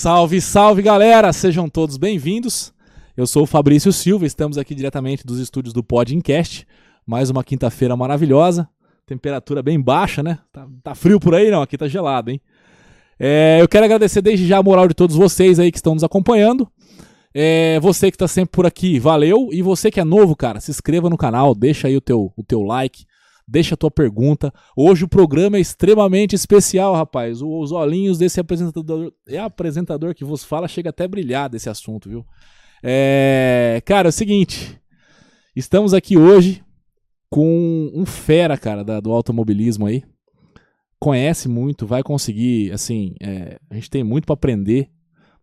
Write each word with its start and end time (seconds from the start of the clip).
Salve, 0.00 0.40
salve 0.40 0.80
galera! 0.80 1.32
Sejam 1.32 1.68
todos 1.68 1.96
bem-vindos. 1.96 2.72
Eu 3.16 3.26
sou 3.26 3.42
o 3.42 3.46
Fabrício 3.46 3.92
Silva, 3.92 4.26
estamos 4.26 4.56
aqui 4.56 4.72
diretamente 4.72 5.26
dos 5.26 5.40
estúdios 5.40 5.74
do 5.74 5.82
Podcast. 5.82 6.64
Mais 7.04 7.30
uma 7.30 7.42
quinta-feira 7.42 7.96
maravilhosa, 7.96 8.68
temperatura 9.04 9.60
bem 9.60 9.80
baixa, 9.80 10.22
né? 10.22 10.38
Tá, 10.52 10.68
tá, 10.84 10.94
frio 10.94 11.18
por 11.18 11.34
aí, 11.34 11.50
não? 11.50 11.62
Aqui 11.62 11.76
tá 11.76 11.88
gelado, 11.88 12.30
hein? 12.30 12.40
É, 13.18 13.58
eu 13.60 13.66
quero 13.66 13.86
agradecer 13.86 14.22
desde 14.22 14.46
já 14.46 14.58
a 14.58 14.62
moral 14.62 14.86
de 14.86 14.94
todos 14.94 15.16
vocês 15.16 15.58
aí 15.58 15.72
que 15.72 15.78
estão 15.78 15.94
nos 15.94 16.04
acompanhando. 16.04 16.70
É, 17.34 17.80
você 17.80 18.08
que 18.08 18.14
está 18.14 18.28
sempre 18.28 18.52
por 18.52 18.66
aqui, 18.66 19.00
valeu. 19.00 19.48
E 19.50 19.62
você 19.62 19.90
que 19.90 19.98
é 19.98 20.04
novo, 20.04 20.36
cara, 20.36 20.60
se 20.60 20.70
inscreva 20.70 21.10
no 21.10 21.16
canal, 21.18 21.56
deixa 21.56 21.88
aí 21.88 21.96
o 21.96 22.00
teu, 22.00 22.32
o 22.36 22.44
teu 22.44 22.62
like, 22.62 23.04
deixa 23.48 23.74
a 23.74 23.78
tua 23.78 23.90
pergunta. 23.90 24.52
Hoje 24.76 25.04
o 25.04 25.08
programa 25.08 25.56
é 25.56 25.60
extremamente 25.60 26.34
especial, 26.34 26.94
rapaz. 26.94 27.40
Os 27.40 27.72
olhinhos 27.72 28.18
desse 28.18 28.38
apresentador, 28.38 29.10
é 29.26 29.38
apresentador 29.38 30.14
que 30.14 30.24
vos 30.24 30.44
fala 30.44 30.68
chega 30.68 30.90
até 30.90 31.04
a 31.04 31.08
brilhar 31.08 31.48
desse 31.48 31.70
assunto, 31.70 32.10
viu? 32.10 32.26
É, 32.82 33.80
cara, 33.86 34.08
é 34.08 34.10
o 34.10 34.12
seguinte, 34.12 34.78
estamos 35.56 35.94
aqui 35.94 36.18
hoje 36.18 36.62
com 37.30 37.90
um 37.94 38.04
fera, 38.04 38.56
cara, 38.58 38.84
da, 38.84 39.00
do 39.00 39.10
automobilismo 39.10 39.86
aí. 39.86 40.04
Conhece 41.00 41.48
muito, 41.48 41.86
vai 41.86 42.02
conseguir, 42.02 42.70
assim, 42.72 43.14
é, 43.20 43.58
a 43.70 43.74
gente 43.74 43.88
tem 43.88 44.04
muito 44.04 44.26
para 44.26 44.34
aprender, 44.34 44.90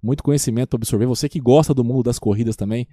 muito 0.02 0.22
conhecimento 0.22 0.70
para 0.70 0.78
absorver. 0.78 1.06
Você 1.08 1.28
que 1.28 1.40
gosta 1.40 1.74
do 1.74 1.84
mundo 1.84 2.04
das 2.04 2.20
corridas 2.20 2.56
também, 2.56 2.88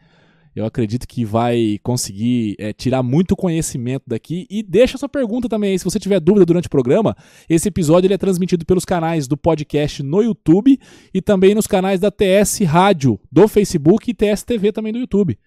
eu 0.55 0.67
acredito 0.67 1.09
que 1.09 1.25
vai 1.25 1.79
conseguir 1.83 2.57
é, 2.59 2.73
tirar 2.73 3.03
muito 3.03 3.35
conhecimento 3.35 4.05
daqui. 4.07 4.47
E 4.51 4.63
deixa 4.63 4.99
sua 4.99 5.09
pergunta 5.09 5.49
também 5.49 5.73
aí, 5.73 5.79
se 5.79 5.85
você 5.85 5.99
tiver 5.99 6.21
dúvida 6.21 6.45
durante 6.45 6.67
o 6.67 6.71
programa. 6.71 7.17
Esse 7.49 7.69
episódio 7.69 8.07
ele 8.07 8.15
é 8.15 8.19
transmitido 8.19 8.67
pelos 8.67 8.85
canais 8.85 9.27
do 9.27 9.37
podcast 9.37 10.03
no 10.03 10.23
YouTube 10.23 10.79
e 11.13 11.23
também 11.23 11.55
nos 11.55 11.67
canais 11.67 11.99
da 11.99 12.11
TS 12.11 12.61
Rádio 12.67 13.19
do 13.31 13.49
Facebook 13.49 14.11
e 14.11 14.15
TS 14.15 14.43
TV 14.43 14.73
também 14.73 14.93
do 14.93 14.99
YouTube. 14.99 15.39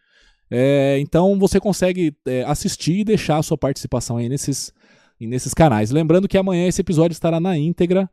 É, 0.49 0.97
então 0.99 1.37
você 1.37 1.59
consegue 1.59 2.15
é, 2.25 2.43
assistir 2.43 2.99
e 2.99 3.03
deixar 3.03 3.37
a 3.37 3.43
sua 3.43 3.57
participação 3.57 4.17
aí 4.17 4.27
nesses, 4.27 4.73
nesses 5.19 5.53
canais. 5.53 5.91
Lembrando 5.91 6.27
que 6.27 6.37
amanhã 6.37 6.67
esse 6.67 6.81
episódio 6.81 7.13
estará 7.13 7.39
na 7.39 7.55
íntegra 7.55 8.09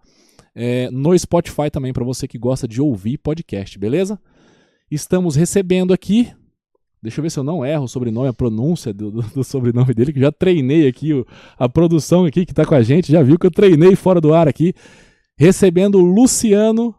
é, 0.55 0.91
no 0.91 1.19
Spotify 1.19 1.71
também, 1.71 1.93
para 1.93 2.05
você 2.05 2.29
que 2.29 2.37
gosta 2.37 2.69
de 2.69 2.83
ouvir 2.83 3.17
podcast, 3.17 3.79
beleza? 3.79 4.21
Estamos 4.91 5.37
recebendo 5.37 5.95
aqui 5.95 6.31
Deixa 7.03 7.19
eu 7.19 7.23
ver 7.23 7.31
se 7.31 7.39
eu 7.39 7.45
não 7.45 7.67
erro 7.67 7.85
o 7.85 7.89
sobrenome, 7.89 8.29
a 8.29 8.33
pronúncia 8.33 8.93
do, 8.93 9.11
do, 9.11 9.23
do 9.23 9.43
sobrenome 9.45 9.93
dele, 9.93 10.13
que 10.13 10.21
já 10.21 10.31
treinei 10.31 10.87
aqui, 10.87 11.13
o, 11.13 11.27
a 11.59 11.69
produção 11.69 12.25
aqui 12.25 12.47
que 12.47 12.53
está 12.53 12.65
com 12.65 12.75
a 12.75 12.83
gente, 12.83 13.11
já 13.11 13.23
viu 13.23 13.39
que 13.39 13.47
eu 13.47 13.51
treinei 13.51 13.97
fora 13.97 14.21
do 14.21 14.33
ar 14.33 14.47
aqui, 14.47 14.73
recebendo 15.37 15.97
o 15.97 16.01
Luciano 16.01 16.95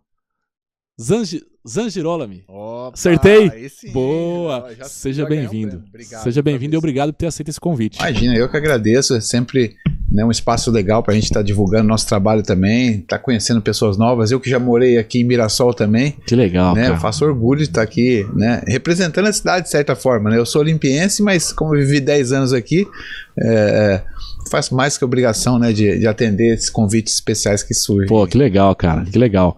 Zangi, 1.02 1.42
Zangirolami. 1.68 2.44
Opa, 2.48 2.94
Acertei? 2.94 3.50
Boa! 3.94 4.76
Já, 4.78 4.84
Seja 4.84 5.26
bem-vindo. 5.26 5.82
Seja 6.22 6.42
bem-vindo 6.42 6.76
e 6.76 6.78
obrigado 6.78 7.14
por 7.14 7.20
ter 7.20 7.28
aceito 7.28 7.50
esse 7.50 7.60
convite. 7.60 7.98
Imagina, 8.00 8.36
eu 8.36 8.50
que 8.50 8.58
agradeço. 8.58 9.16
É 9.16 9.22
sempre 9.22 9.76
né, 10.14 10.24
um 10.24 10.30
espaço 10.30 10.70
legal 10.70 11.02
para 11.02 11.14
a 11.14 11.16
gente 11.16 11.24
estar 11.24 11.40
tá 11.40 11.44
divulgando 11.44 11.88
nosso 11.88 12.08
trabalho 12.08 12.44
também, 12.44 13.00
estar 13.00 13.18
tá 13.18 13.20
conhecendo 13.20 13.62
pessoas 13.62 13.98
novas. 13.98 14.30
Eu 14.30 14.40
que 14.40 14.50
já 14.50 14.60
morei 14.60 15.00
aqui 15.00 15.22
em 15.22 15.24
Mirassol 15.24 15.74
também. 15.74 16.16
Que 16.28 16.36
legal. 16.36 16.76
Né, 16.76 16.90
eu 16.90 16.98
faço 16.98 17.26
orgulho 17.26 17.60
de 17.60 17.66
estar 17.66 17.82
tá 17.82 17.84
aqui, 17.84 18.26
né, 18.36 18.62
representando 18.68 19.28
a 19.28 19.34
cidade 19.34 19.66
de 19.66 19.72
certa 19.72 19.96
forma. 19.96 20.30
Né? 20.30 20.38
Eu 20.38 20.46
sou 20.46 20.62
olimpiense, 20.62 21.24
mas 21.24 21.52
como 21.52 21.76
eu 21.76 21.80
vivi 21.80 22.00
10 22.00 22.32
anos 22.32 22.54
aqui, 22.54 22.86
é, 23.42 24.02
faço 24.52 24.76
mais 24.76 24.98
que 24.98 25.04
obrigação 25.04 25.58
né, 25.58 25.74
de, 25.74 25.98
de 25.98 26.06
atender 26.06 26.54
esses 26.54 26.70
convites 26.70 27.16
especiais 27.16 27.64
que 27.64 27.74
surgem. 27.74 28.08
Pô, 28.08 28.28
que 28.28 28.38
legal, 28.38 28.76
cara, 28.76 29.04
que 29.06 29.18
legal 29.18 29.58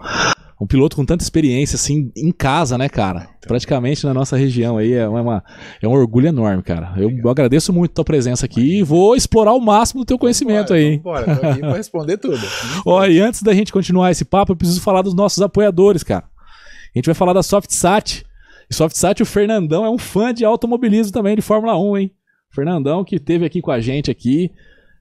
um 0.59 0.66
piloto 0.66 0.95
com 0.95 1.06
tanta 1.06 1.23
experiência, 1.23 1.75
assim, 1.75 2.11
em 2.16 2.31
casa, 2.31 2.78
né, 2.78 2.88
cara? 2.88 3.28
Então. 3.38 3.47
Praticamente 3.47 4.06
na 4.06 4.13
nossa 4.13 4.38
região 4.38 4.78
aí, 4.78 4.94
é, 4.94 5.07
uma, 5.07 5.44
é 5.81 5.88
um 5.88 5.91
orgulho 5.91 6.28
enorme, 6.28 6.63
cara. 6.63 6.94
Eu, 6.97 7.12
eu 7.12 7.29
agradeço 7.29 7.74
muito 7.74 7.91
a 7.91 7.96
tua 7.96 8.06
presença 8.06 8.46
aqui 8.46 8.62
Imagina. 8.62 8.79
e 8.79 8.84
vou 8.84 9.16
explorar 9.16 9.53
o 9.53 9.59
máximo 9.59 10.02
do 10.02 10.06
teu 10.06 10.18
conhecimento 10.18 10.69
bora, 10.69 10.79
aí. 10.79 10.97
Bora, 11.00 11.35
tô 11.35 11.47
aqui 11.47 11.59
pra 11.59 11.74
responder 11.74 12.18
tudo. 12.18 12.40
Ó, 12.85 13.06
e 13.06 13.19
antes 13.19 13.44
da 13.44 13.53
gente 13.53 13.74
continuar 13.74 14.12
esse 14.12 14.24
papo, 14.24 14.53
eu 14.53 14.56
preciso 14.56 14.81
falar 14.81 15.02
dos 15.02 15.13
nossos 15.13 15.41
apoiadores, 15.41 16.03
cara. 16.03 16.24
A 16.24 16.97
gente 16.97 17.06
vai 17.06 17.16
falar 17.16 17.34
da 17.34 17.44
SoftSat. 17.44 18.25
E 18.69 18.74
SoftSat, 18.74 19.22
o 19.22 19.25
Fernandão 19.25 19.84
é 19.84 19.90
um 19.90 19.97
fã 19.97 20.34
de 20.34 20.46
automobilismo 20.46 21.12
também, 21.12 21.35
de 21.35 21.41
Fórmula 21.41 21.78
1, 21.78 21.97
hein? 21.97 22.12
Fernandão 22.50 23.03
que 23.03 23.19
teve 23.19 23.46
aqui 23.46 23.62
com 23.62 23.72
a 23.72 23.81
gente 23.81 24.09
aqui, 24.09 24.50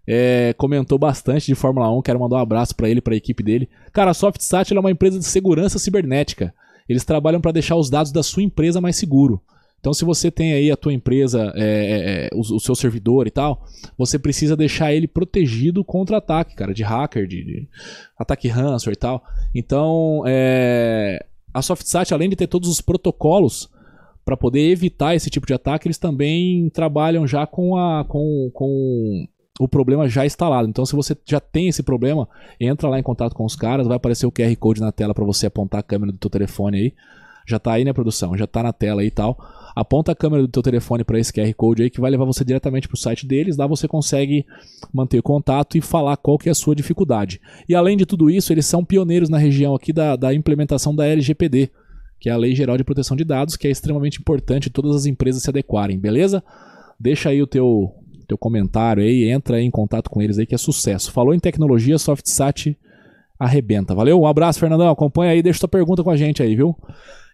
é, 0.06 0.54
comentou 0.56 0.98
bastante 0.98 1.46
de 1.46 1.54
Fórmula 1.54 1.90
1. 1.96 2.02
Quero 2.02 2.20
mandar 2.20 2.36
um 2.36 2.40
abraço 2.40 2.74
para 2.74 2.88
ele, 2.88 3.00
para 3.00 3.14
a 3.14 3.16
equipe 3.16 3.42
dele. 3.42 3.68
Cara, 3.92 4.10
a 4.10 4.14
SoftSat 4.14 4.74
é 4.74 4.80
uma 4.80 4.90
empresa 4.90 5.18
de 5.18 5.24
segurança 5.24 5.78
cibernética. 5.78 6.54
Eles 6.88 7.04
trabalham 7.04 7.40
para 7.40 7.52
deixar 7.52 7.76
os 7.76 7.88
dados 7.88 8.12
da 8.12 8.22
sua 8.22 8.42
empresa 8.42 8.80
mais 8.80 8.96
seguro. 8.96 9.40
Então, 9.80 9.92
se 9.92 10.02
você 10.02 10.30
tem 10.30 10.54
aí 10.54 10.70
a 10.70 10.78
tua 10.78 10.94
empresa, 10.94 11.52
é, 11.54 11.62
é, 11.62 12.26
é, 12.26 12.30
o, 12.32 12.40
o, 12.40 12.58
seu 12.58 12.74
servidor 12.74 13.26
e 13.26 13.30
tal, 13.30 13.66
você 13.98 14.18
precisa 14.18 14.56
deixar 14.56 14.94
ele 14.94 15.06
protegido 15.06 15.84
contra 15.84 16.16
ataque, 16.16 16.54
cara, 16.54 16.72
de 16.72 16.82
hacker, 16.82 17.26
de, 17.26 17.44
de 17.44 17.68
ataque 18.18 18.48
ransomware 18.48 18.96
e 18.96 18.98
tal. 18.98 19.22
Então, 19.54 20.22
é, 20.26 21.26
a 21.52 21.60
SoftSat, 21.60 22.14
além 22.14 22.30
de 22.30 22.36
ter 22.36 22.46
todos 22.46 22.68
os 22.70 22.80
protocolos 22.80 23.68
para 24.24 24.38
poder 24.38 24.70
evitar 24.70 25.14
esse 25.14 25.28
tipo 25.28 25.46
de 25.46 25.52
ataque, 25.52 25.86
eles 25.86 25.98
também 25.98 26.70
trabalham 26.70 27.26
já 27.26 27.46
com 27.46 27.76
a 27.76 28.06
com, 28.06 28.50
com 28.54 29.26
o 29.58 29.68
problema 29.68 30.08
já 30.08 30.26
instalado. 30.26 30.68
Então, 30.68 30.84
se 30.84 30.96
você 30.96 31.16
já 31.24 31.38
tem 31.38 31.68
esse 31.68 31.82
problema, 31.82 32.28
entra 32.58 32.88
lá 32.88 32.98
em 32.98 33.02
contato 33.02 33.34
com 33.34 33.44
os 33.44 33.54
caras, 33.54 33.86
vai 33.86 33.96
aparecer 33.96 34.26
o 34.26 34.32
QR 34.32 34.54
Code 34.56 34.80
na 34.80 34.90
tela 34.90 35.14
para 35.14 35.24
você 35.24 35.46
apontar 35.46 35.80
a 35.80 35.82
câmera 35.82 36.12
do 36.12 36.18
teu 36.18 36.30
telefone 36.30 36.78
aí. 36.78 36.94
Já 37.46 37.58
tá 37.58 37.72
aí, 37.72 37.84
né, 37.84 37.92
produção? 37.92 38.36
Já 38.36 38.46
tá 38.46 38.62
na 38.62 38.72
tela 38.72 39.02
aí 39.02 39.08
e 39.08 39.10
tal. 39.10 39.38
Aponta 39.76 40.12
a 40.12 40.14
câmera 40.14 40.42
do 40.42 40.48
teu 40.48 40.62
telefone 40.62 41.04
para 41.04 41.18
esse 41.18 41.32
QR 41.32 41.52
Code 41.54 41.82
aí 41.82 41.90
que 41.90 42.00
vai 42.00 42.10
levar 42.10 42.24
você 42.24 42.44
diretamente 42.44 42.88
pro 42.88 42.96
site 42.96 43.26
deles. 43.26 43.56
Lá 43.56 43.66
você 43.66 43.86
consegue 43.86 44.46
manter 44.92 45.20
contato 45.20 45.76
e 45.76 45.80
falar 45.80 46.16
qual 46.16 46.38
que 46.38 46.48
é 46.48 46.52
a 46.52 46.54
sua 46.54 46.74
dificuldade. 46.74 47.40
E 47.68 47.74
além 47.74 47.96
de 47.96 48.06
tudo 48.06 48.30
isso, 48.30 48.52
eles 48.52 48.66
são 48.66 48.84
pioneiros 48.84 49.28
na 49.28 49.36
região 49.38 49.74
aqui 49.74 49.92
da, 49.92 50.16
da 50.16 50.32
implementação 50.32 50.94
da 50.94 51.06
LGPD, 51.06 51.70
que 52.18 52.28
é 52.28 52.32
a 52.32 52.36
Lei 52.36 52.54
Geral 52.54 52.76
de 52.76 52.84
Proteção 52.84 53.16
de 53.16 53.24
Dados, 53.24 53.56
que 53.56 53.68
é 53.68 53.70
extremamente 53.70 54.20
importante 54.20 54.70
todas 54.70 54.96
as 54.96 55.06
empresas 55.06 55.42
se 55.42 55.50
adequarem, 55.50 55.98
beleza? 55.98 56.42
Deixa 56.98 57.28
aí 57.28 57.42
o 57.42 57.46
teu, 57.46 57.92
teu 58.24 58.38
comentário 58.38 59.02
aí, 59.02 59.30
entra 59.30 59.56
aí 59.56 59.64
em 59.64 59.70
contato 59.70 60.10
com 60.10 60.20
eles 60.20 60.38
aí 60.38 60.46
que 60.46 60.54
é 60.54 60.58
sucesso. 60.58 61.12
Falou 61.12 61.34
em 61.34 61.38
tecnologia, 61.38 61.98
SoftSat 61.98 62.76
arrebenta. 63.38 63.94
Valeu? 63.94 64.20
Um 64.20 64.26
abraço, 64.26 64.58
Fernandão. 64.60 64.88
Acompanha 64.88 65.32
aí, 65.32 65.42
deixa 65.42 65.60
tua 65.60 65.68
pergunta 65.68 66.02
com 66.02 66.10
a 66.10 66.16
gente 66.16 66.42
aí, 66.42 66.54
viu? 66.54 66.76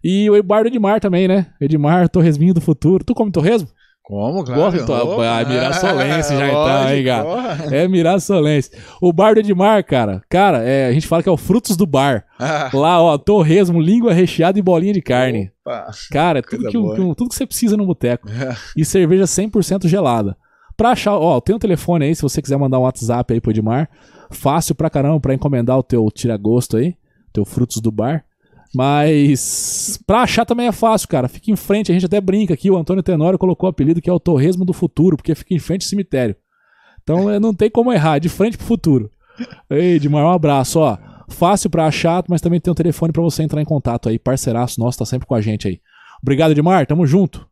E 0.03 0.29
o 0.31 0.37
Eduardo 0.37 0.69
Edmar 0.69 1.00
também, 1.00 1.29
né? 1.29 1.47
Edmar, 1.61 2.09
torresminho 2.09 2.55
do 2.55 2.61
futuro. 2.61 3.05
Tu 3.05 3.15
come 3.15 3.31
torresmo? 3.31 3.69
Como, 4.03 4.43
claro. 4.43 4.61
Gosto, 4.61 4.93
oh, 4.93 5.21
ah, 5.21 5.45
Mirassolense 5.45 6.37
já 6.37 6.49
então, 6.49 6.89
hein, 6.91 7.05
cara? 7.05 7.77
É 7.77 7.87
Mirassolense. 7.87 8.73
O 9.00 9.12
bar 9.12 9.34
do 9.34 9.41
Edmar, 9.41 9.84
cara, 9.84 10.21
cara, 10.29 10.65
é, 10.65 10.87
a 10.87 10.93
gente 10.93 11.06
fala 11.06 11.23
que 11.23 11.29
é 11.29 11.33
o 11.33 11.37
frutos 11.37 11.77
do 11.77 11.87
bar. 11.87 12.25
Ah. 12.37 12.69
Lá, 12.75 13.00
ó, 13.00 13.17
torresmo, 13.17 13.81
língua 13.81 14.12
recheada 14.12 14.59
e 14.59 14.62
bolinha 14.62 14.93
de 14.93 15.00
carne. 15.00 15.53
Opa. 15.65 15.91
Cara, 16.11 16.41
é 16.41 16.43
tudo 16.43 16.65
que, 16.65 16.73
que, 16.73 17.15
tudo 17.15 17.29
que 17.29 17.34
você 17.37 17.47
precisa 17.47 17.77
no 17.77 17.87
boteco. 17.87 18.29
É. 18.29 18.56
E 18.77 18.84
cerveja 18.84 19.25
100% 19.25 19.87
gelada. 19.87 20.37
Pra 20.81 20.93
achar, 20.93 21.15
ó, 21.15 21.39
tem 21.43 21.55
um 21.55 21.59
telefone 21.59 22.07
aí, 22.07 22.15
se 22.15 22.23
você 22.23 22.41
quiser 22.41 22.57
mandar 22.57 22.79
um 22.79 22.85
WhatsApp 22.85 23.35
aí 23.35 23.39
pro 23.39 23.51
Edmar. 23.51 23.87
Fácil 24.31 24.75
pra 24.75 24.89
caramba 24.89 25.21
pra 25.21 25.35
encomendar 25.35 25.77
o 25.77 25.83
teu 25.83 26.11
tira-gosto 26.11 26.79
aí, 26.79 26.97
teu 27.35 27.45
frutos 27.45 27.83
do 27.83 27.91
bar. 27.91 28.25
Mas 28.75 30.01
pra 30.07 30.23
achar 30.23 30.47
também 30.47 30.69
é 30.69 30.73
fácil, 30.73 31.07
cara. 31.07 31.29
Fica 31.29 31.51
em 31.51 31.57
frente, 31.57 31.91
a 31.91 31.95
gente 31.95 32.07
até 32.07 32.19
brinca 32.19 32.55
aqui. 32.55 32.71
O 32.71 32.79
Antônio 32.79 33.03
Tenório 33.03 33.39
colocou 33.39 33.69
o 33.69 33.71
apelido 33.71 34.01
que 34.01 34.09
é 34.09 34.13
o 34.13 34.19
Torresmo 34.19 34.65
do 34.65 34.73
Futuro, 34.73 35.19
porque 35.19 35.35
fica 35.35 35.53
em 35.53 35.59
frente 35.59 35.85
ao 35.85 35.91
cemitério. 35.91 36.35
Então 37.03 37.29
é, 37.29 37.39
não 37.39 37.53
tem 37.53 37.69
como 37.69 37.93
errar, 37.93 38.17
é 38.17 38.21
de 38.21 38.31
frente 38.31 38.57
pro 38.57 38.67
futuro. 38.67 39.11
Ei, 39.69 39.97
Edmar, 39.97 40.25
um 40.25 40.31
abraço, 40.31 40.81
ó. 40.81 40.97
Fácil 41.29 41.69
pra 41.69 41.88
achar, 41.88 42.25
mas 42.26 42.41
também 42.41 42.59
tem 42.59 42.73
um 42.73 42.75
telefone 42.75 43.12
para 43.12 43.23
você 43.23 43.43
entrar 43.43 43.61
em 43.61 43.67
contato 43.67 44.09
aí. 44.09 44.19
Parceiraço 44.19 44.81
nosso, 44.81 45.00
tá 45.00 45.05
sempre 45.05 45.26
com 45.26 45.35
a 45.35 45.43
gente 45.43 45.69
aí. 45.69 45.79
Obrigado, 46.23 46.53
Edmar, 46.53 46.87
tamo 46.87 47.06
junto. 47.06 47.50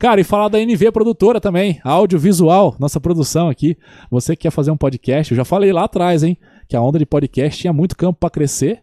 Cara, 0.00 0.18
e 0.18 0.24
falar 0.24 0.48
da 0.48 0.58
NV 0.58 0.92
Produtora 0.92 1.42
também, 1.42 1.78
audiovisual, 1.84 2.74
nossa 2.78 2.98
produção 2.98 3.50
aqui. 3.50 3.76
Você 4.10 4.34
que 4.34 4.44
quer 4.44 4.50
fazer 4.50 4.70
um 4.70 4.76
podcast, 4.76 5.30
eu 5.30 5.36
já 5.36 5.44
falei 5.44 5.74
lá 5.74 5.84
atrás, 5.84 6.22
hein, 6.22 6.38
que 6.66 6.74
a 6.74 6.80
onda 6.80 6.98
de 6.98 7.04
podcast 7.04 7.60
tinha 7.60 7.70
muito 7.70 7.94
campo 7.94 8.18
para 8.18 8.30
crescer. 8.30 8.82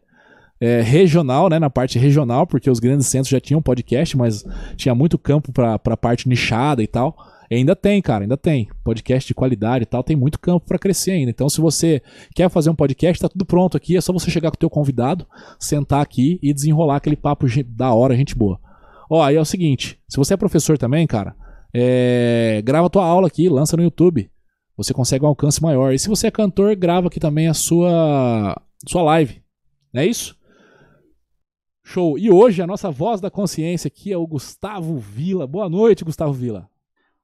É, 0.62 0.82
regional, 0.82 1.50
né, 1.50 1.58
na 1.58 1.72
parte 1.72 1.98
regional, 1.98 2.46
porque 2.46 2.70
os 2.70 2.80
grandes 2.80 3.08
centros 3.08 3.30
já 3.30 3.40
tinham 3.40 3.64
podcast, 3.64 4.16
mas 4.16 4.46
tinha 4.76 4.94
muito 4.94 5.18
campo 5.18 5.52
para 5.52 5.74
a 5.84 5.98
parte 5.98 6.30
nichada 6.30 6.84
e 6.84 6.88
tal. 6.88 7.18
E 7.50 7.56
ainda 7.56 7.76
tem, 7.76 8.00
cara, 8.00 8.24
ainda 8.24 8.38
tem. 8.38 8.68
Podcast 8.84 9.28
de 9.28 9.34
qualidade 9.34 9.84
e 9.84 9.88
tal, 9.88 10.04
tem 10.04 10.16
muito 10.16 10.40
campo 10.40 10.68
para 10.68 10.78
crescer 10.78 11.12
ainda. 11.12 11.32
Então, 11.32 11.50
se 11.50 11.60
você 11.60 12.00
quer 12.36 12.48
fazer 12.48 12.70
um 12.70 12.76
podcast, 12.76 13.20
tá 13.20 13.28
tudo 13.28 13.44
pronto 13.44 13.76
aqui. 13.76 13.98
É 13.98 14.02
só 14.02 14.14
você 14.14 14.30
chegar 14.30 14.52
com 14.52 14.56
o 14.56 14.60
teu 14.60 14.70
convidado, 14.70 15.26
sentar 15.60 16.00
aqui 16.00 16.38
e 16.44 16.54
desenrolar 16.54 16.98
aquele 16.98 17.16
papo 17.16 17.48
da 17.70 17.92
hora, 17.92 18.16
gente 18.16 18.36
boa. 18.36 18.67
Ó, 19.10 19.24
aí 19.24 19.36
é 19.36 19.42
o 19.42 19.46
seguinte, 19.46 20.00
se 20.08 20.18
você 20.18 20.34
é 20.34 20.38
professor 20.38 20.78
também, 20.78 21.08
cara, 21.08 21.36
é, 21.74 22.62
grava 22.64 22.90
tua 22.90 23.06
aula 23.06 23.28
aqui, 23.28 23.48
lança 23.50 23.78
no 23.78 23.84
YouTube. 23.84 24.30
Você 24.76 24.94
consegue 24.94 25.26
um 25.26 25.28
alcance 25.28 25.62
maior. 25.62 25.94
E 25.94 26.00
se 26.00 26.08
você 26.08 26.28
é 26.28 26.32
cantor, 26.32 26.76
grava 26.76 27.08
aqui 27.08 27.20
também 27.20 27.48
a 27.48 27.54
sua 27.54 28.62
sua 28.88 29.02
live. 29.02 29.42
Não 29.92 30.02
é 30.02 30.06
isso? 30.06 30.38
Show. 31.84 32.18
E 32.20 32.30
hoje 32.30 32.62
a 32.62 32.68
nossa 32.68 32.92
voz 32.92 33.20
da 33.20 33.32
consciência 33.32 33.88
aqui 33.88 34.12
é 34.12 34.18
o 34.18 34.28
Gustavo 34.28 34.98
Vila. 34.98 35.48
Boa 35.48 35.68
noite, 35.68 36.04
Gustavo 36.04 36.34
Vila. 36.34 36.70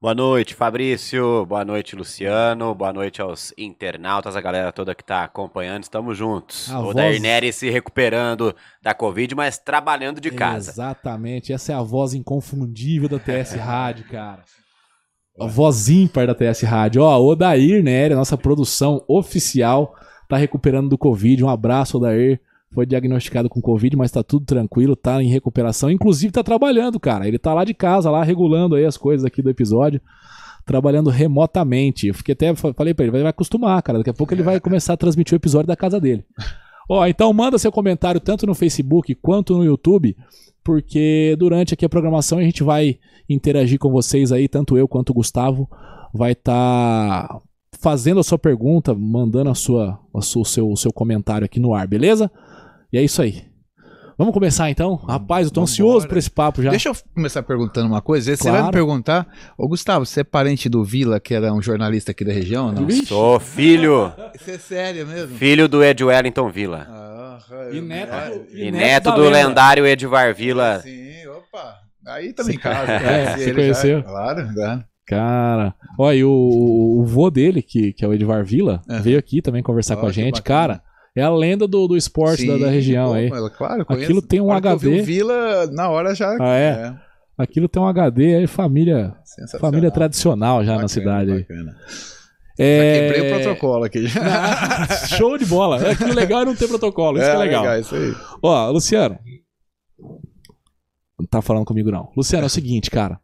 Boa 0.04 0.14
noite, 0.14 0.54
Fabrício. 0.54 1.46
Boa 1.46 1.64
noite, 1.64 1.96
Luciano. 1.96 2.74
Boa 2.74 2.92
noite 2.92 3.22
aos 3.22 3.54
internautas, 3.56 4.36
a 4.36 4.40
galera 4.42 4.70
toda 4.70 4.94
que 4.94 5.00
está 5.00 5.24
acompanhando. 5.24 5.82
Estamos 5.84 6.14
juntos. 6.18 6.70
A 6.70 6.78
o 6.78 6.82
voz- 6.82 6.94
Dair 6.96 7.18
Nery 7.22 7.50
se 7.54 7.70
recuperando 7.70 8.54
da 8.82 8.92
Covid, 8.92 9.34
mas 9.34 9.56
trabalhando 9.56 10.20
de 10.20 10.30
casa. 10.30 10.72
Exatamente. 10.72 11.54
Essa 11.54 11.72
é 11.72 11.74
a 11.74 11.80
voz 11.80 12.12
inconfundível 12.12 13.08
da 13.08 13.18
TS 13.18 13.54
Rádio, 13.56 14.04
cara. 14.10 14.42
A 15.40 15.46
voz 15.46 15.88
ímpar 15.88 16.26
da 16.26 16.34
TS 16.34 16.64
Rádio. 16.64 17.00
Ó, 17.00 17.18
o 17.18 17.28
Odair 17.28 17.82
Nery, 17.82 18.12
a 18.12 18.18
nossa 18.18 18.36
produção 18.36 19.02
oficial, 19.08 19.96
tá 20.28 20.36
recuperando 20.36 20.90
do 20.90 20.98
Covid. 20.98 21.42
Um 21.42 21.48
abraço, 21.48 21.96
Odair. 21.96 22.42
Foi 22.74 22.84
diagnosticado 22.84 23.48
com 23.48 23.60
Covid, 23.60 23.96
mas 23.96 24.10
tá 24.10 24.22
tudo 24.22 24.44
tranquilo, 24.44 24.96
tá 24.96 25.22
em 25.22 25.28
recuperação. 25.28 25.90
Inclusive 25.90 26.32
tá 26.32 26.42
trabalhando, 26.42 26.98
cara. 26.98 27.28
Ele 27.28 27.38
tá 27.38 27.54
lá 27.54 27.64
de 27.64 27.72
casa, 27.72 28.10
lá 28.10 28.22
regulando 28.24 28.74
aí 28.74 28.84
as 28.84 28.96
coisas 28.96 29.24
aqui 29.24 29.40
do 29.40 29.48
episódio. 29.50 30.00
Trabalhando 30.66 31.08
remotamente. 31.10 32.08
Eu 32.08 32.14
fiquei 32.14 32.32
até, 32.32 32.54
falei 32.54 32.92
pra 32.94 33.04
ele, 33.04 33.12
vai 33.12 33.22
acostumar, 33.26 33.80
cara. 33.82 33.98
Daqui 33.98 34.10
a 34.10 34.14
pouco 34.14 34.34
ele 34.34 34.42
vai 34.42 34.58
começar 34.58 34.94
a 34.94 34.96
transmitir 34.96 35.34
o 35.34 35.36
episódio 35.36 35.68
da 35.68 35.76
casa 35.76 36.00
dele. 36.00 36.24
Ó, 36.88 37.06
então 37.06 37.32
manda 37.32 37.58
seu 37.58 37.70
comentário 37.72 38.20
tanto 38.20 38.46
no 38.46 38.54
Facebook 38.54 39.14
quanto 39.14 39.56
no 39.56 39.64
YouTube, 39.64 40.16
porque 40.62 41.34
durante 41.38 41.72
aqui 41.74 41.84
a 41.84 41.88
programação 41.88 42.38
a 42.38 42.42
gente 42.42 42.62
vai 42.62 42.98
interagir 43.28 43.78
com 43.78 43.90
vocês 43.90 44.32
aí, 44.32 44.48
tanto 44.48 44.76
eu 44.76 44.86
quanto 44.88 45.10
o 45.10 45.14
Gustavo 45.14 45.68
vai 46.12 46.32
estar 46.32 47.40
fazendo 47.80 48.20
a 48.20 48.24
sua 48.24 48.38
pergunta, 48.38 48.94
mandando 48.94 49.50
a 49.50 49.54
sua, 49.54 49.98
a 50.14 50.20
sua- 50.20 50.42
o, 50.42 50.44
seu, 50.44 50.70
o 50.70 50.76
seu 50.76 50.92
comentário 50.92 51.44
aqui 51.44 51.58
no 51.58 51.74
ar, 51.74 51.86
beleza? 51.86 52.30
E 52.94 52.98
é 52.98 53.02
isso 53.02 53.20
aí. 53.20 53.42
Vamos 54.16 54.32
começar 54.32 54.70
então? 54.70 54.94
Rapaz, 54.94 55.46
eu 55.48 55.50
tô 55.52 55.60
Vambora. 55.62 55.72
ansioso 55.72 56.06
por 56.06 56.16
esse 56.16 56.30
papo 56.30 56.62
já. 56.62 56.70
Deixa 56.70 56.88
eu 56.90 56.96
começar 57.12 57.42
perguntando 57.42 57.88
uma 57.88 58.00
coisa. 58.00 58.36
Você 58.36 58.40
Claro. 58.40 58.56
vai 58.58 58.66
me 58.66 58.70
perguntar, 58.72 59.26
ô 59.58 59.66
Gustavo, 59.66 60.06
você 60.06 60.20
é 60.20 60.24
parente 60.24 60.68
do 60.68 60.84
Vila, 60.84 61.18
que 61.18 61.34
era 61.34 61.52
um 61.52 61.60
jornalista 61.60 62.12
aqui 62.12 62.24
da 62.24 62.32
região? 62.32 62.70
Não? 62.70 62.86
Vixe. 62.86 63.06
Sou 63.06 63.40
filho, 63.40 64.12
Isso 64.32 64.48
é 64.48 64.58
sério 64.58 65.04
mesmo? 65.08 65.36
filho 65.36 65.66
do 65.68 65.82
Ed 65.82 66.04
Wellington 66.04 66.48
Villa. 66.50 66.86
Ah, 66.88 67.38
E 67.72 67.80
neto, 67.80 68.12
é, 68.14 68.40
E 68.52 68.70
neto 68.70 69.10
do 69.10 69.28
lendário 69.28 69.84
Edvar 69.84 70.32
Villa. 70.32 70.78
Sim, 70.80 71.26
opa. 71.26 71.74
Aí 72.06 72.32
também 72.32 72.54
em 72.54 72.58
casa. 72.60 72.86
É, 72.92 72.98
conheci 73.24 73.34
você 73.34 73.42
ele 73.42 73.48
já. 73.50 73.54
conheceu? 73.56 74.02
Claro, 74.04 74.54
claro. 74.54 74.84
Cara, 75.08 75.74
ó, 75.98 76.12
e 76.12 76.22
o, 76.24 76.30
o 76.30 77.04
vô 77.04 77.28
dele, 77.30 77.60
que, 77.62 77.92
que 77.92 78.04
é 78.04 78.08
o 78.08 78.14
Edvar 78.14 78.44
Villa, 78.44 78.80
Aham. 78.88 79.02
veio 79.02 79.18
aqui 79.18 79.42
também 79.42 79.62
conversar 79.64 79.96
Ó, 79.98 80.00
com 80.00 80.06
a 80.06 80.12
gente. 80.12 80.40
Cara, 80.40 80.80
é 81.16 81.22
a 81.22 81.30
lenda 81.30 81.66
do, 81.68 81.86
do 81.86 81.96
esporte 81.96 82.46
da, 82.46 82.54
da 82.58 82.66
Sim, 82.66 82.72
região 82.72 83.08
pô, 83.08 83.12
aí. 83.14 83.30
Claro, 83.56 83.82
eu 83.82 83.86
conheço. 83.86 84.04
Aquilo 84.04 84.22
tem 84.22 84.40
um 84.40 84.46
Na 84.48 84.54
eu 84.54 84.56
HD. 84.58 85.00
o 85.00 85.04
Vila, 85.04 85.66
na 85.68 85.88
hora 85.90 86.14
já. 86.14 86.36
Ah, 86.40 86.56
é? 86.56 86.94
Aquilo 87.36 87.68
tem 87.68 87.82
um 87.82 87.86
HD 87.86 88.36
aí, 88.36 88.46
família, 88.46 89.14
sensacional. 89.24 89.70
família 89.70 89.90
tradicional 89.90 90.60
já 90.64 90.72
na 90.72 90.82
Bacana, 90.82 90.88
cidade 90.88 91.32
aí. 91.32 91.40
bacana. 91.40 91.76
É... 92.56 92.94
Já 92.94 93.00
quebrei 93.14 93.32
o 93.32 93.34
protocolo 93.42 93.84
aqui. 93.84 94.04
Show 95.16 95.36
de 95.36 95.44
bola. 95.44 95.84
É 95.84 95.96
que 95.96 96.04
o 96.04 96.14
legal 96.14 96.42
é 96.42 96.44
não 96.44 96.54
ter 96.54 96.68
protocolo, 96.68 97.18
isso 97.18 97.26
que 97.28 97.34
é 97.34 97.38
legal. 97.38 97.80
isso 97.80 97.94
aí. 97.94 98.14
Ó, 98.42 98.70
Luciano. 98.70 99.18
Não 101.18 101.26
tá 101.26 101.40
falando 101.42 101.64
comigo, 101.64 101.90
não. 101.90 102.10
Luciano, 102.16 102.44
é 102.44 102.46
o 102.46 102.50
seguinte, 102.50 102.90
cara. 102.90 103.18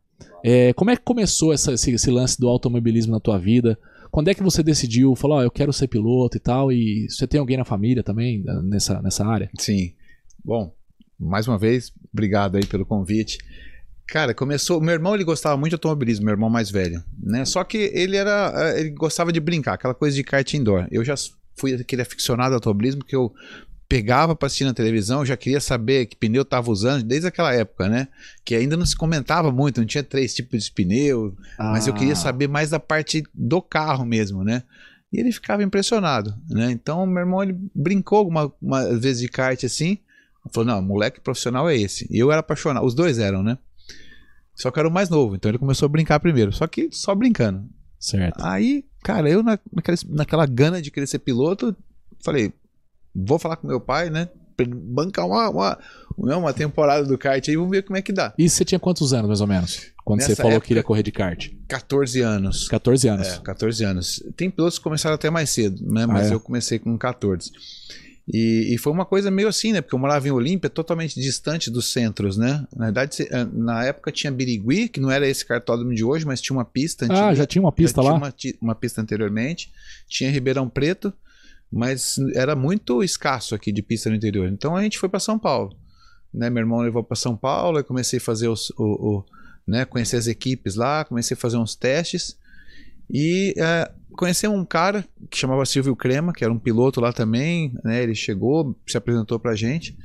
É, 0.45 0.73
como 0.73 0.91
é 0.91 0.97
que 0.97 1.03
começou 1.03 1.53
essa- 1.53 1.73
esse, 1.73 1.93
esse 1.93 2.11
lance 2.11 2.41
do 2.41 2.49
automobilismo 2.49 3.13
na 3.13 3.21
tua 3.21 3.39
vida? 3.39 3.79
Quando 4.11 4.29
é 4.29 4.35
que 4.35 4.43
você 4.43 4.62
decidiu, 4.62 5.15
falou, 5.15 5.39
ó, 5.39 5.43
eu 5.43 5.51
quero 5.51 5.73
ser 5.73 5.89
piloto 5.89 6.37
e 6.37 6.41
tal? 6.41 6.73
E 6.73 7.09
você 7.09 7.27
tem 7.27 7.39
alguém 7.39 7.57
na 7.57 7.65
família 7.65 8.03
também 8.03 8.43
né, 8.43 8.61
nessa, 8.62 9.01
nessa 9.01 9.25
área? 9.25 9.51
Sim. 9.59 9.95
Bom, 10.45 10.75
mais 11.19 11.47
uma 11.47 11.59
vez, 11.59 11.93
obrigado 12.12 12.57
aí 12.57 12.67
pelo 12.67 12.85
convite. 12.85 13.39
Cara, 14.07 14.35
começou. 14.35 14.81
Meu 14.81 14.95
irmão 14.95 15.15
ele 15.15 15.23
gostava 15.23 15.57
muito 15.57 15.71
de 15.71 15.75
automobilismo, 15.77 16.25
meu 16.25 16.33
irmão 16.33 16.51
mais 16.51 16.71
velho, 16.71 17.03
né? 17.17 17.45
Só 17.45 17.62
que 17.62 17.93
ele 17.95 18.17
era, 18.17 18.53
eh, 18.57 18.81
ele 18.81 18.91
gostava 18.91 19.33
de 19.33 19.39
brincar, 19.39 19.75
aquela 19.75 19.95
coisa 19.95 20.17
de 20.17 20.25
kart 20.25 20.53
indoor. 20.55 20.89
Eu 20.91 21.05
já 21.05 21.15
fui 21.55 21.75
aquele 21.75 22.03
aficionado 22.03 22.51
ao 22.51 22.55
automobilismo 22.55 23.05
que 23.05 23.15
eu 23.15 23.33
pegava 23.91 24.37
para 24.37 24.47
assistir 24.47 24.63
na 24.65 24.73
televisão, 24.73 25.27
já 25.27 25.37
queria 25.37 25.61
saber 25.61 26.07
que 26.07 26.15
pneu 26.17 26.45
tava 26.45 26.71
usando 26.71 27.03
desde 27.03 27.27
aquela 27.27 27.53
época, 27.53 27.89
né? 27.89 28.07
Que 28.45 28.55
ainda 28.55 28.77
não 28.77 28.87
se 28.87 28.95
comentava 28.97 29.51
muito, 29.51 29.81
não 29.81 29.87
tinha 29.87 30.05
três 30.05 30.33
tipos 30.33 30.63
de 30.65 30.71
pneu, 30.71 31.35
mas 31.59 31.89
eu 31.89 31.93
Ah. 31.93 31.97
queria 31.97 32.15
saber 32.15 32.47
mais 32.49 32.71
da 32.71 32.79
parte 32.79 33.25
do 33.35 33.61
carro 33.61 34.05
mesmo, 34.05 34.45
né? 34.45 34.63
E 35.13 35.19
ele 35.19 35.33
ficava 35.33 35.65
impressionado, 35.65 36.33
né? 36.49 36.71
Então, 36.71 37.05
meu 37.05 37.19
irmão 37.19 37.43
ele 37.43 37.57
brincou 37.75 38.19
alguma 38.19 38.53
uma 38.63 38.97
vez 38.97 39.19
de 39.19 39.29
kart 39.29 39.65
assim, 39.65 39.99
falou: 40.53 40.69
"Não, 40.73 40.81
moleque 40.81 41.21
profissional 41.21 41.69
é 41.69 41.77
esse". 41.77 42.07
E 42.09 42.17
eu 42.17 42.31
era 42.31 42.39
apaixonado, 42.43 42.87
os 42.87 42.95
dois 42.95 43.19
eram, 43.19 43.43
né? 43.43 43.59
Só 44.55 44.71
que 44.71 44.79
era 44.79 44.89
o 44.89 44.93
mais 44.93 45.09
novo, 45.09 45.35
então 45.35 45.51
ele 45.51 45.59
começou 45.59 45.87
a 45.87 45.89
brincar 45.89 46.21
primeiro, 46.21 46.53
só 46.53 46.69
que 46.69 46.89
só 46.93 47.13
brincando. 47.13 47.69
Certo. 47.99 48.41
Aí, 48.45 48.85
cara, 49.03 49.29
eu 49.29 49.43
na, 49.43 49.59
naquela, 49.73 49.99
naquela 50.11 50.47
gana 50.47 50.81
de 50.81 50.93
querer 50.93 51.09
ser 51.09 51.19
piloto, 51.19 51.75
falei, 52.25 52.53
vou 53.15 53.39
falar 53.39 53.57
com 53.57 53.67
meu 53.67 53.81
pai, 53.81 54.11
né? 54.11 54.29
Bancar 54.69 55.27
uma, 55.27 55.49
uma, 55.49 55.79
né, 56.19 56.37
uma 56.37 56.53
temporada 56.53 57.07
do 57.07 57.17
kart 57.17 57.49
aí, 57.49 57.57
vamos 57.57 57.71
ver 57.71 57.83
como 57.83 57.97
é 57.97 58.03
que 58.03 58.12
dá. 58.12 58.35
E 58.37 58.47
você 58.47 58.62
tinha 58.62 58.79
quantos 58.79 59.15
anos, 59.15 59.27
mais 59.29 59.41
ou 59.41 59.47
menos? 59.47 59.87
Quando 60.05 60.21
você 60.21 60.29
Nessa 60.31 60.43
falou 60.43 60.53
época- 60.57 60.67
que 60.67 60.73
iria 60.75 60.83
correr 60.83 61.03
de 61.03 61.11
kart? 61.12 61.49
14 61.67 62.21
anos. 62.21 62.69
14 62.69 63.09
anos. 63.09 63.27
É, 63.29 63.39
14 63.39 63.85
anos. 63.85 64.23
Tem 64.37 64.51
pilotos 64.51 64.77
que 64.77 64.85
começaram 64.85 65.15
até 65.15 65.31
mais 65.31 65.49
cedo, 65.49 65.83
né? 65.91 66.05
Mas 66.05 66.27
Ah, 66.27 66.31
é? 66.31 66.35
eu 66.35 66.41
comecei 66.41 66.79
com 66.79 66.97
14. 66.99 67.51
E, 68.33 68.75
e 68.75 68.79
foi 68.79 68.93
uma 68.93 69.07
coisa 69.07 69.31
meio 69.31 69.49
assim, 69.49 69.73
né? 69.73 69.81
Porque 69.81 69.95
eu 69.95 69.99
morava 69.99 70.29
em 70.29 70.31
Olímpia, 70.31 70.69
totalmente 70.69 71.19
distante 71.19 71.71
dos 71.71 71.91
centros, 71.93 72.37
né? 72.37 72.65
Na 72.77 72.85
verdade, 72.87 73.27
eh, 73.31 73.47
na 73.53 73.85
época 73.85 74.12
tinha 74.12 74.31
Birigui, 74.31 74.89
que 74.91 75.01
não 75.01 75.11
era 75.11 75.27
esse 75.27 75.45
cartódromo 75.45 75.95
de 75.95 76.05
hoje, 76.05 76.27
mas 76.27 76.41
tinha 76.41 76.55
uma 76.57 76.65
pista 76.67 77.07
antiga. 77.07 77.29
Ah, 77.29 77.35
já 77.35 77.47
tinha 77.47 77.62
uma 77.62 77.73
pista 77.73 78.03
Já 78.03 78.12
lá? 78.12 78.31
Tinha 78.31 78.55
uma, 78.61 78.69
uma 78.69 78.75
pista 78.75 79.01
anteriormente. 79.01 79.73
Tinha 80.07 80.31
Ribeirão 80.31 80.69
Preto, 80.69 81.12
mas 81.73 82.17
era 82.35 82.55
muito 82.57 83.03
escasso 83.03 83.55
aqui 83.55 83.71
de 83.73 83.83
pista 83.83 84.11
no 84.11 84.17
interior. 84.17 84.49
Então 84.49 84.77
a 84.77 84.83
gente 84.83 84.99
foi 84.99 85.09
para 85.09 85.21
São 85.21 85.39
Paulo. 85.39 85.77
Né? 86.33 86.49
Meu 86.51 86.63
irmão 86.63 86.81
levou 86.81 87.03
para 87.03 87.17
São 87.17 87.37
Paulo, 87.37 87.79
eu 87.79 87.85
comecei 87.85 88.19
a 88.19 88.23
fazer 88.23 88.49
os, 88.49 88.71
o, 88.71 88.85
o- 89.19 89.25
né? 89.67 89.85
conhecer 89.85 90.17
as 90.17 90.27
equipes 90.27 90.75
lá, 90.75 91.05
comecei 91.05 91.37
a 91.37 91.39
fazer 91.41 91.57
uns 91.57 91.75
testes. 91.77 92.37
E 93.13 93.55
é, 93.59 93.91
conheci 94.13 94.47
um 94.47 94.65
cara 94.65 95.05
que 95.29 95.37
chamava 95.37 95.65
Silvio 95.67 95.97
Crema, 95.97 96.33
que 96.33 96.45
era 96.45 96.53
um 96.53 96.59
piloto 96.59 97.01
lá 97.01 97.13
também. 97.13 97.73
Né? 97.85 98.03
Ele 98.03 98.15
chegou, 98.15 98.77
se 98.87 98.97
apresentou 98.97 99.39
pra 99.39 99.55
gente 99.57 99.97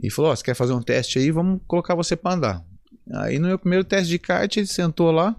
e 0.00 0.10
falou: 0.10 0.30
Ó, 0.30 0.36
você 0.36 0.42
quer 0.44 0.54
fazer 0.54 0.72
um 0.72 0.82
teste 0.82 1.18
aí? 1.18 1.30
Vamos 1.30 1.60
colocar 1.66 1.94
você 1.94 2.14
para 2.16 2.34
andar. 2.36 2.64
Aí 3.14 3.38
no 3.38 3.48
meu 3.48 3.58
primeiro 3.58 3.84
teste 3.84 4.08
de 4.08 4.18
kart, 4.18 4.56
ele 4.56 4.66
sentou 4.66 5.10
lá. 5.10 5.36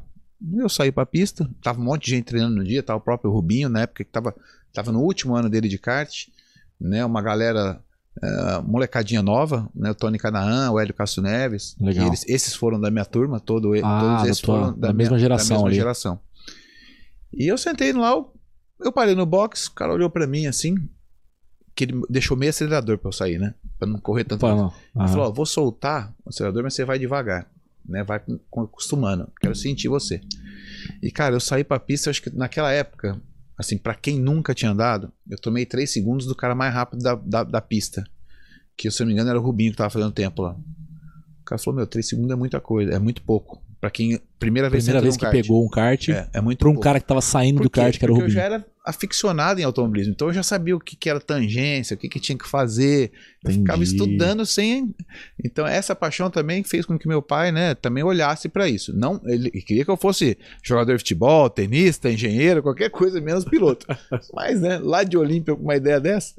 Eu 0.58 0.68
saí 0.68 0.92
pra 0.92 1.06
pista, 1.06 1.50
tava 1.62 1.80
um 1.80 1.86
monte 1.86 2.04
de 2.06 2.12
gente 2.12 2.26
treinando 2.26 2.56
no 2.58 2.64
dia, 2.66 2.84
tava 2.84 3.00
o 3.00 3.02
próprio 3.02 3.32
Rubinho, 3.32 3.70
na 3.70 3.84
época 3.84 4.04
que 4.04 4.12
tava, 4.12 4.36
tava 4.74 4.92
no 4.92 5.00
último 5.02 5.36
ano 5.36 5.50
dele 5.50 5.68
de 5.70 5.78
kart, 5.78 6.28
né? 6.80 7.06
Uma 7.06 7.22
galera, 7.22 7.82
eh, 8.22 8.62
molecadinha 8.66 9.22
nova, 9.22 9.70
né? 9.76 9.92
O 9.92 9.96
Tony 9.96 10.18
Canaan, 10.18 10.72
o 10.72 10.80
Hélio 10.80 10.94
Castro 10.94 11.22
Neves. 11.24 11.76
Legal. 11.80 12.08
Eles- 12.08 12.26
esses 12.28 12.54
foram 12.56 12.80
da 12.80 12.90
minha 12.92 13.06
turma, 13.06 13.40
todo, 13.40 13.74
Ah, 13.84 14.00
todos 14.00 14.24
da 14.24 14.30
esses 14.30 14.42
tua- 14.42 14.60
foram 14.60 14.80
da 14.80 14.92
mesma 14.94 15.18
geração 15.20 15.58
mesma 15.58 15.68
ali. 15.70 15.76
geração. 15.76 16.20
E 17.32 17.48
eu 17.48 17.58
sentei 17.58 17.94
lá, 17.94 18.10
eu, 18.12 18.34
eu 18.82 18.92
parei 18.92 19.16
no 19.16 19.26
box, 19.26 19.68
o 19.68 19.72
cara 19.74 19.94
olhou 19.94 20.10
pra 20.10 20.28
mim 20.28 20.46
assim, 20.48 20.76
que 21.76 21.86
ele 21.86 22.02
deixou 22.10 22.38
meio 22.38 22.52
acelerador 22.52 22.98
pra 23.00 23.08
eu 23.10 23.14
sair, 23.14 23.40
né? 23.40 23.56
Pra 23.80 23.88
não 23.88 24.00
correr 24.00 24.24
tanto. 24.24 24.46
Não. 24.46 24.72
Ele 24.96 25.08
falou, 25.08 25.28
ó, 25.28 25.32
vou 25.32 25.46
soltar 25.46 26.14
o 26.24 26.30
acelerador, 26.30 26.62
mas 26.64 26.74
você 26.76 26.86
vai 26.86 27.00
devagar, 27.00 27.50
né? 27.84 28.04
Vai 28.04 28.22
acostumando. 28.52 29.32
Quero 29.42 29.56
sentir 29.56 29.88
você. 29.88 30.22
E, 31.02 31.10
cara, 31.12 31.36
eu 31.36 31.40
saí 31.40 31.64
pra 31.64 31.80
pista, 31.80 32.10
acho 32.12 32.22
que 32.22 32.30
naquela 32.30 32.72
época, 32.72 33.20
assim, 33.58 33.78
pra 33.78 33.96
quem 33.96 34.20
nunca 34.20 34.54
tinha 34.54 34.72
andado, 34.72 35.12
eu 35.30 35.38
tomei 35.38 35.66
3 35.66 35.92
segundos 35.92 36.26
do 36.26 36.36
cara 36.36 36.56
mais 36.56 36.74
rápido 36.74 37.02
da, 37.02 37.16
da, 37.16 37.44
da 37.44 37.62
pista. 37.62 38.04
Que, 38.76 38.90
se 38.90 39.02
eu 39.02 39.06
não 39.06 39.10
me 39.10 39.14
engano, 39.14 39.30
era 39.30 39.40
o 39.40 39.44
Rubinho 39.44 39.72
que 39.72 39.78
tava 39.78 39.90
fazendo 39.90 40.12
tempo 40.12 40.42
lá. 40.42 40.54
O 41.42 41.46
cara 41.46 41.60
falou, 41.60 41.78
meu, 41.78 41.88
3 41.88 42.08
segundos 42.08 42.32
é 42.32 42.36
muita 42.36 42.60
coisa, 42.60 42.92
é 42.94 43.00
muito 43.00 43.22
pouco. 43.22 43.62
Pra 43.84 43.92
quem, 43.92 44.18
primeira 44.40 44.70
vez, 44.70 44.86
Primeira 44.86 45.02
vez 45.02 45.18
que 45.18 45.24
kart. 45.26 45.34
pegou 45.34 45.62
um 45.66 45.68
kart 45.68 46.08
É, 46.08 46.30
é 46.36 46.40
muito 46.40 46.58
pra 46.58 46.70
um 46.70 46.72
pouco. 46.72 46.86
cara 46.86 47.02
que 47.02 47.06
tava 47.06 47.20
saindo 47.20 47.62
do 47.62 47.70
kart, 47.70 47.98
que 48.00 48.06
era 48.06 48.14
o 48.14 48.16
Porque 48.16 48.22
eu 48.24 48.28
Rubinho. 48.30 48.40
já 48.42 48.56
era 48.56 48.66
aficionado 48.86 49.60
em 49.60 49.66
automobilismo, 49.66 50.14
então 50.14 50.30
eu 50.30 50.34
já 50.34 50.42
sabia 50.42 50.74
o 50.74 50.80
que, 50.80 50.96
que 50.96 51.10
era 51.10 51.20
tangência, 51.20 51.94
o 51.94 51.98
que, 51.98 52.08
que 52.08 52.18
tinha 52.18 52.38
que 52.38 52.48
fazer. 52.48 53.12
Eu 53.44 53.52
ficava 53.52 53.84
estudando 53.84 54.46
sem. 54.46 54.96
Então, 55.44 55.68
essa 55.68 55.94
paixão 55.94 56.30
também 56.32 56.64
fez 56.64 56.86
com 56.86 56.98
que 56.98 57.10
meu 57.10 57.22
pai, 57.22 57.52
né, 57.52 57.76
também 57.76 58.06
olhasse 58.06 58.48
para 58.48 58.70
isso. 58.70 58.98
Não, 58.98 59.20
ele 59.26 59.52
queria 59.52 59.84
que 59.84 59.92
eu 59.92 59.98
fosse 59.98 60.38
jogador 60.64 60.94
de 60.94 61.00
futebol, 61.00 61.50
tenista, 61.50 62.10
engenheiro, 62.10 62.64
qualquer 62.64 62.90
coisa, 62.90 63.20
menos 63.20 63.44
piloto. 63.44 63.86
Mas, 64.34 64.62
né, 64.62 64.80
lá 64.82 65.04
de 65.04 65.18
Olímpia, 65.18 65.54
com 65.58 65.62
uma 65.62 65.76
ideia 65.76 66.00
dessa. 66.00 66.34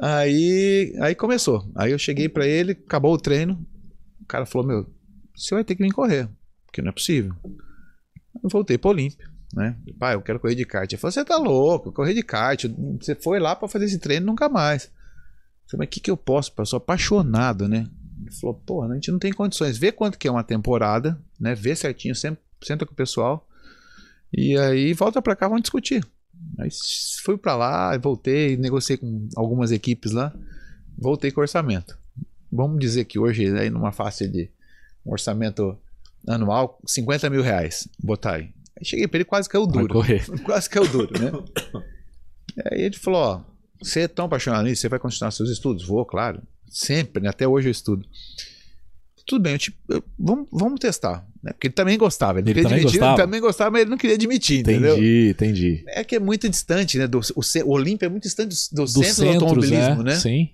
Aí, 0.00 0.94
aí 0.98 1.14
começou. 1.14 1.70
Aí 1.74 1.92
eu 1.92 1.98
cheguei 1.98 2.26
para 2.26 2.46
ele, 2.46 2.72
acabou 2.72 3.12
o 3.12 3.18
treino. 3.18 3.62
O 4.22 4.26
cara 4.26 4.46
falou: 4.46 4.66
Meu, 4.66 4.86
você 5.34 5.54
vai 5.54 5.64
ter 5.64 5.74
que 5.74 5.82
vir 5.82 5.92
correr, 5.92 6.28
porque 6.66 6.82
não 6.82 6.90
é 6.90 6.92
possível. 6.92 7.34
Eu 8.42 8.48
voltei 8.50 8.78
para 8.78 8.90
Olímpia. 8.90 9.30
Né? 9.54 9.76
Pai, 9.98 10.14
eu 10.14 10.22
quero 10.22 10.40
correr 10.40 10.54
de 10.54 10.64
kart. 10.64 10.90
Ele 10.90 11.00
falou: 11.00 11.12
Você 11.12 11.24
tá 11.24 11.36
louco, 11.36 11.92
correr 11.92 12.14
de 12.14 12.22
kart. 12.22 12.64
Você 13.00 13.14
foi 13.14 13.38
lá 13.38 13.54
para 13.54 13.68
fazer 13.68 13.84
esse 13.84 13.98
treino 13.98 14.26
nunca 14.26 14.48
mais. 14.48 14.90
falei, 15.66 15.80
mas 15.80 15.86
o 15.86 15.90
que, 15.90 16.00
que 16.00 16.10
eu 16.10 16.16
posso? 16.16 16.52
Eu 16.56 16.66
sou 16.66 16.78
apaixonado, 16.78 17.68
né? 17.68 17.86
Ele 18.22 18.30
falou, 18.30 18.54
pô, 18.54 18.82
a 18.82 18.94
gente 18.94 19.10
não 19.10 19.18
tem 19.18 19.32
condições. 19.32 19.76
Vê 19.76 19.92
quanto 19.92 20.18
que 20.18 20.28
é 20.28 20.30
uma 20.30 20.44
temporada, 20.44 21.20
né? 21.38 21.54
Vê 21.54 21.74
certinho, 21.74 22.14
sempre, 22.14 22.42
senta 22.62 22.86
com 22.86 22.92
o 22.92 22.96
pessoal. 22.96 23.46
E 24.32 24.56
aí 24.56 24.94
volta 24.94 25.20
pra 25.20 25.36
cá, 25.36 25.48
vamos 25.48 25.62
discutir. 25.62 26.04
Aí 26.58 26.70
fui 27.22 27.36
pra 27.36 27.56
lá, 27.56 27.96
voltei, 27.98 28.56
negociei 28.56 28.96
com 28.96 29.28
algumas 29.36 29.70
equipes 29.70 30.12
lá, 30.12 30.32
voltei 30.96 31.30
com 31.30 31.40
orçamento. 31.40 31.98
Vamos 32.50 32.78
dizer 32.78 33.04
que 33.04 33.18
hoje, 33.18 33.46
aí 33.58 33.70
numa 33.70 33.92
faixa 33.92 34.26
de 34.26 34.50
um 35.04 35.12
orçamento 35.12 35.76
anual, 36.26 36.78
50 36.86 37.28
mil 37.30 37.42
reais, 37.42 37.88
botar 38.02 38.34
aí. 38.36 38.50
Aí 38.78 38.84
cheguei 38.84 39.06
pra 39.08 39.18
ele, 39.18 39.24
quase 39.24 39.48
caiu 39.48 39.66
duro. 39.66 40.02
Quase 40.44 40.68
caiu 40.70 40.86
duro, 40.88 41.12
né? 41.20 41.30
Aí 42.70 42.82
ele 42.82 42.96
falou, 42.96 43.20
ó, 43.20 43.40
você 43.82 44.00
é 44.00 44.08
tão 44.08 44.26
apaixonado 44.26 44.64
nisso, 44.64 44.82
você 44.82 44.88
vai 44.88 44.98
continuar 44.98 45.30
seus 45.30 45.50
estudos? 45.50 45.84
Vou, 45.84 46.04
claro. 46.04 46.40
Sempre, 46.70 47.22
né? 47.22 47.28
Até 47.28 47.46
hoje 47.46 47.68
eu 47.68 47.72
estudo. 47.72 48.06
Tudo 49.26 49.42
bem, 49.42 49.52
eu 49.52 49.58
te- 49.58 49.76
eu- 49.88 50.02
vamos, 50.18 50.48
vamos 50.50 50.80
testar. 50.80 51.26
Né? 51.42 51.52
Porque 51.52 51.68
ele 51.68 51.74
também 51.74 51.96
gostava. 51.96 52.38
Ele, 52.40 52.50
Ele 52.50 52.54
queria 52.54 52.62
também 52.68 52.78
admitir, 52.78 52.98
gostava? 52.98 53.20
ele 53.20 53.26
também 53.26 53.40
gostava, 53.40 53.70
mas 53.70 53.80
ele 53.82 53.90
não 53.90 53.96
queria 53.98 54.16
admitir, 54.16 54.60
entendeu? 54.60 54.94
Entendi, 54.96 55.28
entendi. 55.30 55.84
É 55.88 56.02
que 56.04 56.16
é 56.16 56.18
muito 56.18 56.48
distante, 56.48 56.98
né? 56.98 57.06
Do, 57.06 57.20
o, 57.20 57.40
o 57.64 57.70
Olímpia 57.72 58.06
é 58.06 58.08
muito 58.08 58.24
distante 58.24 58.48
do, 58.72 58.76
do 58.76 58.84
Do 58.84 58.88
centro 58.88 59.04
do 59.04 59.04
centro, 59.04 59.28
automobilismo, 59.44 60.00
é, 60.00 60.04
né? 60.04 60.14
Sim. 60.16 60.50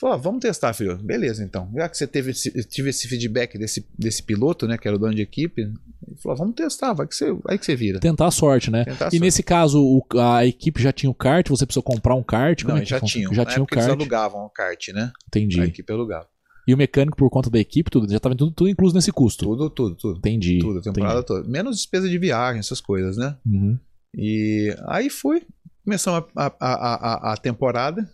Falou, 0.00 0.14
ó, 0.14 0.18
vamos 0.18 0.40
testar, 0.40 0.72
filho. 0.72 0.96
Beleza, 0.96 1.42
então. 1.42 1.68
Já 1.74 1.88
que 1.88 1.96
você 1.98 2.06
teve 2.06 2.30
esse, 2.30 2.50
tive 2.68 2.90
esse 2.90 3.08
feedback 3.08 3.58
desse, 3.58 3.84
desse 3.98 4.22
piloto, 4.22 4.66
né? 4.68 4.78
Que 4.78 4.86
era 4.86 4.96
o 4.96 5.00
dono 5.00 5.14
de 5.14 5.22
equipe. 5.22 5.62
Ele 5.62 6.16
falou, 6.22 6.38
vamos 6.38 6.54
testar, 6.54 6.92
vai 6.92 7.06
que 7.06 7.14
você, 7.16 7.32
vai 7.32 7.58
que 7.58 7.66
você 7.66 7.74
vira. 7.74 7.98
Tentar 7.98 8.26
a 8.28 8.30
sorte, 8.30 8.70
né? 8.70 8.84
Tentar 8.84 9.06
E 9.08 9.10
sorte. 9.10 9.18
nesse 9.20 9.42
caso, 9.42 9.82
o- 9.82 10.06
a 10.20 10.46
equipe 10.46 10.80
já 10.80 10.92
tinha 10.92 11.10
o 11.10 11.14
kart, 11.14 11.48
você 11.48 11.66
precisou 11.66 11.82
comprar 11.82 12.14
um 12.14 12.22
kart? 12.22 12.62
Como 12.62 12.74
Não, 12.74 12.78
é 12.80 12.84
que 12.84 12.90
já 12.90 13.00
tinham. 13.00 13.34
Já 13.34 13.44
tinha 13.44 13.60
o 13.60 13.64
época 13.64 13.74
Eles 13.76 13.86
kart. 13.86 13.98
alugavam 14.00 14.44
o 14.44 14.50
kart, 14.50 14.88
né? 14.94 15.10
Entendi. 15.26 15.60
A 15.60 15.64
equipe 15.64 15.92
alugava. 15.92 16.28
E 16.66 16.72
o 16.74 16.76
mecânico, 16.76 17.16
por 17.16 17.28
conta 17.30 17.48
da 17.50 17.58
equipe, 17.58 17.90
tudo, 17.90 18.08
já 18.10 18.18
estava 18.18 18.36
tudo, 18.36 18.52
tudo 18.52 18.68
incluso 18.70 18.94
nesse 18.94 19.10
custo. 19.10 19.46
Tudo, 19.46 19.68
tudo, 19.70 19.94
tudo. 19.96 20.18
Entendi. 20.18 20.58
Tudo, 20.60 20.78
a 20.78 20.82
temporada 20.82 21.22
toda. 21.24 21.48
Menos 21.48 21.76
despesa 21.76 22.08
de 22.08 22.18
viagem, 22.18 22.60
essas 22.60 22.80
coisas, 22.80 23.16
né? 23.16 23.36
entendi. 23.44 23.64
Uhum. 23.64 23.78
E 24.14 24.76
aí 24.86 25.10
fui. 25.10 25.42
Começamos 25.84 26.24
a, 26.36 26.46
a, 26.46 26.52
a- 26.60 27.32
a 27.32 27.36
temporada. 27.36 28.08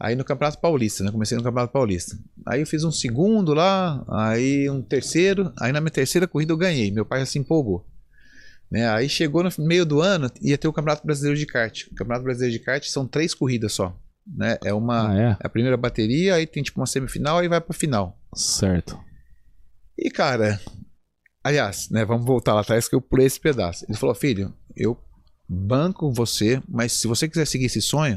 Aí 0.00 0.16
no 0.16 0.24
Campeonato 0.24 0.58
Paulista, 0.58 1.04
né? 1.04 1.12
Comecei 1.12 1.36
no 1.36 1.44
Campeonato 1.44 1.74
Paulista. 1.74 2.18
Aí 2.46 2.60
eu 2.60 2.66
fiz 2.66 2.84
um 2.84 2.90
segundo 2.90 3.52
lá, 3.52 4.02
aí 4.08 4.70
um 4.70 4.80
terceiro. 4.80 5.52
Aí 5.60 5.72
na 5.72 5.80
minha 5.80 5.90
terceira 5.90 6.26
corrida 6.26 6.54
eu 6.54 6.56
ganhei. 6.56 6.90
Meu 6.90 7.04
pai 7.04 7.20
já 7.20 7.26
se 7.26 7.38
empolgou. 7.38 7.86
Né? 8.70 8.88
Aí 8.88 9.10
chegou 9.10 9.42
no 9.42 9.50
meio 9.58 9.84
do 9.84 10.00
ano, 10.00 10.30
ia 10.40 10.56
ter 10.56 10.66
o 10.66 10.72
Campeonato 10.72 11.04
Brasileiro 11.04 11.38
de 11.38 11.44
Kart. 11.44 11.86
O 11.88 11.94
Campeonato 11.94 12.24
Brasileiro 12.24 12.58
de 12.58 12.64
Kart 12.64 12.82
são 12.86 13.06
três 13.06 13.34
corridas 13.34 13.74
só. 13.74 13.94
Né? 14.26 14.56
É 14.64 14.72
uma. 14.72 15.10
Ah, 15.10 15.20
é? 15.20 15.30
é 15.32 15.46
a 15.46 15.50
primeira 15.50 15.76
bateria, 15.76 16.36
aí 16.36 16.46
tem 16.46 16.62
tipo 16.62 16.80
uma 16.80 16.86
semifinal, 16.86 17.38
aí 17.38 17.48
vai 17.48 17.60
pra 17.60 17.74
final. 17.74 18.18
Certo. 18.34 18.98
E, 19.98 20.08
cara, 20.08 20.58
aliás, 21.44 21.90
né, 21.90 22.06
vamos 22.06 22.24
voltar 22.24 22.54
lá 22.54 22.62
atrás 22.62 22.88
que 22.88 22.94
eu 22.94 23.02
pulei 23.02 23.26
esse 23.26 23.38
pedaço. 23.38 23.84
Ele 23.86 23.98
falou, 23.98 24.14
filho, 24.14 24.54
eu 24.74 24.96
banco 25.46 26.10
você, 26.10 26.62
mas 26.66 26.92
se 26.92 27.06
você 27.06 27.28
quiser 27.28 27.44
seguir 27.44 27.66
esse 27.66 27.82
sonho, 27.82 28.16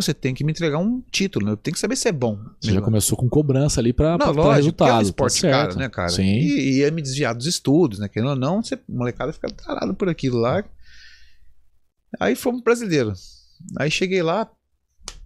você 0.00 0.14
tem 0.14 0.34
que 0.34 0.44
me 0.44 0.52
entregar 0.52 0.78
um 0.78 1.02
título, 1.10 1.46
né? 1.46 1.52
Eu 1.52 1.56
tenho 1.56 1.74
que 1.74 1.80
saber 1.80 1.96
se 1.96 2.08
é 2.08 2.12
bom. 2.12 2.38
Você 2.60 2.72
já 2.72 2.80
começou 2.80 3.16
com 3.18 3.28
cobrança 3.28 3.80
ali 3.80 3.92
pra, 3.92 4.16
pra, 4.16 4.32
pra 4.32 4.42
lógico, 4.42 4.72
porque 4.76 4.90
é 4.90 4.94
um 4.94 4.98
resultado. 4.98 5.04
esporte 5.04 5.42
tá 5.42 5.50
caro, 5.50 5.76
né, 5.78 5.88
cara? 5.88 6.08
Sim. 6.08 6.22
E 6.24 6.58
e 6.58 6.78
ia 6.78 6.90
me 6.90 7.02
desviar 7.02 7.34
dos 7.34 7.46
estudos, 7.46 7.98
né? 7.98 8.08
Querendo 8.08 8.30
ou 8.30 8.36
não, 8.36 8.62
você, 8.62 8.78
molecada 8.88 9.32
fica 9.32 9.48
tarado 9.50 9.94
por 9.94 10.08
aquilo 10.08 10.38
lá. 10.38 10.64
Aí 12.20 12.34
fomos 12.34 12.62
brasileiro. 12.62 13.12
Aí 13.78 13.90
cheguei 13.90 14.22
lá, 14.22 14.48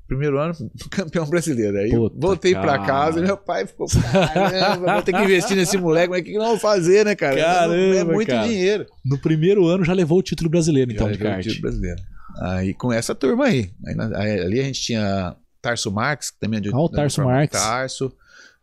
primeiro 0.08 0.38
ano, 0.38 0.54
campeão 0.90 1.26
brasileiro. 1.26 1.76
Aí 1.78 1.90
Puta, 1.90 2.16
voltei 2.18 2.52
pra 2.52 2.78
cara. 2.78 2.84
casa 2.86 3.20
e 3.20 3.22
meu 3.22 3.36
pai 3.36 3.66
ficou, 3.66 3.86
caramba, 3.88 4.92
vou 4.94 5.02
ter 5.02 5.12
que 5.12 5.22
investir 5.22 5.56
nesse 5.56 5.76
moleque, 5.78 6.10
mas 6.10 6.20
o 6.20 6.24
que 6.24 6.34
nós 6.34 6.46
vamos 6.46 6.60
fazer, 6.62 7.04
né, 7.04 7.14
cara? 7.14 7.38
é 7.38 7.42
Caramba, 7.42 8.12
muito 8.12 8.28
cara. 8.28 8.46
dinheiro. 8.48 8.86
No 9.04 9.18
primeiro 9.18 9.66
ano 9.66 9.84
já 9.84 9.92
levou 9.92 10.18
o 10.18 10.22
título 10.22 10.50
brasileiro, 10.50 10.90
então, 10.92 11.06
Já 11.08 11.12
de 11.12 11.18
levei 11.18 11.30
o 11.30 11.34
kart. 11.34 11.44
título 11.46 11.62
brasileiro. 11.62 12.02
Aí 12.40 12.74
com 12.74 12.92
essa 12.92 13.14
turma 13.14 13.46
aí. 13.46 13.70
Aí 13.86 13.94
aí 14.16 14.40
ali 14.40 14.60
a 14.60 14.64
gente 14.64 14.80
tinha 14.80 15.36
Tarso 15.60 15.90
Marques, 15.90 16.30
que 16.30 16.38
também 16.40 16.58
é 16.58 16.60
de 16.60 16.70
o 16.74 16.88
da 16.88 16.96
Tarso 16.96 17.22
Marques. 17.24 17.60
Tarso. 17.60 18.12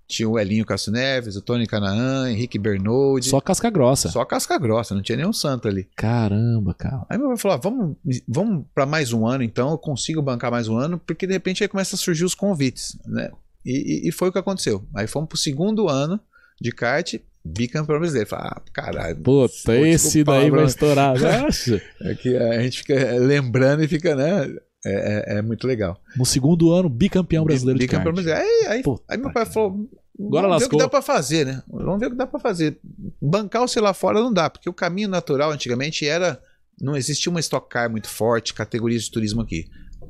Tinha 0.07 0.27
o 0.27 0.39
Elinho 0.39 0.65
Castro 0.65 0.91
Neves, 0.91 1.35
o 1.35 1.41
Tony 1.41 1.67
Canaã, 1.67 2.31
Henrique 2.31 2.57
Bernoldi. 2.57 3.29
Só 3.29 3.39
casca 3.39 3.69
grossa. 3.69 4.09
Só 4.09 4.25
casca 4.25 4.57
grossa, 4.57 4.95
não 4.95 5.03
tinha 5.03 5.15
nenhum 5.15 5.31
santo 5.31 5.67
ali. 5.67 5.87
Caramba, 5.95 6.73
cara. 6.73 7.05
Aí 7.07 7.15
meu 7.15 7.27
pai 7.27 7.37
falou: 7.37 7.55
ah, 7.55 7.59
vamos, 7.61 7.95
vamos 8.27 8.65
para 8.73 8.87
mais 8.87 9.13
um 9.13 9.27
ano, 9.27 9.43
então 9.43 9.69
eu 9.69 9.77
consigo 9.77 10.19
bancar 10.19 10.49
mais 10.49 10.67
um 10.67 10.75
ano, 10.77 10.97
porque 10.97 11.27
de 11.27 11.33
repente 11.33 11.61
aí 11.63 11.67
começa 11.69 11.95
a 11.95 11.99
surgir 11.99 12.25
os 12.25 12.33
convites, 12.33 12.97
né? 13.05 13.29
E, 13.63 14.05
e- 14.05 14.09
e 14.09 14.11
foi 14.11 14.29
o 14.29 14.31
que 14.31 14.39
aconteceu. 14.39 14.83
Aí 14.95 15.05
fomos 15.05 15.29
pro 15.29 15.37
segundo 15.37 15.87
ano 15.87 16.19
de 16.59 16.71
kart, 16.71 17.13
bicampeão 17.43 17.99
brasileiro. 17.99 18.29
Falei, 18.29 18.45
ah, 18.47 18.61
caralho. 18.73 19.15
Puta, 19.17 19.53
vou 19.65 19.85
esse 19.85 20.23
daí 20.23 20.41
vai 20.49 20.51
mano. 20.51 20.65
estourar. 20.67 21.15
Nossa. 21.19 21.81
É 22.01 22.15
que 22.15 22.35
a 22.35 22.61
gente 22.61 22.79
fica 22.79 22.95
lembrando 23.19 23.83
e 23.83 23.87
fica, 23.87 24.15
né? 24.15 24.47
É, 24.85 25.33
é- 25.35 25.37
é 25.37 25.41
muito 25.41 25.67
legal. 25.67 25.99
No 26.15 26.25
segundo 26.25 26.71
ano, 26.71 26.87
bicampeão 26.89 27.43
brasileiro 27.43 27.77
de 27.79 27.85
Bicampeão 27.85 28.13
brasileiro. 28.13 28.41
Aí, 28.41 28.67
aí, 28.67 28.81
Puta 28.83 29.03
aí 29.09 29.17
meu 29.17 29.31
pai 29.33 29.45
falou: 29.45 29.89
Agora 30.19 30.47
vamos 30.47 30.47
ver 30.47 30.47
o 30.47 30.49
lascou. 30.49 30.69
que 30.69 30.77
dá 30.77 30.89
pra 30.89 31.01
fazer, 31.01 31.45
né? 31.45 31.63
Vamos 31.67 31.99
ver 31.99 32.05
o 32.07 32.11
que 32.11 32.15
dá 32.17 32.25
pra 32.27 32.39
fazer. 32.39 32.79
Bancar 33.21 33.63
o 33.63 33.67
sei 33.67 33.81
lá 33.81 33.93
fora 33.93 34.19
não 34.21 34.31
dá, 34.31 34.49
porque 34.49 34.69
o 34.69 34.73
caminho 34.73 35.09
natural 35.09 35.51
antigamente 35.51 36.07
era. 36.07 36.41
Não 36.81 36.95
existia 36.95 37.29
uma 37.29 37.41
Stock 37.41 37.67
Car 37.69 37.89
muito 37.91 38.07
forte, 38.07 38.53
categorias 38.53 39.03
de 39.03 39.11
turismo 39.11 39.41
aqui. 39.41 39.65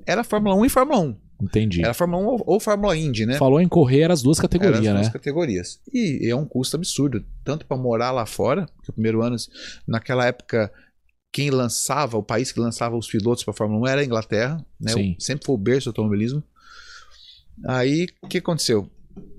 Era 0.05 0.23
Fórmula 0.23 0.53
1 0.55 0.65
e 0.65 0.69
Fórmula 0.69 0.99
1. 0.99 1.15
Entendi. 1.41 1.81
Era 1.83 1.93
Fórmula 1.93 2.21
1 2.21 2.25
ou, 2.27 2.43
ou 2.45 2.59
Fórmula 2.59 2.97
Indy, 2.97 3.25
né? 3.25 3.35
Falou 3.37 3.61
em 3.61 3.67
correr, 3.67 4.01
eram 4.01 4.13
as 4.13 4.21
duas 4.21 4.39
categorias, 4.39 4.79
as 4.79 4.93
duas 4.93 5.07
né? 5.07 5.13
categorias. 5.13 5.79
E 5.93 6.27
é 6.29 6.35
um 6.35 6.45
custo 6.45 6.75
absurdo, 6.75 7.23
tanto 7.43 7.65
para 7.65 7.77
morar 7.77 8.11
lá 8.11 8.25
fora, 8.25 8.65
porque 8.75 8.91
o 8.91 8.93
primeiro 8.93 9.21
ano, 9.21 9.35
naquela 9.87 10.25
época, 10.25 10.71
quem 11.31 11.49
lançava, 11.49 12.17
o 12.17 12.23
país 12.23 12.51
que 12.51 12.59
lançava 12.59 12.97
os 12.97 13.07
pilotos 13.07 13.43
para 13.43 13.53
Fórmula 13.53 13.81
1 13.81 13.87
era 13.87 14.01
a 14.01 14.05
Inglaterra, 14.05 14.65
né? 14.79 14.91
Sim. 14.91 15.15
Sempre 15.17 15.45
foi 15.45 15.55
o 15.55 15.57
berço 15.57 15.85
do 15.85 15.91
automobilismo. 15.91 16.43
Aí, 17.65 18.07
o 18.21 18.27
que 18.27 18.37
aconteceu? 18.37 18.89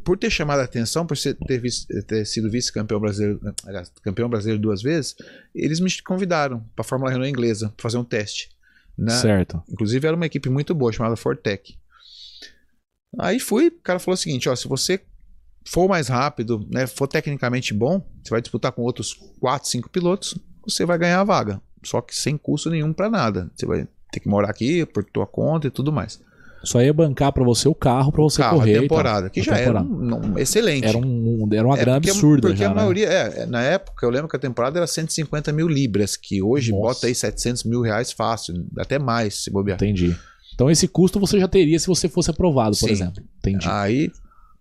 Por 0.04 0.18
ter 0.18 0.30
chamado 0.30 0.60
a 0.60 0.64
atenção, 0.64 1.06
por 1.06 1.16
ser- 1.16 1.34
ter, 1.46 1.58
vis- 1.58 1.86
ter 2.06 2.24
sido 2.26 2.50
vice-campeão 2.50 3.00
brasileiro, 3.00 3.40
aliás, 3.66 3.90
campeão 4.02 4.28
brasileiro 4.28 4.60
duas 4.60 4.82
vezes, 4.82 5.14
eles 5.54 5.80
me 5.80 5.90
convidaram 6.02 6.60
para 6.74 6.82
a 6.82 6.84
Fórmula 6.84 7.10
Renault 7.10 7.30
inglesa 7.30 7.68
para 7.76 7.82
fazer 7.82 7.96
um 7.98 8.04
teste. 8.04 8.50
Né? 8.96 9.10
Certo. 9.12 9.62
Inclusive 9.70 10.06
era 10.06 10.14
uma 10.16 10.26
equipe 10.26 10.50
muito 10.50 10.74
boa, 10.74 10.92
chamada 10.92 11.16
Fortec. 11.16 11.78
Aí 13.18 13.40
fui, 13.40 13.68
o 13.68 13.72
cara 13.82 13.98
falou 13.98 14.14
o 14.14 14.18
seguinte, 14.18 14.48
ó, 14.48 14.54
se 14.54 14.68
você 14.68 15.00
for 15.66 15.88
mais 15.88 16.08
rápido, 16.08 16.66
né, 16.70 16.86
for 16.86 17.06
tecnicamente 17.06 17.74
bom, 17.74 18.04
você 18.22 18.30
vai 18.30 18.40
disputar 18.40 18.72
com 18.72 18.82
outros 18.82 19.14
4, 19.40 19.68
5 19.68 19.88
pilotos, 19.90 20.38
você 20.64 20.84
vai 20.86 20.96
ganhar 20.98 21.20
a 21.20 21.24
vaga. 21.24 21.60
Só 21.84 22.00
que 22.00 22.14
sem 22.14 22.36
custo 22.36 22.70
nenhum 22.70 22.92
pra 22.92 23.08
nada. 23.10 23.50
Você 23.56 23.66
vai 23.66 23.86
ter 24.12 24.20
que 24.20 24.28
morar 24.28 24.50
aqui 24.50 24.84
por 24.86 25.02
tua 25.04 25.26
conta 25.26 25.66
e 25.66 25.70
tudo 25.70 25.90
mais. 25.92 26.20
Só 26.62 26.82
ia 26.82 26.92
bancar 26.92 27.32
pra 27.32 27.42
você 27.42 27.66
o 27.68 27.74
carro 27.74 28.12
pra 28.12 28.22
você 28.22 28.42
Carro, 28.42 28.58
correr. 28.58 28.76
a 28.76 28.80
temporada, 28.82 29.30
que 29.30 29.40
A 29.40 29.42
já 29.42 29.56
temporada. 29.56 29.86
era 29.86 29.94
um, 30.26 30.32
um- 30.34 30.38
excelente. 30.38 30.86
Era, 30.86 30.98
um, 30.98 31.48
era 31.50 31.66
uma 31.66 31.74
É, 31.76 31.80
grana 31.80 31.98
porque- 32.00 32.10
absurda 32.10 32.48
Porque 32.48 32.58
já, 32.62 32.66
a 32.66 32.68
né? 32.68 32.74
maioria, 32.74 33.06
é, 33.08 33.46
na 33.46 33.62
época, 33.62 34.04
eu 34.04 34.10
lembro 34.10 34.28
que 34.28 34.36
a 34.36 34.38
temporada 34.38 34.78
era 34.78 34.86
150 34.86 35.52
mil 35.52 35.66
libras, 35.66 36.18
que 36.18 36.42
hoje 36.42 36.70
Nossa. 36.70 36.82
bota 36.82 37.06
aí 37.06 37.14
700 37.14 37.64
mil 37.64 37.80
reais 37.80 38.12
fácil, 38.12 38.66
até 38.76 38.98
mais, 38.98 39.42
se 39.42 39.50
bobear. 39.50 39.76
Entendi. 39.76 40.14
Então 40.60 40.70
esse 40.70 40.86
custo 40.86 41.18
você 41.18 41.40
já 41.40 41.48
teria 41.48 41.78
se 41.78 41.86
você 41.86 42.06
fosse 42.06 42.30
aprovado, 42.30 42.76
por 42.76 42.84
Sim. 42.84 42.92
exemplo. 42.92 43.24
Entendi. 43.38 43.66
Aí, 43.66 44.12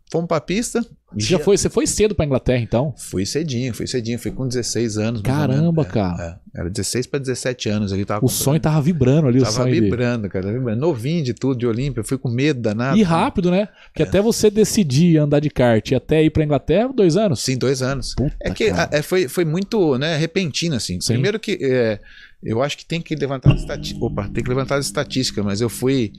fomos 0.10 0.30
pra 0.30 0.40
pista. 0.40 0.80
Você 1.14 1.28
já 1.28 1.40
foi, 1.40 1.58
você 1.58 1.70
foi 1.70 1.88
cedo 1.88 2.14
pra 2.14 2.26
Inglaterra, 2.26 2.62
então? 2.62 2.94
Fui 2.98 3.26
cedinho, 3.26 3.74
fui 3.74 3.88
cedinho, 3.88 4.20
fui 4.20 4.32
com 4.32 4.48
16 4.48 4.98
anos. 4.98 5.22
Caramba. 5.22 5.82
É, 5.82 5.86
cara. 5.86 6.40
é. 6.56 6.60
Era 6.62 6.70
16 6.70 7.08
para 7.08 7.20
17 7.20 7.70
anos 7.70 7.94
ali. 7.94 8.04
Tava 8.06 8.26
O 8.26 8.30
sonho 8.30 8.60
tava 8.60 8.82
vibrando 8.82 9.28
ali, 9.28 9.40
o 9.40 9.44
tava 9.44 9.56
sonho 9.56 9.74
de... 9.74 9.80
vibrando, 9.82 10.28
cara. 10.30 10.46
tava 10.46 10.58
vibrando. 10.58 10.80
Novinho 10.80 11.24
de 11.24 11.34
tudo, 11.34 11.58
de 11.60 11.66
Olímpia. 11.68 12.04
Fui 12.04 12.18
com 12.18 12.30
medo 12.30 12.60
danado. 12.60 12.98
E 12.98 13.04
rápido, 13.04 13.50
né? 13.52 13.70
Porque 13.88 14.04
até 14.04 14.22
você 14.22 14.50
decidir 14.50 15.18
andar 15.18 15.40
de 15.40 15.50
kart 15.50 15.90
e 15.92 15.96
até 15.96 16.24
ir 16.24 16.30
pra 16.32 16.44
Inglaterra, 16.44 16.92
dois 16.94 17.16
anos. 17.18 17.40
Sim, 17.42 17.58
dois 17.58 17.82
anos. 17.82 18.14
Puta, 18.16 18.36
É 18.42 18.50
que 18.52 18.70
cara. 18.72 18.90
a- 18.92 18.98
é, 18.98 19.02
foi, 19.02 19.28
foi 19.28 19.46
muito 19.46 19.98
né, 19.98 20.18
repentino, 20.18 20.76
assim. 20.76 21.00
Sim. 21.00 21.14
Primeiro 21.14 21.40
que 21.40 21.58
é, 21.62 22.00
eu 22.44 22.64
acho 22.64 22.78
que 22.78 22.86
tem 22.86 23.00
que 23.00 23.16
levantar 23.16 23.54
as 23.54 23.62
estatísticas. 23.62 24.02
Opa, 24.02 24.28
tem 24.34 24.44
que 24.44 24.50
levantar 24.50 24.78
as 24.78 24.86
estatísticas, 24.88 25.46
mas 25.46 25.62
eu 25.62 25.70
fui 25.70 26.12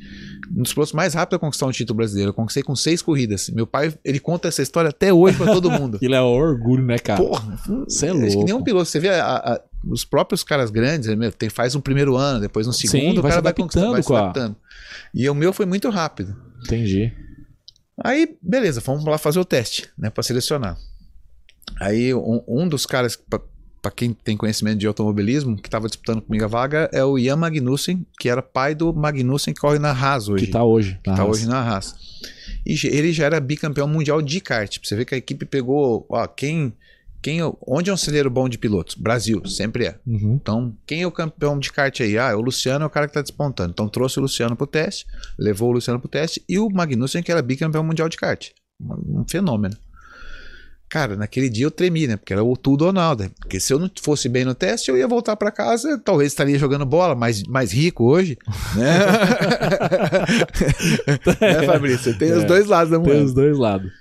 um 0.57 0.63
dos 0.63 0.73
pilotos 0.73 0.93
mais 0.93 1.13
rápidos 1.15 1.37
a 1.37 1.41
conquistar 1.41 1.67
um 1.67 1.71
título 1.73 1.97
brasileiro. 1.97 2.31
Eu 2.31 2.35
conquistei 2.35 2.63
com 2.63 2.77
seis 2.77 3.03
corridas. 3.03 3.51
Meu 3.51 3.67
pai, 3.67 3.93
ele 4.05 4.21
conta 4.21 4.47
essa 4.47 4.63
história 4.63 4.80
até 4.89 5.13
hoje 5.13 5.37
pra 5.37 5.47
todo 5.53 5.71
mundo. 5.71 5.97
Aquilo 5.99 6.15
é 6.15 6.21
orgulho, 6.23 6.85
né, 6.85 6.99
cara? 6.99 7.23
Porra, 7.23 7.59
Cê 7.89 8.07
é 8.07 8.11
acho 8.11 8.19
que 8.21 8.27
louco. 8.35 8.45
nenhum 8.45 8.63
piloto. 8.63 8.87
Você 8.87 8.99
vê 8.99 9.11
a- 9.11 9.25
a- 9.37 9.61
os 9.89 10.05
próprios 10.05 10.43
caras 10.43 10.71
grandes, 10.71 11.15
meu, 11.15 11.31
tem, 11.33 11.49
faz 11.49 11.75
um 11.75 11.81
primeiro 11.81 12.17
ano, 12.17 12.41
depois 12.41 12.67
um 12.67 12.73
Sim, 12.73 12.87
segundo, 12.89 13.23
vai 13.23 13.31
o 13.31 13.33
cara 13.33 13.43
vai 13.43 13.53
conquistando, 13.55 13.93
vai 13.93 14.03
se 14.03 14.13
adaptando. 14.13 14.57
E 15.15 15.29
o 15.29 15.35
meu 15.35 15.53
foi 15.53 15.67
muito 15.67 15.89
rápido. 15.91 16.37
Entendi. 16.65 17.13
Aí, 18.03 18.37
beleza, 18.43 18.81
fomos 18.81 19.05
lá 19.05 19.19
fazer 19.19 19.39
o 19.39 19.45
teste, 19.45 19.89
né, 19.97 20.09
pra 20.11 20.23
selecionar. 20.23 20.77
Aí, 21.81 22.13
um, 22.15 22.43
um 22.49 22.69
dos 22.69 22.85
caras, 22.87 23.17
pra- 23.17 23.41
para 23.83 23.91
quem 23.91 24.13
tem 24.13 24.37
conhecimento 24.37 24.79
de 24.79 24.87
automobilismo, 24.87 25.57
que 25.57 25.67
estava 25.67 25.87
disputando 25.87 26.21
comigo 26.21 26.45
a 26.45 26.49
vaga, 26.49 26.91
é 26.93 27.03
o 27.03 27.19
Ian 27.19 27.37
Magnussen, 27.37 28.07
que 28.19 28.29
era 28.29 28.43
pai 28.43 28.75
do 28.75 28.93
Magnussen 28.93 29.55
que 29.55 29.61
corre 29.61 29.79
na 29.79 29.91
Haas 29.91 30.29
hoje. 30.29 30.45
Que 30.47 30.53
tá 30.53 30.63
hoje. 30.63 30.99
Que 31.03 31.15
tá 31.15 31.25
hoje 31.25 31.47
na 31.47 31.61
Haas. 31.63 31.95
E 32.65 32.79
ele 32.87 33.13
já 33.13 33.27
era 33.27 33.41
bicampeão 33.41 33.89
mundial 33.89 34.21
de 34.23 34.41
kart. 34.41 34.79
Você 34.83 34.97
ver 34.97 35.05
que 35.05 35.15
a 35.15 35.19
equipe 35.19 35.45
pegou, 35.47 36.07
ó, 36.09 36.27
quem 36.27 36.73
quem, 37.23 37.41
onde 37.67 37.91
é 37.91 37.93
um 37.93 37.99
celeiro 37.99 38.31
bom 38.31 38.49
de 38.49 38.57
pilotos? 38.57 38.95
Brasil, 38.95 39.47
sempre 39.47 39.87
é. 39.87 39.99
Uhum. 40.07 40.39
Então, 40.41 40.75
quem 40.87 41.03
é 41.03 41.07
o 41.07 41.13
campeão 41.13 41.59
de 41.59 41.71
kart 41.71 42.01
aí? 42.01 42.17
Ah, 42.17 42.35
o 42.35 42.41
Luciano 42.41 42.83
é 42.85 42.87
o 42.87 42.91
cara 42.91 43.07
que 43.07 43.11
está 43.11 43.21
despontando. 43.21 43.73
Então, 43.73 43.89
trouxe 43.89 44.19
o 44.19 44.23
Luciano 44.23 44.57
pro 44.57 44.67
teste, 44.67 45.07
levou 45.39 45.69
o 45.69 45.73
Luciano 45.73 46.01
pro 46.01 46.09
teste 46.09 46.43
e 46.49 46.59
o 46.59 46.71
Magnussen, 46.71 47.23
que 47.23 47.31
era 47.31 47.43
bicampeão 47.43 47.85
mundial 47.85 48.09
de 48.09 48.17
kart. 48.17 48.51
Um 48.81 49.25
fenômeno. 49.29 49.77
Cara, 50.91 51.15
naquele 51.15 51.49
dia 51.49 51.65
eu 51.65 51.71
tremi, 51.71 52.09
né? 52.09 52.17
Porque 52.17 52.33
era 52.33 52.43
o 52.43 52.57
tudo 52.57 52.85
ou 52.85 52.93
nada. 52.93 53.31
Porque 53.39 53.61
se 53.61 53.73
eu 53.73 53.79
não 53.79 53.89
fosse 54.03 54.29
bem 54.29 54.45
no 54.45 54.57
teste, 54.57 54.91
eu 54.91 54.99
ia 54.99 55.07
voltar 55.07 55.37
para 55.37 55.53
casa, 55.53 55.97
talvez 56.05 56.33
estaria 56.33 56.59
jogando 56.59 56.85
bola, 56.85 57.15
mais, 57.15 57.45
mais 57.45 57.73
rico 57.73 58.05
hoje, 58.05 58.37
né? 58.75 58.99
né, 61.41 61.63
Fabrício? 61.65 62.19
Tem 62.19 62.31
é, 62.31 62.37
os 62.37 62.45
dois 62.45 62.67
lados 62.67 62.91
da 62.91 62.99
moeda. 62.99 63.15
Tem 63.15 63.25
os 63.25 63.33
dois 63.33 63.57
lados. 63.57 64.00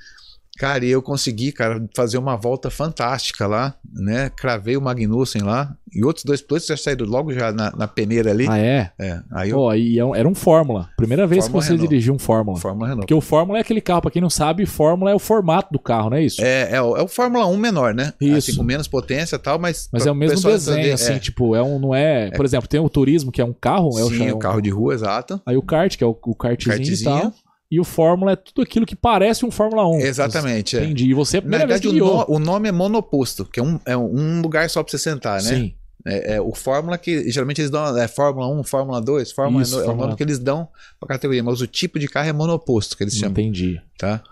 Cara, 0.59 0.85
e 0.85 0.89
eu 0.89 1.01
consegui, 1.01 1.53
cara, 1.53 1.81
fazer 1.95 2.17
uma 2.17 2.35
volta 2.35 2.69
fantástica 2.69 3.47
lá, 3.47 3.73
né? 3.93 4.29
Cravei 4.29 4.75
o 4.75 4.81
Magnussen 4.81 5.41
lá. 5.41 5.73
E 5.91 6.03
outros 6.03 6.25
dois 6.25 6.41
pilotos 6.41 6.67
já 6.67 6.75
saíram 6.75 7.05
logo 7.05 7.31
já 7.33 7.53
na, 7.53 7.71
na 7.71 7.87
peneira 7.87 8.29
ali. 8.29 8.45
Ah, 8.47 8.59
é? 8.59 8.91
É. 8.99 9.21
Aí 9.31 9.51
eu... 9.51 9.57
Pô, 9.57 9.73
e 9.73 9.97
é 9.97 10.19
era 10.19 10.27
um 10.27 10.35
Fórmula. 10.35 10.89
Primeira 10.97 11.25
vez 11.25 11.45
Fórmula 11.45 11.61
que 11.61 11.65
você 11.65 11.73
Renault. 11.73 11.89
dirigiu 11.89 12.13
um 12.13 12.19
Fórmula. 12.19 12.59
Fórmula 12.59 12.87
Renault. 12.87 13.03
Porque 13.03 13.13
o 13.13 13.21
Fórmula 13.21 13.57
é 13.57 13.61
aquele 13.61 13.79
carro, 13.79 14.01
pra 14.01 14.11
quem 14.11 14.21
não 14.21 14.29
sabe, 14.29 14.65
Fórmula 14.65 15.11
é 15.11 15.15
o 15.15 15.19
formato 15.19 15.71
do 15.71 15.79
carro, 15.79 16.09
não 16.09 16.17
é 16.17 16.23
isso? 16.23 16.41
É, 16.43 16.75
é, 16.75 16.81
o, 16.81 16.97
é 16.97 17.01
o 17.01 17.07
Fórmula 17.07 17.47
1 17.47 17.55
menor, 17.55 17.93
né? 17.93 18.13
Isso. 18.19 18.49
Assim, 18.49 18.55
com 18.57 18.63
menos 18.63 18.87
potência 18.87 19.37
e 19.37 19.39
tal, 19.39 19.57
mas... 19.57 19.87
Mas 19.93 20.05
é 20.05 20.11
o 20.11 20.15
mesmo 20.15 20.41
desenho, 20.41 20.77
entender, 20.77 20.91
assim, 20.91 21.13
é. 21.13 21.19
tipo, 21.19 21.55
é 21.55 21.63
um, 21.63 21.79
não 21.79 21.95
é... 21.95 22.31
Por 22.31 22.43
exemplo, 22.43 22.67
tem 22.67 22.81
o 22.81 22.89
turismo, 22.89 23.31
que 23.31 23.39
é 23.39 23.45
um 23.45 23.53
carro. 23.53 23.97
É 23.97 24.03
Sim, 24.03 24.31
o, 24.31 24.35
o 24.35 24.39
carro 24.39 24.61
de 24.61 24.69
rua, 24.69 24.93
exato. 24.93 25.41
Aí 25.45 25.55
o 25.55 25.61
kart, 25.61 25.95
que 25.95 26.03
é 26.03 26.07
o, 26.07 26.11
o 26.21 26.35
kartzinho, 26.35 26.75
kartzinho. 26.75 26.99
e 26.99 27.03
tal. 27.21 27.33
E 27.71 27.79
o 27.79 27.83
Fórmula 27.83 28.31
é 28.31 28.35
tudo 28.35 28.63
aquilo 28.63 28.85
que 28.85 28.95
parece 28.95 29.45
um 29.45 29.51
Fórmula 29.51 29.87
1. 29.87 29.99
Exatamente. 29.99 30.77
É. 30.77 30.83
Entendi. 30.83 31.05
E 31.05 31.13
você 31.13 31.37
é 31.37 31.39
a 31.39 31.41
primeira 31.41 31.65
Na 31.65 31.67
verdade, 31.67 31.87
vez 31.87 32.01
que 32.01 32.01
o, 32.01 32.17
no, 32.17 32.25
o 32.35 32.39
nome 32.39 32.67
é 32.67 32.71
monoposto, 32.71 33.45
que 33.45 33.59
é 33.59 33.63
um, 33.63 33.79
é 33.85 33.95
um 33.95 34.41
lugar 34.41 34.67
só 34.69 34.81
para 34.81 34.91
você 34.91 34.97
sentar, 34.97 35.41
né? 35.43 35.49
Sim. 35.49 35.73
É, 36.05 36.35
é, 36.35 36.41
o 36.41 36.55
Fórmula 36.55 36.97
que 36.97 37.29
geralmente 37.29 37.59
eles 37.59 37.69
dão 37.69 37.97
é 37.97 38.07
Fórmula 38.07 38.47
1, 38.59 38.63
Fórmula 38.63 39.01
2, 39.01 39.31
Fórmula 39.33 39.61
Isso, 39.61 39.79
é, 39.79 39.83
Fórmula... 39.83 39.97
o 39.97 40.07
nome 40.07 40.17
que 40.17 40.23
eles 40.23 40.39
dão 40.39 40.67
para 40.99 41.09
categoria, 41.09 41.43
mas 41.43 41.61
o 41.61 41.67
tipo 41.67 41.99
de 41.99 42.07
carro 42.07 42.29
é 42.29 42.33
monoposto 42.33 42.95
que 42.95 43.03
eles 43.03 43.15
chamam. 43.15 43.31
Entendi. 43.31 43.81
Tá? 43.97 44.23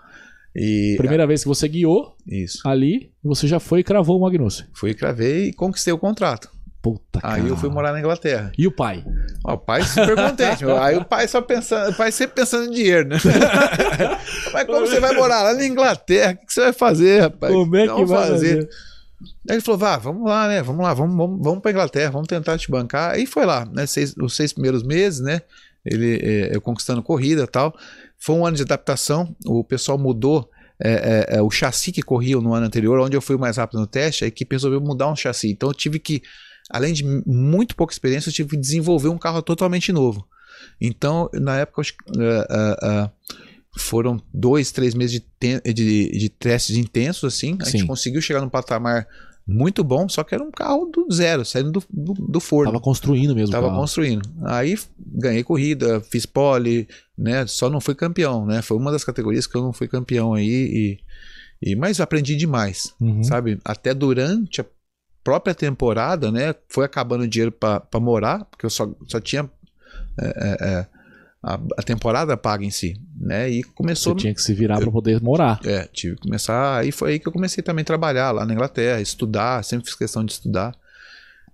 E, 0.56 0.94
Primeira 0.96 1.26
vez 1.26 1.42
que 1.42 1.48
você 1.48 1.68
guiou 1.68 2.16
isso. 2.26 2.66
ali, 2.66 3.12
você 3.22 3.46
já 3.46 3.60
foi 3.60 3.80
e 3.80 3.84
cravou 3.84 4.18
o 4.18 4.22
Magnussen. 4.22 4.66
Fui, 4.72 4.94
cravei 4.94 5.48
e 5.48 5.52
conquistei 5.52 5.92
o 5.92 5.98
contrato. 5.98 6.50
Puta 6.80 7.18
Aí 7.22 7.40
cara. 7.40 7.48
eu 7.48 7.56
fui 7.56 7.68
morar 7.68 7.92
na 7.92 7.98
Inglaterra. 7.98 8.52
E 8.56 8.66
o 8.66 8.70
pai? 8.70 9.04
Ó, 9.44 9.54
o 9.54 9.58
pai 9.58 9.82
super 9.82 10.14
contente. 10.14 10.64
Aí 10.80 10.96
o 10.96 11.04
pai 11.04 11.26
só 11.26 11.42
pensando, 11.42 11.90
o 11.90 11.94
pai 11.94 12.12
sempre 12.12 12.36
pensando 12.36 12.66
em 12.66 12.70
dinheiro, 12.70 13.08
né? 13.08 13.16
Mas 14.52 14.64
como 14.64 14.86
você 14.86 15.00
vai 15.00 15.12
morar 15.14 15.42
lá 15.42 15.54
na 15.54 15.66
Inglaterra? 15.66 16.38
O 16.40 16.46
que 16.46 16.52
você 16.52 16.60
vai 16.62 16.72
fazer, 16.72 17.22
rapaz? 17.22 17.52
Como 17.52 17.76
é 17.76 17.88
que 17.88 18.04
vai 18.04 18.06
fazer? 18.06 18.56
fazer? 18.56 18.68
Aí 19.48 19.56
ele 19.56 19.60
falou: 19.60 19.78
vá, 19.78 19.96
vamos 19.96 20.28
lá, 20.28 20.46
né? 20.46 20.62
Vamos 20.62 20.82
lá, 20.82 20.94
vamos, 20.94 21.16
vamos, 21.16 21.42
vamos 21.42 21.60
pra 21.60 21.72
Inglaterra, 21.72 22.10
vamos 22.12 22.28
tentar 22.28 22.56
te 22.56 22.70
bancar. 22.70 23.12
Aí 23.12 23.26
foi 23.26 23.44
lá, 23.44 23.64
né? 23.66 23.84
Seis, 23.84 24.14
os 24.16 24.36
seis 24.36 24.52
primeiros 24.52 24.84
meses, 24.84 25.20
né? 25.20 25.40
Ele, 25.84 26.20
é, 26.22 26.54
eu 26.54 26.60
conquistando 26.60 27.02
corrida 27.02 27.42
e 27.42 27.46
tal. 27.46 27.74
Foi 28.18 28.36
um 28.36 28.46
ano 28.46 28.56
de 28.56 28.62
adaptação, 28.62 29.34
o 29.44 29.64
pessoal 29.64 29.98
mudou. 29.98 30.48
É, 30.80 31.26
é, 31.32 31.36
é, 31.38 31.42
o 31.42 31.50
chassi 31.50 31.90
que 31.90 32.02
corria 32.02 32.36
no 32.36 32.54
ano 32.54 32.66
anterior, 32.66 33.00
onde 33.00 33.16
eu 33.16 33.20
fui 33.20 33.36
mais 33.36 33.56
rápido 33.56 33.80
no 33.80 33.86
teste, 33.86 34.24
a 34.24 34.28
equipe 34.28 34.54
resolveu 34.54 34.80
mudar 34.80 35.10
um 35.10 35.16
chassi. 35.16 35.50
Então 35.50 35.70
eu 35.70 35.74
tive 35.74 35.98
que 35.98 36.22
além 36.68 36.92
de 36.92 37.04
muito 37.26 37.74
pouca 37.74 37.92
experiência, 37.92 38.28
eu 38.28 38.32
tive 38.32 38.50
que 38.50 38.56
desenvolver 38.56 39.08
um 39.08 39.18
carro 39.18 39.42
totalmente 39.42 39.92
novo. 39.92 40.26
Então, 40.80 41.30
na 41.32 41.58
época, 41.58 41.82
uh, 41.82 42.14
uh, 42.16 43.04
uh, 43.06 43.10
foram 43.76 44.20
dois, 44.32 44.72
três 44.72 44.94
meses 44.94 45.20
de, 45.40 45.72
de, 45.72 46.10
de 46.18 46.28
testes 46.28 46.76
intensos, 46.76 47.34
assim. 47.34 47.56
A 47.60 47.64
Sim. 47.64 47.78
gente 47.78 47.86
conseguiu 47.86 48.20
chegar 48.20 48.40
num 48.40 48.48
patamar 48.48 49.06
muito 49.46 49.82
bom, 49.82 50.06
só 50.08 50.22
que 50.22 50.34
era 50.34 50.44
um 50.44 50.50
carro 50.50 50.86
do 50.86 51.10
zero, 51.10 51.42
saindo 51.42 51.72
do, 51.72 51.82
do, 51.90 52.12
do 52.12 52.40
forno. 52.40 52.70
Tava 52.70 52.82
construindo 52.82 53.34
mesmo. 53.34 53.50
Tava 53.50 53.70
construindo. 53.70 54.28
Aí 54.44 54.78
ganhei 54.98 55.42
corrida, 55.42 56.02
fiz 56.02 56.26
pole, 56.26 56.86
né? 57.16 57.46
Só 57.46 57.70
não 57.70 57.80
fui 57.80 57.94
campeão, 57.94 58.44
né? 58.44 58.60
Foi 58.60 58.76
uma 58.76 58.92
das 58.92 59.04
categorias 59.04 59.46
que 59.46 59.56
eu 59.56 59.62
não 59.62 59.72
fui 59.72 59.88
campeão 59.88 60.34
aí 60.34 60.98
e, 61.62 61.70
e 61.70 61.76
mas 61.76 61.98
aprendi 61.98 62.36
demais, 62.36 62.94
uhum. 63.00 63.22
sabe? 63.22 63.58
Até 63.64 63.94
durante 63.94 64.60
a 64.60 64.66
própria 65.22 65.54
temporada, 65.54 66.30
né, 66.30 66.54
foi 66.68 66.84
acabando 66.84 67.24
o 67.24 67.28
dinheiro 67.28 67.52
para 67.52 68.00
morar, 68.00 68.44
porque 68.44 68.66
eu 68.66 68.70
só, 68.70 68.88
só 69.06 69.20
tinha 69.20 69.48
é, 70.20 70.26
é, 70.26 70.68
é, 70.68 70.86
a, 71.42 71.60
a, 71.76 71.82
temporada 71.82 72.36
paga 72.36 72.64
em 72.64 72.70
si, 72.70 73.00
né, 73.16 73.48
e 73.48 73.62
começou... 73.62 74.14
Você 74.14 74.20
tinha 74.20 74.34
que 74.34 74.42
se 74.42 74.54
virar 74.54 74.78
para 74.78 74.90
poder 74.90 75.20
morar. 75.22 75.60
É, 75.64 75.84
tive 75.92 76.16
que 76.16 76.22
começar, 76.22 76.78
aí 76.78 76.90
foi 76.90 77.12
aí 77.12 77.18
que 77.18 77.28
eu 77.28 77.32
comecei 77.32 77.62
também 77.62 77.82
a 77.82 77.86
trabalhar 77.86 78.30
lá 78.30 78.46
na 78.46 78.52
Inglaterra, 78.52 79.00
estudar, 79.00 79.64
sempre 79.64 79.86
fiz 79.86 79.94
questão 79.94 80.24
de 80.24 80.32
estudar. 80.32 80.74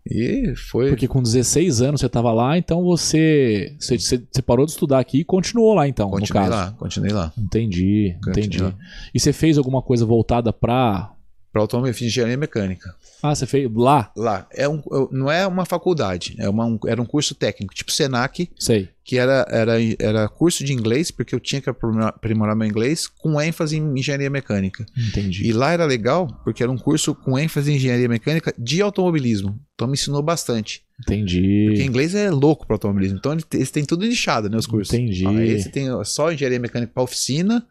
E 0.07 0.55
foi. 0.55 0.90
Porque 0.90 1.09
com 1.09 1.22
16 1.22 1.81
anos 1.81 2.00
você 2.00 2.07
estava 2.07 2.31
lá, 2.31 2.59
então 2.59 2.83
você, 2.83 3.74
você, 3.81 3.96
você, 3.96 4.42
parou 4.42 4.66
de 4.66 4.72
estudar 4.72 4.98
aqui 4.98 5.20
e 5.20 5.24
continuou 5.24 5.72
lá, 5.72 5.88
então. 5.88 6.11
Continuei 6.11 6.44
no 6.44 6.50
caso. 6.50 6.64
lá, 6.64 6.72
continuei 6.72 7.12
lá. 7.12 7.33
Entendi, 7.38 8.14
continuei 8.22 8.46
entendi. 8.46 8.62
Lá. 8.62 8.74
E 9.14 9.18
você 9.18 9.33
fez 9.33 9.57
alguma 9.57 9.81
coisa 9.81 10.05
voltada 10.05 10.53
para 10.53 11.13
para 11.55 11.62
automobilismo, 11.62 11.99
fiz 12.01 12.09
engenharia 12.09 12.37
mecânica. 12.37 12.93
Ah, 13.23 13.33
você 13.33 13.47
fez 13.47 13.71
lá? 13.73 14.11
Lá. 14.17 14.47
É 14.53 14.69
um, 14.69 14.83
não 15.12 15.31
é 15.31 15.47
uma 15.47 15.64
faculdade, 15.64 16.35
é 16.37 16.49
uma, 16.49 16.67
um, 16.67 16.79
era 16.85 17.01
um 17.01 17.07
curso 17.07 17.33
técnico, 17.33 17.73
tipo 17.73 17.93
Senac. 17.93 18.51
Sei. 18.59 18.88
Que 19.05 19.19
era, 19.19 19.47
era, 19.49 19.75
era 20.01 20.29
curso 20.29 20.64
de 20.64 20.73
inglês, 20.73 21.12
porque 21.12 21.33
eu 21.33 21.38
tinha 21.38 21.61
que 21.61 21.71
aprimorar 21.71 22.57
meu 22.57 22.67
inglês, 22.67 23.07
com 23.07 23.40
ênfase 23.40 23.77
em 23.77 23.99
engenharia 23.99 24.29
mecânica. 24.29 24.85
Entendi. 24.99 25.47
E 25.47 25.53
lá 25.53 25.71
era 25.71 25.85
legal, 25.85 26.27
porque 26.43 26.62
era 26.62 26.73
um 26.73 26.77
curso 26.77 27.14
com 27.14 27.38
ênfase 27.38 27.71
em 27.71 27.77
engenharia 27.77 28.09
mecânica 28.09 28.53
de 28.59 28.83
automobilismo. 28.83 29.57
Então 29.75 29.87
me 29.87 29.95
ensinou 29.95 30.23
bastante. 30.23 30.83
Entendi. 31.01 31.67
Porque 31.69 31.85
inglês 31.85 32.14
é 32.14 32.31
louco 32.31 32.67
para 32.67 32.75
automobilismo. 32.75 33.19
Então 33.19 33.37
eles 33.53 33.71
têm 33.71 33.85
tudo 33.85 34.05
lixado, 34.05 34.51
né, 34.51 34.57
os 34.57 34.67
cursos. 34.67 34.93
Entendi. 34.93 35.27
Aí 35.27 35.61
você 35.61 35.69
tem 35.69 35.87
só 36.05 36.33
engenharia 36.33 36.59
mecânica 36.59 36.93
para 36.93 37.03
oficina, 37.03 37.64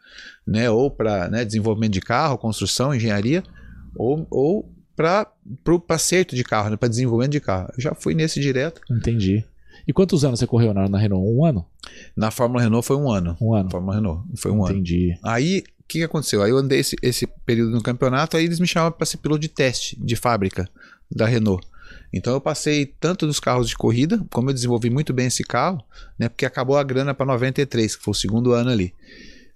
né, 0.47 0.69
ou 0.69 0.89
para 0.89 1.29
né, 1.29 1.43
desenvolvimento 1.43 1.93
de 1.93 2.01
carro, 2.01 2.37
construção, 2.37 2.93
engenharia 2.93 3.43
ou, 3.95 4.27
ou 4.29 4.69
para 4.95 5.27
o 5.67 5.83
acerto 5.89 6.35
de 6.35 6.43
carro, 6.43 6.69
né, 6.69 6.77
para 6.77 6.89
desenvolvimento 6.89 7.31
de 7.31 7.39
carro. 7.39 7.69
Eu 7.75 7.81
já 7.81 7.95
fui 7.95 8.13
nesse 8.13 8.39
direto. 8.39 8.81
Entendi. 8.89 9.43
E 9.87 9.91
quantos 9.91 10.23
anos 10.23 10.39
você 10.39 10.47
correu 10.47 10.73
na, 10.73 10.87
na 10.87 10.97
Renault? 10.97 11.27
Um 11.27 11.43
ano? 11.43 11.65
Na 12.15 12.31
Fórmula 12.31 12.61
Renault 12.61 12.85
foi 12.85 12.95
um 12.95 13.11
ano. 13.11 13.35
Um 13.41 13.53
ano. 13.53 13.69
Fórmula 13.69 13.95
Renault 13.95 14.23
foi 14.35 14.51
um 14.51 14.63
Entendi. 14.65 14.71
ano. 14.71 15.11
Entendi. 15.11 15.19
Aí, 15.23 15.59
o 15.59 15.83
que, 15.87 15.99
que 15.99 16.03
aconteceu? 16.03 16.41
Aí 16.41 16.51
eu 16.51 16.57
andei 16.57 16.79
esse, 16.79 16.95
esse 17.01 17.27
período 17.45 17.71
no 17.71 17.81
campeonato, 17.81 18.37
aí 18.37 18.45
eles 18.45 18.59
me 18.59 18.67
chamavam 18.67 18.97
para 18.97 19.05
ser 19.05 19.17
piloto 19.17 19.41
de 19.41 19.49
teste 19.49 19.97
de 20.01 20.15
fábrica 20.15 20.69
da 21.11 21.25
Renault. 21.25 21.65
Então 22.13 22.33
eu 22.33 22.41
passei 22.41 22.85
tanto 22.85 23.25
dos 23.25 23.39
carros 23.39 23.67
de 23.67 23.75
corrida, 23.75 24.23
como 24.29 24.49
eu 24.49 24.53
desenvolvi 24.53 24.89
muito 24.89 25.11
bem 25.11 25.27
esse 25.27 25.43
carro, 25.43 25.83
né, 26.17 26.29
porque 26.29 26.45
acabou 26.45 26.77
a 26.77 26.83
grana 26.83 27.13
para 27.13 27.25
93, 27.25 27.95
que 27.95 28.03
foi 28.03 28.11
o 28.11 28.15
segundo 28.15 28.53
ano 28.53 28.69
ali. 28.69 28.93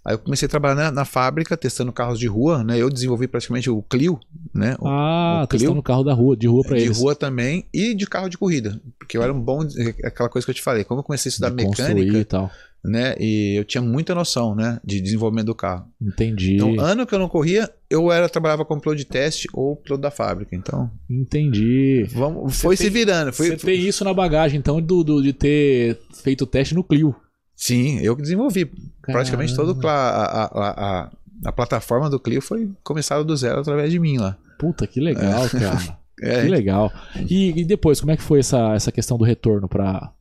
Aí 0.08 0.14
eu 0.14 0.20
comecei 0.20 0.46
a 0.46 0.50
trabalhar 0.50 0.76
na, 0.76 0.90
na, 0.90 1.04
fábrica, 1.04 1.58
testando 1.58 1.92
carros 1.92 2.18
de 2.18 2.28
rua, 2.28 2.64
né? 2.64 2.82
Eu 2.82 2.90
desenvolvi 2.90 3.28
praticamente 3.28 3.70
o 3.70 3.82
Clio, 3.82 4.18
né? 4.56 4.78
O, 4.80 4.88
ah, 4.88 5.42
o 5.44 5.48
Clio, 5.50 5.60
testando 5.60 5.84
carro 5.84 6.02
da 6.02 6.14
rua, 6.14 6.38
de 6.38 6.48
rua 6.48 6.64
para 6.64 6.78
eles. 6.78 6.96
De 6.96 7.04
rua 7.04 7.14
também 7.14 7.66
e 7.74 7.94
de 7.94 8.08
carro 8.08 8.30
de 8.30 8.38
corrida, 8.38 8.80
porque 8.98 9.18
eu 9.18 9.22
era 9.22 9.34
um 9.34 9.42
bom, 9.42 9.68
aquela 10.06 10.30
coisa 10.30 10.46
que 10.46 10.52
eu 10.52 10.56
te 10.56 10.62
falei, 10.62 10.86
como 10.86 11.02
eu 11.02 11.04
comecei 11.04 11.28
a 11.28 11.32
estudar 11.32 11.50
de 11.50 11.56
mecânica 11.56 12.18
e 12.18 12.24
tal. 12.24 12.50
Né? 12.82 13.16
E 13.20 13.56
eu 13.60 13.66
tinha 13.66 13.82
muita 13.82 14.16
noção, 14.16 14.56
né, 14.56 14.80
de 14.82 15.02
desenvolvimento 15.02 15.48
do 15.48 15.56
carro. 15.56 15.88
Entendi. 16.02 16.56
Então, 16.56 16.80
ano 16.80 17.06
que 17.06 17.14
eu 17.14 17.20
não 17.20 17.28
corria, 17.28 17.70
eu 17.90 18.10
era 18.10 18.30
trabalhava 18.30 18.64
como 18.64 18.80
piloto 18.80 19.00
de 19.00 19.06
teste 19.06 19.50
ou 19.52 19.76
piloto 19.76 20.02
da 20.02 20.12
fábrica, 20.12 20.56
então. 20.56 20.90
Entendi. 21.10 22.08
Vamos, 22.14 22.62
foi 22.62 22.78
se 22.78 22.90
virando, 22.90 23.34
foi 23.34 23.50
Você 23.50 23.58
tem 23.58 23.78
isso 23.82 24.06
na 24.06 24.14
bagagem 24.14 24.58
então 24.58 24.80
do, 24.80 25.04
do 25.04 25.22
de 25.22 25.34
ter 25.34 26.00
feito 26.14 26.44
o 26.44 26.48
teste 26.48 26.74
no 26.74 26.84
Clio. 26.84 27.14
Sim, 27.58 28.00
eu 28.02 28.16
que 28.16 28.22
desenvolvi. 28.22 28.66
Caramba. 28.66 28.86
Praticamente 29.20 29.56
todo 29.56 29.76
a, 29.88 29.92
a, 29.92 30.46
a, 30.46 31.12
a, 31.46 31.52
plataforma 31.52 32.08
do 32.08 32.20
Clio 32.20 32.40
foi 32.40 32.70
começada 32.84 33.24
do 33.24 33.36
zero 33.36 33.60
através 33.60 33.92
de 33.92 33.98
mim 33.98 34.20
lá. 34.20 34.38
Puta, 34.60 34.86
que 34.86 35.02
legal, 35.02 35.46
é. 35.46 35.50
cara. 35.50 35.98
É. 36.20 36.42
Que 36.42 36.48
legal. 36.48 36.92
E, 37.30 37.62
e, 37.62 37.64
depois, 37.64 38.00
como 38.00 38.12
é 38.12 38.18
que 38.18 38.24
foi 38.24 38.40
essa, 38.40 38.74
essa 38.74 38.92
questão 38.92 39.20
do 39.20 39.24
retorno 39.24 39.70
para 39.70 40.12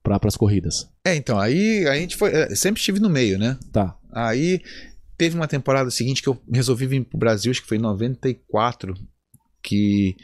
para 0.00 0.20
as 0.28 0.36
corridas? 0.36 0.88
É, 1.04 1.16
então, 1.16 1.40
aí 1.40 1.88
a 1.88 1.96
gente 1.96 2.14
foi. 2.14 2.30
É, 2.30 2.54
sempre 2.54 2.78
estive 2.78 3.00
no 3.00 3.10
meio, 3.10 3.36
né? 3.36 3.58
Tá. 3.72 3.96
Aí 4.12 4.62
teve 5.18 5.34
uma 5.34 5.48
temporada 5.48 5.90
seguinte 5.90 6.22
que 6.22 6.28
eu 6.28 6.40
resolvi 6.52 6.86
vir 6.86 7.04
pro 7.04 7.18
Brasil, 7.18 7.50
acho 7.50 7.62
que 7.62 7.66
foi 7.66 7.78
em 7.78 7.80
94, 7.80 8.94
que 9.60 10.16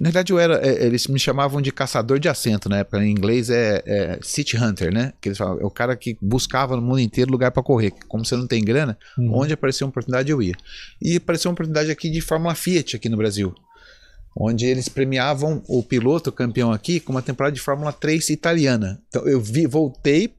na 0.00 0.04
verdade 0.04 0.32
eu 0.32 0.38
era, 0.38 0.56
é, 0.66 0.84
eles 0.84 1.06
me 1.06 1.18
chamavam 1.18 1.60
de 1.60 1.72
caçador 1.72 2.18
de 2.18 2.28
assento 2.28 2.68
na 2.68 2.78
época. 2.78 3.02
Em 3.04 3.10
inglês 3.10 3.50
é, 3.50 3.82
é 3.86 4.18
City 4.22 4.56
Hunter, 4.56 4.92
né? 4.92 5.12
Que 5.20 5.28
eles 5.28 5.38
falam, 5.38 5.60
é 5.60 5.64
o 5.64 5.70
cara 5.70 5.96
que 5.96 6.16
buscava 6.20 6.76
no 6.76 6.82
mundo 6.82 7.00
inteiro 7.00 7.30
lugar 7.30 7.50
para 7.50 7.62
correr. 7.62 7.92
Como 8.08 8.24
você 8.24 8.36
não 8.36 8.46
tem 8.46 8.64
grana, 8.64 8.98
uhum. 9.18 9.38
onde 9.38 9.52
apareceu 9.52 9.86
uma 9.86 9.90
oportunidade 9.90 10.30
eu 10.30 10.42
ia. 10.42 10.54
E 11.00 11.16
apareceu 11.16 11.50
uma 11.50 11.54
oportunidade 11.54 11.90
aqui 11.90 12.10
de 12.10 12.20
Fórmula 12.20 12.54
Fiat 12.54 12.96
aqui 12.96 13.08
no 13.08 13.16
Brasil. 13.16 13.54
onde 14.36 14.66
eles 14.66 14.88
premiavam 14.88 15.62
o 15.68 15.82
piloto 15.82 16.32
campeão 16.32 16.72
aqui 16.72 16.98
com 16.98 17.12
uma 17.12 17.22
temporada 17.22 17.54
de 17.54 17.60
Fórmula 17.60 17.92
3 17.92 18.30
italiana. 18.30 19.00
Então 19.08 19.26
eu 19.28 19.40
vi, 19.40 19.66
voltei 19.66 20.34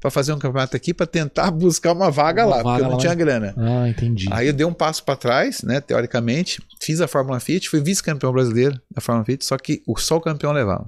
para 0.00 0.10
fazer 0.10 0.32
um 0.32 0.38
campeonato 0.38 0.76
aqui 0.76 0.92
para 0.94 1.06
tentar 1.06 1.50
buscar 1.52 1.92
uma 1.92 2.10
vaga 2.10 2.46
Uma 2.46 2.56
lá, 2.56 2.62
vaga 2.62 2.68
porque 2.68 2.82
eu 2.82 2.84
não 2.86 2.92
lá, 2.96 2.98
tinha 3.00 3.10
né? 3.10 3.16
grana. 3.16 3.54
Ah, 3.56 3.88
entendi. 3.88 4.28
Aí 4.30 4.46
eu 4.46 4.52
dei 4.52 4.66
um 4.66 4.72
passo 4.72 5.02
para 5.04 5.16
trás, 5.16 5.62
né, 5.62 5.80
teoricamente, 5.80 6.62
fiz 6.80 7.00
a 7.00 7.08
Fórmula 7.08 7.40
Fit, 7.40 7.68
fui 7.68 7.80
vice-campeão 7.80 8.32
brasileiro 8.32 8.80
da 8.90 9.00
Fórmula 9.00 9.24
Fit, 9.24 9.44
só 9.44 9.56
que 9.56 9.82
o 9.86 9.96
só 9.98 10.16
o 10.16 10.20
campeão 10.20 10.52
levava. 10.52 10.86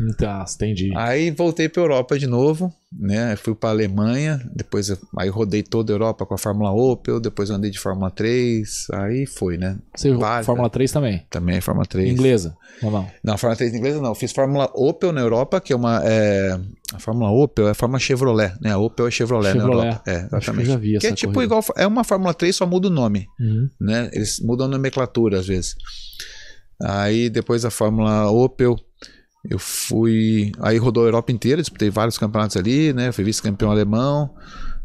Então, 0.00 0.44
entendi. 0.54 0.92
Aí 0.96 1.30
voltei 1.30 1.68
para 1.68 1.82
Europa 1.82 2.18
de 2.18 2.26
novo, 2.26 2.72
né? 2.92 3.34
Fui 3.36 3.54
para 3.54 3.70
Alemanha, 3.70 4.40
depois 4.54 4.88
eu, 4.88 4.98
aí 5.18 5.28
rodei 5.28 5.62
toda 5.62 5.92
a 5.92 5.94
Europa 5.94 6.24
com 6.24 6.34
a 6.34 6.38
Fórmula 6.38 6.70
Opel, 6.70 7.18
depois 7.18 7.50
andei 7.50 7.70
de 7.70 7.80
Fórmula 7.80 8.10
3, 8.10 8.86
aí 8.94 9.26
foi, 9.26 9.56
né? 9.58 9.76
Você 9.96 10.12
Várias, 10.14 10.46
Fórmula 10.46 10.70
3 10.70 10.92
também? 10.92 11.26
Também 11.28 11.60
Fórmula 11.60 11.84
3. 11.86 12.10
Inglesa? 12.12 12.56
Ou 12.82 12.90
não? 12.92 13.10
Não, 13.24 13.36
Fórmula 13.36 13.56
3 13.56 13.74
inglesa 13.74 14.00
não. 14.00 14.14
Fiz 14.14 14.30
Fórmula 14.32 14.70
Opel 14.74 15.12
na 15.12 15.20
Europa, 15.20 15.60
que 15.60 15.72
é 15.72 15.76
uma. 15.76 16.00
É, 16.04 16.56
a 16.94 16.98
Fórmula 17.00 17.30
Opel 17.32 17.66
é 17.66 17.72
a 17.72 17.74
Fórmula 17.74 17.98
Chevrolet, 17.98 18.54
né? 18.60 18.70
A 18.72 18.78
Opel 18.78 19.08
é 19.08 19.10
Chevrolet, 19.10 19.52
na 19.54 19.60
Chevrolet. 19.62 19.86
Europa. 19.88 20.02
É, 20.10 20.14
que 20.14 20.34
eu 20.34 20.38
exatamente. 20.38 20.66
já 20.68 20.76
vi 20.76 20.90
que 20.92 20.96
essa 20.98 21.08
é 21.08 21.12
tipo 21.12 21.32
corrida. 21.32 21.54
igual. 21.54 21.64
É 21.76 21.86
uma 21.86 22.04
Fórmula 22.04 22.32
3, 22.32 22.54
só 22.54 22.64
muda 22.66 22.86
o 22.86 22.90
nome, 22.90 23.26
Uhum. 23.40 23.68
né? 23.80 24.08
Eles 24.12 24.38
mudam 24.40 24.66
a 24.66 24.70
nomenclatura 24.70 25.40
às 25.40 25.46
vezes. 25.48 25.74
Aí 26.80 27.28
depois 27.28 27.64
a 27.64 27.70
Fórmula 27.70 28.30
Opel, 28.30 28.76
eu 29.44 29.58
fui. 29.58 30.52
Aí 30.60 30.78
rodou 30.78 31.04
a 31.04 31.06
Europa 31.06 31.32
inteira, 31.32 31.60
disputei 31.62 31.90
vários 31.90 32.18
campeonatos 32.18 32.56
ali, 32.56 32.92
né? 32.92 33.12
Fui 33.12 33.24
vice-campeão 33.24 33.70
alemão 33.70 34.34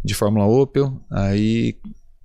de 0.04 0.14
Fórmula 0.14 0.46
Opel. 0.46 1.02
Aí. 1.10 1.78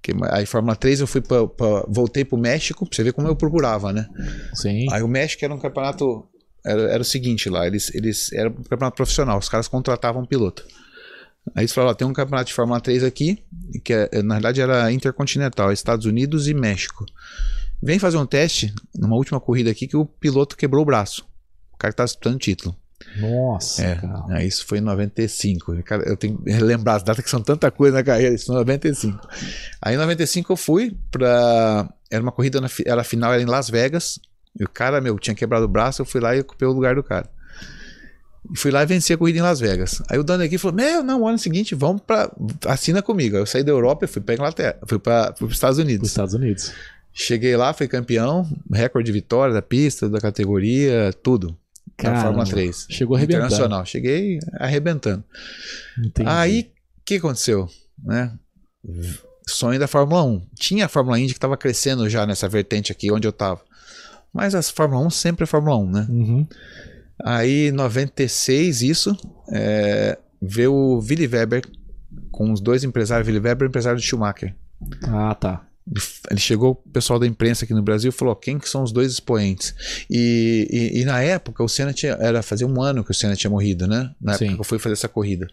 que? 0.03 0.13
Aí 0.31 0.47
Fórmula 0.47 0.77
3 0.77 1.01
eu 1.01 1.07
fui 1.07 1.21
pra, 1.21 1.47
pra- 1.47 1.85
voltei 1.89 2.25
pro 2.25 2.39
México, 2.39 2.87
pra 2.87 2.95
você 2.97 3.03
ver 3.03 3.13
como 3.13 3.29
eu 3.29 3.37
procurava, 3.37 3.93
né? 3.93 4.07
Sim. 4.55 4.87
Aí 4.93 5.03
o 5.03 5.09
México 5.09 5.45
era 5.45 5.55
um 5.55 5.59
campeonato. 5.59 6.27
Era, 6.65 6.83
era 6.93 7.03
o 7.03 7.05
seguinte 7.05 7.49
lá, 7.49 7.67
eles, 7.67 7.95
eles. 7.95 8.33
Era 8.33 8.49
um 8.51 8.63
campeonato 8.63 8.97
profissional, 8.97 9.39
os 9.39 9.49
caras 9.49 9.69
contratavam 9.69 10.23
um 10.23 10.27
piloto. 10.27 10.65
Aí 11.55 11.63
eles 11.63 11.73
falaram: 11.73 11.93
ó, 11.93 11.95
tem 11.95 12.07
um 12.07 12.13
campeonato 12.13 12.49
de 12.49 12.55
Fórmula 12.55 12.81
3 12.81 13.03
aqui, 13.05 13.39
que 13.85 13.93
é- 13.93 14.23
na 14.23 14.35
verdade 14.35 14.61
era 14.61 14.91
intercontinental, 14.93 15.73
Estados 15.73 16.05
Unidos 16.05 16.47
e 16.49 16.55
México. 16.55 17.05
Vem 17.83 17.99
fazer 17.99 18.17
um 18.17 18.27
teste 18.27 18.75
numa 18.95 19.15
última 19.17 19.39
corrida 19.41 19.71
aqui 19.71 19.87
que 19.87 19.97
o 19.97 20.05
piloto 20.05 20.57
quebrou 20.57 20.83
o 20.83 20.87
braço. 20.87 21.25
O 21.79 21.81
cara 21.81 21.93
que 21.93 21.97
tá 21.97 22.05
disputando 22.05 22.35
o 22.35 22.39
título. 22.39 22.77
Nossa, 23.17 23.83
É, 23.83 23.95
cara. 23.95 24.25
aí 24.31 24.49
isso 24.49 24.67
foi 24.67 24.79
em 24.79 24.81
95. 24.81 25.81
Cara, 25.85 26.03
eu 26.09 26.17
tenho 26.17 26.37
que 26.39 26.51
relembrar 26.51 26.97
as 26.97 27.05
datas 27.05 27.25
que 27.25 27.31
são 27.31 27.41
tanta 27.41 27.71
coisa 27.71 27.97
na 27.99 28.03
carreira, 28.03 28.35
isso 28.35 28.47
foi 28.47 28.57
em 28.57 28.59
95. 28.59 29.29
Aí 29.81 29.95
em 29.95 29.99
95 29.99 30.53
eu 30.53 30.57
fui 30.57 30.97
pra. 31.11 31.89
Era 32.11 32.21
uma 32.23 32.33
corrida, 32.33 32.61
na, 32.61 32.69
era 32.85 33.03
a 33.03 33.05
final, 33.05 33.33
era 33.33 33.41
em 33.41 33.47
Las 33.47 33.71
Vegas. 33.71 34.19
E 34.59 34.65
o 34.65 34.69
cara, 34.69 35.01
meu, 35.01 35.17
tinha 35.19 35.35
quebrado 35.35 35.65
o 35.65 35.69
braço, 35.69 36.03
eu 36.03 36.07
fui 36.07 36.21
lá 36.21 36.35
e 36.35 36.41
ocupei 36.41 36.67
o 36.67 36.73
lugar 36.73 36.97
do 36.97 37.03
cara. 37.05 37.31
E 38.53 38.59
fui 38.59 38.71
lá 38.73 38.83
e 38.83 38.87
venci 38.87 39.13
a 39.13 39.17
corrida 39.19 39.39
em 39.39 39.43
Las 39.43 39.61
Vegas. 39.61 40.03
Aí 40.11 40.19
o 40.19 40.25
dono 40.25 40.43
aqui 40.43 40.59
falou: 40.59 40.77
Meu, 40.77 41.03
não, 41.05 41.27
ano 41.29 41.39
seguinte, 41.39 41.77
vamos 41.77 42.03
pra. 42.03 42.31
Assina 42.67 43.01
comigo. 43.01 43.37
Aí 43.37 43.43
eu 43.43 43.47
saí 43.47 43.63
da 43.63 43.71
Europa 43.71 44.07
e 44.07 44.09
fui 44.09 44.21
pra 44.23 44.35
Inglaterra, 44.35 44.77
fui 44.89 44.99
para 44.99 45.35
os 45.41 45.53
Estados 45.53 45.77
Dos 45.77 45.85
Unidos. 45.87 46.09
Estados 46.09 46.35
Unidos. 46.35 46.73
Cheguei 47.13 47.57
lá, 47.57 47.73
fui 47.73 47.87
campeão, 47.89 48.47
recorde 48.73 49.07
de 49.07 49.13
vitória 49.13 49.53
da 49.55 49.63
pista, 49.63 50.09
da 50.09 50.21
categoria, 50.21 51.13
tudo. 51.23 51.57
Na. 52.05 52.23
Fórmula 52.23 52.45
3. 52.45 52.87
Chegou 52.89 53.17
arrebentando. 53.17 53.47
Internacional. 53.47 53.85
Cheguei 53.85 54.39
arrebentando. 54.55 55.25
Entendi. 55.99 56.29
Aí, 56.29 56.71
o 56.99 57.05
que 57.05 57.17
aconteceu? 57.17 57.69
Né? 58.03 58.33
Sonho 59.47 59.81
da 59.81 59.89
Fórmula 59.89 60.23
1. 60.23 60.47
Tinha 60.55 60.87
a 60.87 60.89
Fórmula 60.89 61.19
Indy 61.19 61.33
que 61.33 61.39
estava 61.39 61.57
crescendo 61.57 62.09
já 62.09 62.27
nessa 62.27 62.49
vertente 62.49 62.93
aqui 62.93 63.11
onde 63.11 63.27
eu 63.27 63.31
estava. 63.31 63.61
Mas 64.33 64.55
a 64.55 64.63
Fórmula 64.63 65.07
1 65.07 65.11
sempre 65.11 65.45
é 65.45 65.47
Fórmula 65.47 65.77
1, 65.79 65.91
né? 65.91 66.07
Uhum. 66.09 66.47
Aí, 67.25 67.73
96, 67.73 68.83
isso, 68.83 69.17
é, 69.51 70.17
veio 70.41 70.73
o 70.73 70.99
Willy 70.99 71.27
Weber 71.27 71.63
com 72.31 72.53
os 72.53 72.61
dois 72.61 72.85
empresários, 72.85 73.27
Willy 73.27 73.41
Weber 73.41 73.65
e 73.65 73.67
o 73.67 73.71
empresário 73.71 73.99
do 73.99 74.03
Schumacher. 74.03 74.55
Ah, 75.03 75.35
tá. 75.35 75.68
Ele- 76.31 76.41
chegou, 76.41 76.73
o 76.85 76.91
pessoal 76.91 77.19
da 77.19 77.27
imprensa 77.27 77.65
aqui 77.65 77.75
no 77.75 77.83
Brasil 77.83 78.13
falou: 78.13 78.35
quem 78.37 78.59
que 78.59 78.69
são 78.69 78.83
os 78.83 78.93
dois 78.93 79.13
expoentes? 79.13 79.75
E, 80.11 80.69
e, 80.71 81.01
e 81.01 81.05
na 81.05 81.21
época 81.23 81.63
o 81.63 81.69
Senna 81.69 81.93
tinha. 81.93 82.13
Era 82.21 82.43
fazia 82.43 82.67
um 82.67 82.83
ano 82.83 83.05
que 83.05 83.11
o 83.11 83.15
Senna 83.15 83.37
tinha 83.37 83.51
morrido, 83.51 83.87
né? 83.87 84.15
Na 84.21 84.33
época 84.33 84.49
Sim. 84.49 84.55
que 84.55 84.61
eu 84.61 84.65
fui 84.65 84.79
fazer 84.79 84.95
essa 84.95 85.09
corrida. 85.09 85.49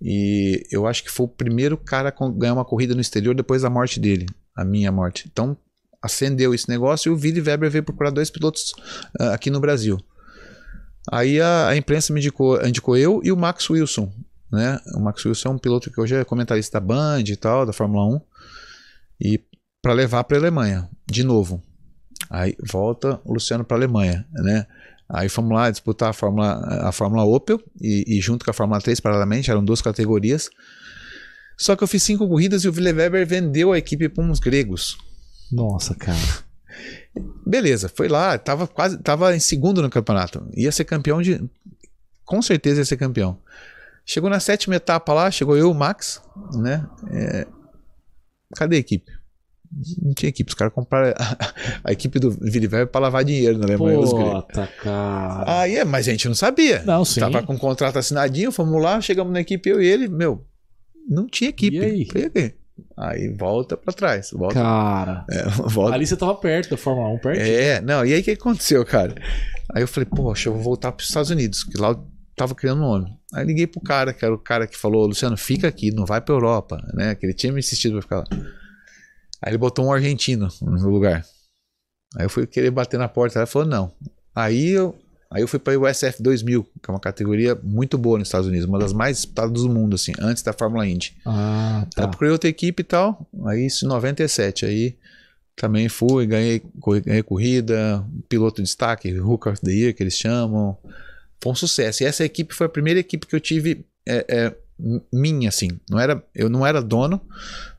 E 0.00 0.66
eu 0.70 0.86
acho 0.86 1.04
que 1.04 1.10
foi 1.10 1.26
o 1.26 1.28
primeiro 1.28 1.76
cara 1.76 2.08
a 2.08 2.30
ganhar 2.30 2.54
uma 2.54 2.64
corrida 2.64 2.94
no 2.94 3.00
exterior 3.00 3.34
depois 3.34 3.62
da 3.62 3.70
morte 3.70 4.00
dele, 4.00 4.26
a 4.54 4.64
minha 4.64 4.90
morte. 4.90 5.28
Então 5.32 5.56
acendeu 6.02 6.52
esse 6.52 6.68
negócio 6.68 7.10
e 7.10 7.14
o 7.14 7.18
Willy 7.18 7.40
Weber 7.40 7.70
veio 7.70 7.84
procurar 7.84 8.10
dois 8.10 8.28
pilotos 8.28 8.74
ah, 9.20 9.32
aqui 9.34 9.48
no 9.48 9.60
Brasil. 9.60 10.00
Aí 11.10 11.40
a, 11.40 11.68
a 11.68 11.76
imprensa 11.76 12.12
me 12.12 12.18
indicou, 12.20 12.64
indicou 12.66 12.96
eu 12.96 13.20
e 13.22 13.30
o 13.30 13.36
Max 13.36 13.70
Wilson. 13.70 14.12
Né? 14.50 14.78
O 14.94 15.00
Max 15.00 15.24
Wilson 15.24 15.48
é 15.48 15.52
um 15.52 15.58
piloto 15.58 15.90
que 15.90 16.00
hoje 16.00 16.16
é 16.16 16.24
comentarista 16.24 16.80
da 16.80 16.86
Band 16.86 17.22
e 17.26 17.36
tal, 17.36 17.64
da 17.64 17.72
Fórmula 17.72 18.04
1. 18.16 18.20
E 19.20 19.40
para 19.82 19.92
levar 19.92 20.24
para 20.24 20.38
Alemanha, 20.38 20.88
de 21.06 21.24
novo. 21.24 21.62
Aí 22.30 22.56
volta 22.70 23.20
o 23.24 23.34
Luciano 23.34 23.64
para 23.64 23.76
Alemanha, 23.76 24.24
né? 24.32 24.66
Aí 25.08 25.28
fomos 25.28 25.52
lá 25.52 25.70
disputar 25.70 26.10
a 26.10 26.12
Fórmula, 26.12 26.54
a 26.88 26.92
Fórmula 26.92 27.24
Opel 27.24 27.60
e, 27.80 28.04
e 28.06 28.20
junto 28.20 28.44
com 28.44 28.50
a 28.50 28.54
Fórmula 28.54 28.80
3 28.80 29.00
paralelamente, 29.00 29.50
eram 29.50 29.62
duas 29.62 29.82
categorias. 29.82 30.48
Só 31.58 31.76
que 31.76 31.84
eu 31.84 31.88
fiz 31.88 32.02
cinco 32.02 32.26
corridas 32.26 32.64
e 32.64 32.68
o 32.68 32.72
Ville 32.72 32.92
Weber 32.92 33.26
vendeu 33.26 33.72
a 33.72 33.78
equipe 33.78 34.08
para 34.08 34.24
uns 34.24 34.40
gregos. 34.40 34.96
Nossa, 35.50 35.94
cara. 35.94 36.16
Beleza, 37.46 37.90
foi 37.90 38.08
lá, 38.08 38.38
tava 38.38 38.66
quase, 38.66 38.96
tava 38.98 39.36
em 39.36 39.40
segundo 39.40 39.82
no 39.82 39.90
campeonato. 39.90 40.48
Ia 40.56 40.72
ser 40.72 40.84
campeão 40.84 41.20
de. 41.20 41.44
Com 42.24 42.40
certeza 42.40 42.80
ia 42.80 42.84
ser 42.84 42.96
campeão. 42.96 43.38
Chegou 44.06 44.30
na 44.30 44.40
sétima 44.40 44.76
etapa 44.76 45.12
lá, 45.12 45.30
chegou 45.30 45.56
eu, 45.56 45.70
o 45.70 45.74
Max, 45.74 46.22
né? 46.54 46.86
É, 47.10 47.46
Cadê 48.54 48.76
a 48.76 48.78
equipe? 48.78 49.10
Não 50.02 50.12
tinha 50.12 50.28
equipe, 50.28 50.50
os 50.50 50.54
caras 50.54 50.72
compraram 50.74 51.14
a, 51.18 51.54
a 51.84 51.92
equipe 51.92 52.18
do 52.18 52.30
Viliver 52.30 52.86
para 52.86 53.00
lavar 53.02 53.24
dinheiro 53.24 53.56
na 53.58 53.64
Alemanha. 53.64 53.98
Puta, 54.00 54.66
cara. 54.82 55.60
Aí, 55.62 55.76
é, 55.76 55.84
mas 55.84 56.06
a 56.06 56.10
gente 56.10 56.28
não 56.28 56.34
sabia. 56.34 56.82
Não, 56.84 57.04
sim. 57.04 57.20
Tava 57.20 57.42
com 57.42 57.54
o 57.54 57.58
contrato 57.58 57.98
assinadinho, 57.98 58.52
fomos 58.52 58.80
lá, 58.82 59.00
chegamos 59.00 59.32
na 59.32 59.40
equipe, 59.40 59.68
eu 59.70 59.80
e 59.80 59.86
ele, 59.86 60.08
meu, 60.08 60.44
não 61.08 61.26
tinha 61.26 61.50
equipe. 61.50 61.76
E 61.76 61.80
aí? 61.84 62.04
Falei, 62.06 62.30
"E 62.34 62.54
Aí 62.96 63.28
volta 63.28 63.76
pra 63.76 63.92
trás, 63.92 64.30
volta, 64.32 64.54
Cara. 64.54 65.24
é, 65.30 65.42
volta 65.68 65.94
Ali 65.94 66.06
você 66.06 66.16
tava 66.16 66.34
perto 66.34 66.70
da 66.70 66.76
Fórmula 66.76 67.08
1, 67.14 67.18
perto. 67.18 67.40
é, 67.40 67.80
não, 67.80 68.04
e 68.04 68.12
aí 68.12 68.20
o 68.20 68.24
que 68.24 68.30
aconteceu, 68.32 68.84
cara? 68.84 69.14
Aí 69.74 69.82
eu 69.82 69.88
falei, 69.88 70.06
poxa, 70.14 70.48
eu 70.48 70.54
vou 70.54 70.62
voltar 70.62 70.92
para 70.92 71.02
os 71.02 71.08
Estados 71.08 71.30
Unidos, 71.30 71.64
que 71.64 71.78
lá 71.78 71.90
eu 71.90 72.06
tava 72.36 72.54
criando 72.54 72.78
um 72.82 72.86
nome. 72.88 73.10
Aí 73.34 73.44
liguei 73.46 73.66
pro 73.66 73.80
cara, 73.80 74.12
que 74.12 74.24
era 74.24 74.34
o 74.34 74.38
cara 74.38 74.66
que 74.66 74.76
falou, 74.76 75.06
Luciano, 75.06 75.36
fica 75.36 75.66
aqui, 75.68 75.90
não 75.90 76.04
vai 76.04 76.20
pra 76.20 76.34
Europa, 76.34 76.78
né? 76.94 77.14
Que 77.14 77.24
ele 77.26 77.34
tinha 77.34 77.52
me 77.52 77.60
insistido 77.60 77.92
pra 77.92 78.02
ficar 78.02 78.16
lá. 78.18 78.24
Aí 79.42 79.50
ele 79.50 79.58
botou 79.58 79.86
um 79.86 79.92
argentino 79.92 80.48
no 80.62 80.88
lugar. 80.88 81.26
Aí 82.16 82.24
eu 82.24 82.30
fui 82.30 82.46
querer 82.46 82.70
bater 82.70 82.98
na 82.98 83.08
porta, 83.08 83.38
ela 83.38 83.46
falou, 83.46 83.66
não. 83.66 83.92
Aí 84.34 84.68
eu, 84.68 84.94
aí 85.30 85.42
eu 85.42 85.48
fui 85.48 85.58
pra 85.58 85.78
USF 85.78 86.22
2000, 86.22 86.62
que 86.62 86.88
é 86.88 86.92
uma 86.92 87.00
categoria 87.00 87.58
muito 87.62 87.98
boa 87.98 88.18
nos 88.18 88.28
Estados 88.28 88.46
Unidos, 88.46 88.68
uma 88.68 88.78
das 88.78 88.92
mais 88.92 89.16
disputadas 89.16 89.62
do 89.62 89.68
mundo, 89.68 89.94
assim, 89.94 90.12
antes 90.20 90.42
da 90.42 90.52
Fórmula 90.52 90.86
Indy. 90.86 91.16
Ah, 91.26 91.80
Aí 91.84 91.90
tá. 91.90 92.02
eu 92.04 92.08
procurei 92.08 92.32
outra 92.32 92.48
equipe 92.48 92.82
e 92.82 92.84
tal. 92.84 93.26
Aí 93.46 93.66
isso 93.66 93.84
em 93.84 93.88
97. 93.88 94.64
Aí 94.64 94.96
também 95.56 95.88
fui, 95.88 96.26
ganhei, 96.26 96.62
ganhei 97.04 97.22
corrida, 97.22 98.04
piloto 98.28 98.62
de 98.62 98.68
destaque, 98.68 99.18
Hook 99.18 99.48
of 99.48 99.60
the 99.60 99.72
Year, 99.72 99.94
que 99.94 100.02
eles 100.02 100.16
chamam. 100.16 100.76
Foi 101.42 101.52
um 101.52 101.56
sucesso. 101.56 102.02
E 102.02 102.06
essa 102.06 102.24
equipe 102.24 102.54
foi 102.54 102.66
a 102.66 102.70
primeira 102.70 103.00
equipe 103.00 103.26
que 103.26 103.34
eu 103.34 103.40
tive 103.40 103.84
é, 104.06 104.24
é, 104.28 104.56
minha, 105.12 105.48
assim. 105.48 105.68
Não 105.90 105.98
era, 105.98 106.22
eu 106.34 106.48
não 106.48 106.66
era 106.66 106.80
dono, 106.80 107.20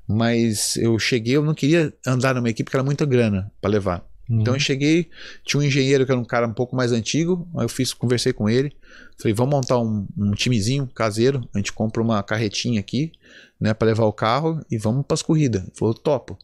mas 0.08 0.76
eu 0.78 0.98
cheguei, 1.00 1.36
eu 1.36 1.44
não 1.44 1.54
queria 1.54 1.94
andar 2.06 2.36
numa 2.36 2.50
equipe 2.50 2.70
que 2.70 2.76
era 2.76 2.84
muita 2.84 3.06
grana 3.06 3.52
para 3.62 3.70
levar. 3.70 4.06
Uhum. 4.30 4.42
Então 4.42 4.54
eu 4.54 4.60
cheguei, 4.60 5.10
tinha 5.46 5.60
um 5.60 5.64
engenheiro 5.64 6.06
que 6.06 6.12
era 6.12 6.20
um 6.20 6.26
cara 6.26 6.48
um 6.48 6.54
pouco 6.54 6.76
mais 6.76 6.92
antigo, 6.92 7.48
aí 7.58 7.66
eu 7.66 7.70
fiz, 7.70 7.94
conversei 7.94 8.34
com 8.34 8.50
ele, 8.50 8.74
falei, 9.18 9.34
vamos 9.34 9.54
montar 9.54 9.80
um, 9.80 10.08
um 10.18 10.32
timezinho 10.32 10.88
caseiro, 10.88 11.48
a 11.54 11.58
gente 11.58 11.74
compra 11.74 12.02
uma 12.02 12.22
carretinha 12.24 12.80
aqui, 12.80 13.12
né, 13.60 13.74
para 13.74 13.88
levar 13.88 14.06
o 14.06 14.14
carro 14.14 14.60
e 14.70 14.78
vamos 14.78 15.06
para 15.06 15.16
as 15.16 15.22
corridas. 15.22 15.62
Ele 15.62 15.72
falou, 15.74 15.94
topo. 15.94 16.38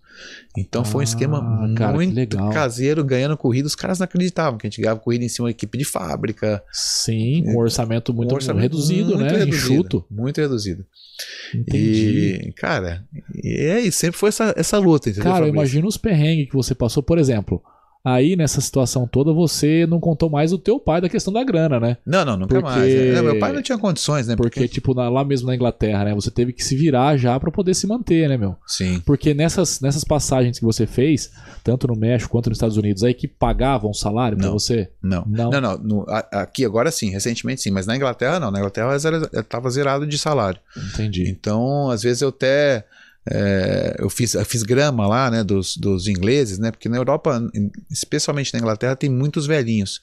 Então 0.57 0.83
foi 0.85 0.99
um 0.99 1.01
Ah, 1.01 1.03
esquema 1.03 1.73
cara, 1.75 1.97
que 1.97 2.05
muito 2.07 2.37
caseiro, 2.51 3.03
ganhando 3.03 3.35
corrida, 3.37 3.67
os 3.67 3.75
caras 3.75 3.99
não 3.99 4.05
acreditavam 4.05 4.57
que 4.57 4.67
a 4.67 4.69
gente 4.69 4.81
ganhava 4.81 4.99
corrida 4.99 5.23
em 5.25 5.29
cima 5.29 5.47
da 5.47 5.51
equipe 5.51 5.77
de 5.77 5.85
fábrica, 5.85 6.63
Sim, 6.71 7.43
com 7.45 7.53
um 7.53 7.57
orçamento 7.57 8.13
muito 8.13 8.31
um 8.31 8.35
orçamento 8.35 8.61
reduzido, 8.61 9.17
muito 9.17 9.21
né? 9.33 9.39
reduzido, 9.39 9.55
Enxuto. 9.55 10.05
Muito 10.09 10.39
reduzido. 10.39 10.85
Entendi. 11.53 12.41
E, 12.47 12.51
cara, 12.53 13.03
e 13.43 13.53
é 13.55 13.81
isso, 13.81 13.99
sempre 13.99 14.17
foi 14.17 14.29
essa, 14.29 14.53
essa 14.55 14.77
luta, 14.77 15.09
entendeu? 15.09 15.31
Cara, 15.31 15.45
eu 15.45 15.49
imagino 15.49 15.87
os 15.87 15.97
perrengues 15.97 16.47
que 16.47 16.55
você 16.55 16.73
passou, 16.73 17.03
por 17.03 17.17
exemplo. 17.17 17.61
Aí, 18.03 18.37
nessa 18.37 18.61
situação 18.61 19.05
toda, 19.05 19.33
você 19.33 19.85
não 19.85 19.99
contou 19.99 20.29
mais 20.29 20.53
o 20.53 20.57
teu 20.57 20.79
pai 20.79 21.01
da 21.01 21.09
questão 21.09 21.33
da 21.33 21.43
grana, 21.43 21.81
né? 21.81 21.97
Não, 22.05 22.23
não, 22.23 22.37
nunca 22.37 22.55
Porque- 22.61 22.63
mais. 22.79 22.93
né? 22.93 23.21
Meu 23.21 23.37
pai 23.39 23.51
não 23.51 23.61
tinha 23.61 23.77
condições, 23.77 24.25
né? 24.25 24.37
Porque, 24.37 24.67
tipo, 24.69 24.93
na- 24.93 25.09
lá 25.09 25.23
mesmo 25.25 25.47
na 25.47 25.55
Inglaterra, 25.55 26.05
né? 26.05 26.15
Você 26.15 26.31
teve 26.31 26.53
que 26.53 26.63
se 26.63 26.77
virar 26.77 27.17
já 27.17 27.37
pra 27.37 27.51
poder 27.51 27.73
se 27.73 27.85
manter, 27.85 28.29
né, 28.29 28.37
meu? 28.37 28.55
Sim. 28.65 29.01
Porque 29.05 29.33
nessas, 29.33 29.81
nessas 29.81 30.05
passagens 30.05 30.57
que 30.57 30.63
você 30.63 30.87
fez, 30.87 31.29
tanto 31.61 31.87
no 31.87 31.95
México 31.95 32.31
quanto 32.31 32.49
nos 32.49 32.57
Estados 32.57 32.77
Unidos, 32.77 33.03
a 33.03 33.09
equipe 33.09 33.35
pagava 33.37 33.85
um 33.85 33.93
salário 33.93 34.37
Não. 34.37 34.53
você? 34.53 34.89
Não. 35.03 35.25
Não. 35.27 35.49
Não, 35.49 35.59
não. 35.61 35.77
no- 35.77 36.05
aqui 36.31 36.63
agora 36.63 36.91
sim, 36.91 37.09
recentemente 37.09 37.61
sim, 37.61 37.69
mas 37.71 37.85
na 37.85 37.97
Inglaterra 37.97 38.39
não. 38.39 38.49
Na 38.49 38.59
Inglaterra 38.59 38.91
eu 39.33 39.41
estava 39.41 39.69
zerado 39.69 40.07
de 40.07 40.17
salário. 40.17 40.59
Entendi. 40.93 41.29
Então, 41.29 41.89
às 41.89 42.01
vezes 42.01 42.21
eu 42.21 42.29
até. 42.29 42.85
É, 43.31 43.95
eu, 43.99 44.09
fiz, 44.09 44.33
eu 44.33 44.43
fiz 44.45 44.63
grama 44.63 45.07
lá, 45.07 45.29
né, 45.29 45.43
dos, 45.43 45.77
dos 45.77 46.07
ingleses, 46.07 46.57
né, 46.57 46.71
porque 46.71 46.89
na 46.89 46.97
Europa, 46.97 47.41
especialmente 47.91 48.53
na 48.53 48.59
Inglaterra, 48.59 48.95
tem 48.95 49.09
muitos 49.09 49.45
velhinhos. 49.45 50.01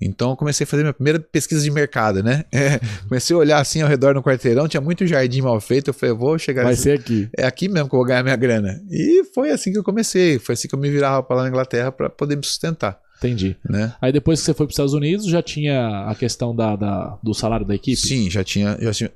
Então, 0.00 0.30
eu 0.30 0.36
comecei 0.36 0.64
a 0.64 0.66
fazer 0.66 0.82
minha 0.82 0.92
primeira 0.94 1.18
pesquisa 1.20 1.62
de 1.62 1.70
mercado, 1.70 2.22
né? 2.22 2.44
É, 2.52 2.78
comecei 3.08 3.34
a 3.34 3.38
olhar 3.38 3.58
assim 3.60 3.80
ao 3.82 3.88
redor 3.88 4.14
no 4.14 4.22
quarteirão, 4.22 4.66
tinha 4.68 4.80
muito 4.80 5.06
jardim 5.06 5.40
mal 5.42 5.60
feito. 5.60 5.88
Eu 5.88 5.94
falei, 5.94 6.12
eu 6.12 6.16
vou 6.16 6.38
chegar 6.38 6.62
Vai 6.62 6.72
nesse- 6.72 6.82
ser 6.84 6.98
aqui. 6.98 7.28
é 7.36 7.44
aqui 7.46 7.68
mesmo 7.68 7.88
que 7.88 7.94
eu 7.94 7.98
vou 7.98 8.06
ganhar 8.06 8.22
minha 8.22 8.36
grana. 8.36 8.80
E 8.90 9.24
foi 9.34 9.50
assim 9.50 9.72
que 9.72 9.78
eu 9.78 9.84
comecei. 9.84 10.38
Foi 10.38 10.52
assim 10.54 10.68
que 10.68 10.74
eu 10.74 10.78
me 10.78 10.90
virava 10.90 11.22
para 11.22 11.36
lá 11.36 11.42
na 11.42 11.48
Inglaterra 11.48 11.90
para 11.92 12.08
poder 12.08 12.36
me 12.36 12.44
sustentar, 12.44 12.98
Entendi. 13.18 13.56
né? 13.68 13.92
Aí 14.00 14.12
depois 14.12 14.40
que 14.40 14.46
você 14.46 14.54
foi 14.54 14.66
para 14.66 14.70
os 14.70 14.74
Estados 14.74 14.94
Unidos, 14.94 15.26
já 15.26 15.42
tinha 15.42 16.06
a 16.08 16.14
questão 16.14 16.54
da, 16.54 16.76
da- 16.76 17.18
do 17.22 17.34
salário 17.34 17.66
da 17.66 17.74
equipe? 17.74 17.96
Sim, 17.96 18.30
já 18.30 18.42
tinha, 18.44 18.76
já 18.80 18.92
tinha. 18.92 19.10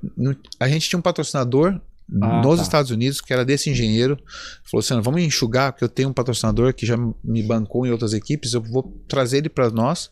A 0.59 0.67
gente 0.67 0.87
tinha 0.89 0.99
um 0.99 1.03
patrocinador 1.03 1.79
Ah, 2.21 2.41
nos 2.41 2.57
tá. 2.57 2.63
Estados 2.63 2.91
Unidos 2.91 3.19
que 3.19 3.33
era 3.33 3.43
desse 3.43 3.69
engenheiro. 3.69 4.17
Falou 4.63 4.79
assim: 4.79 4.93
"Não, 4.93 5.01
vamos 5.01 5.21
enxugar, 5.21 5.71
porque 5.71 5.83
eu 5.83 5.89
tenho 5.89 6.09
um 6.09 6.13
patrocinador 6.13 6.73
que 6.73 6.85
já 6.85 6.95
me 7.23 7.43
bancou 7.43 7.85
em 7.85 7.91
outras 7.91 8.13
equipes, 8.13 8.53
eu 8.53 8.61
vou 8.61 8.83
trazer 9.07 9.37
ele 9.37 9.49
para 9.49 9.69
nós. 9.69 10.11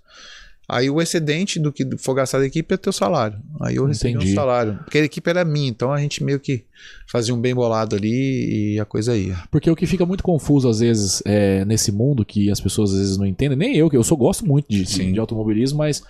Aí 0.68 0.90
o 0.90 1.02
excedente 1.02 1.60
do 1.60 1.74
que 1.74 1.86
for 1.98 2.14
gastar 2.14 2.40
da 2.40 2.46
equipe 2.46 2.74
é 2.74 2.78
teu 2.78 2.94
salário. 2.94 3.38
Aí 3.62 3.76
eu 3.76 3.86
recebi 3.86 4.14
Entendi. 4.14 4.32
um 4.32 4.36
salário. 4.36 4.80
Porque 4.84 4.98
a 4.98 5.04
equipe 5.04 5.30
era 5.30 5.44
minha, 5.44 5.68
então 5.68 5.92
a 5.92 6.00
gente 6.00 6.24
meio 6.24 6.40
que 6.40 6.64
fazia 7.08 7.34
um 7.36 7.40
bem 7.40 7.54
bolado 7.54 7.96
ali 7.98 8.74
e 8.74 8.80
a 8.80 8.86
coisa 8.86 9.16
ia. 9.16 9.38
Porque 9.52 9.70
o 9.70 9.76
que 9.76 9.86
fica 9.86 10.06
muito 10.06 10.24
confuso 10.24 10.70
às 10.70 10.80
vezes 10.80 11.22
é, 11.26 11.66
nesse 11.66 11.92
mundo 11.92 12.26
que 12.26 12.50
as 12.50 12.62
pessoas 12.62 12.94
às 12.94 13.00
vezes 13.00 13.18
não 13.18 13.26
entendem, 13.26 13.58
nem 13.58 13.76
eu, 13.76 13.90
que 13.90 13.98
eu 13.98 14.04
só 14.04 14.16
gosto 14.16 14.46
muito 14.46 14.68
de, 14.70 14.84
de, 14.84 14.90
Sim. 14.90 15.12
de 15.12 15.20
automobilismo, 15.20 15.80
mas 15.80 16.02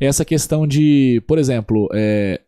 essa 0.00 0.24
questão 0.24 0.66
de, 0.66 1.22
por 1.28 1.38
exemplo, 1.38 1.88
é, 1.94 2.40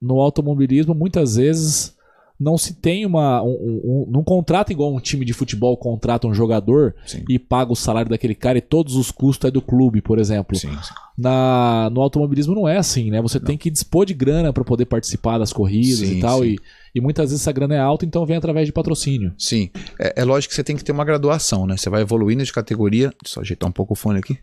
no 0.00 0.20
automobilismo 0.20 0.94
muitas 0.94 1.34
vezes 1.36 1.92
não 2.40 2.56
se 2.56 2.72
tem 2.72 3.04
uma. 3.04 3.42
Um, 3.42 3.50
um, 3.84 4.06
não 4.10 4.24
contrata 4.24 4.72
igual 4.72 4.94
um 4.94 4.98
time 4.98 5.26
de 5.26 5.34
futebol 5.34 5.76
contrata 5.76 6.26
um 6.26 6.32
jogador 6.32 6.94
Sim. 7.04 7.22
e 7.28 7.38
paga 7.38 7.70
o 7.70 7.76
salário 7.76 8.10
daquele 8.10 8.34
cara 8.34 8.56
e 8.56 8.62
todos 8.62 8.96
os 8.96 9.10
custos 9.10 9.48
é 9.48 9.50
do 9.50 9.60
clube, 9.60 10.00
por 10.00 10.18
exemplo. 10.18 10.56
Sim, 10.56 10.70
sim. 10.70 10.94
Na, 11.18 11.90
no 11.92 12.00
automobilismo 12.00 12.54
não 12.54 12.66
é 12.66 12.78
assim, 12.78 13.10
né? 13.10 13.20
Você 13.20 13.38
tem 13.38 13.58
que 13.58 13.70
dispor 13.70 14.06
de 14.06 14.14
grana 14.14 14.54
para 14.54 14.64
poder 14.64 14.86
participar 14.86 15.36
das 15.36 15.52
corridas 15.52 16.00
e 16.00 16.18
tal. 16.18 16.42
E, 16.42 16.58
e 16.94 17.00
muitas 17.00 17.28
vezes 17.30 17.42
essa 17.42 17.52
grana 17.52 17.74
é 17.74 17.78
alta, 17.78 18.06
então 18.06 18.24
vem 18.24 18.38
através 18.38 18.66
de 18.66 18.72
patrocínio. 18.72 19.34
Sim, 19.36 19.68
é, 19.98 20.22
é 20.22 20.24
lógico 20.24 20.50
que 20.50 20.56
você 20.56 20.64
tem 20.64 20.76
que 20.76 20.82
ter 20.82 20.92
uma 20.92 21.04
graduação, 21.04 21.66
né? 21.66 21.76
Você 21.76 21.90
vai 21.90 22.00
evoluindo 22.00 22.42
de 22.42 22.52
categoria. 22.54 23.12
Deixa 23.22 23.38
eu 23.38 23.42
ajeitar 23.42 23.68
um 23.68 23.72
pouco 23.72 23.92
o 23.92 23.96
fone 23.96 24.18
aqui. 24.18 24.38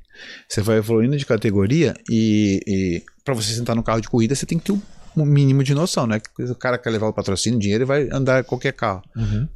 Você 0.48 0.62
vai 0.62 0.78
evoluindo 0.78 1.18
de 1.18 1.26
categoria 1.26 1.96
e, 2.08 2.60
e 2.68 3.04
para 3.26 3.34
você 3.34 3.54
sentar 3.54 3.76
no 3.76 3.82
carro 3.82 4.02
de 4.02 4.08
corrida, 4.08 4.36
você 4.36 4.46
tem 4.46 4.60
que 4.60 4.66
ter 4.66 4.72
um 4.72 4.82
mínimo 5.26 5.64
de 5.64 5.74
noção, 5.74 6.06
né? 6.08 6.22
O 6.40 6.56
cara 6.56 6.78
quer 6.78 6.90
levar 6.90 7.08
o 7.08 7.14
patrocínio, 7.14 7.60
dinheiro 7.60 7.84
e 7.84 7.86
vai 7.86 8.10
andar 8.12 8.44
qualquer 8.44 8.74
carro. 8.74 9.04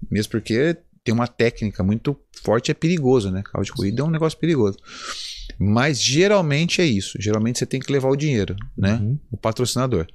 Mesmo 0.10 0.32
porque 0.32 0.78
tem 1.04 1.14
uma 1.14 1.28
técnica 1.28 1.84
muito 1.84 2.18
forte, 2.44 2.72
é 2.72 2.74
perigoso, 2.74 3.32
né? 3.32 3.42
Carro 3.44 3.64
de 3.64 3.72
corrida 3.72 4.02
é 4.02 4.06
um 4.06 4.10
negócio 4.10 4.38
perigoso. 4.38 4.78
Mas 5.64 6.02
geralmente 6.02 6.82
é 6.82 6.86
isso. 6.86 7.18
Geralmente 7.22 7.60
você 7.60 7.68
tem 7.68 7.80
que 7.80 7.92
levar 7.92 8.10
o 8.10 8.16
dinheiro, 8.16 8.56
né? 8.76 8.94
Uhum. 8.94 9.20
O 9.32 9.38
patrocinador. 9.38 10.08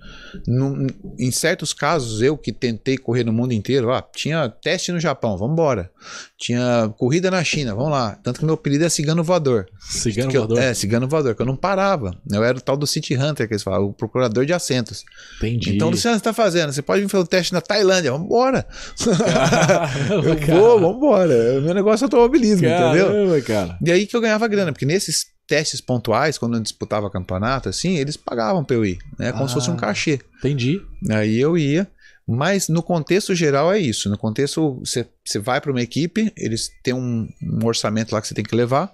Num- 0.45 0.89
em 1.17 1.31
certos 1.31 1.73
casos, 1.73 2.21
eu 2.21 2.37
que 2.37 2.53
tentei 2.53 2.99
correr 2.99 3.23
no 3.23 3.33
mundo 3.33 3.53
inteiro, 3.53 3.93
ah, 3.93 4.03
tinha 4.15 4.49
teste 4.49 4.91
no 4.91 4.99
Japão, 4.99 5.39
vamos 5.39 5.53
embora. 5.53 5.89
Tinha 6.37 6.93
corrida 6.99 7.31
na 7.31 7.45
China, 7.45 7.77
vamos 7.77 7.93
lá. 7.93 8.17
Tanto 8.25 8.41
que 8.41 8.45
meu 8.45 8.55
apelido 8.55 8.85
é 8.85 8.89
Cigano 8.89 9.23
Voador. 9.23 9.67
Cigano 9.79 10.33
eu- 10.33 10.41
voador. 10.41 10.59
é, 10.59 10.75
Cigano 10.75 11.07
Voador, 11.07 11.37
que 11.37 11.43
eu 11.43 11.47
não 11.47 11.57
parava. 11.57 12.11
Eu 12.33 12.43
era 12.43 12.59
o 12.59 12.61
tal 12.61 12.77
do 12.77 12.87
City 12.87 13.15
Hunter, 13.17 13.47
que 13.47 13.55
eles 13.55 13.63
falam, 13.63 13.87
o 13.87 13.93
procurador 13.93 14.45
de 14.45 14.53
assentos. 14.53 15.05
Entendi. 15.37 15.77
Então, 15.77 15.91
Luciano, 15.91 16.17
você 16.19 16.25
tá 16.25 16.33
fazendo? 16.33 16.73
Você 16.73 16.83
pode 16.83 17.03
vir 17.03 17.09
fazer 17.09 17.23
o 17.23 17.27
teste 17.27 17.53
na 17.53 17.61
Tailândia, 17.61 18.11
vamos 18.11 18.27
embora. 18.27 18.67
Eu 20.11 20.37
cara. 20.41 20.59
vou, 20.61 20.81
vamos 20.81 20.97
embora. 20.97 21.59
O 21.59 21.63
meu 21.63 21.75
negócio 21.75 22.05
é 22.05 22.07
automobilismo, 22.07 22.67
entendeu? 22.67 23.07
Caramba, 23.07 23.41
cara. 23.43 23.79
E 23.85 23.93
aí 23.93 24.07
que 24.07 24.17
eu 24.17 24.21
ganhava 24.21 24.47
grana, 24.49 24.73
porque 24.73 24.87
nesses 24.87 25.36
testes 25.47 25.81
pontuais, 25.81 26.39
quando 26.39 26.57
eu 26.57 26.61
disputava 26.61 27.11
campeonato, 27.11 27.69
assim, 27.69 27.97
eles 27.97 28.17
pagavam 28.17 28.65
pra 28.65 28.77
eu 28.77 28.85
ir, 28.85 28.99
né? 29.19 29.33
Como 29.33 29.49
se 29.49 29.55
fosse 29.55 29.71
um 29.71 29.75
Ah. 29.75 29.79
cachê. 29.79 30.21
Entendi. 30.39 30.81
Aí 31.11 31.39
eu 31.39 31.57
ia, 31.57 31.87
mas 32.27 32.69
no 32.69 32.83
contexto 32.83 33.35
geral 33.35 33.73
é 33.73 33.79
isso. 33.79 34.11
No 34.11 34.19
contexto, 34.19 34.81
você, 34.81 35.07
você 35.25 35.39
vai 35.39 35.61
para 35.61 35.71
uma 35.71 35.81
equipe, 35.83 36.33
eles 36.37 36.71
têm 36.83 36.95
um, 36.95 37.29
um 37.43 37.65
orçamento 37.65 38.13
lá 38.13 38.21
que 38.21 38.27
você 38.29 38.35
tem 38.35 38.45
que 38.45 38.57
levar. 38.57 38.93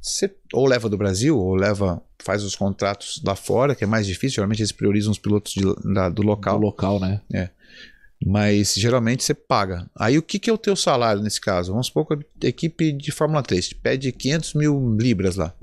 Você 0.00 0.32
ou 0.52 0.66
leva 0.66 0.88
do 0.88 0.96
Brasil, 0.96 1.36
ou 1.36 1.54
leva, 1.56 2.00
faz 2.22 2.44
os 2.44 2.54
contratos 2.54 3.20
lá 3.24 3.34
fora, 3.34 3.74
que 3.74 3.82
é 3.82 3.86
mais 3.86 4.06
difícil. 4.06 4.36
Geralmente 4.36 4.60
eles 4.62 4.70
priorizam 4.72 5.10
os 5.10 5.18
pilotos 5.18 5.52
de- 5.52 5.92
da- 5.94 6.08
do 6.08 6.22
local. 6.22 6.58
Do 6.60 6.64
local, 6.66 7.00
né? 7.00 7.20
Mas 8.28 8.74
geralmente 8.74 9.22
você 9.22 9.32
paga. 9.32 9.88
Aí 9.96 10.18
o 10.18 10.22
que, 10.22 10.38
que 10.40 10.50
é 10.50 10.52
o 10.52 10.58
teu 10.58 10.74
salário 10.74 11.22
nesse 11.22 11.40
caso? 11.40 11.70
Vamos 11.70 11.86
supor 11.86 12.06
que 12.06 12.14
a 12.44 12.48
equipe 12.48 12.90
de 12.90 13.12
Fórmula 13.12 13.40
3 13.40 13.68
te 13.68 13.74
pede 13.76 14.10
500 14.10 14.54
mil 14.54 14.96
libras 15.00 15.36
lá. 15.36 15.54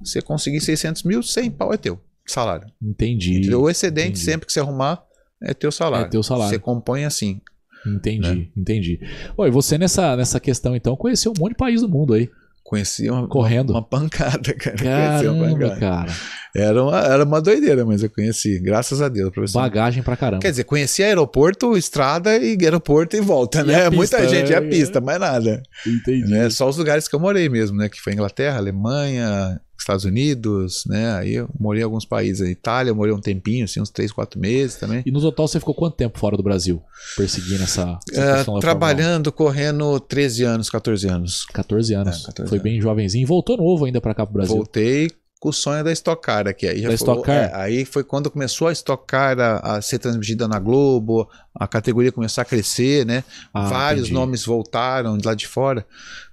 Você 0.00 0.22
conseguir 0.22 0.60
600 0.60 1.02
mil, 1.02 1.20
100 1.20 1.50
pau 1.50 1.72
é 1.74 1.76
teu 1.76 2.00
salário. 2.24 2.68
Entendi. 2.80 3.38
Entendeu? 3.38 3.62
O 3.62 3.68
excedente, 3.70 4.10
entendi. 4.10 4.20
sempre 4.20 4.46
que 4.46 4.52
você 4.52 4.60
arrumar, 4.60 5.02
é 5.42 5.52
teu 5.52 5.72
salário. 5.72 6.06
É 6.06 6.10
teu 6.10 6.22
salário. 6.22 6.50
Você 6.54 6.60
compõe 6.60 7.04
assim. 7.04 7.40
Entendi, 7.84 8.28
Né? 8.36 8.46
entendi. 8.56 9.00
Oi, 9.36 9.50
você 9.50 9.76
nessa, 9.76 10.14
nessa 10.16 10.38
questão, 10.38 10.76
então, 10.76 10.94
conheceu 10.94 11.32
um 11.36 11.40
monte 11.40 11.50
de 11.50 11.56
país 11.56 11.80
do 11.80 11.88
mundo 11.88 12.14
aí. 12.14 12.30
Conheci 12.62 13.10
uma, 13.10 13.26
Correndo. 13.26 13.70
uma 13.70 13.82
pancada, 13.82 14.54
cara. 14.54 14.76
Conheci 14.78 15.26
uma 15.26 15.44
Caramba, 15.48 15.68
pancada. 15.68 15.80
cara. 15.80 16.12
Era, 16.54 16.82
uma, 16.82 16.98
era 17.00 17.24
uma 17.24 17.40
doideira, 17.40 17.84
mas 17.84 18.02
eu 18.02 18.10
conheci. 18.10 18.58
Graças 18.58 19.00
a 19.00 19.08
Deus, 19.08 19.30
professor. 19.32 19.60
Bagagem 19.60 20.02
pra 20.02 20.16
caramba. 20.16 20.42
Quer 20.42 20.50
dizer, 20.50 20.64
conheci 20.64 21.02
aeroporto, 21.02 21.76
estrada 21.76 22.36
e 22.36 22.56
aeroporto 22.62 23.16
e 23.16 23.20
volta, 23.20 23.60
E 23.60 23.64
né? 23.64 23.86
a 23.86 23.90
Muita 23.90 24.18
pista, 24.18 24.28
gente, 24.34 24.52
é 24.52 24.56
a 24.56 24.62
pista, 24.62 25.00
mais 25.00 25.18
nada. 25.18 25.62
Entendi. 25.86 26.30
né? 26.30 26.50
Só 26.50 26.68
os 26.68 26.76
lugares 26.76 27.08
que 27.08 27.14
eu 27.16 27.20
morei 27.20 27.48
mesmo, 27.48 27.78
né? 27.78 27.88
Que 27.88 28.00
foi 28.00 28.12
Inglaterra, 28.12 28.58
Alemanha, 28.58 29.58
Estados 29.78 30.04
Unidos, 30.04 30.84
né? 30.86 31.14
Aí 31.16 31.34
eu 31.36 31.48
morei 31.58 31.80
em 31.80 31.84
alguns 31.84 32.04
países. 32.04 32.46
Itália, 32.48 32.92
morei 32.92 33.14
um 33.14 33.20
tempinho, 33.20 33.64
assim, 33.64 33.80
uns 33.80 33.88
3, 33.90 34.12
4 34.12 34.38
meses 34.38 34.76
também. 34.76 35.02
E 35.06 35.10
no 35.10 35.20
total 35.22 35.48
você 35.48 35.58
ficou 35.58 35.74
quanto 35.74 35.96
tempo 35.96 36.18
fora 36.18 36.36
do 36.36 36.42
Brasil? 36.42 36.82
Perseguindo 37.16 37.62
essa, 37.62 37.98
essa 38.12 38.44
da 38.52 38.60
trabalhando, 38.60 39.32
correndo 39.32 39.98
13 40.00 40.44
anos, 40.44 40.68
14 40.70 41.08
anos. 41.08 41.42
Fórmula 41.44 41.50
1? 41.50 41.62
14 41.62 41.94
anos. 41.94 42.22
É, 42.22 42.26
14 42.26 42.48
Foi 42.50 42.58
anos. 42.58 42.62
bem 42.62 42.80
jovenzinho. 42.80 43.26
Voltou 43.26 43.56
novo 43.56 43.86
ainda 43.86 44.00
pra 44.02 44.14
cá 44.14 44.24
pro 44.26 44.34
Brasil. 44.34 44.54
Voltei 44.54 45.08
com 45.42 45.48
o 45.48 45.52
sonho 45.52 45.82
da 45.82 45.90
Stock 45.90 46.22
Car 46.22 46.46
aqui. 46.46 46.68
Aí 46.68 46.80
já 46.82 46.88
foi, 46.96 46.96
é, 47.32 47.50
aí 47.54 47.84
foi 47.84 48.04
quando 48.04 48.30
começou 48.30 48.68
a 48.68 48.72
Stock 48.72 49.04
Car 49.08 49.40
a, 49.40 49.56
a 49.76 49.82
ser 49.82 49.98
transmitida 49.98 50.46
na 50.46 50.60
Globo, 50.60 51.28
a 51.52 51.66
categoria 51.66 52.12
começou 52.12 52.42
a 52.42 52.44
crescer, 52.44 53.04
né? 53.04 53.24
Ah, 53.52 53.68
Vários 53.68 54.04
entendi. 54.06 54.14
nomes 54.14 54.44
voltaram 54.44 55.18
de 55.18 55.26
lá 55.26 55.34
de 55.34 55.48
fora. 55.48 55.84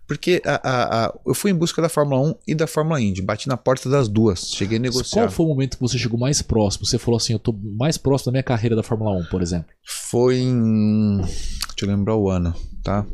Porque 0.07 0.41
a- 0.45 0.61
a- 1.07 1.13
eu 1.25 1.33
fui 1.33 1.49
em 1.51 1.55
busca 1.55 1.81
da 1.81 1.89
Fórmula 1.89 2.21
1 2.21 2.35
e 2.47 2.53
da 2.55 2.67
Fórmula 2.67 3.01
Indy. 3.01 3.21
Bati 3.23 3.47
na 3.47 3.57
porta 3.57 3.89
das 3.89 4.07
duas. 4.07 4.41
Cheguei 4.51 4.77
a 4.77 4.81
negociar. 4.81 5.23
Qual 5.23 5.31
foi 5.31 5.45
o 5.45 5.49
momento 5.49 5.77
que 5.77 5.81
você 5.81 5.97
chegou 5.97 6.19
mais 6.19 6.39
próximo? 6.43 6.85
Você 6.85 6.97
falou 6.99 7.17
assim, 7.17 7.33
eu 7.33 7.39
tô 7.39 7.51
mais 7.77 7.97
próximo 7.97 8.25
da 8.31 8.33
minha 8.33 8.43
carreira 8.43 8.75
da 8.75 8.83
Fórmula 8.83 9.11
1, 9.21 9.25
por 9.25 9.41
exemplo. 9.41 9.69
Foi 10.11 10.37
em. 10.37 11.17
Deixa 11.21 11.83
eu 11.83 11.87
lembrar 11.89 12.15
o 12.15 12.29
ano, 12.29 12.53
tá? 12.83 13.05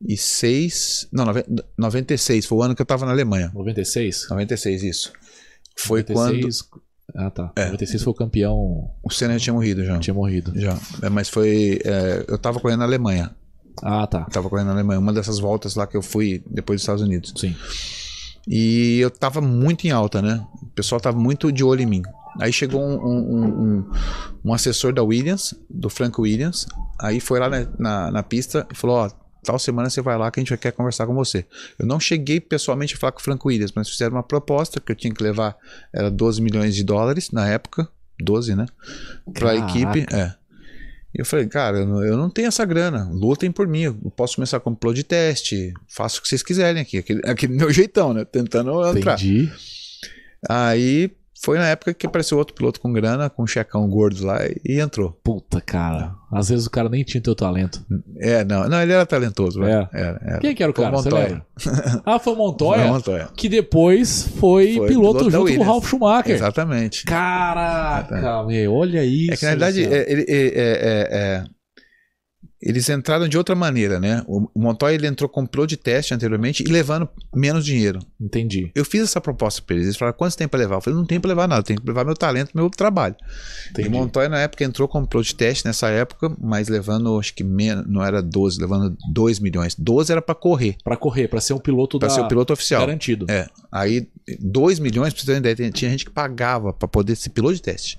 96. 0.00 1.08
Não, 1.12 1.24
noven- 1.24 1.44
96. 1.76 2.46
Foi 2.46 2.58
o 2.58 2.62
ano 2.62 2.74
que 2.74 2.82
eu 2.82 2.86
tava 2.86 3.04
na 3.06 3.12
Alemanha. 3.12 3.50
96? 3.54 4.26
96, 4.30 4.82
isso. 4.82 5.12
Foi 5.76 6.04
96... 6.08 6.64
Ah, 7.16 7.30
tá. 7.30 7.52
É. 7.56 7.64
96 7.66 8.02
foi 8.02 8.10
o 8.10 8.14
campeão, 8.14 8.90
quando 9.02 9.12
o 9.12 9.14
Senna 9.14 9.32
já 9.38 9.44
tinha 9.44 9.54
morrido 9.54 9.82
já. 9.84 9.98
tinha 9.98 10.12
morrido. 10.14 10.52
Já. 10.54 10.78
É, 11.02 11.08
mas 11.08 11.28
foi. 11.28 11.80
é, 11.84 12.24
eu 12.28 12.36
tava 12.38 12.60
correndo 12.60 12.80
na 12.80 12.84
Alemanha. 12.84 13.34
Ah, 13.82 14.06
tá. 14.06 14.24
Eu 14.28 14.32
tava 14.32 14.48
correndo 14.50 14.66
na 14.66 14.72
Alemanha. 14.74 15.00
Uma 15.00 15.12
dessas 15.12 15.38
voltas 15.38 15.74
lá 15.74 15.86
que 15.86 15.96
eu 15.96 16.02
fui 16.02 16.42
depois 16.50 16.76
dos 16.78 16.82
Estados 16.82 17.02
Unidos. 17.02 17.32
Sim. 17.36 17.56
E 18.46 18.98
eu 19.00 19.10
tava 19.10 19.40
muito 19.40 19.86
em 19.86 19.90
alta, 19.90 20.20
né? 20.20 20.44
O 20.62 20.66
pessoal 20.66 21.00
tava 21.00 21.18
muito 21.18 21.50
de 21.50 21.64
olho 21.64 21.82
em 21.82 21.86
mim. 21.86 22.02
Aí 22.40 22.52
chegou 22.52 22.80
um, 22.82 22.94
um- 22.94 23.34
um- 23.36 23.46
um- 23.78 23.90
um 24.46 24.52
assessor 24.54 24.92
da 24.92 25.02
Williams, 25.02 25.54
do 25.68 25.88
Frank 25.88 26.20
Williams. 26.20 26.66
Aí 27.00 27.20
foi 27.20 27.40
lá 27.40 27.48
na, 27.48 27.66
na, 27.78 28.10
na 28.10 28.22
pista 28.22 28.66
e 28.72 28.76
falou: 28.76 28.96
Ó, 28.96 29.10
tal 29.42 29.58
semana 29.58 29.90
você 29.90 30.00
vai 30.00 30.16
lá 30.16 30.30
que 30.30 30.40
a 30.40 30.42
gente 30.42 30.56
quer 30.56 30.72
conversar 30.72 31.06
com 31.06 31.14
você. 31.14 31.44
Eu 31.78 31.86
não 31.86 31.98
cheguei 31.98 32.40
pessoalmente 32.40 32.94
a 32.94 32.98
falar 32.98 33.12
com 33.12 33.20
o 33.20 33.22
Frank 33.22 33.46
Williams, 33.46 33.72
mas 33.74 33.88
fizeram 33.88 34.16
uma 34.16 34.22
proposta 34.22 34.80
que 34.80 34.92
eu 34.92 34.96
tinha 34.96 35.12
que 35.12 35.22
levar, 35.22 35.56
era 35.92 36.10
12 36.10 36.40
milhões 36.42 36.74
de 36.74 36.84
dólares 36.84 37.30
na 37.30 37.48
época, 37.48 37.88
12, 38.20 38.54
né? 38.54 38.66
Pra 39.32 39.54
Caraca. 39.54 39.78
equipe, 39.78 40.14
é. 40.14 40.34
E 41.14 41.20
eu 41.20 41.24
falei, 41.24 41.46
cara, 41.46 41.78
eu 41.78 42.16
não, 42.16 42.28
tenho 42.28 42.48
essa 42.48 42.64
grana, 42.64 43.08
lutem 43.10 43.50
por 43.50 43.66
mim, 43.66 43.82
eu 43.82 43.94
posso 44.14 44.36
começar 44.36 44.60
com 44.60 44.74
plot 44.74 44.94
de 44.94 45.04
teste, 45.04 45.72
faço 45.88 46.18
o 46.18 46.22
que 46.22 46.28
vocês 46.28 46.42
quiserem 46.42 46.82
aqui, 46.82 46.98
aquele, 46.98 47.22
aquele 47.24 47.54
meu 47.54 47.72
jeitão, 47.72 48.12
né? 48.12 48.24
Tentando 48.24 48.86
entrar. 48.86 49.14
Entendi. 49.14 49.50
Aí 50.46 51.10
foi 51.42 51.58
na 51.58 51.66
época 51.68 51.94
que 51.94 52.06
apareceu 52.06 52.38
outro 52.38 52.54
piloto 52.54 52.80
com 52.80 52.92
grana, 52.92 53.28
com 53.30 53.42
um 53.42 53.46
checão 53.46 53.88
gordo 53.88 54.24
lá 54.26 54.38
e 54.66 54.80
entrou. 54.80 55.18
Puta, 55.22 55.60
cara. 55.60 56.14
Às 56.30 56.48
vezes 56.50 56.66
o 56.66 56.70
cara 56.70 56.88
nem 56.88 57.02
tinha 57.04 57.22
teu 57.22 57.34
talento. 57.34 57.82
É, 58.18 58.44
não, 58.44 58.68
não, 58.68 58.82
ele 58.82 58.92
era 58.92 59.06
talentoso, 59.06 59.60
né? 59.60 59.88
É. 59.92 60.00
Era, 60.00 60.20
era. 60.22 60.38
Quem 60.40 60.54
que 60.54 60.62
era 60.62 60.70
o 60.72 60.74
Foi 60.74 60.84
cara? 60.84 60.96
Montoya. 60.96 61.42
Ah, 62.04 62.18
foi 62.18 62.32
o 62.32 62.36
Montoya? 62.38 62.82
Foi 62.82 62.90
Montoya. 62.90 63.28
Que 63.36 63.48
depois 63.48 64.28
foi, 64.38 64.74
Foi 64.76 64.88
piloto, 64.88 65.18
piloto 65.26 65.30
junto 65.30 65.54
com 65.56 65.60
o. 65.62 65.64
Ralf 65.64 65.88
Schumacher. 65.88 66.34
Exatamente. 66.34 67.04
Caraca, 67.04 68.42
meu, 68.44 68.74
olha 68.74 69.04
isso. 69.04 69.32
É 69.32 69.36
que 69.36 69.44
na 69.44 69.50
verdade 69.52 69.84
é, 69.84 70.12
ele- 70.12 70.26
é- 70.28 70.46
é- 70.56 71.08
é- 71.10 71.44
eles 72.60 72.88
entraram 72.88 73.28
de 73.28 73.38
outra 73.38 73.54
maneira, 73.54 74.00
né? 74.00 74.22
O 74.26 74.48
Montoya 74.56 74.94
ele 74.94 75.06
entrou 75.06 75.28
com 75.28 75.46
piloto 75.46 75.68
de 75.68 75.76
teste 75.76 76.12
anteriormente 76.12 76.62
e 76.62 76.66
levando 76.66 77.08
menos 77.34 77.64
dinheiro. 77.64 78.00
Entendi, 78.20 78.70
Eu 78.74 78.84
fiz 78.84 79.02
essa 79.02 79.20
proposta 79.20 79.62
para 79.62 79.76
eles. 79.76 79.86
Eles 79.86 79.96
falaram: 79.96 80.16
quanto 80.18 80.36
tem 80.36 80.48
para 80.48 80.58
levar? 80.58 80.76
Eu 80.76 80.80
falei: 80.80 80.98
não 80.98 81.06
tem 81.06 81.20
para 81.20 81.28
levar 81.28 81.46
nada, 81.46 81.62
tem 81.62 81.76
que 81.76 81.86
levar 81.86 82.04
meu 82.04 82.14
talento, 82.16 82.50
meu 82.54 82.68
trabalho. 82.68 83.14
entendi. 83.70 83.88
E 83.88 83.90
o 83.90 83.92
Montoya 83.94 84.28
na 84.28 84.40
época 84.40 84.64
entrou 84.64 84.88
como 84.88 85.06
piloto 85.06 85.28
de 85.28 85.34
teste 85.36 85.64
nessa 85.66 85.88
época, 85.88 86.34
mas 86.40 86.68
levando, 86.68 87.16
acho 87.18 87.32
que 87.34 87.44
menos, 87.44 87.86
não 87.88 88.02
era 88.04 88.20
12, 88.20 88.60
levando 88.60 88.96
2 89.12 89.38
milhões. 89.38 89.74
12 89.78 90.10
era 90.10 90.20
para 90.20 90.34
correr, 90.34 90.76
Pra 90.82 90.96
correr, 90.96 91.28
pra 91.28 91.40
ser 91.40 91.52
um 91.54 91.58
piloto 91.58 91.98
para 91.98 92.08
da... 92.08 92.14
ser 92.14 92.20
o 92.22 92.28
piloto 92.28 92.52
oficial. 92.52 92.80
garantido. 92.80 93.26
É. 93.28 93.46
Aí, 93.70 94.08
2 94.40 94.78
milhões, 94.80 95.12
pra 95.12 95.20
você 95.20 95.26
ter 95.26 95.32
uma 95.32 95.38
ideia, 95.38 95.54
tinha- 95.54 95.70
tinha 95.70 95.90
gente 95.90 96.04
que 96.04 96.10
pagava 96.10 96.72
para 96.72 96.88
poder 96.88 97.14
ser 97.16 97.30
piloto 97.30 97.54
de 97.54 97.62
teste. 97.62 97.96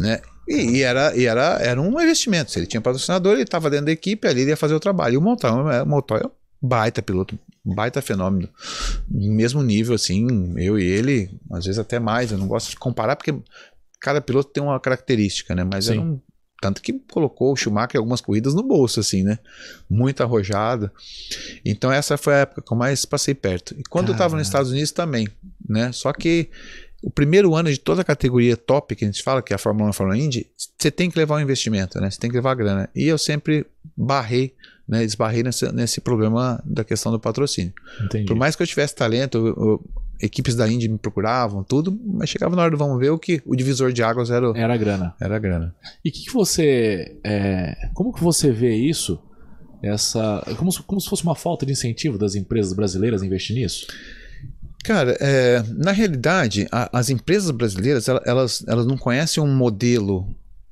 Né? 0.00 0.20
E, 0.46 0.78
e 0.78 0.82
era, 0.82 1.16
e 1.16 1.24
era, 1.24 1.58
era 1.60 1.80
um 1.80 2.00
investimento. 2.00 2.50
Se 2.50 2.58
ele 2.58 2.66
tinha 2.66 2.80
patrocinador, 2.80 3.34
ele 3.34 3.42
estava 3.42 3.70
dentro 3.70 3.86
da 3.86 3.92
equipe, 3.92 4.26
ali 4.26 4.42
ele 4.42 4.50
ia 4.50 4.56
fazer 4.56 4.74
o 4.74 4.80
trabalho. 4.80 5.14
E 5.14 5.16
o 5.16 5.20
Montoya, 5.20 5.82
o 5.82 5.86
Montoya 5.86 6.22
é 6.22 6.26
um 6.26 6.68
baita 6.68 7.02
piloto, 7.02 7.38
um 7.64 7.74
baita 7.74 8.02
fenômeno. 8.02 8.48
Mesmo 9.08 9.62
nível, 9.62 9.94
assim, 9.94 10.54
eu 10.58 10.78
e 10.78 10.84
ele, 10.84 11.30
às 11.50 11.64
vezes 11.64 11.78
até 11.78 11.98
mais. 11.98 12.30
Eu 12.30 12.38
não 12.38 12.46
gosto 12.46 12.70
de 12.70 12.76
comparar, 12.76 13.16
porque 13.16 13.34
cada 14.00 14.20
piloto 14.20 14.50
tem 14.50 14.62
uma 14.62 14.78
característica, 14.78 15.54
né? 15.54 15.64
Mas 15.64 15.86
Sim. 15.86 15.92
era 15.92 16.00
um. 16.02 16.20
Tanto 16.60 16.80
que 16.80 16.94
colocou 17.12 17.52
o 17.52 17.56
Schumacher 17.56 17.98
algumas 17.98 18.22
corridas 18.22 18.54
no 18.54 18.62
bolso, 18.62 18.98
assim, 18.98 19.22
né? 19.22 19.38
Muito 19.90 20.22
arrojado. 20.22 20.90
Então 21.62 21.92
essa 21.92 22.16
foi 22.16 22.34
a 22.34 22.38
época 22.38 22.62
que 22.62 22.72
eu 22.72 22.76
mais 22.76 23.04
passei 23.04 23.34
perto. 23.34 23.74
E 23.78 23.82
quando 23.82 24.08
eu 24.08 24.12
estava 24.12 24.30
Caramba. 24.30 24.38
nos 24.38 24.48
Estados 24.48 24.70
Unidos 24.70 24.90
também, 24.90 25.28
né? 25.68 25.92
Só 25.92 26.10
que 26.10 26.48
o 27.06 27.10
primeiro 27.10 27.54
ano 27.54 27.70
de 27.70 27.78
toda 27.78 28.00
a 28.00 28.04
categoria 28.04 28.56
top 28.56 28.96
que 28.96 29.04
a 29.04 29.08
gente 29.08 29.22
fala, 29.22 29.42
que 29.42 29.52
é 29.52 29.56
a 29.56 29.58
Fórmula 29.58 29.84
1 29.86 29.88
e 29.88 29.90
a 29.90 29.92
Fórmula 29.92 30.18
Indy, 30.18 30.46
você 30.78 30.90
tem 30.90 31.10
que 31.10 31.18
levar 31.18 31.36
um 31.36 31.40
investimento, 31.40 32.00
né? 32.00 32.10
Você 32.10 32.18
tem 32.18 32.30
que 32.30 32.36
levar 32.36 32.54
grana. 32.54 32.88
E 32.94 33.04
eu 33.06 33.18
sempre 33.18 33.66
barrei, 33.96 34.54
né? 34.88 35.04
Esbarrei 35.04 35.42
nesse, 35.42 35.70
nesse 35.72 36.00
problema 36.00 36.62
da 36.64 36.82
questão 36.82 37.12
do 37.12 37.20
patrocínio. 37.20 37.72
Entendi. 38.02 38.24
Por 38.26 38.36
mais 38.36 38.56
que 38.56 38.62
eu 38.62 38.66
tivesse 38.66 38.94
talento, 38.94 39.36
eu- 39.38 39.46
eu- 39.48 39.84
equipes 40.20 40.54
da 40.54 40.66
Indy 40.66 40.88
me 40.88 40.96
procuravam, 40.96 41.62
tudo, 41.62 41.98
mas 42.06 42.30
chegava 42.30 42.56
na 42.56 42.62
hora 42.62 42.70
do 42.70 42.76
vamos 42.78 42.98
ver 42.98 43.10
o 43.10 43.18
que 43.18 43.42
o 43.44 43.54
divisor 43.54 43.92
de 43.92 44.02
águas 44.02 44.30
era, 44.30 44.50
o- 44.50 44.56
Era 44.56 44.72
a 44.72 44.76
grana. 44.76 45.14
era 45.20 45.36
a 45.36 45.38
grana. 45.38 45.74
E 46.04 46.08
o 46.08 46.12
que, 46.12 46.24
que 46.24 46.32
você. 46.32 47.16
é, 47.22 47.90
como 47.92 48.12
que 48.14 48.22
você 48.22 48.50
vê 48.50 48.74
isso? 48.74 49.20
Essa. 49.82 50.42
Como 50.56 50.72
se, 50.72 50.82
como 50.82 51.00
se 51.00 51.08
fosse 51.08 51.22
uma 51.22 51.34
falta 51.34 51.66
de 51.66 51.72
incentivo 51.72 52.16
das 52.16 52.34
empresas 52.34 52.72
brasileiras 52.72 53.22
a 53.22 53.26
investir 53.26 53.54
nisso? 53.56 53.86
Cara, 54.84 55.16
é, 55.18 55.62
na 55.76 55.92
realidade, 55.92 56.68
a- 56.70 56.90
as 56.92 57.08
empresas 57.08 57.50
brasileiras 57.50 58.06
ela- 58.06 58.22
elas, 58.26 58.62
elas 58.68 58.86
não 58.86 58.96
conhecem 58.98 59.42
um 59.42 59.52
modelo 59.54 60.28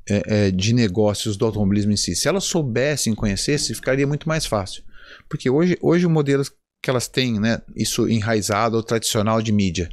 é, 0.09 0.22
é, 0.46 0.51
de 0.51 0.75
negócios 0.75 1.37
do 1.37 1.46
automobilismo 1.46 1.92
em 1.92 1.96
si. 1.96 2.14
Se 2.16 2.27
elas 2.29 2.42
soubessem, 2.44 3.14
conhecessem, 3.14 3.75
ficaria 3.75 4.07
muito 4.07 4.29
mais 4.29 4.44
fácil. 4.44 4.83
Porque 5.29 5.48
hoje, 5.48 5.79
hoje 5.81 6.05
o 6.05 6.11
modelo 6.11 6.44
que 6.83 6.90
elas 6.90 7.07
têm, 7.07 7.38
né, 7.38 7.62
isso 7.77 8.09
enraizado 8.09 8.77
ou 8.77 8.83
tradicional 8.83 9.40
de 9.40 9.53
mídia, 9.53 9.88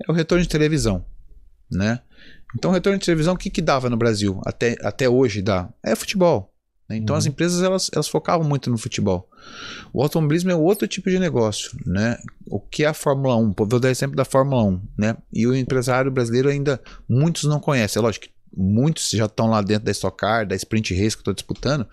é 0.00 0.10
o 0.10 0.14
retorno 0.14 0.42
de 0.44 0.48
televisão. 0.48 1.04
Né? 1.70 1.98
Então, 2.56 2.70
o 2.70 2.74
retorno 2.74 2.98
de 3.00 3.04
televisão, 3.04 3.34
o 3.34 3.36
que, 3.36 3.50
que 3.50 3.60
dava 3.60 3.90
no 3.90 3.96
Brasil? 3.96 4.40
Até, 4.46 4.76
até 4.80 5.08
hoje 5.08 5.42
dá. 5.42 5.68
É 5.84 5.94
futebol. 5.96 6.54
Né? 6.88 6.96
Então, 6.96 7.14
Uhum. 7.14 7.18
as 7.18 7.26
empresas 7.26 7.62
elas, 7.62 7.90
elas 7.92 8.08
focavam 8.08 8.46
muito 8.46 8.70
no 8.70 8.78
futebol. 8.78 9.28
O 9.92 10.02
automobilismo 10.02 10.50
é 10.50 10.54
outro 10.56 10.86
tipo 10.88 11.10
de 11.10 11.18
negócio, 11.18 11.70
né? 11.86 12.18
O 12.46 12.58
que 12.60 12.84
é 12.84 12.86
a 12.88 12.94
Fórmula 12.94 13.36
1? 13.36 13.52
Pô, 13.52 13.66
Vou 13.66 13.78
dar 13.80 13.90
exemplo 13.90 14.16
da 14.16 14.24
Fórmula 14.24 14.62
1, 14.64 14.80
né? 14.96 15.16
E 15.32 15.46
o 15.46 15.54
empresário 15.54 16.10
brasileiro 16.10 16.48
ainda 16.48 16.80
muitos 17.08 17.44
não 17.44 17.60
conhecem. 17.60 18.00
É 18.00 18.02
lógico 18.02 18.26
que 18.26 18.32
muitos 18.56 19.10
já 19.10 19.26
estão 19.26 19.48
lá 19.48 19.60
dentro 19.62 19.84
da 19.84 19.90
Stock 19.92 20.16
Car, 20.16 20.46
da 20.46 20.56
Sprint 20.56 20.94
Race 20.94 21.10
que 21.16 21.18
eu 21.20 21.32
estou 21.32 21.34
disputando, 21.34 21.86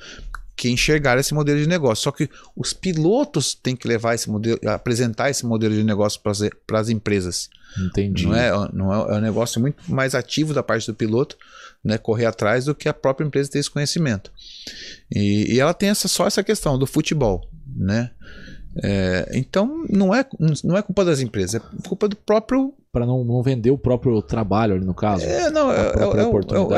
que 0.55 0.69
enxergaram 0.69 1.19
esse 1.19 1.33
modelo 1.33 1.59
de 1.59 1.67
negócio. 1.67 2.03
Só 2.05 2.11
que 2.11 2.29
os 2.55 2.71
pilotos 2.71 3.53
têm 3.53 3.75
que 3.75 3.87
levar 3.87 4.15
esse 4.15 4.29
modelo, 4.29 4.57
apresentar 4.69 5.29
esse 5.29 5.45
modelo 5.45 5.75
de 5.75 5.83
negócio 5.83 6.21
para 6.21 6.79
as 6.79 6.89
empresas. 6.89 7.49
Entendi. 7.77 8.25
Não 8.25 8.33
é, 8.35 8.51
não 8.71 8.93
é, 8.93 9.15
é 9.15 9.17
um 9.17 9.21
negócio 9.21 9.59
muito 9.59 9.77
mais 9.91 10.15
ativo 10.15 10.53
da 10.53 10.63
parte 10.63 10.87
do 10.87 10.93
piloto, 10.95 11.37
né, 11.85 11.99
correr 11.99 12.25
atrás 12.25 12.65
do 12.65 12.73
que 12.73 12.89
a 12.89 12.93
própria 12.93 13.27
empresa 13.27 13.51
ter 13.51 13.59
esse 13.59 13.69
conhecimento. 13.69 14.31
E, 15.13 15.53
e 15.53 15.59
ela 15.59 15.73
tem 15.73 15.89
essa, 15.89 16.07
só 16.07 16.25
essa 16.25 16.43
questão 16.43 16.79
do 16.79 16.87
futebol, 16.87 17.47
né? 17.77 18.09
É, 18.83 19.29
então 19.33 19.85
não 19.89 20.13
é, 20.13 20.25
não 20.63 20.75
é 20.77 20.81
culpa 20.81 21.05
das 21.05 21.19
empresas, 21.21 21.55
é 21.55 21.61
culpa 21.87 22.07
do 22.07 22.15
próprio. 22.15 22.73
Pra 22.91 23.05
não, 23.05 23.25
não 23.25 23.43
vender 23.43 23.71
o 23.71 23.77
próprio 23.77 24.21
trabalho 24.21 24.73
ali 24.75 24.85
no 24.85 24.93
caso. 24.93 25.25
É, 25.25 25.49
não, 25.51 25.69
é, 25.69 25.75
A 25.75 25.83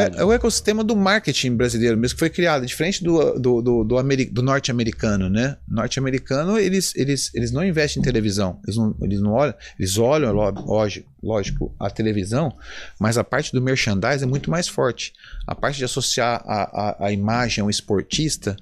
é- 0.01 0.11
é 0.21 0.25
o- 0.25 0.31
é 0.31 0.35
ecossistema 0.35 0.83
do 0.83 0.95
marketing 0.95 1.55
brasileiro 1.55 1.95
mesmo 1.95 2.15
que 2.15 2.19
foi 2.19 2.31
criado, 2.31 2.65
diferente 2.65 3.03
do, 3.03 3.39
do, 3.39 3.61
do, 3.61 3.83
do, 3.83 3.97
ameri- 3.99 4.25
do 4.25 4.41
norte-americano, 4.41 5.29
né? 5.29 5.57
Norte-americano, 5.67 6.57
eles, 6.57 6.91
eles, 6.95 7.29
eles 7.35 7.51
não 7.51 7.63
investem 7.63 8.01
em 8.01 8.03
televisão, 8.03 8.59
eles 8.65 8.77
não, 8.77 8.95
eles 8.99 9.21
não 9.21 9.31
olham, 9.31 9.53
eles 9.77 9.95
olham, 9.99 10.33
ló- 10.33 10.49
lógico, 10.49 11.07
lógico, 11.21 11.75
a 11.79 11.87
televisão, 11.87 12.51
mas 12.99 13.15
a 13.19 13.23
parte 13.23 13.51
do 13.51 13.61
merchandising 13.61 14.23
é 14.23 14.27
muito 14.27 14.49
mais 14.49 14.67
forte. 14.67 15.13
A 15.45 15.53
parte 15.53 15.77
de 15.77 15.85
associar 15.85 16.41
a, 16.47 16.63
a, 17.03 17.05
a 17.07 17.11
imagem 17.11 17.61
ao 17.63 17.69
esportista 17.69 18.55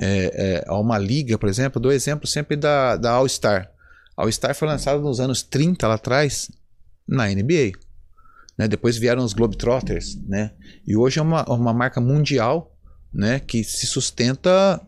é, 0.00 0.32
é, 0.34 0.64
a 0.66 0.78
uma 0.78 0.98
liga, 0.98 1.36
por 1.38 1.48
exemplo, 1.48 1.80
dou 1.80 1.92
exemplo 1.92 2.26
sempre 2.26 2.56
da, 2.56 2.96
da 2.96 3.10
All 3.12 3.28
Star. 3.28 3.70
A 4.16 4.22
All 4.22 4.32
Star 4.32 4.54
foi 4.54 4.68
lançada 4.68 4.98
nos 5.00 5.20
anos 5.20 5.42
30 5.42 5.86
lá 5.88 5.94
atrás 5.94 6.50
na 7.06 7.26
NBA. 7.28 7.72
né? 8.56 8.68
Depois 8.68 8.96
vieram 8.96 9.24
os 9.24 9.32
Globetrotters, 9.32 10.16
né? 10.26 10.52
E 10.86 10.96
hoje 10.96 11.18
é 11.18 11.22
uma, 11.22 11.44
uma 11.44 11.72
marca 11.74 12.00
mundial, 12.00 12.74
né? 13.12 13.40
Que 13.40 13.62
se 13.64 13.86
sustenta 13.86 14.80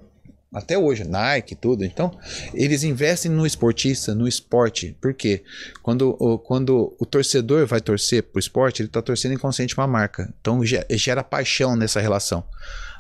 até 0.53 0.79
hoje, 0.79 1.03
Nike 1.05 1.57
tudo. 1.57 1.85
Então, 1.85 2.17
eles 2.55 2.85
investem 2.85 3.29
no 3.31 3.45
esportista, 3.45 4.15
no 4.15 4.29
esporte. 4.29 4.97
Por 5.01 5.13
quê? 5.13 5.43
Quando, 5.83 6.17
o- 6.21 6.39
quando 6.39 6.95
o 6.99 7.05
torcedor 7.05 7.67
vai 7.67 7.81
torcer 7.81 8.23
pro 8.23 8.39
esporte, 8.39 8.81
ele 8.81 8.89
está 8.89 9.03
torcendo 9.03 9.35
inconsciente 9.35 9.77
uma 9.77 9.87
marca. 9.87 10.33
Então, 10.41 10.65
ge- 10.65 10.87
gera 10.93 11.25
paixão 11.25 11.75
nessa 11.75 12.01
relação. 12.01 12.45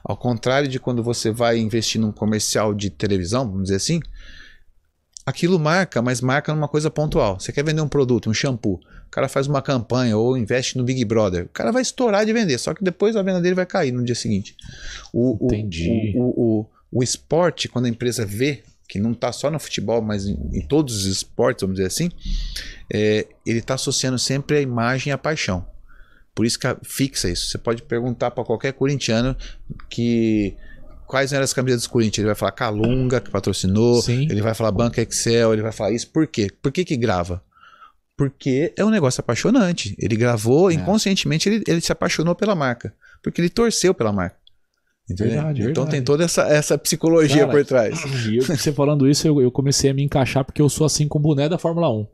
Ao 0.04 0.16
contrário 0.16 0.68
de 0.68 0.78
quando 0.78 1.02
você 1.02 1.30
vai 1.30 1.58
investir 1.58 2.00
num 2.00 2.12
comercial 2.12 2.74
de 2.74 2.90
televisão, 2.90 3.46
vamos 3.46 3.64
dizer 3.64 3.76
assim, 3.76 4.00
aquilo 5.24 5.58
marca, 5.58 6.02
mas 6.02 6.20
marca 6.20 6.54
numa 6.54 6.68
coisa 6.68 6.90
pontual. 6.90 7.40
Você 7.40 7.52
quer 7.52 7.64
vender 7.64 7.80
um 7.80 7.88
produto, 7.88 8.28
um 8.28 8.34
shampoo, 8.34 8.74
o 9.06 9.10
cara 9.10 9.28
faz 9.28 9.46
uma 9.46 9.62
campanha 9.62 10.16
ou 10.16 10.36
investe 10.36 10.76
no 10.76 10.84
Big 10.84 11.02
Brother, 11.04 11.46
o 11.46 11.48
cara 11.48 11.72
vai 11.72 11.80
estourar 11.80 12.26
de 12.26 12.32
vender, 12.32 12.58
só 12.58 12.74
que 12.74 12.84
depois 12.84 13.16
a 13.16 13.22
venda 13.22 13.40
dele 13.40 13.54
vai 13.54 13.64
cair 13.64 13.92
no 13.92 14.04
dia 14.04 14.14
seguinte. 14.14 14.54
O, 15.12 15.38
Entendi. 15.46 16.12
O, 16.16 16.20
o, 16.20 16.60
o, 16.60 16.66
o 16.98 17.02
esporte, 17.02 17.68
quando 17.68 17.86
a 17.86 17.88
empresa 17.88 18.26
vê 18.26 18.62
que 18.86 18.98
não 18.98 19.12
está 19.12 19.32
só 19.32 19.50
no 19.50 19.58
futebol, 19.58 20.02
mas 20.02 20.26
em, 20.26 20.38
em 20.52 20.60
todos 20.60 20.94
os 20.96 21.06
esportes, 21.06 21.62
vamos 21.62 21.76
dizer 21.76 21.86
assim, 21.86 22.10
é, 22.92 23.26
ele 23.46 23.60
está 23.60 23.74
associando 23.74 24.18
sempre 24.18 24.58
a 24.58 24.60
imagem 24.60 25.10
e 25.10 25.12
a 25.12 25.18
paixão. 25.18 25.66
Por 26.34 26.44
isso 26.44 26.58
que 26.58 26.66
fixa 26.82 27.28
isso. 27.28 27.46
Você 27.46 27.58
pode 27.58 27.82
perguntar 27.82 28.30
para 28.32 28.44
qualquer 28.44 28.72
corintiano 28.72 29.36
que 29.88 30.56
quais 31.06 31.32
eram 31.32 31.44
as 31.44 31.52
camisetas 31.52 31.84
do 31.84 31.90
Corinthians. 31.90 32.18
Ele 32.18 32.26
vai 32.26 32.34
falar 32.34 32.52
Calunga, 32.52 33.20
que 33.20 33.30
patrocinou. 33.30 34.02
Sim. 34.02 34.26
Ele 34.30 34.42
vai 34.42 34.54
falar 34.54 34.72
Banca 34.72 35.00
Excel. 35.00 35.52
Ele 35.52 35.62
vai 35.62 35.70
falar 35.72 35.92
isso. 35.92 36.08
Por 36.10 36.26
quê? 36.26 36.48
Por 36.60 36.72
que, 36.72 36.84
que 36.84 36.96
grava? 36.96 37.42
Porque 38.16 38.72
é 38.76 38.84
um 38.84 38.90
negócio 38.90 39.20
apaixonante. 39.20 39.94
Ele 39.98 40.16
gravou, 40.16 40.70
É. 40.70 40.74
inconscientemente, 40.74 41.48
ele, 41.48 41.64
ele 41.66 41.80
se 41.80 41.92
apaixonou 41.92 42.34
pela 42.34 42.54
marca. 42.54 42.94
Porque 43.22 43.40
ele 43.40 43.48
torceu 43.48 43.94
pela 43.94 44.12
marca. 44.12 44.36
Entendeu? 45.10 45.34
Verdade, 45.34 45.60
então 45.60 45.66
verdade. 45.84 45.90
tem 45.90 46.02
toda 46.02 46.24
essa, 46.24 46.42
essa 46.48 46.78
psicologia 46.78 47.40
Cara, 47.46 47.50
por 47.52 47.64
trás. 47.66 48.00
E 48.26 48.38
eu- 48.38 48.42
você 48.42 48.72
falando 48.72 49.06
isso, 49.08 49.26
eu, 49.28 49.40
eu 49.42 49.50
comecei 49.50 49.90
a 49.90 49.94
me 49.94 50.02
encaixar 50.02 50.44
porque 50.44 50.62
eu 50.62 50.68
sou 50.70 50.86
assim 50.86 51.06
com 51.06 51.18
o 51.18 51.20
boné 51.20 51.46
da 51.46 51.58
Fórmula 51.58 51.90
1. 51.90 52.06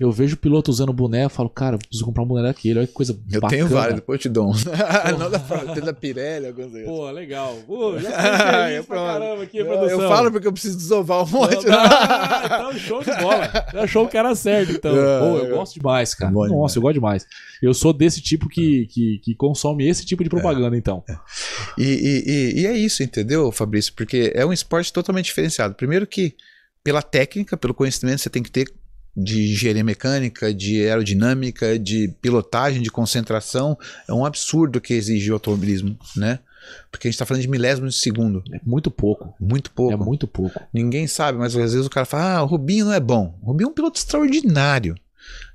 Eu 0.00 0.10
vejo 0.10 0.34
o 0.34 0.38
piloto 0.38 0.70
usando 0.70 0.92
boné, 0.94 1.24
eu 1.24 1.28
falo, 1.30 1.50
cara, 1.50 1.74
eu 1.74 1.78
preciso 1.78 2.06
comprar 2.06 2.22
um 2.22 2.26
boné 2.26 2.42
daquele, 2.48 2.78
olha 2.78 2.86
que 2.86 2.92
coisa 2.94 3.12
Eu 3.12 3.40
bacana. 3.40 3.50
tenho 3.50 3.68
vários, 3.68 3.96
depois 3.96 4.16
eu 4.16 4.22
te 4.22 4.28
dou 4.30 4.48
um. 4.50 4.52
Não 5.18 5.30
da 5.30 5.38
Fórmula, 5.38 5.74
tem 5.74 5.84
da 5.84 5.92
Pirelli, 5.92 6.46
algumas 6.46 6.72
vezes. 6.72 6.88
Pô, 6.88 7.10
legal. 7.10 7.54
Pô, 7.66 7.98
já 7.98 8.08
Ah, 8.14 8.70
é 8.72 8.82
pronto. 8.82 9.04
caramba 9.06 9.42
aqui, 9.42 9.58
Eu-. 9.58 9.66
Eu 9.66 9.98
falo 10.08 10.32
porque 10.32 10.46
eu 10.48 10.52
preciso 10.52 10.78
desovar 10.78 11.22
um 11.24 11.28
monte. 11.28 11.66
Não, 11.66 11.78
ah, 11.78 12.42
então 12.46 12.72
show 12.78 13.02
de 13.04 13.14
bola. 13.16 13.50
Já 13.74 13.82
achou 13.82 14.08
que 14.08 14.16
era 14.16 14.34
certo, 14.34 14.72
então. 14.72 14.96
É, 14.96 15.18
Pô, 15.20 15.36
eu 15.36 15.46
é. 15.46 15.50
gosto 15.50 15.74
demais, 15.74 16.14
cara. 16.14 16.32
Nossa, 16.32 16.48
demais. 16.48 16.76
eu 16.76 16.82
gosto 16.82 16.94
demais. 16.94 17.26
Eu 17.60 17.74
sou 17.74 17.92
desse 17.92 18.20
tipo 18.22 18.48
que, 18.48 18.86
que, 18.86 19.20
que 19.22 19.34
consome 19.34 19.86
esse 19.86 20.04
tipo 20.06 20.24
de 20.24 20.30
propaganda, 20.30 20.76
então. 20.76 21.04
E, 21.78 21.82
e, 21.84 22.21
e 22.26 22.66
é 22.66 22.76
isso, 22.76 23.02
entendeu, 23.02 23.50
Fabrício? 23.52 23.92
Porque 23.94 24.32
é 24.34 24.44
um 24.44 24.52
esporte 24.52 24.92
totalmente 24.92 25.26
diferenciado. 25.26 25.74
Primeiro 25.74 26.06
que 26.06 26.36
pela 26.82 27.02
técnica, 27.02 27.56
pelo 27.56 27.74
conhecimento 27.74 28.16
que 28.16 28.22
você 28.22 28.30
tem 28.30 28.42
que 28.42 28.50
ter 28.50 28.72
de 29.16 29.52
engenharia 29.52 29.84
mecânica, 29.84 30.52
de 30.54 30.82
aerodinâmica, 30.86 31.78
de 31.78 32.08
pilotagem, 32.20 32.82
de 32.82 32.90
concentração, 32.90 33.78
é 34.08 34.12
um 34.12 34.24
absurdo 34.24 34.80
que 34.80 34.94
exige 34.94 35.30
o 35.30 35.34
automobilismo, 35.34 35.98
né? 36.16 36.38
Porque 36.90 37.08
a 37.08 37.10
gente 37.10 37.16
está 37.16 37.26
falando 37.26 37.42
de 37.42 37.48
milésimos 37.48 37.94
de 37.94 38.00
segundo. 38.00 38.42
É 38.52 38.60
muito 38.64 38.90
pouco. 38.90 39.34
Muito 39.38 39.70
pouco. 39.70 39.92
É 39.92 39.96
muito 39.96 40.26
pouco. 40.26 40.60
Ninguém 40.72 41.06
sabe, 41.06 41.38
mas 41.38 41.56
às 41.56 41.72
vezes 41.72 41.86
o 41.86 41.90
cara 41.90 42.06
fala: 42.06 42.36
ah, 42.36 42.42
o 42.42 42.46
Rubinho 42.46 42.86
não 42.86 42.92
é 42.92 43.00
bom. 43.00 43.38
O 43.42 43.46
Rubinho 43.46 43.68
é 43.68 43.70
um 43.70 43.74
piloto 43.74 43.98
extraordinário. 43.98 44.94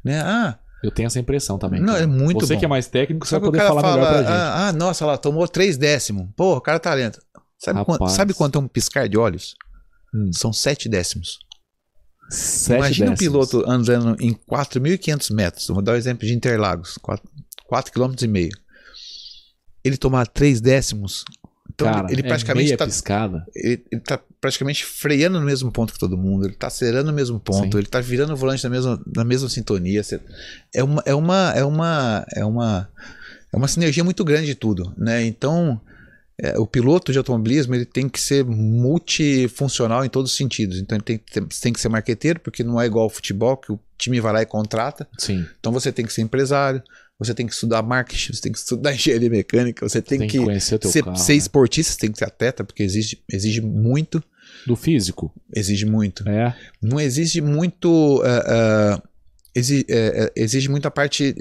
Né? 0.03 0.20
Ah, 0.20 0.59
eu 0.84 0.91
tenho 0.91 1.07
essa 1.07 1.19
impressão 1.19 1.57
também. 1.57 1.80
Não, 1.80 1.93
cara. 1.93 2.03
é 2.03 2.07
muito 2.07 2.45
Você 2.45 2.53
bom. 2.53 2.59
que 2.59 2.65
é 2.65 2.67
mais 2.67 2.88
técnico, 2.88 3.25
você 3.25 3.32
Só 3.36 3.39
vai 3.39 3.49
poder 3.49 3.59
falar 3.65 3.82
melhor 3.82 3.95
fala: 3.95 4.07
pra 4.09 4.17
gente. 4.21 4.32
ah, 4.32 4.67
ah, 4.67 4.73
nossa, 4.73 5.05
lá, 5.05 5.17
tomou 5.17 5.47
três 5.47 5.78
décimos. 5.78 6.28
Pô, 6.36 6.55
o 6.57 6.61
cara 6.61 6.80
tá 6.80 6.93
lento. 6.93 7.19
Sabe, 7.57 7.80
Rapaz. 7.80 7.97
quanto, 7.97 8.11
sabe 8.11 8.34
quanto 8.34 8.59
é 8.59 8.61
um 8.61 8.67
piscar 8.67 9.09
de 9.09 9.17
olhos? 9.17 9.55
Hum. 10.13 10.32
São 10.34 10.53
sete 10.53 10.88
décimos. 10.88 11.39
Sete 12.30 12.78
Imagina 12.78 13.11
um 13.11 13.13
décimos. 13.13 13.47
piloto 13.49 13.69
andando 13.69 14.15
em 14.21 14.34
4.500 14.34 15.34
metros. 15.34 15.67
Vou 15.67 15.82
dar 15.82 15.93
o 15.93 15.95
exemplo 15.95 16.28
de 16.28 16.34
Interlagos, 16.34 16.97
4 17.01 17.91
km 17.93 18.13
e 18.21 18.28
meio. 18.28 18.51
Ele 19.84 19.97
tomar 19.97 20.28
3 20.28 20.59
décimos. 20.61 21.23
Então 21.78 21.93
Cara, 21.93 22.11
ele 22.11 22.21
é 22.21 22.28
praticamente 22.28 22.65
meia 22.65 22.73
está 22.73 22.88
piscada. 22.88 23.45
ele, 23.55 23.84
ele 23.91 24.01
tá 24.01 24.19
praticamente 24.41 24.84
freando 24.84 25.39
no 25.39 25.45
mesmo 25.45 25.71
ponto 25.71 25.93
que 25.93 25.99
todo 25.99 26.17
mundo, 26.17 26.47
ele 26.47 26.55
tá 26.55 26.67
acelerando 26.67 27.11
no 27.11 27.13
mesmo 27.13 27.39
ponto, 27.39 27.73
Sim. 27.73 27.78
ele 27.78 27.86
tá 27.86 28.01
virando 28.01 28.34
o 28.34 28.36
volante 28.36 28.63
na 28.63 28.69
mesma, 28.71 28.99
na 29.15 29.23
mesma 29.23 29.47
sintonia. 29.47 30.01
É 30.73 30.84
uma, 30.84 31.03
é 31.05 31.13
uma, 31.13 31.53
é 31.55 31.63
uma, 31.63 32.25
é 32.34 32.43
uma, 32.43 32.89
é 33.53 33.55
uma 33.55 33.67
sinergia 33.67 34.03
muito 34.03 34.25
grande 34.25 34.47
de 34.47 34.55
tudo, 34.55 34.91
né? 34.97 35.23
Então, 35.23 35.80
é, 36.41 36.57
o 36.57 36.65
piloto 36.65 37.11
de 37.11 37.19
automobilismo 37.19 37.75
ele 37.75 37.86
tem 37.86 38.09
que 38.09 38.19
ser 38.19 38.43
multifuncional 38.43 40.03
em 40.03 40.09
todos 40.09 40.32
os 40.32 40.38
sentidos. 40.38 40.80
Então, 40.80 40.95
ele 40.95 41.19
tem, 41.19 41.45
tem 41.61 41.73
que 41.73 41.80
ser 41.80 41.89
marqueteiro, 41.89 42.39
porque 42.39 42.63
não 42.63 42.82
é 42.82 42.88
igual 42.88 43.03
ao 43.03 43.09
futebol, 43.11 43.55
que 43.55 43.71
o 43.71 43.80
time 43.99 44.19
vai 44.19 44.34
lá 44.34 44.41
e 44.41 44.47
contrata. 44.47 45.07
Sim. 45.15 45.45
Então, 45.59 45.71
você 45.71 45.91
tem 45.91 46.07
que 46.07 46.13
ser 46.13 46.23
empresário, 46.23 46.82
você 47.20 47.34
tem 47.34 47.47
que 47.47 47.53
estudar 47.53 47.82
marketing, 47.82 48.34
você 48.34 48.41
tem 48.41 48.51
que 48.51 48.57
estudar 48.57 48.93
engenharia 48.95 49.30
mecânica, 49.30 49.88
você 49.88 50.01
tem, 50.01 50.20
Tem, 50.20 50.28
que 50.28 50.38
que 50.39 50.59
ser, 50.59 50.80
carro. 51.03 51.15
ser 51.18 51.34
né? 51.34 51.38
esportista, 51.38 51.93
você 51.93 51.99
tem 51.99 52.11
que 52.11 52.18
ser 52.18 52.26
atleta, 52.26 52.63
porque 52.63 52.84
exige, 52.84 53.22
exige 53.32 53.61
muito. 53.61 54.24
Do 54.65 54.76
físico. 54.76 55.34
Exige 55.53 55.86
muito. 55.86 56.28
É. 56.28 56.55
Não 56.82 56.99
exige 56.99 57.41
muito. 57.41 58.22
é, 58.24 58.43
é, 58.47 59.01
exi- 59.59 59.86
é, 59.89 60.32
é, 60.36 60.41
exige 60.43 60.70
muita 60.70 60.89
parte 60.91 61.36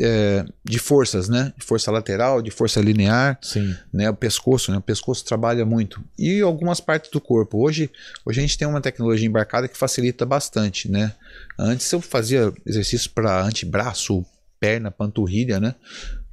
de 0.65 0.79
forças, 0.79 1.29
né? 1.29 1.53
De 1.57 1.65
força 1.65 1.91
lateral, 1.91 2.41
de 2.43 2.51
força 2.51 2.81
linear, 2.81 3.39
Sim. 3.43 3.77
né? 3.93 4.09
O 4.11 4.15
pescoço, 4.15 4.73
né? 4.73 4.79
O 4.79 4.83
pescoço 4.83 5.25
trabalha 5.25 5.65
muito. 5.65 6.03
E 6.19 6.41
algumas 6.41 6.81
partes 6.81 7.11
do 7.11 7.21
corpo. 7.21 7.59
Hoje, 7.65 7.91
hoje 8.25 8.41
a 8.41 8.43
gente 8.43 8.59
tem 8.59 8.67
uma 8.67 8.81
tecnologia 8.81 9.27
embarcada 9.27 9.69
que 9.69 9.77
facilita 9.77 10.25
bastante, 10.27 10.91
né? 10.91 11.13
Antes 11.59 11.91
eu 11.93 12.01
fazia 12.01 12.53
exercícios 12.67 13.07
para 13.07 13.43
antebraço, 13.45 14.25
perna, 14.61 14.91
panturrilha, 14.91 15.59
né? 15.61 15.75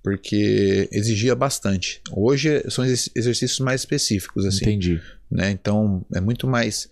Porque 0.01 0.89
exigia 0.91 1.34
bastante. 1.36 2.01
Hoje 2.11 2.63
são 2.69 2.84
exerc- 2.86 3.11
exercícios 3.15 3.59
mais 3.59 3.82
específicos, 3.82 4.45
assim 4.45 4.65
Entendi. 4.65 5.01
né? 5.32 5.49
Então 5.51 6.05
é 6.13 6.19
muito 6.19 6.45
mais 6.47 6.89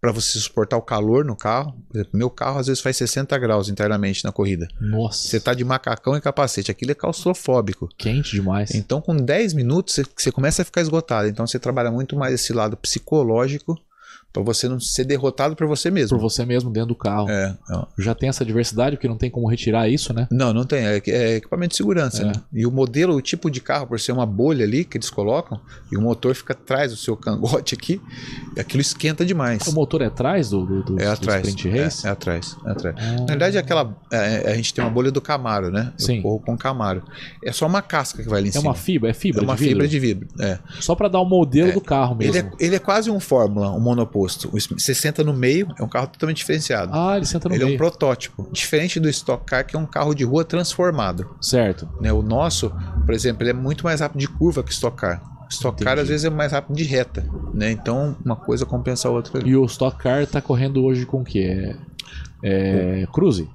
para 0.00 0.12
você 0.12 0.38
suportar 0.38 0.76
o 0.76 0.82
calor 0.82 1.24
no 1.24 1.36
carro. 1.36 1.72
Por 1.88 1.96
exemplo, 1.98 2.18
meu 2.18 2.30
carro 2.30 2.58
às 2.58 2.66
vezes 2.68 2.82
faz 2.82 2.96
60 2.96 3.36
graus 3.38 3.68
internamente 3.68 4.24
na 4.24 4.32
corrida. 4.32 4.68
Nossa. 4.80 5.28
Você 5.28 5.40
tá 5.40 5.52
de 5.52 5.64
macacão 5.64 6.16
e 6.16 6.20
capacete, 6.20 6.70
aquilo 6.70 6.92
é 6.92 6.94
claustrofóbico. 6.94 7.88
Quente 7.98 8.32
demais. 8.32 8.74
Então 8.74 9.00
com 9.02 9.16
10 9.16 9.52
minutos 9.52 9.94
você, 9.94 10.04
você 10.16 10.30
começa 10.32 10.62
a 10.62 10.64
ficar 10.64 10.80
esgotado. 10.80 11.28
Então 11.28 11.46
você 11.46 11.58
trabalha 11.58 11.90
muito 11.90 12.16
mais 12.16 12.32
esse 12.34 12.52
lado 12.52 12.76
psicológico 12.76 13.78
para 14.36 14.42
você 14.44 14.68
não 14.68 14.78
ser 14.78 15.04
derrotado 15.04 15.56
por 15.56 15.66
você 15.66 15.90
mesmo. 15.90 16.16
Por 16.18 16.22
você 16.22 16.44
mesmo 16.44 16.70
dentro 16.70 16.88
do 16.88 16.94
carro. 16.94 17.28
É. 17.30 17.56
Já 17.98 18.14
tem 18.14 18.28
essa 18.28 18.44
diversidade, 18.44 18.96
porque 18.96 19.08
não 19.08 19.16
tem 19.16 19.30
como 19.30 19.48
retirar 19.48 19.88
isso, 19.88 20.12
né? 20.12 20.28
não, 20.30 20.52
não 20.52 20.64
tem. 20.64 20.84
É, 20.86 21.02
é 21.06 21.36
equipamento 21.36 21.70
de 21.70 21.76
segurança. 21.76 22.22
É. 22.22 22.26
Né? 22.26 22.32
E 22.52 22.66
o 22.66 22.70
modelo, 22.70 23.14
o 23.14 23.20
tipo 23.22 23.50
de 23.50 23.60
carro, 23.60 23.86
por 23.86 23.98
ser 23.98 24.12
uma 24.12 24.26
bolha 24.26 24.64
ali 24.64 24.84
que 24.84 24.96
eles 24.98 25.08
colocam, 25.10 25.58
e 25.90 25.96
o 25.96 26.00
motor 26.02 26.34
fica 26.34 26.52
atrás 26.52 26.90
do 26.90 26.96
seu 26.96 27.16
cangote 27.16 27.74
aqui, 27.74 28.00
aquilo 28.58 28.80
esquenta 28.80 29.24
demais. 29.24 29.66
O 29.66 29.72
motor 29.72 30.02
é 30.02 30.06
atrás 30.06 30.50
do, 30.50 30.64
do, 30.66 30.82
do, 30.82 31.00
É 31.00 31.04
do 31.06 31.10
atrás. 31.12 31.46
Sprint 31.48 31.68
É, 31.78 31.84
Race? 31.84 32.06
é 32.06 32.10
atrás. 32.10 32.56
É 32.66 32.70
atrás. 32.70 32.96
Ah, 32.98 33.16
Na 33.20 33.26
verdade, 33.26 33.56
é 33.56 33.60
aquela. 33.60 33.96
é, 34.12 34.52
a 34.52 34.54
gente 34.56 34.74
tem 34.74 34.84
uma 34.84 34.90
bolha 34.90 35.10
do 35.10 35.20
Camaro, 35.20 35.70
né? 35.70 35.92
Eu 35.98 36.04
Sim. 36.06 36.22
corro 36.22 36.40
com 36.40 36.54
o 36.54 36.58
Camaro. 36.58 37.02
É 37.44 37.52
só 37.52 37.66
uma 37.66 37.80
casca 37.82 38.22
que 38.22 38.28
vai 38.28 38.40
ali 38.40 38.48
em 38.48 38.50
é 38.50 38.52
cima. 38.52 38.64
uma 38.68 38.74
fibra? 38.74 39.10
É 39.10 39.14
fibra 39.14 39.40
É 39.40 39.44
uma 39.44 39.56
de 39.56 39.64
fibra 39.64 39.88
de 39.88 39.98
vidro. 39.98 40.28
É. 40.40 40.58
Só 40.80 40.94
pra 40.94 41.08
dar 41.08 41.20
o 41.20 41.24
modelo 41.24 41.72
do 41.72 41.80
carro 41.80 42.16
Ele, 42.20 42.32
mesmo. 42.32 42.50
é, 42.60 42.64
ele 42.64 42.76
é 42.76 42.78
quase 42.78 43.10
um 43.10 43.18
Fórmula, 43.20 43.70
um 43.72 43.80
monoposto. 44.26 44.48
O- 44.48 44.78
Você 44.78 44.94
senta 44.94 45.22
no 45.24 45.32
meio, 45.32 45.68
é 45.78 45.82
um 45.82 45.88
carro 45.88 46.06
totalmente 46.08 46.38
diferenciado. 46.38 46.92
Ah, 46.94 47.16
ele 47.16 47.26
senta 47.26 47.48
no 47.48 47.54
ele 47.54 47.62
é 47.62 47.66
um 47.66 47.68
meio. 47.68 47.78
protótipo. 47.78 48.48
Diferente 48.52 48.98
do 49.00 49.08
Stock 49.08 49.44
Car, 49.44 49.64
que 49.66 49.76
é 49.76 49.78
um 49.78 49.86
carro 49.86 50.14
de 50.14 50.24
rua 50.24 50.44
transformado. 50.44 51.36
Certo. 51.40 51.88
Né? 52.00 52.12
O 52.12 52.22
nosso, 52.22 52.72
por 53.04 53.14
exemplo, 53.14 53.42
ele 53.42 53.50
é 53.50 53.54
muito 53.54 53.84
mais 53.84 54.00
rápido 54.00 54.20
de 54.20 54.28
curva 54.28 54.62
que 54.62 54.72
Stock 54.72 54.96
Car. 54.96 55.22
Stock 55.48 55.82
Car 55.82 55.92
Entendi. 55.94 56.02
às 56.02 56.08
vezes 56.08 56.24
é 56.24 56.30
mais 56.30 56.52
rápido 56.52 56.74
de 56.76 56.82
reta. 56.84 57.24
Né? 57.54 57.70
Então, 57.70 58.16
uma 58.24 58.34
coisa 58.36 58.66
compensa 58.66 59.08
a 59.08 59.10
outra. 59.12 59.40
E 59.46 59.54
o 59.56 59.64
Stock 59.66 59.96
Car 59.98 60.26
tá 60.26 60.40
correndo 60.40 60.84
hoje 60.84 61.06
com 61.06 61.20
o 61.20 61.24
quê? 61.24 61.76
É, 62.42 63.02
é 63.02 63.06
Cruze? 63.12 63.48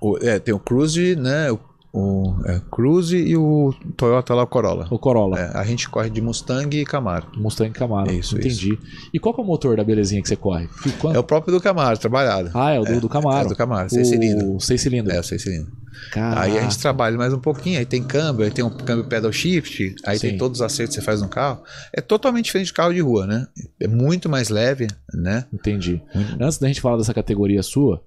O- 0.00 0.18
é, 0.20 0.38
tem 0.38 0.54
o 0.54 0.58
Cruze, 0.58 1.14
né? 1.16 1.50
O, 1.50 1.58
o 1.94 2.34
é, 2.44 2.60
Cruze 2.72 3.16
e 3.16 3.36
o 3.36 3.72
Toyota 3.96 4.34
lá, 4.34 4.42
o 4.42 4.46
Corolla. 4.48 4.88
O 4.90 4.98
Corolla? 4.98 5.38
É, 5.38 5.56
a 5.56 5.64
gente 5.64 5.88
corre 5.88 6.10
de 6.10 6.20
Mustang 6.20 6.76
e 6.76 6.84
Camaro. 6.84 7.28
Mustang 7.36 7.70
Camaro. 7.70 8.10
Isso, 8.10 8.36
Entendi. 8.36 8.76
E 9.12 9.18
qual 9.20 9.32
que 9.32 9.40
é 9.40 9.44
o 9.44 9.46
motor 9.46 9.76
da 9.76 9.84
belezinha 9.84 10.20
que 10.20 10.28
você 10.28 10.34
corre? 10.34 10.68
Quanto? 10.98 11.14
É 11.14 11.18
o 11.20 11.22
próprio 11.22 11.54
do 11.54 11.60
Camaro, 11.60 11.96
trabalhado. 11.96 12.50
Ah, 12.52 12.72
é 12.72 12.80
o 12.80 12.84
do, 12.84 13.00
do 13.02 13.08
Camaro. 13.08 13.46
É 13.46 13.48
do 13.48 13.54
Camaro, 13.54 13.88
seis 13.88 14.08
cilindros. 14.08 14.50
O 14.50 14.58
seis 14.58 14.80
cilindros. 14.80 15.14
É, 15.14 15.20
o 15.20 15.22
seis 15.22 15.42
cilindros. 15.42 15.72
Caraca. 16.10 16.40
Aí 16.40 16.58
a 16.58 16.62
gente 16.62 16.78
trabalha 16.78 17.16
mais 17.16 17.32
um 17.32 17.38
pouquinho, 17.38 17.78
aí 17.78 17.86
tem 17.86 18.02
câmbio, 18.02 18.44
aí 18.44 18.50
tem 18.50 18.64
um 18.64 18.70
câmbio 18.70 19.04
pedal 19.04 19.32
shift, 19.32 19.94
aí 20.04 20.18
Sim. 20.18 20.30
tem 20.30 20.38
todos 20.38 20.58
os 20.58 20.62
acertos 20.66 20.96
que 20.96 21.00
você 21.00 21.06
faz 21.06 21.22
no 21.22 21.28
carro. 21.28 21.62
É 21.92 22.00
totalmente 22.00 22.46
diferente 22.46 22.66
de 22.66 22.72
carro 22.72 22.92
de 22.92 23.00
rua, 23.00 23.24
né? 23.26 23.46
É 23.78 23.86
muito 23.86 24.28
mais 24.28 24.48
leve, 24.48 24.88
né? 25.12 25.44
Entendi. 25.52 26.02
Muito- 26.12 26.42
Antes 26.42 26.58
da 26.58 26.66
gente 26.66 26.80
falar 26.80 26.96
dessa 26.96 27.14
categoria 27.14 27.62
sua, 27.62 28.02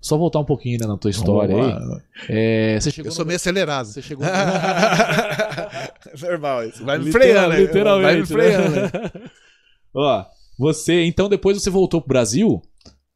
só 0.00 0.16
voltar 0.16 0.38
um 0.38 0.44
pouquinho 0.44 0.78
né, 0.80 0.86
na 0.86 0.96
tua 0.96 1.10
história 1.10 1.54
aí. 1.56 1.62
lá. 1.62 2.00
É, 2.28 2.78
você 2.80 2.90
chegou 2.90 3.08
Eu 3.08 3.12
sou 3.14 3.24
no- 3.24 3.28
meio 3.28 3.36
acelerado. 3.36 3.86
Você 3.86 4.00
chegou 4.02 4.24
Normal 6.20 6.64
isso. 6.64 6.84
Vai 6.84 6.98
me 6.98 7.10
freando, 7.12 7.48
né? 7.50 7.60
literalmente. 7.60 8.06
Vai 8.06 8.20
me 8.20 8.26
freando. 8.26 8.70
né? 8.76 8.90
Ó, 9.94 10.24
você, 10.58 11.04
então 11.04 11.28
depois 11.28 11.60
você 11.60 11.70
voltou 11.70 12.00
pro 12.00 12.08
Brasil 12.08 12.62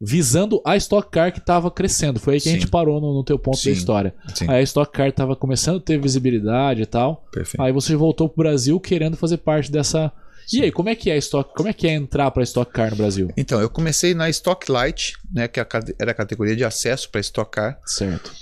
visando 0.01 0.61
a 0.67 0.77
Stock 0.77 1.09
Car 1.11 1.33
que 1.33 1.41
tava 1.41 1.71
crescendo. 1.71 2.19
Foi 2.19 2.35
aí 2.35 2.41
que 2.41 2.49
a 2.49 2.53
Sim. 2.53 2.59
gente 2.59 2.69
parou 2.71 3.01
no, 3.01 3.15
no 3.15 3.25
teu 3.25 3.39
ponto 3.39 3.57
Sim. 3.59 3.71
da 3.71 3.77
história. 3.77 4.15
Sim, 4.35 4.47
Aí 4.49 4.59
a 4.59 4.63
Stock 4.63 4.91
Car 4.93 5.13
tava 5.13 5.37
começando 5.37 5.77
a 5.77 5.81
ter 5.81 6.01
visibilidade 6.01 6.83
e 6.83 6.87
tal. 6.87 7.25
perfeito. 7.31 7.63
Aí 7.63 7.73
você 7.73 7.95
voltou 7.95 8.29
pro 8.29 8.43
Brasil 8.43 8.81
querendo 8.81 9.17
fazer 9.17 9.37
parte 9.39 9.71
dessa. 9.71 10.11
E 10.53 10.63
aí, 10.63 10.73
como 10.73 10.89
é 10.89 10.95
que 10.95 11.11
é 11.11 11.17
Stock? 11.19 11.53
Como 11.55 11.69
é 11.69 11.73
que 11.73 11.87
é 11.87 11.93
entrar 11.93 12.31
pra 12.31 12.43
Stock 12.43 12.73
Car 12.73 12.91
no 12.91 12.97
Brasil? 12.97 13.29
Então, 13.37 13.61
eu 13.61 13.69
comecei 13.69 14.15
na 14.15 14.31
Stock 14.31 14.71
Light, 14.71 15.15
né? 15.33 15.49
Que 15.49 15.61
é 15.61 15.67
era 15.99 16.13
a 16.13 16.15
categoria 16.15 16.57
de 16.57 16.65
acesso 16.65 17.11
para 17.11 17.21
Stock 17.21 17.51
Car. 17.51 17.79
Certo. 17.85 18.33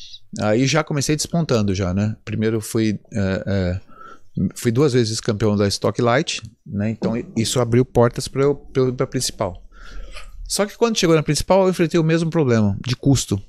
Aí 0.40 0.66
já 0.66 0.84
comecei 0.84 1.16
despontando 1.16 1.74
já, 1.74 1.92
né? 1.92 2.16
Primeiro 2.24 2.60
fui 2.60 3.00
é, 3.12 3.44
é, 3.46 3.80
fui 4.54 4.70
duas 4.70 4.92
vezes 4.92 5.20
campeão 5.20 5.56
da 5.56 5.66
Stock 5.66 6.00
Light, 6.00 6.40
né? 6.64 6.90
Então 6.90 7.14
isso 7.36 7.60
abriu 7.60 7.84
portas 7.84 8.28
para 8.28 8.42
eu, 8.42 8.54
para 8.96 9.06
principal. 9.06 9.62
Só 10.46 10.66
que 10.66 10.76
quando 10.76 10.98
chegou 10.98 11.14
na 11.14 11.22
principal, 11.22 11.64
eu 11.64 11.70
enfrentei 11.70 11.98
o 11.98 12.04
mesmo 12.04 12.30
problema 12.30 12.76
de 12.84 12.96
custo, 12.96 13.40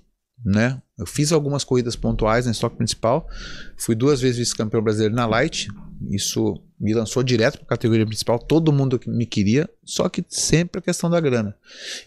né? 0.44 0.82
Eu 0.98 1.06
fiz 1.06 1.32
algumas 1.32 1.64
corridas 1.64 1.96
pontuais 1.96 2.46
na 2.46 2.52
Stock 2.52 2.76
principal, 2.76 3.28
fui 3.78 3.96
duas 3.96 4.22
vezes 4.22 4.38
vice-campeão 4.38 4.82
brasileiro 4.82 5.16
na 5.16 5.26
Light. 5.26 5.68
Isso 6.10 6.62
me 6.80 6.94
lançou 6.94 7.22
direto 7.24 7.58
para 7.58 7.66
a 7.66 7.70
categoria 7.70 8.06
principal, 8.06 8.40
todo 8.40 8.74
mundo 8.74 9.00
me 9.08 9.26
queria, 9.26 9.70
só 9.84 10.10
que 10.10 10.24
sempre 10.28 10.80
a 10.80 10.82
questão 10.82 11.10
da 11.10 11.20
grana. 11.20 11.56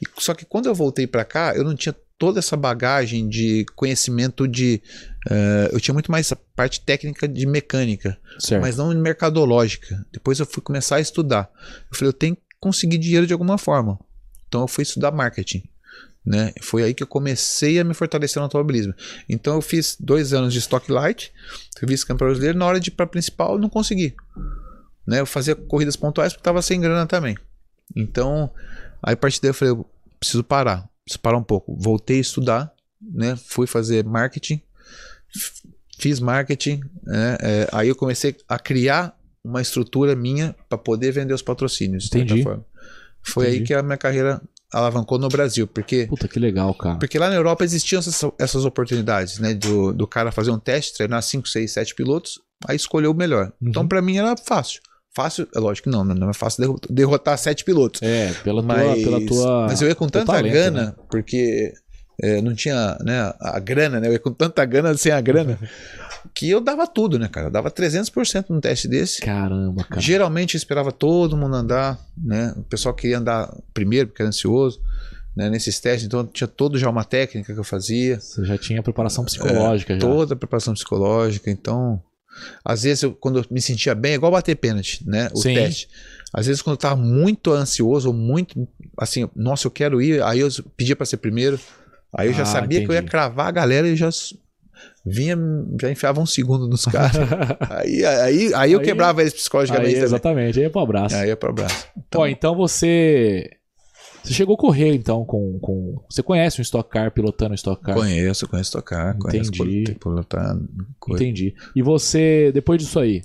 E, 0.03 0.21
só 0.21 0.35
que 0.35 0.45
quando 0.45 0.67
eu 0.67 0.75
voltei 0.75 1.07
para 1.07 1.25
cá, 1.25 1.55
eu 1.55 1.63
não 1.65 1.75
tinha 1.75 1.95
toda 2.19 2.39
essa 2.39 2.57
bagagem 2.57 3.29
de 3.29 3.65
conhecimento 3.75 4.47
de. 4.49 4.83
eh, 5.31 5.71
eu 5.73 5.81
tinha 5.81 5.93
muito 5.93 6.11
mais 6.11 6.27
essa 6.27 6.37
parte 6.57 6.81
técnica 6.81 7.27
de 7.29 7.47
mecânica, 7.47 8.19
Certo. 8.39 8.63
mas 8.63 8.77
não 8.77 8.95
mercadológica. 8.95 10.05
Depois 10.13 10.39
eu 10.39 10.47
fui 10.47 10.63
começar 10.63 10.97
a 10.97 11.01
estudar. 11.01 11.51
Eu 11.91 11.97
falei, 11.97 12.09
eu 12.09 12.13
tenho 12.13 12.37
que 12.37 12.43
conseguir 12.61 12.99
dinheiro 12.99 13.27
de 13.27 13.33
alguma 13.33 13.59
forma. 13.59 13.99
Então 14.49 14.63
eu 14.63 14.69
fui 14.69 14.83
estudar 14.83 15.11
marketing. 15.11 15.65
Né? 16.25 16.53
Foi 16.63 16.83
aí 16.83 16.95
que 16.95 17.03
eu 17.03 17.07
comecei 17.07 17.79
a 17.79 17.85
me 17.85 17.93
fortalecer 17.93 18.41
no 18.41 18.45
automobilismo. 18.45 18.95
Então 19.29 19.57
eu 19.57 19.61
fiz 19.61 19.97
dois 20.01 20.33
anos 20.33 20.53
de 20.53 20.59
Stock 20.59 20.91
Light, 20.91 21.33
vice-campeão 21.83 22.29
brasileiro. 22.29 22.59
Na 22.59 22.67
hora 22.67 22.81
de 22.81 22.89
ir 22.89 22.93
para 22.93 23.07
principal, 23.07 23.55
eu 23.55 23.59
não 23.59 23.69
consegui. 23.69 24.15
Né? 25.07 25.21
Eu 25.21 25.27
fazia 25.27 25.55
corridas 25.55 25.97
pontuais 25.97 26.33
porque 26.33 26.41
estava 26.41 26.63
sem 26.63 26.81
grana 26.81 27.07
também. 27.07 27.37
Então, 27.95 28.51
aí 29.03 29.13
a 29.13 29.17
partir 29.17 29.41
daí 29.43 29.51
eu 29.51 29.55
falei, 29.55 29.73
eu 29.73 29.87
preciso 30.19 30.43
parar, 30.43 30.89
preciso 31.05 31.21
parar 31.21 31.37
um 31.37 31.43
pouco. 31.43 31.77
Voltei 31.79 32.19
a 32.19 32.21
estudar, 32.21 32.75
né? 33.01 33.37
Fui 33.37 33.67
fazer 33.67 34.05
marketing, 34.05 34.63
fiz 35.99 36.21
marketing, 36.21 36.81
né? 37.03 37.37
É, 37.41 37.69
aí 37.73 37.89
eu 37.89 37.97
comecei 37.97 38.35
a 38.49 38.59
criar 38.59 39.15
uma 39.45 39.61
estrutura 39.61 40.17
minha 40.17 40.57
para 40.69 40.79
poder 40.79 41.13
vender 41.13 41.35
os 41.35 41.43
patrocínios. 41.43 42.07
Entendi. 42.07 42.43
Foi 43.23 43.47
aí 43.47 43.57
Entendi. 43.57 43.67
que 43.67 43.75
a 43.75 43.83
minha 43.83 43.99
carreira 43.99 44.41
alavancou 44.73 45.19
no 45.19 45.29
Brasil, 45.29 45.67
porque 45.67 46.07
Puta, 46.07 46.27
que 46.29 46.39
legal, 46.39 46.75
cara. 46.75 46.97
porque 46.99 47.19
lá 47.19 47.29
na 47.29 47.37
Europa 47.37 47.65
existiam 47.65 47.99
essas, 48.01 48.21
essas 48.39 48.65
oportunidades, 48.65 49.39
né? 49.39 49.55
Do, 49.55 49.93
do 49.93 50.07
cara 50.07 50.33
fazer 50.33 50.51
um 50.51 50.59
teste, 50.59 50.95
treinar 50.95 51.23
5, 51.23 51.49
6, 51.49 51.73
7 51.73 51.95
pilotos, 51.95 52.41
aí 52.67 52.77
escolher 52.77 53.07
o 53.09 53.15
melhor. 53.15 53.53
Uhum. 53.61 53.69
Então, 53.69 53.87
pra 53.87 54.03
mim, 54.03 54.17
era 54.19 54.35
fácil. 54.37 54.81
Fácil, 55.17 55.47
é 55.55 55.61
lógico 55.61 55.89
que 55.89 55.97
não, 55.97 56.03
não 56.05 56.29
é 56.31 56.35
fácil 56.35 56.61
derro- 56.63 56.81
derrotar 56.91 57.39
sete 57.39 57.63
pilotos. 57.65 58.03
É, 58.03 58.33
pela 58.43 58.61
tua, 58.63 58.75
Mas, 58.75 59.03
pela 59.05 59.27
tua. 59.27 59.67
mas 59.69 59.81
eu 59.81 59.87
ia 59.87 59.95
com 59.95 60.09
tanta 60.09 60.33
talento, 60.33 60.53
gana, 60.53 60.87
né? 60.87 60.95
porque 61.09 61.73
é, 62.21 62.43
não 62.43 62.53
tinha 62.53 62.99
né, 63.01 63.33
a 63.41 63.61
grana, 63.61 64.01
né? 64.01 64.09
Eu 64.09 64.13
ia 64.15 64.19
com 64.19 64.33
tanta 64.33 64.65
gana 64.65 64.93
sem 64.97 65.13
a 65.13 65.21
grana, 65.21 65.57
que 66.35 66.49
eu 66.51 66.61
dava 66.61 66.87
tudo, 66.87 67.19
né, 67.19 67.29
cara? 67.29 67.49
Eu 67.49 67.51
dava 67.51 67.71
300% 67.71 68.47
num 68.49 68.61
teste 68.61 68.87
desse. 68.89 69.21
Caramba, 69.21 69.85
cara. 69.85 70.01
Geralmente 70.01 70.55
eu 70.55 70.59
esperava 70.59 70.91
todo 70.93 71.37
mundo 71.37 71.55
andar, 71.57 71.99
né? 72.17 72.55
O 72.57 72.63
pessoal 72.63 72.95
queria 72.95 73.19
andar 73.19 73.53
primeiro, 73.73 74.09
porque 74.09 74.23
era 74.23 74.29
ansioso, 74.29 74.81
né? 75.37 75.51
Nesses 75.51 75.79
testes, 75.81 76.07
então 76.07 76.25
tinha 76.27 76.49
todo 76.49 76.79
já 76.79 76.89
uma 76.89 77.05
técnica 77.05 77.53
que 77.53 77.59
eu 77.59 77.65
fazia, 77.65 78.19
Você 78.21 78.45
já 78.45 78.57
tinha 78.57 78.83
preparação 78.83 79.25
psicológica 79.25 79.95
já. 79.95 80.01
toda 80.01 80.35
a 80.35 80.37
preparação 80.37 80.75
psicológica, 80.75 81.51
então... 81.51 82.03
Às 82.65 82.83
vezes, 82.83 83.05
eu, 83.05 83.13
quando 83.15 83.39
eu 83.39 83.45
me 83.49 83.63
sentia 83.63 83.95
bem, 83.95 84.11
é 84.13 84.15
igual 84.17 84.33
bater 84.33 84.57
pênalti, 84.57 85.09
né? 85.09 85.29
O 85.33 85.39
Sim. 85.41 85.55
teste. 85.55 85.89
Às 86.33 86.47
vezes, 86.49 86.61
quando 86.61 86.75
eu 86.75 86.79
tava 86.81 86.97
muito 86.97 87.53
ansioso, 87.53 88.09
ou 88.09 88.15
muito, 88.15 88.67
assim, 88.99 89.31
nossa, 89.37 89.69
eu 89.69 89.71
quero 89.71 90.03
ir, 90.03 90.21
aí 90.21 90.41
eu 90.41 90.49
pedia 90.77 90.97
para 90.97 91.07
ser 91.07 91.19
primeiro, 91.19 91.61
aí 92.13 92.27
eu 92.27 92.35
já 92.35 92.43
Ah, 92.43 92.47
sabia 92.47 92.81
que 92.81 92.87
eu 92.89 92.93
ia 92.93 92.99
entendi. 92.99 93.11
cravar 93.13 93.47
a 93.47 93.51
galera 93.53 93.87
e 93.87 93.95
já 93.95 94.09
vinha, 95.05 95.37
já 95.81 95.91
enfiava 95.91 96.21
um 96.21 96.27
segundo 96.27 96.67
nos 96.69 96.85
caras. 96.85 97.17
aí, 97.71 98.05
aí, 98.05 98.55
aí 98.55 98.73
eu 98.73 98.79
Aí- 98.81 98.85
quebrava 98.85 99.21
eles 99.21 99.33
Aí, 99.33 99.39
psicologicamente 99.39 99.91
também. 99.95 100.05
exatamente, 100.05 100.59
aí 100.59 100.65
é 100.67 100.69
pro 100.69 100.81
abraço. 100.81 101.17
Aí 101.17 101.31
é 101.31 101.37
pro 101.37 101.51
abraço. 101.51 101.87
Ó, 102.15 102.27
então 102.27 102.55
você. 102.57 103.49
Você 104.23 104.33
chegou 104.33 104.55
a 104.55 104.59
correr, 104.59 104.95
então, 104.95 105.23
com. 105.25 105.59
com... 105.61 106.03
Você 106.09 106.23
conhece 106.23 106.59
um 106.59 106.63
Stock 106.63 106.89
Car 106.89 107.11
pilotando 107.13 107.53
um 107.53 107.55
Stock 107.55 107.83
Car? 107.83 107.95
Conheço, 107.95 108.49
conheço 108.49 108.73
tocar, 108.73 109.19
conheço 109.19 109.51
Entendi. 109.55 109.97
pilotar. 110.03 110.57
coisa. 110.99 111.23
Entendi. 111.23 111.55
E 111.77 111.83
você, 111.83 112.51
depois 112.55 112.81
disso 112.83 112.99
aí, 112.99 113.23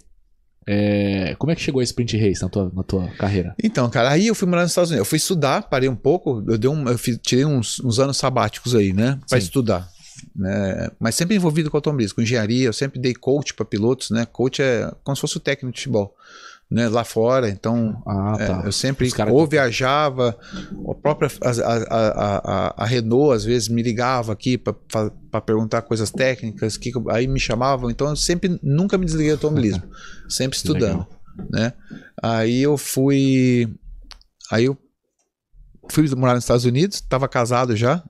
é, 0.68 1.36
como 1.40 1.52
é 1.52 1.56
que 1.56 1.62
chegou 1.62 1.80
a 1.80 1.84
Sprint 1.84 2.18
Race 2.18 2.42
na 2.42 2.50
tua, 2.50 2.70
na 2.76 2.84
tua 2.84 3.08
carreira? 3.18 3.56
Então, 3.64 3.90
cara, 3.90 4.10
aí 4.10 4.28
eu 4.28 4.36
fui 4.36 4.46
morar 4.48 4.64
nos 4.64 4.72
Estados 4.72 4.90
Unidos. 4.92 5.06
Eu 5.08 5.10
fui 5.10 5.16
estudar, 5.18 5.64
parei 5.70 5.88
um 5.88 5.96
pouco, 5.96 6.44
eu, 6.48 6.58
dei 6.58 6.70
um, 6.70 6.86
eu 6.90 6.98
fiz- 6.98 7.18
tirei 7.24 7.46
uns, 7.46 7.80
uns 7.80 7.98
anos 7.98 8.18
sabáticos 8.18 8.76
aí, 8.76 8.92
né? 8.92 9.18
Pra 9.30 9.40
Sim. 9.40 9.46
estudar. 9.46 9.88
Né? 10.36 10.90
Mas 11.00 11.16
sempre 11.16 11.36
envolvido 11.36 11.70
com 11.70 11.78
automobilismo, 11.78 12.16
com 12.16 12.22
engenharia, 12.22 12.68
eu 12.68 12.74
sempre 12.74 13.00
dei 13.00 13.14
coach 13.14 13.54
para 13.54 13.66
pilotos, 13.66 14.10
né? 14.10 14.26
Coach 14.26 14.62
é 14.62 14.92
como 15.04 15.16
se 15.16 15.22
fosse 15.22 15.38
o 15.38 15.40
técnico 15.40 15.74
de 15.74 15.80
futebol. 15.80 16.16
Né, 16.72 16.88
lá 16.88 17.04
fora, 17.04 17.50
então 17.50 18.00
Ah, 18.06 18.38
é, 18.40 18.46
tá. 18.46 18.62
eu 18.64 18.72
sempre 18.72 19.10
ou 19.32 19.48
viajava, 19.48 20.38
a 20.88 20.94
própria 20.94 21.28
a, 21.42 21.50
a, 21.50 22.38
a, 22.38 22.84
a, 22.84 22.86
Renault 22.86 23.34
às 23.34 23.44
vezes 23.44 23.68
me 23.68 23.82
ligava 23.82 24.32
aqui 24.32 24.56
para 24.56 25.42
perguntar 25.42 25.82
coisas 25.82 26.12
técnicas, 26.12 26.78
que, 26.78 26.92
que 26.92 27.00
aí 27.10 27.26
me 27.28 27.40
chamavam, 27.40 27.90
então 27.90 28.08
eu 28.10 28.16
sempre 28.16 28.60
nunca 28.62 29.00
me 29.00 29.06
desliguei 29.06 29.32
do 29.32 29.38
automobilismo, 29.38 29.82
sempre 30.30 30.58
estudando, 30.58 31.08
né? 31.50 31.74
Aí 32.22 32.62
eu 32.62 32.78
fui, 32.78 33.68
aí 34.52 34.66
eu 34.66 34.78
fui 35.90 36.08
morar 36.16 36.36
nos 36.36 36.44
Estados 36.44 36.66
Unidos, 36.66 36.98
estava 36.98 37.28
casado 37.28 37.76
já, 37.76 38.04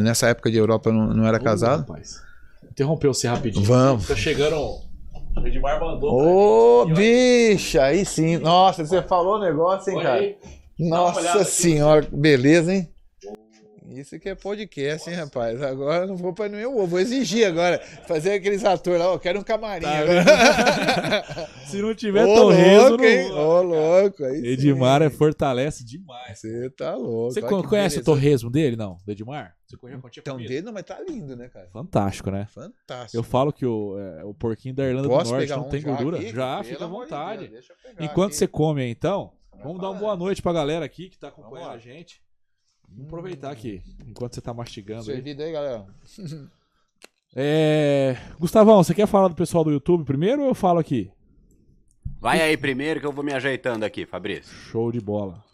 nessa 0.00 0.28
época 0.28 0.50
de 0.50 0.56
Europa 0.56 0.90
eu 0.90 0.94
não, 0.94 1.08
não 1.14 1.26
era 1.26 1.38
Ô, 1.38 1.42
casado. 1.42 1.80
rapaz. 1.80 2.22
Interrompeu 2.70 3.12
você 3.12 3.26
rapidinho. 3.28 3.64
Vamos. 3.64 4.06
Tá 4.06 4.14
chegando. 4.16 4.56
O 4.56 5.46
Edmar 5.46 5.80
mandou. 5.80 6.12
Ô, 6.12 6.86
gente. 6.88 6.96
bicha, 6.96 7.82
aí 7.84 8.04
sim. 8.04 8.38
Nossa, 8.38 8.84
você 8.84 9.02
falou 9.02 9.36
o 9.36 9.40
negócio, 9.40 9.90
hein, 9.90 9.96
Olha 9.98 10.06
cara? 10.06 10.20
aí. 10.20 10.36
Nossa 10.78 11.20
olhada 11.20 11.40
aqui. 11.42 11.50
senhora, 11.50 12.06
beleza, 12.12 12.72
hein? 12.72 12.88
Isso 13.98 14.18
que 14.20 14.28
é 14.28 14.34
podcast, 14.34 15.10
hein, 15.10 15.16
rapaz? 15.16 15.60
Agora 15.60 16.06
não 16.06 16.16
vou 16.16 16.32
para 16.32 16.48
meu 16.48 16.76
ovo, 16.76 16.86
vou 16.86 17.00
exigir 17.00 17.46
agora. 17.46 17.78
Fazer 18.06 18.32
aqueles 18.32 18.64
atores 18.64 19.00
lá, 19.00 19.12
ó, 19.12 19.18
quero 19.18 19.40
um 19.40 19.42
camarim 19.42 19.84
Tá 19.84 19.98
agora. 19.98 21.48
Se 21.66 21.82
não 21.82 21.94
tiver 21.94 22.24
Ô, 22.24 22.34
torresmo, 22.34 22.88
louco, 22.90 23.04
hein? 23.04 23.28
não. 23.28 23.38
Ô, 23.38 23.62
louco. 23.62 24.24
aí 24.24 24.40
sim. 24.40 24.46
Edmar 24.46 25.02
é 25.02 25.10
fortalece 25.10 25.84
demais. 25.84 26.38
Você 26.38 26.70
tá 26.70 26.94
louco. 26.94 27.32
Você 27.32 27.42
olha 27.42 27.62
conhece 27.68 27.98
o 27.98 28.04
torresmo 28.04 28.50
dele? 28.50 28.76
Não, 28.76 28.96
do 29.04 29.10
Edmar? 29.12 29.54
Você 29.66 29.76
conhece 29.76 30.00
Então, 30.18 30.36
dele, 30.38 30.62
não, 30.62 30.72
mas 30.72 30.84
tá 30.84 30.98
lindo, 31.06 31.36
né, 31.36 31.48
cara? 31.48 31.68
Fantástico, 31.72 32.30
né? 32.30 32.46
Fantástico. 32.54 33.16
Eu 33.16 33.22
falo 33.22 33.52
que 33.52 33.66
o, 33.66 33.98
é, 33.98 34.24
o 34.24 34.32
porquinho 34.32 34.74
da 34.74 34.84
Irlanda 34.84 35.08
Posso 35.08 35.30
do 35.30 35.36
Norte 35.36 35.50
não 35.50 35.66
um 35.66 35.68
tem 35.68 35.82
gordura. 35.82 36.22
já, 36.22 36.62
fica 36.62 36.84
à 36.84 36.88
vontade. 36.88 37.48
Deus, 37.48 37.66
Enquanto 38.00 38.28
aqui. 38.30 38.36
você 38.36 38.46
come 38.46 38.82
aí, 38.82 38.90
então, 38.90 39.32
vamos 39.62 39.80
dar 39.80 39.90
uma 39.90 39.98
boa 39.98 40.16
noite 40.16 40.40
pra 40.40 40.52
galera 40.52 40.84
aqui 40.84 41.10
que 41.10 41.18
tá 41.18 41.28
acompanhando 41.28 41.72
a 41.72 41.78
gente. 41.78 42.22
Vamos 42.90 43.06
aproveitar 43.06 43.50
aqui, 43.50 43.82
enquanto 44.06 44.34
você 44.34 44.40
tá 44.40 44.52
mastigando 44.52 45.10
aí. 45.10 45.16
Servido 45.16 45.42
aí, 45.42 45.52
galera. 45.52 45.86
É... 47.36 48.16
Gustavão, 48.40 48.82
você 48.82 48.94
quer 48.94 49.06
falar 49.06 49.28
do 49.28 49.34
pessoal 49.34 49.62
do 49.62 49.70
YouTube 49.70 50.02
primeiro 50.02 50.42
ou 50.42 50.48
eu 50.48 50.54
falo 50.54 50.78
aqui? 50.78 51.12
Vai 52.20 52.40
aí 52.40 52.56
primeiro 52.56 52.98
que 53.00 53.06
eu 53.06 53.12
vou 53.12 53.22
me 53.22 53.32
ajeitando 53.32 53.84
aqui, 53.84 54.06
Fabrício. 54.06 54.52
Show 54.52 54.90
de 54.90 55.00
bola. 55.00 55.44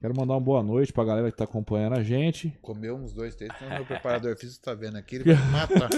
Quero 0.00 0.16
mandar 0.16 0.34
uma 0.34 0.40
boa 0.40 0.62
noite 0.62 0.92
pra 0.92 1.04
galera 1.04 1.30
que 1.30 1.36
tá 1.36 1.44
acompanhando 1.44 1.94
a 1.94 2.02
gente. 2.02 2.56
Comeu 2.60 2.96
uns 2.96 3.12
dois, 3.12 3.34
três, 3.34 3.52
então 3.54 3.68
meu 3.74 3.86
preparador 3.86 4.36
físico 4.36 4.64
tá 4.64 4.74
vendo 4.74 4.96
aqui, 4.96 5.16
ele 5.16 5.24
vai 5.32 5.44
me 5.44 5.50
matar. 5.52 5.90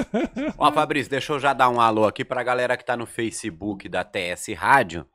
Ó, 0.58 0.70
Fabrício, 0.72 1.10
deixa 1.10 1.32
eu 1.32 1.40
já 1.40 1.52
dar 1.52 1.68
um 1.68 1.80
alô 1.80 2.06
aqui 2.06 2.24
pra 2.24 2.42
galera 2.42 2.76
que 2.76 2.84
tá 2.84 2.96
no 2.96 3.06
Facebook 3.06 3.88
da 3.88 4.04
TS 4.04 4.48
Rádio. 4.56 5.06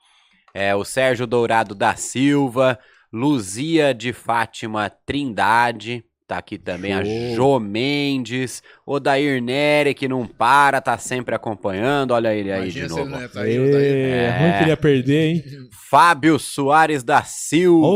É 0.54 0.76
o 0.76 0.84
Sérgio 0.84 1.28
Dourado 1.28 1.76
da 1.76 1.96
Silva, 1.96 2.80
Luzia 3.12 3.94
de 3.94 4.14
Fátima 4.14 4.90
Trindade, 4.90 6.04
tá 6.28 6.38
aqui 6.38 6.60
também 6.60 6.94
a. 6.94 7.04
Jô 7.36 7.60
Mendes, 7.60 8.62
o 8.86 9.00
Dair 9.00 9.42
Neri, 9.42 9.96
que 9.96 10.08
não 10.08 10.28
para, 10.28 10.80
tá 10.80 10.96
sempre 10.98 11.34
acompanhando, 11.34 12.12
olha 12.12 12.34
ele 12.36 12.52
aí 12.52 12.62
Imagina 12.70 12.88
de 12.88 12.94
ele 12.94 13.00
novo. 13.02 13.12
não 13.12 13.18
ó. 13.18 13.22
ia 13.22 13.30
tá 13.30 13.42
aí, 13.42 13.58
É, 13.58 14.38
ruim 14.40 14.52
que 14.54 14.64
ele 14.64 14.70
ia 14.70 14.78
perder, 14.78 15.26
hein? 15.28 15.44
Fábio 15.90 16.38
Soares 16.38 17.04
da 17.04 17.24
Silva, 17.24 17.88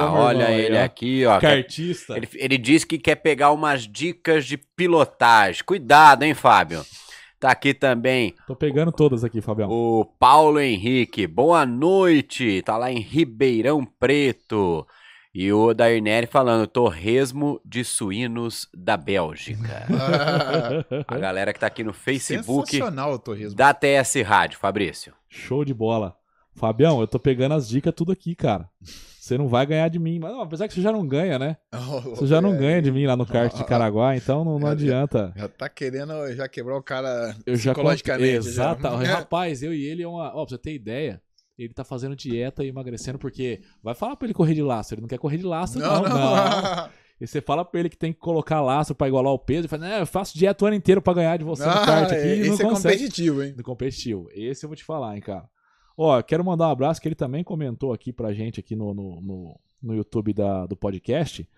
meu 0.00 0.12
olha 0.14 0.42
irmão 0.44 0.58
ele 0.58 0.78
ó. 0.78 0.84
aqui, 0.84 1.26
ó. 1.26 1.38
quer- 1.38 1.62
Cartista. 1.62 2.16
Ele, 2.16 2.28
ele 2.34 2.56
diz 2.58 2.84
que 2.84 2.96
quer 2.98 3.16
pegar 3.16 3.50
umas 3.52 3.86
dicas 3.86 4.46
de 4.46 4.56
pilotagem. 4.56 5.62
Cuidado, 5.64 6.22
hein, 6.22 6.32
Fábio? 6.32 6.82
Tá 7.44 7.50
aqui 7.50 7.74
também 7.74 8.34
Tô 8.46 8.56
pegando 8.56 8.90
todas 8.90 9.22
aqui, 9.22 9.42
Fabião. 9.42 9.68
o 9.70 10.02
Paulo 10.18 10.58
Henrique. 10.58 11.26
Boa 11.26 11.66
noite. 11.66 12.62
Tá 12.62 12.78
lá 12.78 12.90
em 12.90 13.00
Ribeirão 13.00 13.84
Preto. 13.84 14.86
E 15.34 15.52
o 15.52 15.74
Dairneri 15.74 16.26
falando 16.26 16.66
torresmo 16.66 17.60
de 17.62 17.84
suínos 17.84 18.66
da 18.72 18.96
Bélgica. 18.96 19.84
A 21.06 21.18
galera 21.18 21.52
que 21.52 21.60
tá 21.60 21.66
aqui 21.66 21.84
no 21.84 21.92
Facebook 21.92 22.70
Sensacional 22.70 23.12
o 23.12 23.18
torresmo. 23.18 23.54
da 23.54 23.74
TS 23.74 24.22
Rádio, 24.24 24.58
Fabrício. 24.58 25.12
Show 25.28 25.66
de 25.66 25.74
bola. 25.74 26.16
Fabião, 26.54 27.02
eu 27.02 27.06
tô 27.06 27.18
pegando 27.18 27.52
as 27.56 27.68
dicas 27.68 27.92
tudo 27.94 28.10
aqui, 28.10 28.34
cara. 28.34 28.70
Você 29.24 29.38
não 29.38 29.48
vai 29.48 29.64
ganhar 29.64 29.88
de 29.88 29.98
mim. 29.98 30.18
Mas 30.18 30.32
não, 30.32 30.42
apesar 30.42 30.68
que 30.68 30.74
você 30.74 30.82
já 30.82 30.92
não 30.92 31.06
ganha, 31.06 31.38
né? 31.38 31.56
Você 32.14 32.26
já 32.26 32.42
não 32.42 32.54
ganha 32.54 32.82
de 32.82 32.92
mim 32.92 33.06
lá 33.06 33.16
no 33.16 33.24
kart 33.24 33.54
de 33.56 33.64
Caraguá, 33.64 34.14
então 34.14 34.44
não, 34.44 34.58
não 34.58 34.68
É, 34.68 34.72
adianta. 34.72 35.32
Já 35.34 35.48
tá 35.48 35.66
querendo 35.66 36.12
já 36.34 36.46
quebrar 36.46 36.76
o 36.76 36.82
cara 36.82 37.34
Eu 37.46 37.56
já 37.56 37.72
psicologicamente. 37.72 38.46
Exato. 38.46 38.82
já. 38.82 38.90
Rapaz, 39.20 39.62
eu 39.62 39.72
e 39.72 39.82
ele 39.82 40.02
é 40.02 40.06
uma. 40.06 40.28
Ó, 40.36 40.44
pra 40.44 40.50
você 40.54 40.58
ter 40.58 40.74
ideia, 40.74 41.22
ele 41.58 41.72
tá 41.72 41.84
fazendo 41.84 42.14
dieta 42.14 42.62
e 42.62 42.68
emagrecendo 42.68 43.18
porque. 43.18 43.62
Vai 43.82 43.94
falar 43.94 44.14
pra 44.16 44.26
ele 44.26 44.34
correr 44.34 44.52
de 44.54 44.62
laço. 44.62 44.92
Ele 44.92 45.00
não 45.00 45.08
quer 45.08 45.18
correr 45.18 45.38
de 45.38 45.44
laço, 45.44 45.78
não. 45.78 46.02
Não, 46.02 46.08
não. 46.10 46.88
E 47.20 47.28
você 47.28 47.40
fala 47.40 47.64
pra 47.64 47.78
ele 47.78 47.88
que 47.88 47.96
tem 47.96 48.12
que 48.12 48.18
colocar 48.18 48.60
laço 48.60 48.92
pra 48.92 49.06
igualar 49.06 49.32
o 49.32 49.38
peso. 49.38 49.60
Ele 49.60 49.68
fala, 49.68 49.88
não, 49.88 49.98
eu 49.98 50.06
faço 50.06 50.36
dieta 50.36 50.64
o 50.64 50.66
ano 50.66 50.76
inteiro 50.76 51.00
pra 51.00 51.14
ganhar 51.14 51.36
de 51.38 51.44
você 51.44 51.64
no 51.64 51.70
Ah, 51.70 51.86
kart 51.86 52.10
aqui. 52.12 52.26
esse 52.26 52.60
é 52.60 52.64
consegue. 52.68 52.96
competitivo, 52.98 53.42
hein? 53.44 53.54
do 53.54 53.62
competitivo. 53.62 54.28
Esse 54.34 54.66
eu 54.66 54.68
vou 54.68 54.74
te 54.76 54.82
falar, 54.84 55.14
hein, 55.14 55.22
cara. 55.22 55.48
Ó, 55.96 56.20
quero 56.22 56.44
mandar 56.44 56.68
um 56.68 56.72
abraço 56.72 57.00
que 57.00 57.06
ele 57.08 57.14
também 57.14 57.44
comentou 57.44 57.92
aqui 57.92 58.12
pra 58.12 58.32
gente 58.32 58.58
aqui 58.60 58.74
no, 58.74 58.92
no, 58.92 59.20
no, 59.20 59.60
no 59.82 59.94
YouTube 59.94 60.32
da, 60.32 60.66
do 60.66 60.76
podcast. 60.76 61.48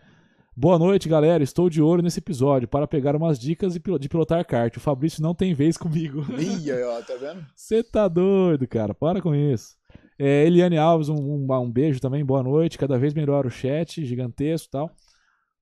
Boa 0.54 0.78
noite, 0.78 1.08
galera. 1.08 1.42
Estou 1.42 1.68
de 1.70 1.80
olho 1.82 2.02
nesse 2.02 2.18
episódio 2.18 2.66
para 2.68 2.86
pegar 2.86 3.14
umas 3.16 3.38
dicas 3.38 3.72
de 3.74 3.80
pilo- 3.80 3.98
de 3.98 4.08
pilotar 4.08 4.44
kart. 4.46 4.74
O 4.76 4.80
Fabrício 4.80 5.22
não 5.22 5.34
tem 5.34 5.54
vez 5.54 5.76
comigo. 5.76 6.20
Ih, 6.38 6.70
ó, 6.84 7.00
tá 7.02 7.14
vendo? 7.20 7.44
Você 7.54 7.82
tá 7.82 8.08
doido, 8.08 8.66
cara. 8.66 8.94
Para 8.94 9.20
com 9.22 9.34
isso. 9.34 9.76
É, 10.18 10.46
Eliane 10.46 10.78
Alves, 10.78 11.08
um, 11.10 11.14
um, 11.16 11.46
um 11.60 11.70
beijo 11.70 12.00
também. 12.00 12.24
Boa 12.24 12.42
noite. 12.42 12.78
Cada 12.78 12.98
vez 12.98 13.12
melhor 13.14 13.46
o 13.46 13.50
chat, 13.50 14.04
gigantesco 14.04 14.68
e 14.68 14.70
tal. 14.70 14.90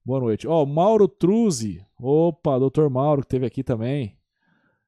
Boa 0.05 0.20
noite. 0.20 0.47
Ó, 0.47 0.64
Mauro 0.66 1.09
Truzzi. 1.09 1.85
Opa, 1.99 2.59
doutor 2.59 2.89
Mauro, 2.91 3.22
que 3.22 3.29
teve 3.29 3.47
aqui 3.47 3.64
também. 3.64 4.16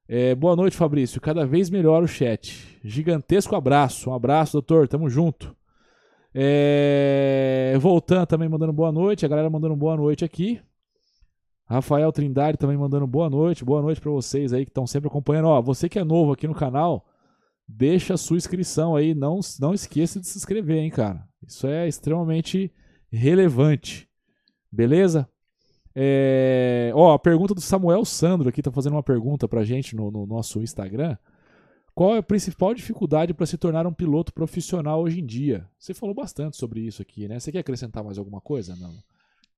É, 0.09 0.33
boa 0.33 0.55
noite, 0.55 0.77
Fabrício. 0.77 1.19
Cada 1.19 1.45
vez 1.45 1.69
melhor 1.69 2.01
o 2.01 2.07
chat. 2.07 2.79
Gigantesco 2.81 3.55
abraço. 3.55 4.09
Um 4.09 4.13
abraço, 4.13 4.53
doutor. 4.53 4.87
Tamo 4.87 5.09
junto. 5.09 5.53
É, 6.33 7.73
Voltan 7.79 8.25
também 8.25 8.47
mandando 8.47 8.71
boa 8.71 8.91
noite. 8.91 9.25
A 9.25 9.29
galera 9.29 9.49
mandando 9.49 9.75
boa 9.75 9.97
noite 9.97 10.23
aqui. 10.23 10.61
Rafael 11.65 12.09
Trindade 12.13 12.57
também 12.57 12.77
mandando 12.77 13.05
boa 13.05 13.29
noite. 13.29 13.65
Boa 13.65 13.81
noite 13.81 13.99
pra 13.99 14.09
vocês 14.09 14.53
aí 14.53 14.63
que 14.63 14.71
estão 14.71 14.87
sempre 14.87 15.09
acompanhando. 15.09 15.49
Ó, 15.49 15.61
você 15.61 15.89
que 15.89 15.99
é 15.99 16.03
novo 16.05 16.31
aqui 16.31 16.47
no 16.47 16.55
canal, 16.55 17.05
deixa 17.67 18.13
a 18.13 18.17
sua 18.17 18.37
inscrição 18.37 18.95
aí. 18.95 19.13
Não, 19.13 19.41
não 19.59 19.73
esqueça 19.73 20.21
de 20.21 20.27
se 20.27 20.37
inscrever, 20.37 20.77
hein, 20.77 20.89
cara. 20.89 21.27
Isso 21.45 21.67
é 21.67 21.85
extremamente 21.85 22.71
relevante. 23.11 24.07
Beleza? 24.71 25.27
É... 25.99 26.91
Ó, 26.93 27.11
a 27.11 27.17
pergunta 27.17 27.55
do 27.55 27.61
Samuel 27.61 28.05
Sandro 28.05 28.47
aqui 28.47 28.61
tá 28.61 28.71
fazendo 28.71 28.93
uma 28.93 29.01
pergunta 29.01 29.47
pra 29.47 29.63
gente 29.63 29.95
no, 29.95 30.11
no 30.11 30.27
nosso 30.27 30.61
Instagram. 30.61 31.17
Qual 31.95 32.15
é 32.15 32.19
a 32.19 32.23
principal 32.23 32.75
dificuldade 32.75 33.33
para 33.33 33.47
se 33.47 33.57
tornar 33.57 33.87
um 33.87 33.91
piloto 33.93 34.31
profissional 34.31 35.01
hoje 35.01 35.21
em 35.21 35.25
dia? 35.25 35.67
Você 35.79 35.95
falou 35.95 36.13
bastante 36.13 36.55
sobre 36.55 36.81
isso 36.81 37.01
aqui, 37.01 37.27
né? 37.27 37.39
Você 37.39 37.51
quer 37.51 37.59
acrescentar 37.59 38.03
mais 38.03 38.19
alguma 38.19 38.39
coisa? 38.39 38.75
Não. 38.75 38.93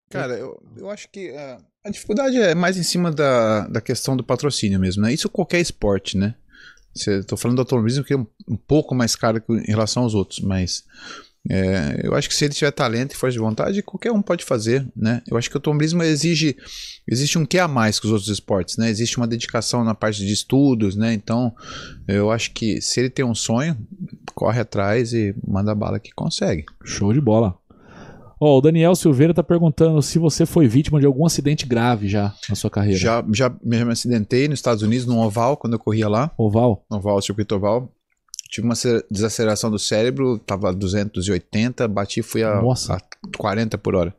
Cara, 0.10 0.38
eu, 0.38 0.58
eu 0.78 0.90
acho 0.90 1.10
que 1.10 1.30
uh, 1.32 1.62
a 1.84 1.90
dificuldade 1.90 2.38
é 2.38 2.56
mais 2.56 2.78
em 2.78 2.84
cima 2.84 3.12
da, 3.12 3.68
da 3.68 3.82
questão 3.82 4.16
do 4.16 4.24
patrocínio 4.24 4.80
mesmo, 4.80 5.04
né? 5.04 5.14
Isso 5.14 5.30
qualquer 5.30 5.60
esporte, 5.60 6.18
né? 6.18 6.36
Estou 6.96 7.38
falando 7.38 7.58
do 7.58 7.62
automobilismo 7.64 8.06
que 8.06 8.14
é 8.14 8.18
um, 8.18 8.26
um 8.48 8.56
pouco 8.56 8.96
mais 8.96 9.14
caro 9.14 9.44
em 9.50 9.68
relação 9.68 10.04
aos 10.04 10.16
outros, 10.16 10.40
mas 10.40 10.86
é, 11.48 12.02
eu 12.04 12.14
acho 12.16 12.28
que 12.28 12.36
se 12.36 12.46
ele 12.46 12.54
tiver 12.54 12.72
talento 12.72 13.14
e 13.14 13.16
força 13.16 13.34
de 13.34 13.40
vontade, 13.40 13.82
qualquer 13.82 14.12
um 14.12 14.22
pode 14.22 14.44
fazer, 14.44 14.86
né? 14.96 15.22
Eu 15.28 15.38
acho 15.38 15.50
que 15.50 15.56
o 15.56 15.60
automobilismo 15.60 16.04
exige, 16.04 16.58
existe 17.08 17.38
um 17.38 17.46
que 17.46 17.58
a 17.58 17.68
mais 17.68 18.00
que 18.00 18.06
os 18.06 18.12
outros 18.12 18.30
esportes, 18.30 18.78
né? 18.78 18.90
Existe 18.90 19.18
uma 19.18 19.28
dedicação 19.28 19.84
na 19.84 19.96
parte 19.96 20.26
de 20.26 20.34
estudos, 20.34 20.96
né? 20.96 21.14
Então, 21.14 21.54
eu 22.08 22.30
acho 22.30 22.52
que 22.52 22.82
se 22.82 23.00
ele 23.00 23.10
tem 23.10 23.24
um 23.24 23.36
sonho, 23.36 23.78
corre 24.36 24.60
atrás 24.60 25.14
e 25.14 25.34
manda 25.48 25.74
bala 25.74 26.00
que 26.00 26.12
consegue. 26.12 26.66
Show 26.84 27.14
de 27.14 27.22
bola. 27.22 27.56
Ó, 28.42 28.56
oh, 28.56 28.58
o 28.58 28.62
Daniel 28.62 28.96
Silveira 28.96 29.34
tá 29.34 29.44
perguntando 29.44 30.02
se 30.02 30.18
você 30.18 30.46
foi 30.46 30.66
vítima 30.66 30.98
de 31.00 31.06
algum 31.06 31.26
acidente 31.26 31.66
grave 31.66 32.08
já 32.08 32.34
na 32.48 32.56
sua 32.56 32.70
carreira. 32.70 32.98
Já, 32.98 33.26
já 33.34 33.54
me 33.62 33.82
acidentei 33.92 34.48
nos 34.48 34.60
Estados 34.60 34.82
Unidos, 34.82 35.06
no 35.06 35.20
oval, 35.20 35.58
quando 35.58 35.74
eu 35.74 35.80
corria 35.80 36.08
lá. 36.08 36.32
Oval? 36.38 36.86
Oval, 36.90 37.22
circuito 37.22 37.56
oval 37.56 37.94
tive 38.50 38.66
uma 38.66 38.74
desaceleração 39.10 39.70
do 39.70 39.78
cérebro, 39.78 40.40
tava 40.40 40.74
280, 40.74 41.88
bati 41.88 42.22
e 42.22 42.24
fui 42.24 42.44
a, 42.44 42.60
a 42.60 43.00
40 43.38 43.78
por 43.78 43.96
hora. 43.96 44.14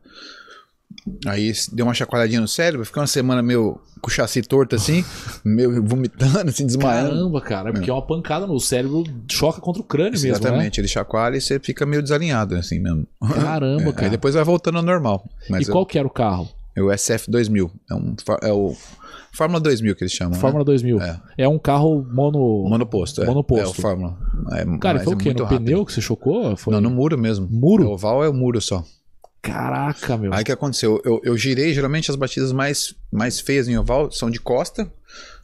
Aí 1.25 1.51
deu 1.71 1.85
uma 1.85 1.93
chacoalhadinha 1.93 2.41
no 2.41 2.47
cérebro, 2.47 2.85
fiquei 2.85 3.01
uma 3.01 3.07
semana 3.07 3.41
meio 3.41 3.79
com 4.01 4.07
o 4.07 4.11
chassi 4.11 4.41
torto 4.41 4.75
assim, 4.75 5.03
meio 5.43 5.83
vomitando, 5.83 6.49
assim, 6.49 6.65
desmaiando. 6.65 7.09
Caramba, 7.09 7.41
cara, 7.41 7.69
é 7.69 7.73
porque 7.73 7.89
é 7.89 7.93
uma 7.93 8.05
pancada 8.05 8.47
no 8.47 8.59
cérebro, 8.59 9.03
choca 9.29 9.61
contra 9.61 9.81
o 9.81 9.85
crânio 9.85 10.13
Exatamente, 10.13 10.31
mesmo, 10.31 10.45
Exatamente, 10.45 10.77
né? 10.79 10.81
ele 10.81 10.87
chacoalha 10.87 11.37
e 11.37 11.41
você 11.41 11.59
fica 11.59 11.85
meio 11.85 12.01
desalinhado, 12.01 12.55
assim 12.55 12.79
mesmo. 12.79 13.05
Caramba, 13.33 13.83
é, 13.89 13.91
cara. 13.91 14.05
Aí 14.05 14.09
depois 14.09 14.33
vai 14.35 14.43
voltando 14.43 14.77
ao 14.77 14.83
normal. 14.83 15.25
e 15.59 15.65
qual 15.65 15.83
eu, 15.83 15.85
que 15.85 15.97
era 15.97 16.07
o 16.07 16.11
carro? 16.11 16.49
É 16.75 16.81
o 16.81 16.87
SF2000, 16.87 17.71
é, 17.89 17.95
um, 17.95 18.15
é 18.43 18.53
o 18.53 18.75
Fórmula 19.33 19.59
2000 19.61 19.95
que 19.95 20.03
eles 20.03 20.13
chamam. 20.13 20.39
Fórmula 20.39 20.63
né? 20.63 20.65
2000. 20.65 21.01
É. 21.01 21.21
é 21.39 21.47
um 21.47 21.57
carro 21.57 22.05
mono... 22.11 22.65
monoposto. 22.67 23.23
É. 23.23 23.25
Monoposto. 23.25 23.65
É 23.65 23.69
o 23.69 23.73
Fórmula. 23.73 24.17
É, 24.51 24.77
Cara, 24.79 24.99
foi 24.99 25.13
o 25.13 25.17
quê? 25.17 25.33
No 25.33 25.43
rápido. 25.43 25.63
pneu 25.63 25.85
que 25.85 25.93
você 25.93 26.01
chocou? 26.01 26.55
Foi... 26.57 26.73
Não, 26.73 26.81
no 26.81 26.89
muro 26.89 27.17
mesmo. 27.17 27.47
Muro? 27.49 27.87
O 27.87 27.93
oval 27.93 28.23
é 28.23 28.29
o 28.29 28.33
muro 28.33 28.61
só. 28.61 28.83
Caraca, 29.41 30.17
meu. 30.17 30.33
Aí 30.33 30.43
o 30.43 30.45
que 30.45 30.51
aconteceu? 30.51 31.01
Eu, 31.03 31.19
eu 31.23 31.37
girei, 31.37 31.73
geralmente 31.73 32.11
as 32.11 32.15
batidas 32.15 32.51
mais, 32.51 32.93
mais 33.11 33.39
feias 33.39 33.67
em 33.67 33.77
oval 33.77 34.11
são 34.11 34.29
de 34.29 34.39
costa, 34.39 34.91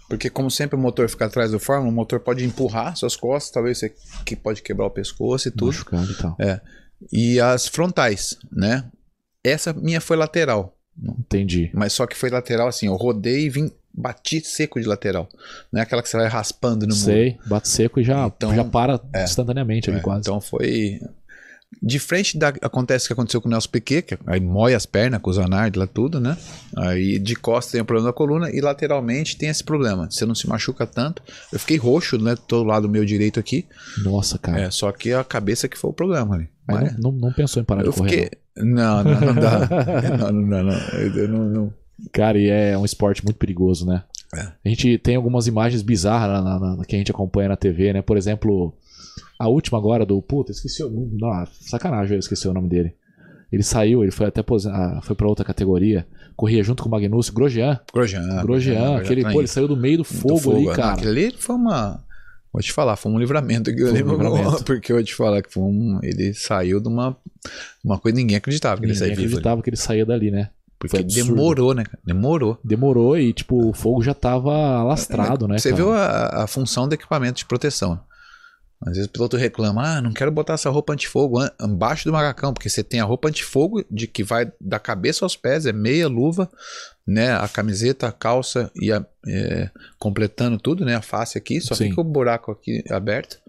porque 0.08 0.30
como 0.30 0.52
sempre 0.52 0.76
o 0.76 0.80
motor 0.80 1.10
fica 1.10 1.26
atrás 1.26 1.52
do 1.52 1.60
Fórmula, 1.60 1.92
o 1.92 1.96
motor 1.96 2.20
pode 2.20 2.46
empurrar 2.46 2.96
suas 2.96 3.16
costas, 3.16 3.52
talvez 3.52 3.80
você 3.80 3.94
que 4.24 4.36
pode 4.36 4.62
quebrar 4.62 4.86
o 4.86 4.92
pescoço 4.92 5.48
e 5.48 5.52
tudo. 5.52 5.68
Machucado 5.68 6.12
e 6.12 6.16
tal. 6.16 6.36
É. 6.40 6.62
E 7.12 7.40
as 7.40 7.68
frontais, 7.68 8.38
né? 8.52 8.86
Essa 9.44 9.74
minha 9.74 10.00
foi 10.00 10.16
lateral. 10.16 10.77
Entendi. 11.02 11.70
Mas 11.74 11.94
só 11.94 12.06
que 12.08 12.16
foi 12.16 12.30
lateral 12.30 12.68
assim, 12.68 12.88
eu 12.88 12.96
rodei 12.96 13.46
e 13.46 13.50
vim, 13.50 13.72
bati 13.94 14.42
seco 14.42 14.80
de 14.80 14.88
lateral. 14.88 15.28
Não 15.72 15.80
é 15.80 15.84
aquela 15.84 16.02
que 16.02 16.10
você 16.10 16.18
vai 16.18 16.28
raspando 16.28 16.88
no 16.88 16.94
Sei, 16.94 17.32
muro. 17.32 17.50
bate 17.50 17.70
seco 17.70 18.00
e 18.00 18.04
já, 18.04 18.26
então, 18.28 18.56
já 18.56 18.64
para 18.64 19.00
é, 19.14 19.24
instantaneamente 19.24 19.90
ali 19.90 20.00
é, 20.00 20.02
quase. 20.02 20.22
Então 20.22 20.40
foi. 20.40 21.02
De 21.82 22.00
frente 22.00 22.38
da, 22.38 22.48
acontece 22.62 23.06
o 23.06 23.08
que 23.08 23.14
aconteceu 23.14 23.42
com 23.42 23.48
o 23.48 23.52
Nelson 23.52 23.70
Piquet, 23.70 24.02
que 24.02 24.18
aí 24.26 24.40
mói 24.40 24.74
as 24.74 24.86
pernas 24.86 25.22
com 25.22 25.30
o 25.30 25.34
Zanardi 25.34 25.78
lá 25.78 25.86
tudo, 25.86 26.20
né? 26.20 26.38
Aí 26.76 27.20
de 27.20 27.36
costas 27.36 27.74
tem 27.74 27.82
o 27.82 27.86
problema 27.86 28.10
da 28.10 28.14
coluna 28.14 28.50
e 28.50 28.62
lateralmente 28.62 29.38
tem 29.38 29.50
esse 29.50 29.64
problema. 29.64 30.10
Você 30.10 30.26
não 30.26 30.34
se 30.34 30.48
machuca 30.48 30.88
tanto. 30.88 31.22
Eu 31.52 31.60
fiquei 31.60 31.78
roxo, 31.78 32.18
né? 32.18 32.36
Todo 32.48 32.64
lado 32.64 32.90
meu 32.90 33.04
direito 33.04 33.40
aqui. 33.40 33.66
Nossa, 34.04 34.38
cara. 34.38 34.62
É, 34.62 34.72
só 34.72 34.92
que 34.92 35.12
a 35.12 35.24
cabeça 35.24 35.68
que 35.68 35.78
foi 35.78 35.90
o 35.90 35.94
problema 35.94 36.36
ali. 36.36 36.50
Mas 36.66 36.98
não, 36.98 37.12
não, 37.12 37.20
não, 37.20 37.34
pensou 37.34 37.62
em 37.62 37.66
parar 37.66 37.84
eu 37.84 37.92
de 37.92 37.98
correr? 37.98 38.10
Fiquei... 38.10 38.32
Não, 38.58 39.04
não, 39.04 39.22
não 39.22 39.36
dá. 39.36 39.70
não, 40.18 40.32
não 40.32 40.50
dá, 40.50 40.64
não. 40.64 41.00
Eu 41.00 41.28
não, 41.28 41.46
não. 41.50 41.74
Cara, 42.12 42.38
e 42.38 42.50
é 42.50 42.78
um 42.78 42.86
esporte 42.86 43.24
muito 43.24 43.38
perigoso, 43.38 43.86
né? 43.86 44.04
É. 44.36 44.42
A 44.66 44.70
gente 44.70 44.98
tem 44.98 45.16
algumas 45.16 45.48
imagens 45.48 45.82
bizarras 45.82 46.44
na, 46.44 46.60
na, 46.60 46.76
na, 46.78 46.86
que 46.86 46.96
a 46.96 47.00
gente 47.00 47.12
acompanha 47.12 47.50
na 47.50 47.56
TV, 47.56 47.94
né? 47.94 48.02
Por 48.02 48.18
exemplo, 48.18 48.74
a 49.40 49.48
última 49.48 49.78
agora 49.78 50.06
do. 50.06 50.22
Puta, 50.22 50.52
esqueci 50.52 50.84
o. 50.84 50.90
Não, 50.90 51.46
sacanagem, 51.62 52.16
eu 52.16 52.20
esqueci 52.20 52.48
o 52.48 52.54
nome 52.54 52.70
dele. 52.70 52.94
Ele 53.52 53.64
saiu, 53.64 54.04
ele 54.04 54.12
foi 54.12 54.26
até 54.26 54.42
ah, 54.42 55.00
foi 55.02 55.16
para 55.16 55.28
outra 55.28 55.46
categoria. 55.46 56.06
Corria 56.36 56.64
junto 56.64 56.84
com 56.84 56.90
o 56.90 56.92
Magnúcio, 56.92 57.34
Grosjean. 57.34 57.80
Grosjean. 57.94 58.42
Grosjean, 58.44 58.98
aquele, 58.98 59.24
pô, 59.24 59.40
ele 59.40 59.48
saiu 59.48 59.68
do 59.68 59.78
meio 59.78 60.00
do 60.00 60.04
fogo, 60.04 60.36
do 60.36 60.40
fogo 60.42 60.58
ali, 60.58 60.66
cara. 60.76 60.88
Não, 60.88 60.94
aquele 60.96 61.26
ali 61.28 61.36
foi 61.38 61.56
uma. 61.56 62.04
Vou 62.52 62.62
te 62.62 62.74
falar, 62.74 62.96
foi 62.96 63.12
um 63.12 63.20
livramento. 63.20 63.72
Foi 63.72 63.92
um 63.92 63.94
livramento. 63.94 64.64
Porque 64.66 64.92
eu 64.92 64.98
vou 64.98 65.04
te 65.04 65.16
falar 65.16 65.42
que 65.42 65.52
foi 65.52 65.64
um, 65.64 66.00
ele 66.04 66.34
saiu 66.34 66.80
de 66.80 66.88
uma, 66.88 67.16
uma 67.84 67.98
coisa 67.98 68.16
que 68.16 68.22
ninguém 68.22 68.38
acreditava 68.38 68.82
que 68.82 68.82
ninguém 68.82 68.98
ele 68.98 69.00
saía 69.00 69.14
acreditava 69.14 69.56
vivo, 69.56 69.64
que 69.64 69.70
ele 69.70 69.78
saía 69.78 70.06
dali, 70.06 70.32
né? 70.32 70.50
Porque 70.80 71.02
demorou, 71.02 71.74
né? 71.74 71.84
Demorou. 72.06 72.60
Demorou 72.64 73.18
e, 73.18 73.34
tipo, 73.34 73.70
o 73.70 73.74
fogo 73.74 74.04
já 74.04 74.14
tava 74.14 74.54
alastrado, 74.54 75.48
né? 75.48 75.58
Você 75.58 75.72
cara? 75.72 75.82
viu 75.82 75.92
a, 75.92 76.44
a 76.44 76.48
função 76.48 76.88
do 76.88 76.94
equipamento 76.94 77.40
de 77.40 77.46
proteção. 77.46 78.00
Às 78.80 78.94
vezes 78.94 79.08
o 79.08 79.10
piloto 79.10 79.38
reclama, 79.38 79.98
ah, 79.98 80.02
não 80.02 80.14
quero 80.14 80.32
botar 80.32 80.54
essa 80.54 80.70
roupa 80.70 80.94
antifogo 80.94 81.40
embaixo 81.60 82.06
do 82.06 82.12
macacão, 82.12 82.54
porque 82.54 82.70
você 82.70 82.84
tem 82.84 83.00
a 83.00 83.06
roupa 83.06 83.28
antifogo 83.28 83.84
de 83.90 84.06
que 84.06 84.24
vai 84.24 84.52
da 84.62 84.80
cabeça 84.80 85.26
aos 85.26 85.36
pés, 85.36 85.66
é 85.66 85.74
meia 85.74 86.08
luva, 86.08 86.50
né, 87.06 87.34
a 87.34 87.48
camiseta, 87.48 88.08
a 88.08 88.12
calça 88.12 88.72
e 88.76 88.92
a, 88.92 89.04
é, 89.28 89.70
completando 89.98 90.60
tudo, 90.60 90.86
né, 90.86 90.96
a 90.96 91.02
face 91.02 91.38
aqui, 91.38 91.60
só 91.60 91.74
Sim. 91.74 91.90
fica 91.90 92.02
o 92.02 92.04
buraco 92.04 92.52
aqui 92.52 92.84
aberto. 92.90 93.40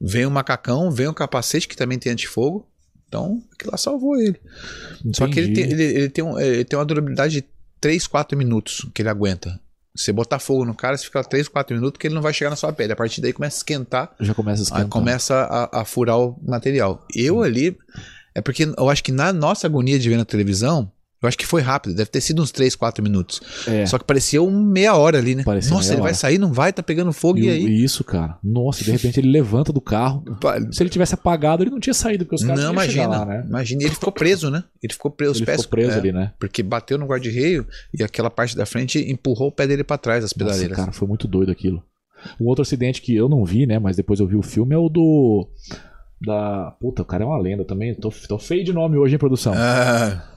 Vem 0.00 0.26
o 0.26 0.30
macacão, 0.30 0.90
vem 0.90 1.06
o 1.06 1.14
capacete 1.14 1.68
que 1.68 1.76
também 1.76 1.98
tem 1.98 2.10
antifogo, 2.10 2.66
então 3.08 3.40
aquilo 3.52 3.70
lá 3.70 3.78
salvou 3.78 4.16
ele. 4.16 4.40
Entendi. 4.98 5.16
Só 5.16 5.28
que 5.28 5.38
ele 5.38 5.52
tem, 5.54 5.64
ele, 5.70 5.82
ele, 5.84 6.08
tem 6.08 6.24
um, 6.24 6.38
ele 6.38 6.64
tem 6.64 6.76
uma 6.76 6.84
durabilidade 6.84 7.34
de 7.40 7.44
3, 7.80 8.08
4 8.08 8.36
minutos 8.36 8.84
que 8.92 9.02
ele 9.02 9.08
aguenta. 9.08 9.60
Você 9.96 10.12
botar 10.12 10.40
fogo 10.40 10.64
no 10.64 10.74
cara, 10.74 10.96
você 10.96 11.04
fica 11.04 11.22
3, 11.22 11.46
4 11.46 11.76
minutos 11.76 11.98
que 11.98 12.08
ele 12.08 12.14
não 12.14 12.22
vai 12.22 12.32
chegar 12.32 12.50
na 12.50 12.56
sua 12.56 12.72
pele. 12.72 12.92
A 12.92 12.96
partir 12.96 13.20
daí 13.20 13.32
começa 13.32 13.56
a 13.56 13.58
esquentar. 13.58 14.10
Já 14.18 14.34
começa 14.34 14.62
a 14.62 14.64
esquentar. 14.64 14.88
começa 14.88 15.34
a, 15.34 15.80
a 15.80 15.84
furar 15.84 16.18
o 16.18 16.36
material. 16.42 17.06
Eu 17.14 17.42
ali. 17.42 17.78
É 18.34 18.40
porque 18.40 18.64
eu 18.76 18.90
acho 18.90 19.04
que 19.04 19.12
na 19.12 19.32
nossa 19.32 19.68
agonia 19.68 19.96
de 19.96 20.08
ver 20.08 20.16
na 20.16 20.24
televisão, 20.24 20.90
eu 21.24 21.28
acho 21.28 21.38
que 21.38 21.46
foi 21.46 21.62
rápido, 21.62 21.94
deve 21.94 22.10
ter 22.10 22.20
sido 22.20 22.42
uns 22.42 22.52
3, 22.52 22.76
4 22.76 23.02
minutos. 23.02 23.40
É. 23.66 23.86
Só 23.86 23.98
que 23.98 24.04
parecia 24.04 24.42
um 24.42 24.62
meia 24.62 24.94
hora 24.94 25.18
ali, 25.18 25.34
né? 25.34 25.42
Parecia 25.42 25.72
Nossa, 25.72 25.88
ele 25.88 26.02
hora. 26.02 26.10
vai 26.10 26.14
sair, 26.14 26.38
não 26.38 26.52
vai, 26.52 26.72
tá 26.72 26.82
pegando 26.82 27.12
fogo 27.12 27.38
e, 27.38 27.46
e 27.46 27.50
aí? 27.50 27.84
Isso, 27.84 28.04
cara. 28.04 28.38
Nossa, 28.42 28.84
de 28.84 28.90
repente 28.90 29.20
ele 29.20 29.30
levanta 29.30 29.72
do 29.72 29.80
carro. 29.80 30.22
Se 30.70 30.82
ele 30.82 30.90
tivesse 30.90 31.14
apagado, 31.14 31.62
ele 31.62 31.70
não 31.70 31.80
tinha 31.80 31.94
saído, 31.94 32.24
porque 32.24 32.36
os 32.36 32.44
caras 32.44 32.62
não, 32.62 32.72
imagina, 32.72 33.08
lá, 33.08 33.24
né? 33.24 33.44
Imagina, 33.48 33.82
ele 33.82 33.94
ficou 33.94 34.12
preso, 34.12 34.50
né? 34.50 34.64
Ele 34.82 34.92
ficou 34.92 35.10
preso, 35.10 35.32
os 35.32 35.38
ele 35.38 35.46
pés. 35.46 35.62
Ficou 35.62 35.70
preso 35.70 35.92
é, 35.92 35.98
ali, 35.98 36.12
né? 36.12 36.32
Porque 36.38 36.62
bateu 36.62 36.98
no 36.98 37.06
guarda-reio 37.06 37.66
e 37.98 38.02
aquela 38.02 38.30
parte 38.30 38.56
da 38.56 38.66
frente 38.66 38.98
empurrou 39.10 39.48
o 39.48 39.52
pé 39.52 39.66
dele 39.66 39.82
para 39.82 39.96
trás, 39.96 40.24
as 40.24 40.32
pedaleiras. 40.32 40.70
Nossa, 40.70 40.82
cara, 40.82 40.92
foi 40.92 41.08
muito 41.08 41.26
doido 41.26 41.50
aquilo. 41.50 41.82
Um 42.40 42.46
outro 42.46 42.62
acidente 42.62 43.00
que 43.00 43.14
eu 43.14 43.28
não 43.28 43.44
vi, 43.44 43.66
né? 43.66 43.78
Mas 43.78 43.96
depois 43.96 44.20
eu 44.20 44.26
vi 44.26 44.36
o 44.36 44.42
filme 44.42 44.74
é 44.74 44.78
o 44.78 44.88
do. 44.88 45.48
Da. 46.20 46.74
Puta, 46.80 47.02
o 47.02 47.04
cara 47.04 47.24
é 47.24 47.26
uma 47.26 47.38
lenda 47.38 47.64
também. 47.64 47.94
Tô, 47.94 48.12
tô 48.28 48.38
feio 48.38 48.64
de 48.64 48.72
nome 48.72 48.96
hoje, 48.96 49.14
em 49.14 49.18
produção? 49.18 49.52
Ah. 49.56 50.33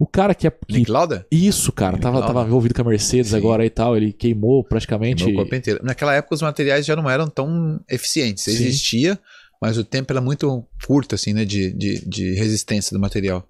O 0.00 0.06
cara 0.06 0.34
que 0.34 0.46
é. 0.46 0.50
Que... 0.50 0.78
Nick 0.78 0.90
Lauda? 0.90 1.26
Isso, 1.30 1.70
cara. 1.70 1.98
tava, 1.98 2.22
tava 2.22 2.42
envolvido 2.42 2.74
com 2.74 2.80
a 2.80 2.84
Mercedes 2.86 3.32
Sim. 3.32 3.36
agora 3.36 3.66
e 3.66 3.68
tal. 3.68 3.94
Ele 3.94 4.14
queimou 4.14 4.64
praticamente. 4.64 5.24
Queimou 5.24 5.42
o 5.42 5.44
corpo 5.44 5.54
inteiro. 5.54 5.80
Naquela 5.82 6.14
época 6.14 6.34
os 6.34 6.40
materiais 6.40 6.86
já 6.86 6.96
não 6.96 7.08
eram 7.08 7.28
tão 7.28 7.78
eficientes. 7.86 8.44
Sim. 8.44 8.52
Existia, 8.52 9.18
mas 9.60 9.76
o 9.76 9.84
tempo 9.84 10.10
era 10.10 10.22
muito 10.22 10.66
curto, 10.86 11.14
assim, 11.14 11.34
né? 11.34 11.44
De, 11.44 11.70
de, 11.74 12.02
de 12.08 12.32
resistência 12.32 12.96
do 12.96 12.98
material. 12.98 13.46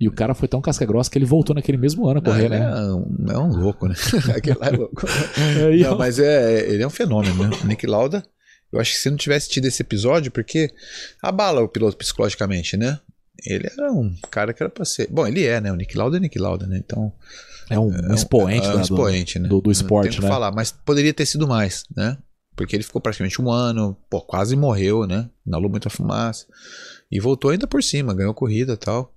E 0.00 0.08
o 0.08 0.12
cara 0.12 0.34
foi 0.34 0.48
tão 0.48 0.60
casca-grossa 0.60 1.08
que 1.08 1.16
ele 1.18 1.24
voltou 1.24 1.54
naquele 1.54 1.78
mesmo 1.78 2.08
ano 2.08 2.18
a 2.18 2.22
correr, 2.22 2.48
né? 2.48 2.58
É 2.58 2.92
um, 2.92 3.26
é 3.30 3.38
um 3.38 3.56
louco, 3.56 3.86
né? 3.86 3.94
Aquele 4.36 4.58
lá 4.58 4.66
é 4.66 4.70
louco. 4.70 5.06
É, 5.38 5.76
não, 5.84 5.96
mas 5.96 6.18
é, 6.18 6.68
ele 6.68 6.82
é 6.82 6.86
um 6.86 6.90
fenômeno, 6.90 7.44
né? 7.44 7.50
Nick 7.64 7.86
Lauda. 7.86 8.24
Eu 8.72 8.80
acho 8.80 8.92
que 8.92 8.98
se 8.98 9.08
não 9.08 9.16
tivesse 9.16 9.48
tido 9.48 9.66
esse 9.66 9.80
episódio, 9.82 10.32
porque 10.32 10.68
abala 11.22 11.62
o 11.62 11.68
piloto 11.68 11.96
psicologicamente, 11.96 12.76
né? 12.76 12.98
Ele 13.44 13.68
era 13.76 13.92
um 13.92 14.14
cara 14.30 14.52
que 14.52 14.62
era 14.62 14.70
pra 14.70 14.84
ser. 14.84 15.08
Bom, 15.10 15.26
ele 15.26 15.44
é, 15.44 15.60
né? 15.60 15.72
O 15.72 15.76
Nick 15.76 15.96
Lauda 15.96 16.16
é 16.16 16.20
Nick 16.20 16.38
Lauda, 16.38 16.66
né? 16.66 16.78
Então. 16.78 17.12
É 17.68 17.76
um, 17.78 17.88
um 17.88 18.14
expoente, 18.14 18.64
é 18.64 18.70
um, 18.70 18.72
é 18.74 18.76
um 18.76 18.80
expoente 18.80 19.38
do, 19.38 19.42
né? 19.42 19.48
do, 19.48 19.60
do 19.60 19.72
esporte, 19.72 20.20
né? 20.20 20.28
falar, 20.28 20.52
mas 20.52 20.70
poderia 20.70 21.12
ter 21.12 21.26
sido 21.26 21.48
mais, 21.48 21.84
né? 21.96 22.16
Porque 22.54 22.74
ele 22.74 22.84
ficou 22.84 23.02
praticamente 23.02 23.42
um 23.42 23.50
ano, 23.50 23.96
pô, 24.08 24.20
quase 24.20 24.56
morreu, 24.56 25.06
né? 25.06 25.28
Inalou 25.46 25.68
muita 25.68 25.90
fumaça. 25.90 26.46
E 27.10 27.20
voltou 27.20 27.50
ainda 27.50 27.66
por 27.66 27.82
cima, 27.82 28.14
ganhou 28.14 28.32
corrida 28.32 28.72
e 28.72 28.76
tal. 28.76 29.12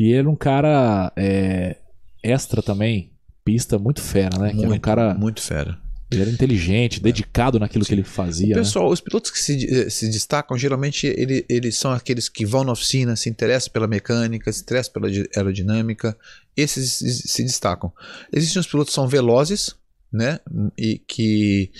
E 0.00 0.12
ele 0.12 0.26
é 0.26 0.30
um 0.30 0.36
cara 0.36 1.12
é, 1.16 1.76
extra 2.22 2.60
também, 2.60 3.12
pista 3.44 3.78
muito 3.78 4.00
fera, 4.02 4.36
né? 4.38 4.52
Muito, 4.52 4.72
é 4.72 4.76
um 4.76 4.80
cara 4.80 5.14
muito 5.14 5.40
fera. 5.40 5.78
Ele 6.12 6.22
era 6.22 6.30
inteligente, 6.30 7.00
dedicado 7.00 7.58
naquilo 7.58 7.84
que 7.84 7.94
ele 7.94 8.02
fazia. 8.02 8.54
O 8.54 8.58
né? 8.58 8.62
pessoal, 8.62 8.90
os 8.90 9.00
pilotos 9.00 9.30
que 9.30 9.38
se, 9.38 9.66
eh, 9.68 9.90
se 9.90 10.08
destacam, 10.08 10.56
geralmente 10.58 11.06
ele, 11.06 11.44
eles 11.48 11.76
são 11.76 11.92
aqueles 11.92 12.28
que 12.28 12.44
vão 12.44 12.64
na 12.64 12.72
oficina, 12.72 13.16
se 13.16 13.28
interessam 13.28 13.72
pela 13.72 13.86
mecânica, 13.86 14.52
se 14.52 14.62
interessam 14.62 14.92
pela 14.92 15.10
di- 15.10 15.28
aerodinâmica. 15.34 16.16
Esses 16.56 16.92
se, 16.92 17.28
se 17.28 17.42
destacam. 17.42 17.92
Existem 18.32 18.60
os 18.60 18.66
pilotos 18.66 18.90
que 18.90 18.94
são 18.94 19.08
velozes, 19.08 19.74
né? 20.12 20.38
E 20.76 20.98
que 20.98 21.70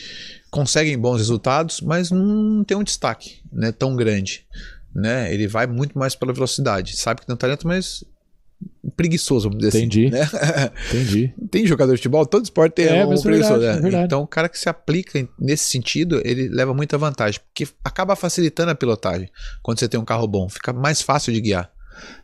conseguem 0.50 0.98
bons 0.98 1.18
resultados, 1.18 1.80
mas 1.80 2.10
não 2.10 2.64
tem 2.64 2.76
um 2.76 2.82
destaque 2.82 3.40
né, 3.52 3.70
tão 3.70 3.94
grande. 3.94 4.46
Né? 4.94 5.32
Ele 5.32 5.46
vai 5.46 5.66
muito 5.66 5.98
mais 5.98 6.14
pela 6.14 6.32
velocidade. 6.32 6.96
Sabe 6.96 7.20
que 7.20 7.26
tem 7.26 7.34
um 7.34 7.38
talento, 7.38 7.66
mas 7.66 8.04
preguiçoso, 8.96 9.48
vamos 9.48 9.64
dizer 9.64 9.78
Entendi. 9.78 10.06
assim. 10.06 10.36
Né? 10.36 10.70
Entendi. 10.88 11.34
tem 11.50 11.66
jogador 11.66 11.92
de 11.92 11.98
futebol, 11.98 12.26
todo 12.26 12.44
esporte 12.44 12.74
tem 12.74 12.86
É, 12.86 13.06
um 13.06 13.12
é 13.12 13.20
preguiçoso. 13.20 13.28
verdade, 13.60 13.60
né? 13.62 13.78
é 13.78 13.80
verdade. 13.80 14.04
Então, 14.04 14.22
o 14.22 14.26
cara 14.26 14.48
que 14.48 14.58
se 14.58 14.68
aplica 14.68 15.26
nesse 15.38 15.64
sentido, 15.64 16.20
ele 16.24 16.48
leva 16.48 16.74
muita 16.74 16.98
vantagem, 16.98 17.40
porque 17.40 17.70
acaba 17.84 18.14
facilitando 18.16 18.70
a 18.70 18.74
pilotagem 18.74 19.28
quando 19.62 19.78
você 19.78 19.88
tem 19.88 19.98
um 19.98 20.04
carro 20.04 20.26
bom, 20.26 20.48
fica 20.48 20.72
mais 20.72 21.00
fácil 21.02 21.32
de 21.32 21.40
guiar. 21.40 21.70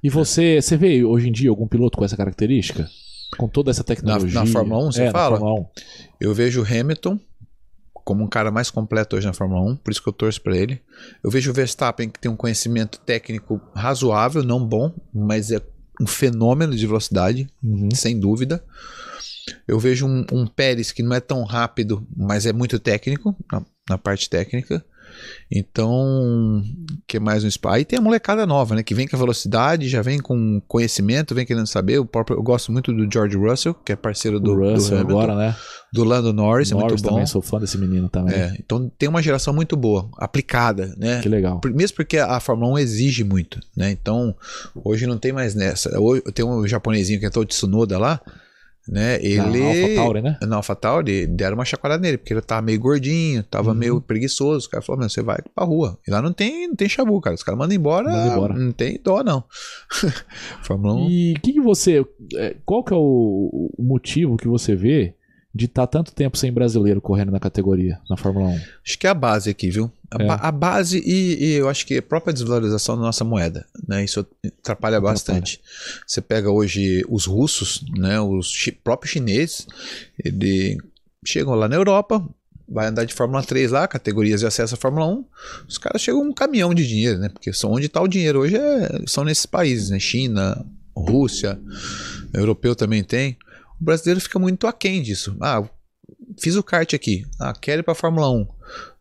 E 0.03 0.09
você, 0.11 0.61
você 0.61 0.77
vê 0.77 1.05
hoje 1.05 1.29
em 1.29 1.33
dia 1.33 1.51
algum 1.51 1.67
piloto 1.69 1.99
com 1.99 2.05
essa 2.05 2.17
característica? 2.17 2.89
Com 3.37 3.47
toda 3.49 3.71
essa 3.71 3.85
tecnologia? 3.85 4.41
na 4.41 4.47
Fórmula 4.47 4.87
1, 4.89 4.93
você 4.93 5.03
é, 5.03 5.07
na 5.07 5.13
fala? 5.13 5.39
Fórmula 5.39 5.61
1. 5.61 5.67
Eu 6.21 6.35
vejo 6.35 6.63
o 6.63 6.65
Hamilton 6.65 7.19
como 7.93 8.25
um 8.25 8.27
cara 8.27 8.51
mais 8.51 8.71
completo 8.71 9.17
hoje 9.17 9.27
na 9.27 9.35
Fórmula 9.35 9.61
1, 9.73 9.77
por 9.77 9.91
isso 9.91 10.03
que 10.03 10.09
eu 10.09 10.13
torço 10.15 10.41
para 10.41 10.57
ele. 10.57 10.81
Eu 11.23 11.31
vejo 11.31 11.51
o 11.51 11.55
Verstappen 11.55 12.09
que 12.09 12.19
tem 12.19 12.31
um 12.31 12.37
conhecimento 12.37 12.99
técnico 13.01 13.61
razoável, 13.75 14.43
não 14.43 14.65
bom, 14.65 14.91
mas 15.13 15.51
é 15.51 15.61
um 16.01 16.07
fenômeno 16.07 16.77
de 16.77 16.87
velocidade, 16.87 17.49
Uhum. 17.63 17.89
sem 17.95 18.19
dúvida. 18.19 18.63
Eu 19.67 19.79
vejo 19.79 20.07
um, 20.07 20.25
um 20.33 20.47
Pérez 20.47 20.93
que 20.93 21.03
não 21.03 21.15
é 21.15 21.21
tão 21.21 21.43
rápido, 21.45 22.07
mas 22.17 22.45
é 22.47 22.53
muito 22.53 22.79
técnico, 22.79 23.35
na, 23.51 23.65
na 23.91 23.99
parte 23.99 24.29
técnica. 24.29 24.85
Então, 25.51 26.63
que 27.07 27.19
mais 27.19 27.45
um 27.45 27.51
spa? 27.51 27.75
Aí 27.75 27.85
tem 27.85 27.99
a 27.99 28.03
molecada 28.03 28.47
nova, 28.47 28.75
né? 28.75 28.83
Que 28.83 28.95
vem 28.95 29.09
com 29.09 29.17
a 29.17 29.19
velocidade, 29.19 29.89
já 29.89 30.03
vem 30.03 30.19
com 30.19 30.61
conhecimento, 30.69 31.35
vem 31.35 31.47
querendo 31.47 31.67
saber. 31.67 31.99
O 31.99 32.05
próprio, 32.05 32.37
eu 32.39 32.43
gosto 32.43 32.71
muito 32.71 32.93
do 32.93 33.11
George 33.11 33.37
Russell, 33.37 33.75
que 33.75 33.93
é 33.93 33.97
parceiro 33.97 34.39
do, 34.39 34.53
o 34.53 34.57
do 34.57 34.73
Russell 34.73 34.99
Hamilton. 34.99 35.21
agora, 35.21 35.35
né? 35.37 35.57
Do 35.93 36.05
Lando 36.05 36.33
Norris, 36.33 36.71
é 36.71 36.75
Norris 36.75 36.93
muito 36.93 37.03
bom. 37.05 37.11
também, 37.11 37.27
sou 37.27 37.41
fã 37.41 37.59
desse 37.59 37.79
menino 37.79 38.09
também. 38.09 38.35
É, 38.35 38.55
então 38.59 38.91
tem 38.99 39.09
uma 39.09 39.23
geração 39.23 39.55
muito 39.55 39.77
boa, 39.77 40.11
aplicada, 40.19 40.95
né? 40.99 41.21
Que 41.23 41.29
legal. 41.29 41.61
Mesmo 41.75 41.97
porque 41.97 42.19
a 42.19 42.39
Fórmula 42.41 42.73
1 42.75 42.79
exige 42.79 43.25
muito, 43.25 43.59
né? 43.75 43.91
Então, 43.91 44.35
hoje 44.75 45.07
não 45.07 45.17
tem 45.17 45.33
mais 45.33 45.55
nessa. 45.55 45.99
Hoje, 45.99 46.23
tem 46.35 46.45
um 46.45 46.67
japonesinho 46.67 47.19
que 47.19 47.27
é 47.27 47.31
o 47.35 47.45
Tsunoda 47.45 47.99
lá, 47.99 48.21
né? 48.89 49.19
Ele. 49.23 49.37
Na 49.61 49.67
AlphaTauri, 49.69 50.23
né? 50.23 50.39
Na 50.43 50.57
AlphaTauri, 50.57 51.27
deram 51.27 51.55
uma 51.57 51.65
chacoalhada 51.65 52.01
nele, 52.03 52.19
porque 52.19 52.33
ele 52.33 52.41
tava 52.41 52.63
meio 52.63 52.81
gordinho, 52.81 53.43
tava 53.43 53.71
Uhum. 53.71 53.77
meio 53.77 54.01
preguiçoso. 54.01 54.67
O 54.67 54.71
cara 54.71 54.83
falou, 54.83 55.01
"Meu, 55.01 55.09
você 55.09 55.23
vai 55.23 55.39
pra 55.55 55.65
rua. 55.65 55.99
E 56.07 56.11
lá 56.11 56.23
não 56.23 56.33
tem, 56.33 56.69
não 56.69 56.75
tem 56.75 56.89
chabu, 56.89 57.21
cara. 57.21 57.35
Os 57.35 57.43
caras 57.43 57.59
mandam 57.59 57.77
embora, 57.77 58.11
Manda 58.11 58.33
embora. 58.33 58.55
não 58.55 58.73
tem 58.73 58.99
dó, 59.03 59.23
não. 59.23 59.45
Fórmula 60.63 60.95
1. 60.95 61.11
E 61.11 61.35
o 61.37 61.41
que, 61.41 61.53
que 61.53 61.61
você. 61.61 62.05
é, 62.37 62.57
Qual 62.65 62.83
que 62.85 62.93
é 62.93 62.97
o, 62.97 63.71
o 63.79 63.83
motivo 63.83 64.37
que 64.37 64.49
você 64.49 64.75
vê 64.75 65.15
de 65.55 65.65
estar 65.65 65.87
tanto 65.87 66.13
tempo 66.15 66.37
sem 66.37 66.53
brasileiro 66.53 67.01
correndo 67.01 67.33
na 67.33 67.41
categoria, 67.41 67.99
na 68.09 68.17
Fórmula 68.17 68.49
1? 68.49 68.59
Acho 68.87 68.99
que 68.99 69.07
é 69.07 69.11
a 69.11 69.15
base 69.15 69.51
aqui, 69.51 69.71
viu? 69.71 69.91
A, 70.11 70.23
É. 70.23 70.27
ba- 70.27 70.41
a 70.43 70.51
base 70.51 70.99
e, 71.05 71.45
e 71.45 71.53
eu 71.55 71.69
acho 71.69 71.85
que 71.87 71.99
a 71.99 72.03
própria 72.03 72.33
desvalorização 72.33 72.97
da 72.97 73.03
nossa 73.03 73.25
moeda, 73.25 73.67
né? 73.87 74.05
Isso 74.05 74.27
atrapalha 74.61 75.01
bastante. 75.01 75.61
Você 76.07 76.21
pega 76.21 76.51
hoje 76.51 77.05
os 77.09 77.27
russos, 77.27 77.85
né? 77.97 78.19
Os 78.21 78.49
chi- 78.51 78.73
próprios 78.73 79.13
chineses, 79.13 79.67
eles 80.25 80.79
chegam 81.27 81.55
lá 81.55 81.69
na 81.69 81.77
Europa, 81.77 82.27
vai 82.67 82.87
andar 82.87 83.05
de 83.05 83.13
Fórmula 83.15 83.43
3 83.43 83.71
lá, 83.71 83.87
categorias 83.87 84.41
de 84.41 84.47
acesso 84.47 84.75
à 84.75 84.79
Fórmula 84.79 85.07
1, 85.07 85.25
os 85.69 85.79
caras 85.79 86.01
chegam 86.01 86.23
um 86.23 86.33
caminhão 86.33 86.73
de 86.75 86.87
dinheiro, 86.87 87.19
né? 87.19 87.29
Porque 87.29 87.53
são 87.53 87.73
onde 87.73 87.87
está 87.87 88.01
o 88.01 88.09
dinheiro 88.09 88.41
hoje 88.41 88.57
é, 88.57 89.03
são 89.07 89.25
nesses 89.25 89.47
países, 89.47 89.91
né? 89.91 89.99
China, 90.01 90.65
Rússia, 90.97 91.61
europeu 92.35 92.75
também 92.75 93.05
tem. 93.05 93.37
O 93.81 93.85
brasileiro 93.85 94.21
fica 94.21 94.39
muito 94.39 94.67
aquém 94.67 95.01
disso. 95.03 95.37
Ah, 95.41 95.63
fiz 96.41 96.57
o 96.57 96.63
kart 96.63 96.93
aqui. 96.95 97.25
Ah, 97.39 97.53
quero 97.53 97.81
ir 97.81 97.85
para 97.85 97.95
Fórmula 97.95 98.31
1, 98.31 98.47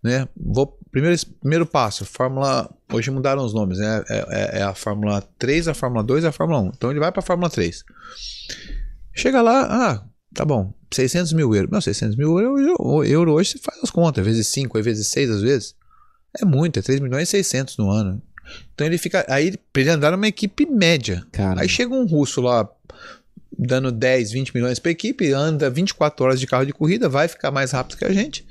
né? 0.03 0.28
Vou 0.36 0.76
primeiro 0.91 1.17
primeiro 1.39 1.65
passo, 1.65 2.05
Fórmula 2.05 2.69
hoje 2.91 3.11
mudaram 3.11 3.43
os 3.45 3.53
nomes, 3.53 3.77
né? 3.79 4.03
É, 4.09 4.17
é- 4.29 4.59
é 4.59 4.63
a 4.63 4.73
Fórmula 4.73 5.21
3, 5.39 5.67
a 5.67 5.73
Fórmula 5.73 6.03
2 6.03 6.23
e 6.23 6.27
a 6.27 6.31
Fórmula 6.31 6.61
1. 6.61 6.67
Então 6.75 6.91
ele 6.91 6.99
vai 6.99 7.11
para 7.11 7.19
a 7.19 7.25
Fórmula 7.25 7.49
3. 7.49 7.83
Chega 9.13 9.41
lá, 9.41 9.63
ah, 9.69 10.03
tá 10.33 10.45
bom, 10.45 10.73
600 10.91 11.33
mil 11.33 11.53
euros. 11.55 11.71
Não, 11.71 11.81
600 11.81 12.15
mil 12.15 12.39
euro, 12.39 13.03
euro 13.03 13.33
hoje 13.33 13.51
você 13.51 13.57
faz 13.59 13.79
as 13.83 13.89
contas, 13.89 14.25
vezes 14.25 14.47
5, 14.47 14.81
vezes 14.81 15.07
6 15.07 15.29
às 15.29 15.41
vezes. 15.41 15.75
É 16.39 16.45
muito, 16.45 16.77
é 16.77 16.81
3 16.81 16.99
milhões 16.99 17.27
e 17.29 17.31
600 17.31 17.77
no 17.77 17.89
ano. 17.89 18.21
Então 18.73 18.85
ele 18.88 18.97
fica, 18.97 19.25
aí 19.27 19.57
pra 19.73 19.81
ele 19.81 19.89
andar 19.91 20.11
numa 20.11 20.27
equipe 20.27 20.65
média. 20.65 21.25
Cara, 21.31 21.61
Aí 21.61 21.69
chega 21.69 21.93
um 21.93 22.05
russo 22.05 22.41
lá 22.41 22.69
dando 23.57 23.91
10, 23.91 24.31
20 24.31 24.53
milhões 24.53 24.77
pra 24.77 24.91
equipe, 24.91 25.33
anda 25.33 25.69
24 25.69 26.23
horas 26.23 26.39
de 26.39 26.45
carro 26.45 26.65
de 26.65 26.73
corrida, 26.73 27.09
vai 27.09 27.27
ficar 27.27 27.49
mais 27.49 27.71
rápido 27.71 27.97
que 27.97 28.05
a 28.05 28.13
gente. 28.13 28.45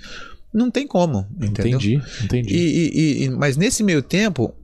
Não 0.57 0.71
tem 0.71 0.87
como, 0.87 1.27
entendeu? 1.41 1.79
entendi, 1.79 2.03
entendi. 2.25 2.55
E, 2.57 2.89
e- 3.21 3.25
e- 3.25 3.31
mas 3.31 3.57
nesse 3.59 3.83
meio 3.83 4.03
tempo, 4.03 4.55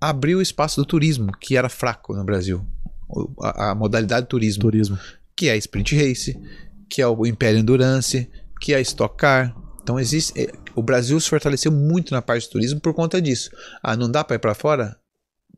abriu 0.00 0.38
o 0.38 0.42
espaço 0.42 0.80
do 0.80 0.86
turismo, 0.86 1.30
que 1.38 1.56
era 1.56 1.68
fraco 1.68 2.14
no 2.14 2.24
Brasil. 2.24 2.64
O- 3.08 3.30
A, 3.44 3.70
a 3.70 3.74
modalidade 3.74 4.26
turismo, 4.26 4.62
Turismo. 4.62 4.98
que 5.36 5.48
é 5.48 5.52
a 5.52 5.56
Sprint 5.56 5.94
Race, 5.94 6.40
que 6.88 7.02
é 7.02 7.06
o 7.06 7.26
Império 7.26 7.58
Endurance, 7.60 8.30
que 8.60 8.72
é 8.72 8.76
a 8.76 8.80
Stock 8.80 9.14
Car. 9.16 9.54
Então 9.82 10.00
existe. 10.00 10.32
eh, 10.40 10.50
O 10.74 10.82
Brasil 10.82 11.20
se 11.20 11.28
fortaleceu 11.28 11.70
muito 11.70 12.14
na 12.14 12.22
parte 12.22 12.46
do 12.48 12.52
turismo 12.52 12.80
por 12.80 12.94
conta 12.94 13.20
disso. 13.20 13.50
Ah, 13.82 13.94
não 13.94 14.10
dá 14.10 14.24
para 14.24 14.36
ir 14.36 14.38
para 14.38 14.54
fora? 14.54 14.96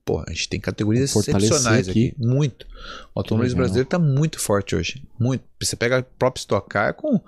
Pô, 0.04 0.18
a 0.26 0.30
gente 0.32 0.48
tem 0.48 0.58
categorias 0.60 1.12
Fortalecer 1.12 1.50
excepcionais 1.52 1.88
aqui. 1.88 2.08
aqui. 2.08 2.16
Muito. 2.26 2.66
O 3.14 3.20
automobilismo 3.20 3.58
brasileiro 3.58 3.86
está 3.86 3.98
muito 3.98 4.40
forte 4.40 4.74
hoje. 4.74 5.06
Muito. 5.20 5.44
Você 5.62 5.76
pega 5.76 5.98
a 5.98 6.02
própria 6.02 6.40
Stock 6.40 6.68
Car 6.68 6.94
com 6.94 7.20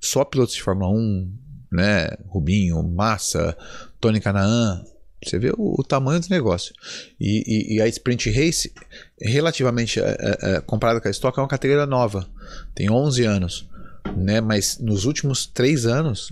só 0.00 0.24
pilotos 0.24 0.54
de 0.54 0.62
Fórmula 0.62 0.90
1, 0.90 1.32
né? 1.74 2.08
Rubinho, 2.28 2.82
Massa, 2.82 3.56
Tony 4.00 4.20
Canaan. 4.20 4.84
Você 5.24 5.38
vê 5.38 5.50
o, 5.56 5.80
o 5.80 5.82
tamanho 5.82 6.20
do 6.20 6.28
negócio. 6.28 6.74
E, 7.18 7.42
e- 7.46 7.76
e 7.76 7.80
a 7.82 7.88
Sprint 7.88 8.30
Race, 8.30 8.72
relativamente 9.20 9.98
é, 9.98 10.16
é, 10.18 10.56
é, 10.56 10.60
comparada 10.60 11.00
com 11.00 11.08
a 11.08 11.10
Stock, 11.10 11.38
é 11.38 11.42
uma 11.42 11.48
categoria 11.48 11.86
nova. 11.86 12.26
Tem 12.74 12.90
11 12.90 13.24
anos. 13.24 13.68
Né? 14.16 14.40
Mas 14.42 14.78
nos 14.78 15.06
últimos 15.06 15.46
3 15.46 15.86
anos, 15.86 16.30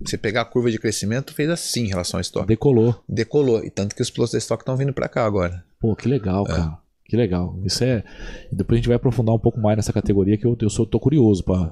você 0.00 0.16
pegar 0.16 0.42
a 0.42 0.44
curva 0.44 0.70
de 0.70 0.78
crescimento, 0.78 1.34
fez 1.34 1.50
assim 1.50 1.84
em 1.84 1.88
relação 1.88 2.18
à 2.18 2.20
Stock. 2.20 2.46
Decolou. 2.46 3.02
Decolou. 3.08 3.64
E 3.64 3.68
tanto 3.70 3.96
que 3.96 4.02
os 4.02 4.10
pilotos 4.10 4.32
da 4.32 4.38
Stock 4.38 4.62
estão 4.62 4.76
vindo 4.76 4.92
para 4.92 5.08
cá 5.08 5.24
agora. 5.26 5.64
Pô, 5.80 5.96
que 5.96 6.06
É. 6.06 6.10
legal, 6.10 6.44
cara. 6.44 6.78
Que 7.06 7.16
legal. 7.16 7.58
Isso 7.64 7.82
é. 7.82 8.04
Depois 8.50 8.76
a 8.76 8.78
gente 8.78 8.86
vai 8.88 8.96
aprofundar 8.96 9.34
um 9.34 9.38
pouco 9.40 9.60
mais 9.60 9.76
nessa 9.76 9.92
categoria 9.92 10.38
que 10.38 10.46
eu, 10.46 10.56
eu 10.60 10.70
sou, 10.70 10.86
tô 10.86 11.00
curioso 11.00 11.42
pra 11.42 11.68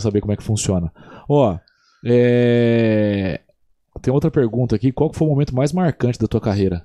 saber 0.00 0.20
como 0.20 0.32
é 0.32 0.36
que 0.36 0.42
funciona. 0.44 0.92
Ó, 1.28 1.58
é... 2.06 3.40
tem 4.00 4.12
outra 4.12 4.30
pergunta 4.30 4.76
aqui. 4.76 4.92
Qual 4.92 5.12
foi 5.12 5.26
o 5.26 5.30
momento 5.30 5.54
mais 5.54 5.72
marcante 5.72 6.18
da 6.18 6.26
tua 6.26 6.40
carreira? 6.40 6.84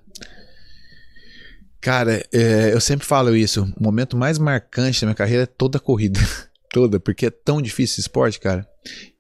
Cara, 1.80 2.24
é, 2.32 2.74
eu 2.74 2.80
sempre 2.80 3.06
falo 3.08 3.36
isso. 3.36 3.64
O 3.80 3.84
momento 3.84 4.16
mais 4.16 4.38
marcante 4.38 5.02
da 5.02 5.08
minha 5.08 5.16
carreira 5.16 5.44
é 5.44 5.48
toda 5.48 5.78
a 5.78 5.82
corrida. 5.82 6.20
toda, 6.72 7.00
porque 7.00 7.26
é 7.26 7.30
tão 7.30 7.62
difícil 7.62 7.94
esse 7.96 8.02
esporte, 8.02 8.40
cara. 8.40 8.66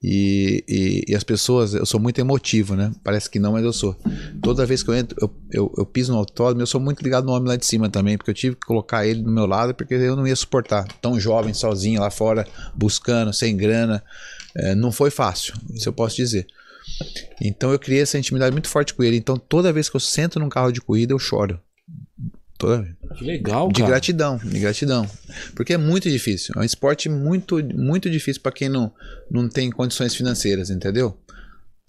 E, 0.02 0.64
e- 0.68 1.04
e 1.12 1.16
as 1.16 1.24
pessoas, 1.24 1.74
eu 1.74 1.86
sou 1.86 2.00
muito 2.00 2.20
emotivo, 2.20 2.76
né? 2.76 2.92
Parece 3.04 3.30
que 3.30 3.40
não, 3.40 3.52
mas 3.52 3.64
eu 3.64 3.74
sou. 3.74 3.96
Toda 4.42 4.66
vez 4.66 4.82
que 4.82 4.90
eu 4.90 4.96
entro, 4.96 5.18
eu, 5.22 5.36
eu, 5.52 5.74
eu 5.78 5.86
piso 5.86 6.12
no 6.14 6.18
autódromo, 6.18 6.62
eu 6.62 6.68
sou 6.68 6.80
muito 6.80 7.02
ligado 7.04 7.26
no 7.26 7.32
homem 7.34 7.50
lá 7.50 7.56
de 7.56 7.66
cima 7.66 7.90
também, 7.90 8.18
porque 8.18 8.32
eu 8.32 8.36
tive 8.36 8.56
que 8.56 8.66
colocar 8.66 9.06
ele 9.06 9.22
do 9.22 9.32
meu 9.32 9.46
lado, 9.46 9.74
porque 9.76 9.94
eu 9.96 10.16
não 10.16 10.26
ia 10.26 10.36
suportar. 10.36 10.86
Tão 11.02 11.20
jovem, 11.20 11.54
sozinho 11.54 12.02
lá 12.02 12.10
fora, 12.10 12.48
buscando, 12.76 13.34
sem 13.34 13.56
grana. 13.58 14.04
É, 14.56 14.76
não 14.76 14.92
foi 14.92 15.10
fácil, 15.10 15.54
isso 15.74 15.88
eu 15.88 15.94
posso 15.94 16.16
dizer. 16.16 16.46
Então 17.42 17.72
eu 17.72 17.80
criei 17.80 18.02
essa 18.02 18.18
intimidade 18.18 18.52
muito 18.52 18.68
forte 18.68 18.94
com 18.94 19.04
ele. 19.04 19.16
Então 19.18 19.38
toda 19.38 19.72
vez 19.74 19.90
que 19.90 19.96
eu 19.96 20.00
sento 20.00 20.40
num 20.40 20.50
carro 20.50 20.72
de 20.72 20.82
corrida, 20.82 21.14
eu 21.14 21.20
choro. 21.20 21.60
Toda 22.58 22.82
vez. 22.84 22.96
Que 23.18 23.24
legal, 23.26 23.70
De 23.70 23.80
cara. 23.80 23.92
gratidão, 23.92 24.38
de 24.38 24.60
gratidão. 24.60 25.10
Porque 25.56 25.74
é 25.74 25.78
muito 25.78 26.10
difícil. 26.10 26.54
É 26.56 26.60
um 26.60 26.64
esporte 26.64 27.10
muito, 27.10 27.64
muito 27.76 28.10
difícil 28.10 28.42
para 28.42 28.52
quem 28.52 28.70
não, 28.70 28.94
não 29.32 29.48
tem 29.50 29.72
condições 29.72 30.14
financeiras, 30.16 30.70
entendeu? 30.70 31.18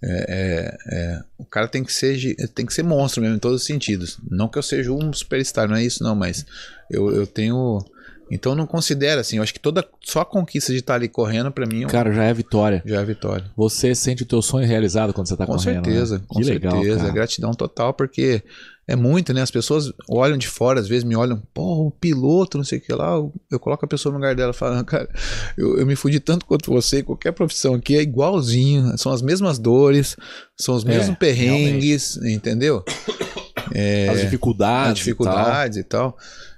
É, 0.05 0.27
é- 0.29 0.77
é, 0.97 1.21
o 1.39 1.45
cara 1.45 1.69
tem 1.69 1.85
que 1.85 1.93
ser 1.93 2.17
tem 2.55 2.67
que 2.67 2.75
ser 2.75 2.83
monstro 2.83 3.23
mesmo 3.23 3.37
em 3.37 3.41
todos 3.41 3.61
os 3.61 3.67
sentidos. 3.67 4.19
Não 4.31 4.49
que 4.49 4.59
eu 4.59 4.63
seja 4.63 4.91
um 4.93 5.13
superstar, 5.13 5.69
não 5.69 5.77
é 5.77 5.85
isso 5.85 6.03
não, 6.03 6.15
mas 6.17 6.45
eu, 6.91 7.11
eu 7.15 7.27
tenho 7.27 7.79
Então 8.35 8.55
não 8.55 8.67
considera 8.67 9.21
assim, 9.21 9.37
eu 9.37 9.43
acho 9.43 9.53
que 9.53 9.61
toda 9.61 9.87
só 10.01 10.21
a 10.21 10.25
conquista 10.25 10.73
de 10.73 10.79
estar 10.79 10.95
ali 10.95 11.07
correndo 11.09 11.53
para 11.53 11.67
mim 11.67 11.87
Cara, 11.87 12.13
já 12.13 12.25
é 12.25 12.33
vitória. 12.33 12.83
já 12.87 13.01
é 13.01 13.05
vitória. 13.05 13.45
Você 13.57 13.95
sente 13.95 14.23
o 14.23 14.27
teu 14.27 14.41
sonho 14.41 14.67
realizado 14.67 15.13
quando 15.13 15.29
você 15.29 15.37
tá 15.37 15.45
Com 15.47 15.57
correndo. 15.57 15.85
certeza, 15.85 16.17
né? 16.19 16.25
com 16.27 16.41
que 16.41 16.47
legal, 16.47 16.73
certeza. 16.73 17.01
cara. 17.01 17.13
Gratidão 17.13 17.53
total, 17.53 17.93
porque 17.93 18.43
é 18.89 18.97
muito, 18.97 19.33
né? 19.35 19.43
As 19.43 19.51
pessoas 19.51 19.93
olham 20.09 20.37
de 20.39 20.49
fora, 20.49 20.81
às 20.81 20.89
vezes 20.89 21.05
me 21.05 21.15
olham, 21.15 21.41
pô, 21.55 21.87
o 21.87 21.91
piloto, 21.91 22.57
não 22.57 22.65
sei 22.65 22.79
o 22.79 22.81
que 22.81 22.93
lá. 22.93 23.11
Eu, 23.13 23.33
eu 23.51 23.61
coloco 23.61 23.85
a 23.85 23.89
pessoa 23.89 24.11
no 24.13 24.19
lugar 24.19 24.35
dela 24.35 24.53
falando, 24.53 24.85
cara, 24.87 25.09
eu, 25.57 25.79
eu 25.79 25.87
me 25.87 25.95
fudi 25.95 26.19
tanto 26.19 26.47
quanto 26.47 26.71
você, 26.73 27.03
qualquer 27.03 27.33
profissão 27.33 27.75
aqui 27.75 27.97
é 27.97 28.03
igualzinho, 28.03 28.97
são 28.97 29.13
as 29.13 29.21
mesmas 29.23 29.59
dores, 29.59 30.17
são 30.59 30.75
os 30.75 30.85
É, 30.85 30.89
mesmos 30.89 31.19
perrengues, 31.19 32.17
entendeu? 32.17 32.83
As 34.11 34.21
dificuldades. 34.21 34.93
As 34.93 34.99
dificuldades 34.99 35.79
e 35.79 35.85
tal. 35.85 36.17
E 36.17 36.52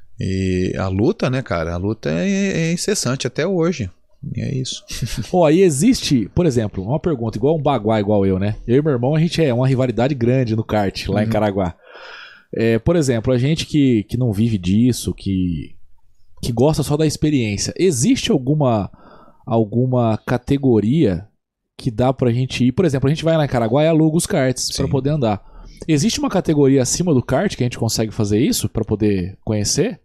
a 0.79 0.89
luta, 0.89 1.29
né, 1.29 1.43
cara? 1.43 1.75
A 1.75 1.77
luta 1.77 2.11
é, 2.11 2.69
é 2.69 2.73
incessante 2.73 3.27
até 3.27 3.47
hoje. 3.47 3.91
E 4.35 4.41
é 4.41 4.55
isso. 4.55 4.85
Pô, 5.31 5.45
aí 5.45 5.61
existe, 5.61 6.31
por 6.35 6.47
exemplo, 6.47 6.83
uma 6.83 7.01
pergunta, 7.01 7.37
igual 7.37 7.57
um 7.57 7.62
baguá 7.62 8.01
igual 8.01 8.25
eu, 8.25 8.39
né? 8.39 8.57
Eu 8.67 8.79
e 8.79 8.83
meu 8.83 8.93
irmão, 8.93 9.15
a 9.15 9.21
gente 9.21 9.43
é 9.43 9.53
uma 9.53 9.69
rivalidade 9.69 10.15
grande 10.15 10.57
no 10.57 10.65
kart, 10.65 11.09
lá 11.09 11.23
em 11.23 11.29
Caraguá. 11.29 11.75
É, 12.53 12.79
por 12.79 12.97
exemplo, 12.97 13.33
a 13.33 13.39
gente 13.39 13.67
que, 13.67 14.05
que 14.05 14.17
não 14.17 14.33
vive 14.33 14.57
disso, 14.57 15.12
que, 15.12 15.75
que 16.41 16.53
gosta 16.53 16.83
só 16.83 16.97
da 16.97 17.07
experiência, 17.07 17.75
existe 17.77 18.31
alguma, 18.31 18.91
alguma 19.45 20.17
categoria 20.19 21.27
que 21.77 21.91
dá 21.91 22.12
pra 22.12 22.33
gente 22.33 22.65
ir? 22.65 22.73
Por 22.73 22.85
exemplo, 22.85 23.09
a 23.09 23.12
gente 23.12 23.25
vai 23.25 23.37
lá 23.37 23.45
em 23.45 23.49
Caraguá 23.49 23.83
e 23.83 23.89
aluga 23.89 24.17
os 24.17 24.27
karts 24.27 24.71
pra 24.75 24.87
Sim. 24.87 24.91
poder 24.91 25.11
andar. 25.11 25.43
Existe 25.89 26.21
uma 26.21 26.31
categoria 26.31 26.81
acima 26.81 27.12
do 27.12 27.23
kart 27.23 27.55
que 27.55 27.62
a 27.62 27.67
gente 27.67 27.79
consegue 27.79 28.15
fazer 28.15 28.39
isso 28.39 28.69
pra 28.69 28.85
poder 28.85 29.37
conhecer? 29.45 30.01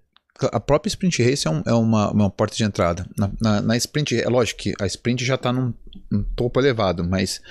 A 0.48 0.60
própria 0.60 0.90
Sprint 0.90 1.22
Race 1.24 1.48
é, 1.48 1.52
um- 1.52 1.64
é 1.66 1.74
uma, 1.74 2.12
uma 2.12 2.30
porta 2.30 2.56
de 2.56 2.64
entrada. 2.64 3.06
Na, 3.18 3.30
na, 3.42 3.62
na 3.62 3.78
Sprint, 3.78 4.16
é 4.20 4.28
lógico 4.30 4.62
que 4.62 4.74
a 4.80 4.86
Sprint 4.88 5.24
já 5.26 5.36
está 5.36 5.52
num, 5.52 5.74
num 6.10 6.24
topo 6.24 6.60
elevado, 6.60 7.04
mas 7.04 7.42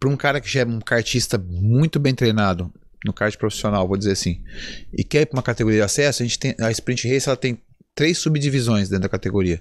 para 0.00 0.08
um 0.08 0.16
cara 0.16 0.40
que 0.40 0.48
já 0.50 0.60
é 0.60 0.64
um 0.64 0.80
kartista 0.80 1.36
muito 1.38 1.98
bem 1.98 2.14
treinado 2.14 2.72
no 3.04 3.12
kart 3.12 3.36
profissional, 3.36 3.86
vou 3.86 3.96
dizer 3.96 4.12
assim, 4.12 4.42
e 4.92 5.04
quer 5.04 5.22
ir 5.22 5.26
para 5.26 5.36
uma 5.36 5.42
categoria 5.42 5.78
de 5.80 5.84
acesso, 5.84 6.22
a 6.22 6.26
gente 6.26 6.38
tem 6.38 6.54
a 6.60 6.70
Sprint 6.70 7.08
Race 7.08 7.28
ela 7.28 7.36
tem 7.36 7.58
três 7.94 8.18
subdivisões 8.18 8.88
dentro 8.88 9.02
da 9.02 9.08
categoria. 9.08 9.60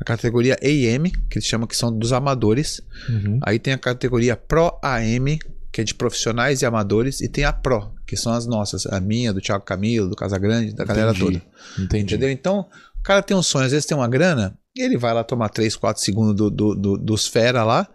A 0.00 0.04
categoria 0.04 0.56
AM, 0.62 1.10
que 1.10 1.38
eles 1.38 1.46
chamam 1.46 1.66
que 1.68 1.76
são 1.76 1.96
dos 1.96 2.12
amadores, 2.12 2.80
Uhum. 3.08 3.38
aí 3.42 3.58
tem 3.58 3.72
a 3.72 3.78
categoria 3.78 4.36
Pro 4.36 4.76
AM, 4.82 5.38
que 5.72 5.80
é 5.80 5.84
de 5.84 5.94
profissionais 5.94 6.62
e 6.62 6.66
amadores, 6.66 7.20
e 7.20 7.28
tem 7.28 7.44
a 7.44 7.52
Pro, 7.52 7.92
que 8.06 8.16
são 8.16 8.32
as 8.32 8.46
nossas, 8.46 8.86
a 8.86 9.00
minha, 9.00 9.32
do 9.32 9.40
Thiago 9.40 9.64
Camilo, 9.64 10.08
do 10.08 10.16
Casagrande, 10.16 10.72
da 10.74 10.84
galera 10.84 11.10
Entendi. 11.10 11.24
toda. 11.24 11.42
Entendi. 11.82 12.04
Entendeu? 12.14 12.30
Então, 12.30 12.60
o 12.98 13.02
cara 13.02 13.22
tem 13.22 13.36
um 13.36 13.42
sonho, 13.42 13.66
às 13.66 13.72
vezes 13.72 13.86
tem 13.86 13.96
uma 13.96 14.08
grana, 14.08 14.56
e 14.76 14.82
ele 14.82 14.96
vai 14.96 15.12
lá 15.12 15.24
tomar 15.24 15.48
3, 15.48 15.74
4 15.76 16.02
segundos 16.02 16.34
do, 16.36 16.50
do, 16.50 16.74
do- 16.74 16.96
dos 16.98 17.26
fera 17.26 17.64
lá, 17.64 17.88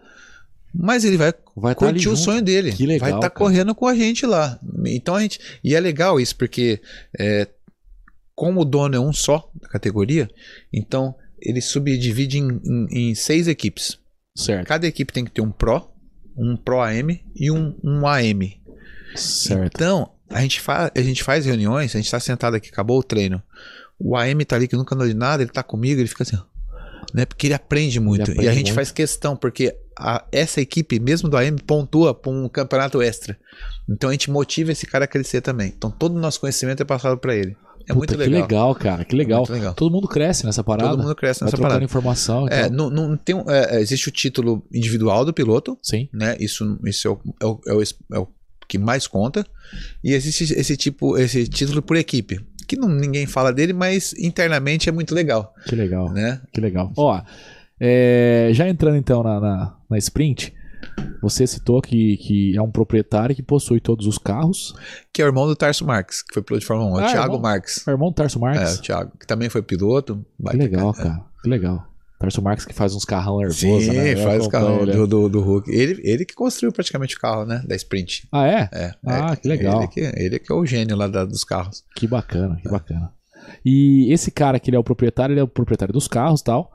mas 0.74 1.04
ele 1.04 1.16
vai 1.16 1.32
Vai 1.54 1.74
tá 1.74 1.78
curtir 1.80 2.08
o 2.08 2.16
junto. 2.16 2.18
sonho 2.24 2.42
dele. 2.42 2.72
Que 2.72 2.86
legal, 2.86 3.00
vai 3.00 3.10
estar 3.18 3.28
cara. 3.28 3.38
correndo 3.38 3.74
com 3.74 3.86
a 3.86 3.94
gente 3.94 4.24
lá. 4.24 4.58
Então 4.86 5.14
a 5.14 5.20
gente. 5.20 5.38
E 5.62 5.74
é 5.74 5.80
legal 5.80 6.18
isso, 6.18 6.34
porque 6.34 6.80
é, 7.18 7.46
como 8.34 8.62
o 8.62 8.64
dono 8.64 8.96
é 8.96 8.98
um 9.00 9.12
só 9.12 9.50
da 9.60 9.68
categoria, 9.68 10.30
então 10.72 11.14
ele 11.38 11.60
subdivide 11.60 12.38
em, 12.38 12.60
em- 12.64 13.10
em 13.10 13.14
seis 13.14 13.48
equipes. 13.48 13.98
Certo. 14.34 14.66
Cada 14.66 14.86
equipe 14.86 15.12
tem 15.12 15.24
que 15.26 15.30
ter 15.30 15.42
um 15.42 15.50
Pro, 15.52 15.86
um 16.34 16.56
Pro 16.56 16.80
AM 16.80 17.20
e 17.36 17.50
um, 17.50 17.78
um 17.84 18.06
AM. 18.06 18.58
Certo. 19.14 19.72
Então, 19.74 20.10
a 20.30 20.40
gente, 20.40 20.60
fa 20.60 20.90
a 20.94 21.00
gente 21.02 21.22
faz 21.22 21.44
reuniões, 21.46 21.94
a 21.94 21.98
gente 21.98 22.10
tá 22.10 22.20
sentado 22.20 22.54
aqui, 22.56 22.68
acabou 22.70 22.98
o 22.98 23.02
treino. 23.02 23.42
O 23.98 24.16
AM 24.16 24.44
tá 24.44 24.56
ali 24.56 24.66
que 24.66 24.76
nunca 24.76 24.94
andou 24.94 25.06
de 25.06 25.14
nada, 25.14 25.42
ele 25.42 25.50
tá 25.52 25.62
comigo, 25.62 26.00
ele 26.00 26.08
fica 26.08 26.22
assim, 26.24 26.38
né? 27.14 27.24
Porque 27.24 27.46
ele 27.46 27.54
aprende 27.54 28.00
muito. 28.00 28.22
aprende 28.22 28.44
e 28.44 28.48
a 28.48 28.52
gente 28.52 28.66
muito. 28.66 28.74
faz 28.74 28.90
questão, 28.90 29.36
porque 29.36 29.76
a- 29.96 30.24
essa 30.32 30.60
equipe, 30.60 30.98
mesmo 30.98 31.28
do 31.28 31.36
AM, 31.36 31.58
pontua 31.62 32.14
para 32.14 32.32
um 32.32 32.48
campeonato 32.48 33.00
extra. 33.02 33.36
Então 33.88 34.08
a 34.10 34.12
gente 34.12 34.30
motiva 34.30 34.72
esse 34.72 34.86
cara 34.86 35.04
a 35.04 35.08
crescer 35.08 35.40
também. 35.40 35.72
Então 35.76 35.90
todo 35.90 36.16
o 36.16 36.18
nosso 36.20 36.40
conhecimento 36.40 36.80
é 36.82 36.84
passado 36.84 37.18
para 37.18 37.36
ele. 37.36 37.56
É 37.84 37.86
Puta, 37.92 37.94
muito 37.96 38.10
Que 38.14 38.16
legal. 38.20 38.40
legal, 38.42 38.74
cara. 38.76 39.04
Que 39.04 39.16
legal. 39.16 39.40
Muito 39.40 39.52
legal. 39.52 39.74
Todo 39.74 39.92
mundo 39.92 40.06
cresce 40.08 40.46
nessa 40.46 40.62
parada. 40.62 40.90
Todo 40.90 41.02
mundo 41.02 41.14
cresce 41.16 41.44
nessa 41.44 41.58
parada. 41.58 41.84
informação. 41.84 42.46
É, 42.48 42.66
então. 42.66 42.88
não, 42.90 43.08
não 43.08 43.16
tem, 43.16 43.34
um- 43.34 43.48
é, 43.50 43.76
é, 43.76 43.80
existe 43.80 44.08
o 44.08 44.12
título 44.12 44.64
individual 44.72 45.24
do 45.24 45.34
piloto, 45.34 45.76
Sim. 45.82 46.08
né? 46.12 46.36
Isso, 46.38 46.78
isso 46.86 47.08
é, 47.08 47.10
o, 47.10 47.20
é, 47.40 47.46
o, 47.46 47.60
é 47.66 47.72
o 47.74 47.82
é 48.14 48.18
o 48.20 48.28
que 48.68 48.78
mais 48.78 49.06
conta. 49.06 49.46
E 50.02 50.12
existe 50.12 50.44
esse 50.54 50.76
tipo, 50.76 51.16
esse 51.16 51.46
título 51.48 51.80
por 51.82 51.96
equipe, 51.96 52.40
que 52.66 52.76
não, 52.76 52.88
ninguém 52.88 53.26
fala 53.26 53.52
dele, 53.52 53.72
mas 53.72 54.12
internamente 54.14 54.88
é 54.88 54.92
muito 54.92 55.14
legal, 55.14 55.54
Que 55.66 55.74
legal. 55.74 56.10
né? 56.12 56.40
Que 56.52 56.60
legal. 56.60 56.92
Ó, 56.96 57.20
é, 57.80 58.50
já 58.52 58.68
entrando 58.68 58.96
então 58.96 59.22
na, 59.22 59.40
na, 59.40 59.76
na 59.90 59.98
sprint, 59.98 60.52
você 61.22 61.46
citou 61.46 61.80
que, 61.80 62.16
que 62.18 62.56
é 62.56 62.60
um 62.62 62.70
proprietário 62.70 63.34
que 63.34 63.42
possui 63.42 63.80
todos 63.80 64.06
os 64.06 64.18
carros. 64.18 64.74
Que 65.12 65.22
é 65.22 65.24
o 65.24 65.28
irmão 65.28 65.46
do 65.46 65.54
Tarso 65.56 65.86
Marques, 65.86 66.22
que 66.22 66.34
foi 66.34 66.42
piloto 66.42 66.60
de 66.60 66.66
Fórmula 66.66 66.90
1, 66.90 67.00
é 67.00 67.02
Ah, 67.02 67.06
o 67.06 67.10
Thiago 67.12 67.24
irmão? 67.34 67.40
Marques. 67.40 67.86
É 67.86 67.90
o 67.90 67.94
irmão 67.94 68.08
do 68.10 68.14
Tarso 68.14 68.38
É, 68.38 68.40
Marques. 68.40 68.74
o 68.78 68.82
Thiago, 68.82 69.12
que 69.18 69.26
também 69.26 69.48
foi 69.48 69.62
piloto. 69.62 70.24
que 70.50 70.56
legal, 70.56 70.92
cara. 70.92 71.08
cara. 71.10 71.24
Que 71.42 71.48
legal. 71.48 71.88
Tarso 72.22 72.40
Marques 72.42 72.64
que 72.64 72.72
faz 72.72 72.94
uns 72.94 73.04
carrão 73.04 73.38
nervoso, 73.38 73.80
Sim, 73.80 73.90
né? 73.92 74.16
Faz 74.16 74.44
o 74.46 74.48
acompanho 74.48 74.50
carro 74.50 74.82
ele. 74.82 74.92
do, 74.92 75.06
do, 75.06 75.28
do 75.28 75.40
Hulk. 75.40 75.70
Ele, 75.70 76.00
ele 76.04 76.24
que 76.24 76.34
construiu 76.34 76.72
praticamente 76.72 77.16
o 77.16 77.20
carro, 77.20 77.44
né? 77.44 77.62
Da 77.66 77.74
Sprint. 77.76 78.26
Ah, 78.32 78.46
é? 78.46 78.68
É, 78.72 78.94
Ah, 79.04 79.32
é, 79.32 79.36
que 79.36 79.48
legal. 79.48 79.80
Ele 79.82 79.88
que, 79.88 80.00
ele 80.00 80.38
que 80.38 80.52
é 80.52 80.54
o 80.54 80.64
gênio 80.64 80.96
lá 80.96 81.06
da- 81.08 81.24
dos 81.24 81.44
carros. 81.44 81.84
Que 81.96 82.06
bacana, 82.06 82.56
que 82.62 82.68
bacana. 82.68 83.12
E 83.64 84.12
esse 84.12 84.30
cara 84.30 84.58
que 84.60 84.70
ele 84.70 84.76
é 84.76 84.80
o 84.80 84.84
proprietário, 84.84 85.32
ele 85.32 85.40
é 85.40 85.42
o 85.42 85.48
proprietário 85.48 85.92
dos 85.92 86.06
carros 86.08 86.40
e 86.40 86.44
tal. 86.44 86.70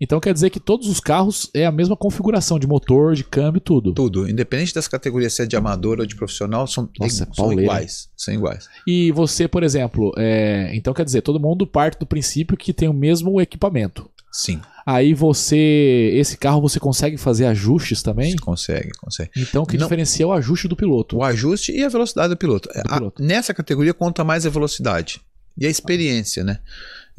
Então 0.00 0.20
quer 0.20 0.32
dizer 0.32 0.50
que 0.50 0.60
todos 0.60 0.88
os 0.88 1.00
carros 1.00 1.50
é 1.52 1.66
a 1.66 1.72
mesma 1.72 1.96
configuração 1.96 2.56
de 2.58 2.68
motor, 2.68 3.14
de 3.16 3.24
câmbio, 3.24 3.60
tudo. 3.60 3.92
Tudo, 3.94 4.28
independente 4.28 4.72
das 4.72 4.86
categorias, 4.86 5.32
se 5.32 5.42
é 5.42 5.46
de 5.46 5.56
amador 5.56 5.98
ou 5.98 6.06
de 6.06 6.14
profissional, 6.14 6.66
são, 6.68 6.88
Nossa, 7.00 7.24
são 7.24 7.26
pauleira. 7.34 7.62
iguais. 7.62 8.08
São 8.16 8.32
iguais. 8.32 8.68
E 8.86 9.10
você, 9.10 9.48
por 9.48 9.64
exemplo, 9.64 10.12
é, 10.16 10.70
então 10.74 10.94
quer 10.94 11.04
dizer, 11.04 11.22
todo 11.22 11.40
mundo 11.40 11.66
parte 11.66 11.98
do 11.98 12.06
princípio 12.06 12.56
que 12.56 12.72
tem 12.72 12.88
o 12.88 12.92
mesmo 12.94 13.40
equipamento. 13.40 14.08
Sim, 14.30 14.60
Aí 14.86 15.12
você, 15.12 16.12
esse 16.14 16.36
carro 16.38 16.62
você 16.62 16.80
consegue 16.80 17.18
fazer 17.18 17.44
ajustes 17.46 18.02
também? 18.02 18.34
consegue, 18.36 18.90
consegue. 18.98 19.30
Então 19.36 19.62
o 19.62 19.66
que 19.66 19.76
Não. 19.76 19.84
diferencia 19.86 20.24
é 20.24 20.26
o 20.26 20.32
ajuste 20.32 20.66
do 20.66 20.74
piloto. 20.74 21.18
O 21.18 21.22
ajuste 21.22 21.72
e 21.72 21.84
a 21.84 21.88
velocidade 21.90 22.30
do 22.30 22.36
piloto. 22.38 22.70
Do 22.72 22.80
A- 22.92 22.96
piloto. 22.98 23.22
nessa 23.22 23.52
categoria 23.52 23.92
conta 23.92 24.24
mais 24.24 24.46
a 24.46 24.50
velocidade 24.50 25.20
e 25.58 25.66
a 25.66 25.70
experiência, 25.70 26.42
né? 26.42 26.58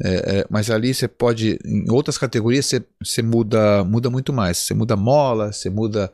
É, 0.02 0.38
é, 0.38 0.46
mas 0.48 0.70
ali 0.70 0.94
você 0.94 1.06
pode, 1.06 1.58
em 1.64 1.90
outras 1.90 2.16
categorias, 2.16 2.66
você, 2.66 2.82
você 3.02 3.22
muda, 3.22 3.84
muda 3.84 4.08
muito 4.08 4.32
mais. 4.32 4.56
Você 4.58 4.72
muda 4.72 4.96
mola, 4.96 5.52
você 5.52 5.68
muda 5.68 6.10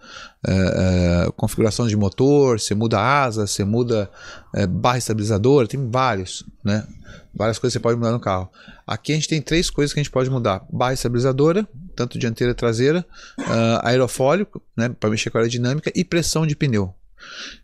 é, 0.46 0.52
é, 0.52 1.30
configuração 1.36 1.86
de 1.86 1.96
motor, 1.96 2.58
você 2.58 2.74
muda 2.74 3.00
asa, 3.00 3.46
você 3.46 3.64
muda 3.64 4.10
é, 4.54 4.66
barra 4.66 4.98
estabilizadora, 4.98 5.68
tem 5.68 5.88
vários, 5.88 6.44
né? 6.64 6.86
Várias 7.32 7.58
coisas 7.58 7.74
que 7.74 7.78
você 7.78 7.82
pode 7.82 7.98
mudar 7.98 8.12
no 8.12 8.18
carro. 8.20 8.50
Aqui 8.86 9.12
a 9.12 9.14
gente 9.14 9.28
tem 9.28 9.40
três 9.40 9.70
coisas 9.70 9.92
que 9.92 10.00
a 10.00 10.02
gente 10.02 10.12
pode 10.12 10.30
mudar: 10.30 10.66
barra 10.72 10.94
estabilizadora, 10.94 11.68
tanto 11.94 12.18
dianteira 12.18 12.52
e 12.52 12.54
traseira, 12.54 13.06
ah, 13.38 13.82
aerofólio, 13.84 14.46
né, 14.76 14.88
para 14.88 15.10
mexer 15.10 15.30
com 15.30 15.38
a 15.38 15.42
aerodinâmica, 15.42 15.92
e 15.94 16.02
pressão 16.02 16.46
de 16.46 16.56
pneu. 16.56 16.94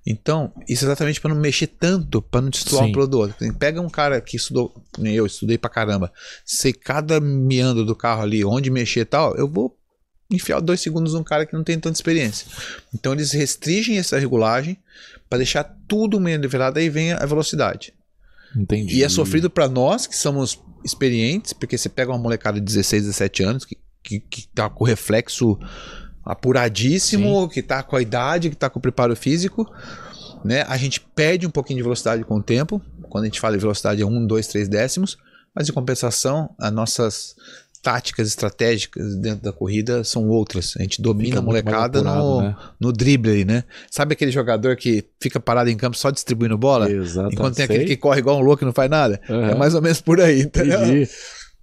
Então, 0.07 0.53
isso 0.68 0.84
é 0.84 0.88
exatamente 0.88 1.20
para 1.20 1.34
não 1.34 1.40
mexer 1.40 1.66
tanto, 1.66 2.20
para 2.22 2.40
não 2.40 2.50
destoar 2.50 2.84
Sim. 2.84 2.90
um 2.90 2.92
pelo 2.92 3.07
do 3.07 3.18
outro. 3.18 3.55
Pega 3.55 3.80
um 3.80 3.88
cara 3.88 4.20
que 4.20 4.36
estudou, 4.36 4.74
eu, 5.03 5.26
estudei 5.26 5.59
pra 5.59 5.70
caramba, 5.70 6.12
sei 6.44 6.72
cada 6.72 7.20
meandro 7.20 7.84
do 7.84 7.94
carro 7.94 8.22
ali, 8.22 8.44
onde 8.44 8.70
mexer 8.70 9.00
e 9.00 9.05
tal, 9.05 9.36
eu 9.36 9.48
vou 9.48 9.76
enfiar 10.30 10.61
dois 10.61 10.80
segundos 10.80 11.14
num 11.14 11.22
cara 11.22 11.44
que 11.44 11.53
não 11.53 11.62
tem 11.62 11.78
tanta 11.78 11.96
experiência. 11.96 12.46
Então, 12.94 13.12
eles 13.12 13.32
restringem 13.32 13.98
essa 13.98 14.18
regulagem 14.18 14.78
para 15.28 15.38
deixar 15.38 15.64
tudo 15.86 16.20
meio 16.20 16.38
nivelado, 16.38 16.78
aí 16.78 16.88
vem 16.88 17.12
a 17.12 17.24
velocidade. 17.26 17.92
Entendi. 18.57 18.96
E 18.96 19.05
é 19.05 19.09
sofrido 19.09 19.48
para 19.48 19.68
nós 19.68 20.07
que 20.07 20.16
somos 20.16 20.61
experientes, 20.84 21.53
porque 21.53 21.78
você 21.78 21.88
pega 21.88 22.11
uma 22.11 22.18
molecada 22.18 22.59
de 22.59 22.66
16, 22.66 23.05
17 23.05 23.42
anos 23.42 23.64
que, 23.64 23.78
que, 24.03 24.20
que 24.20 24.48
tá 24.48 24.68
com 24.68 24.84
reflexo 24.84 25.59
apuradíssimo, 26.24 27.48
que 27.48 27.62
tá 27.62 27.82
com 27.82 27.96
a 27.96 28.02
idade, 28.02 28.50
que 28.50 28.56
tá 28.56 28.70
com 28.70 28.78
o 28.78 28.82
preparo 28.82 29.14
físico, 29.16 29.70
né? 30.44 30.64
A 30.68 30.76
gente 30.76 31.00
perde 31.00 31.46
um 31.46 31.50
pouquinho 31.50 31.78
de 31.78 31.82
velocidade 31.82 32.24
com 32.24 32.36
o 32.36 32.42
tempo. 32.42 32.80
Quando 33.08 33.24
a 33.24 33.26
gente 33.26 33.40
fala 33.40 33.56
de 33.56 33.60
velocidade 33.60 34.02
é 34.02 34.06
1, 34.06 34.26
2, 34.26 34.46
3 34.46 34.68
décimos, 34.68 35.18
mas 35.54 35.68
em 35.68 35.72
compensação, 35.72 36.50
as 36.58 36.72
nossas 36.72 37.34
táticas 37.82 38.28
estratégicas 38.28 39.16
dentro 39.16 39.42
da 39.42 39.52
corrida 39.52 40.04
são 40.04 40.28
outras. 40.28 40.74
A 40.78 40.82
gente 40.82 41.02
domina 41.02 41.40
a 41.40 41.42
molecada 41.42 41.98
apurado, 41.98 42.24
no, 42.24 42.42
né? 42.42 42.56
no 42.80 42.92
drible 42.92 43.32
aí, 43.32 43.44
né? 43.44 43.64
Sabe 43.90 44.12
aquele 44.12 44.30
jogador 44.30 44.76
que 44.76 45.04
fica 45.20 45.40
parado 45.40 45.68
em 45.68 45.76
campo 45.76 45.96
só 45.96 46.10
distribuindo 46.10 46.56
bola? 46.56 46.90
Exato. 46.90 47.32
Enquanto 47.32 47.56
tem 47.56 47.64
aquele 47.64 47.84
que 47.84 47.96
corre 47.96 48.20
igual 48.20 48.38
um 48.38 48.42
louco 48.42 48.62
e 48.62 48.66
não 48.66 48.72
faz 48.72 48.88
nada. 48.88 49.20
Aham. 49.28 49.50
É 49.50 49.54
mais 49.56 49.74
ou 49.74 49.82
menos 49.82 50.00
por 50.00 50.20
aí, 50.20 50.42
entendeu? 50.42 50.80
Entendi. 50.80 51.10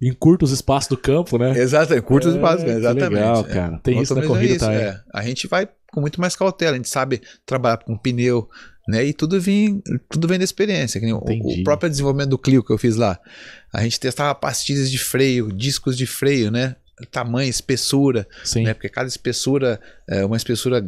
Encurta 0.02 0.44
os 0.44 0.50
espaços 0.52 0.88
do 0.88 0.96
campo, 0.96 1.36
né? 1.36 1.58
Exato, 1.58 1.92
é 1.92 2.00
curto 2.00 2.28
É, 2.28 2.38
base, 2.38 2.64
que 2.64 2.70
exatamente. 2.70 3.10
legal, 3.14 3.46
é. 3.46 3.52
cara. 3.52 3.78
Tem 3.82 4.00
isso 4.00 4.14
na 4.14 4.22
corrida 4.26 4.54
isso, 4.54 4.64
também. 4.64 4.80
é. 4.80 5.00
A 5.12 5.22
gente 5.22 5.46
vai 5.46 5.68
com 5.92 6.00
muito 6.00 6.20
mais 6.20 6.34
cautela, 6.36 6.72
a 6.72 6.76
gente 6.76 6.88
sabe 6.88 7.20
trabalhar 7.44 7.78
com 7.78 7.96
pneu, 7.98 8.48
Né? 8.88 9.04
E 9.04 9.12
tudo 9.12 9.40
vem, 9.40 9.82
tudo 10.08 10.26
vem 10.26 10.38
da 10.38 10.44
experiência. 10.44 11.00
o, 11.14 11.18
o 11.18 11.64
próprio 11.64 11.90
desenvolvimento 11.90 12.30
do 12.30 12.38
Clio 12.38 12.64
que 12.64 12.72
eu 12.72 12.78
fiz 12.78 12.96
lá. 12.96 13.20
A 13.72 13.82
gente 13.82 14.00
testava 14.00 14.34
pastilhas 14.34 14.90
de 14.90 14.98
freio, 14.98 15.52
discos 15.52 15.96
de 15.96 16.06
freio, 16.06 16.50
né? 16.50 16.74
Tamanho, 17.10 17.48
espessura, 17.48 18.26
Sim. 18.44 18.64
né? 18.64 18.74
Porque 18.74 18.88
cada 18.88 19.06
espessura, 19.08 19.78
é, 20.08 20.24
uma 20.24 20.36
espessura 20.36 20.84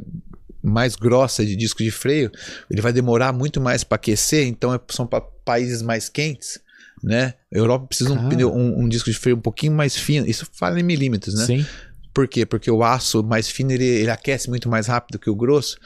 mais 0.63 0.95
grossa 0.97 1.45
de 1.45 1.55
disco 1.57 1.83
de 1.83 1.91
freio, 1.91 2.31
ele 2.71 2.81
vai 2.81 2.93
demorar 2.93 3.33
muito 3.33 3.61
mais 3.61 3.83
para 3.85 3.97
aquecer, 3.97 4.47
então 4.47 4.73
é- 4.75 4.81
são 4.91 5.07
para 5.07 5.21
países 5.21 5.83
mais 5.83 6.09
quentes, 6.09 6.61
né? 7.03 7.35
A 7.53 7.59
Europa 7.59 7.87
precisa 7.87 8.13
um, 8.13 8.29
pneu, 8.29 8.55
um, 8.55 8.81
um 8.81 8.89
disco 8.89 9.11
de 9.11 9.17
freio 9.17 9.37
um 9.37 9.41
pouquinho 9.41 9.73
mais 9.73 9.97
fino, 9.97 10.27
isso 10.27 10.47
fala 10.53 10.79
em 10.79 10.83
milímetros, 10.83 11.35
né? 11.35 11.45
Sim. 11.45 11.67
Por 12.15 12.29
quê? 12.29 12.45
Porque 12.45 12.71
o 12.71 12.85
aço 12.85 13.23
mais 13.23 13.49
fino 13.49 13.73
ele, 13.73 13.87
ele 13.87 14.11
aquece 14.11 14.51
muito 14.51 14.69
mais 14.69 14.87
rápido 14.87 15.19
que 15.19 15.31
o 15.31 15.35
grosso. 15.35 15.79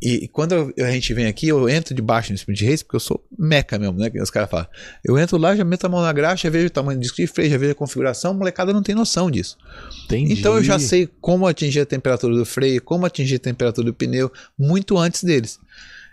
E, 0.00 0.24
e 0.24 0.28
quando 0.28 0.72
a 0.78 0.90
gente 0.90 1.12
vem 1.12 1.26
aqui, 1.26 1.48
eu 1.48 1.68
entro 1.68 1.94
debaixo 1.94 2.32
no 2.32 2.36
sprint 2.36 2.64
race, 2.64 2.82
porque 2.82 2.96
eu 2.96 3.00
sou 3.00 3.22
meca 3.38 3.78
mesmo, 3.78 3.98
né? 3.98 4.08
Que 4.08 4.20
os 4.20 4.30
caras 4.30 4.48
falam. 4.48 4.66
Eu 5.04 5.18
entro 5.18 5.36
lá, 5.36 5.54
já 5.54 5.64
meto 5.64 5.84
a 5.84 5.88
mão 5.88 6.00
na 6.00 6.12
graxa, 6.14 6.44
já 6.44 6.50
vejo 6.50 6.68
o 6.68 6.70
tamanho 6.70 6.98
do 6.98 7.02
disco 7.02 7.16
de 7.16 7.26
freio, 7.26 7.50
já 7.50 7.58
vejo 7.58 7.72
a 7.72 7.74
configuração, 7.74 8.30
a 8.30 8.34
molecada 8.34 8.72
não 8.72 8.82
tem 8.82 8.94
noção 8.94 9.30
disso. 9.30 9.58
Entendi. 10.06 10.32
Então 10.32 10.56
eu 10.56 10.64
já 10.64 10.78
sei 10.78 11.06
como 11.20 11.46
atingir 11.46 11.80
a 11.80 11.86
temperatura 11.86 12.34
do 12.34 12.46
freio, 12.46 12.80
como 12.80 13.04
atingir 13.04 13.34
a 13.36 13.40
temperatura 13.40 13.84
do 13.84 13.92
pneu, 13.92 14.32
muito 14.58 14.96
antes 14.96 15.22
deles. 15.22 15.60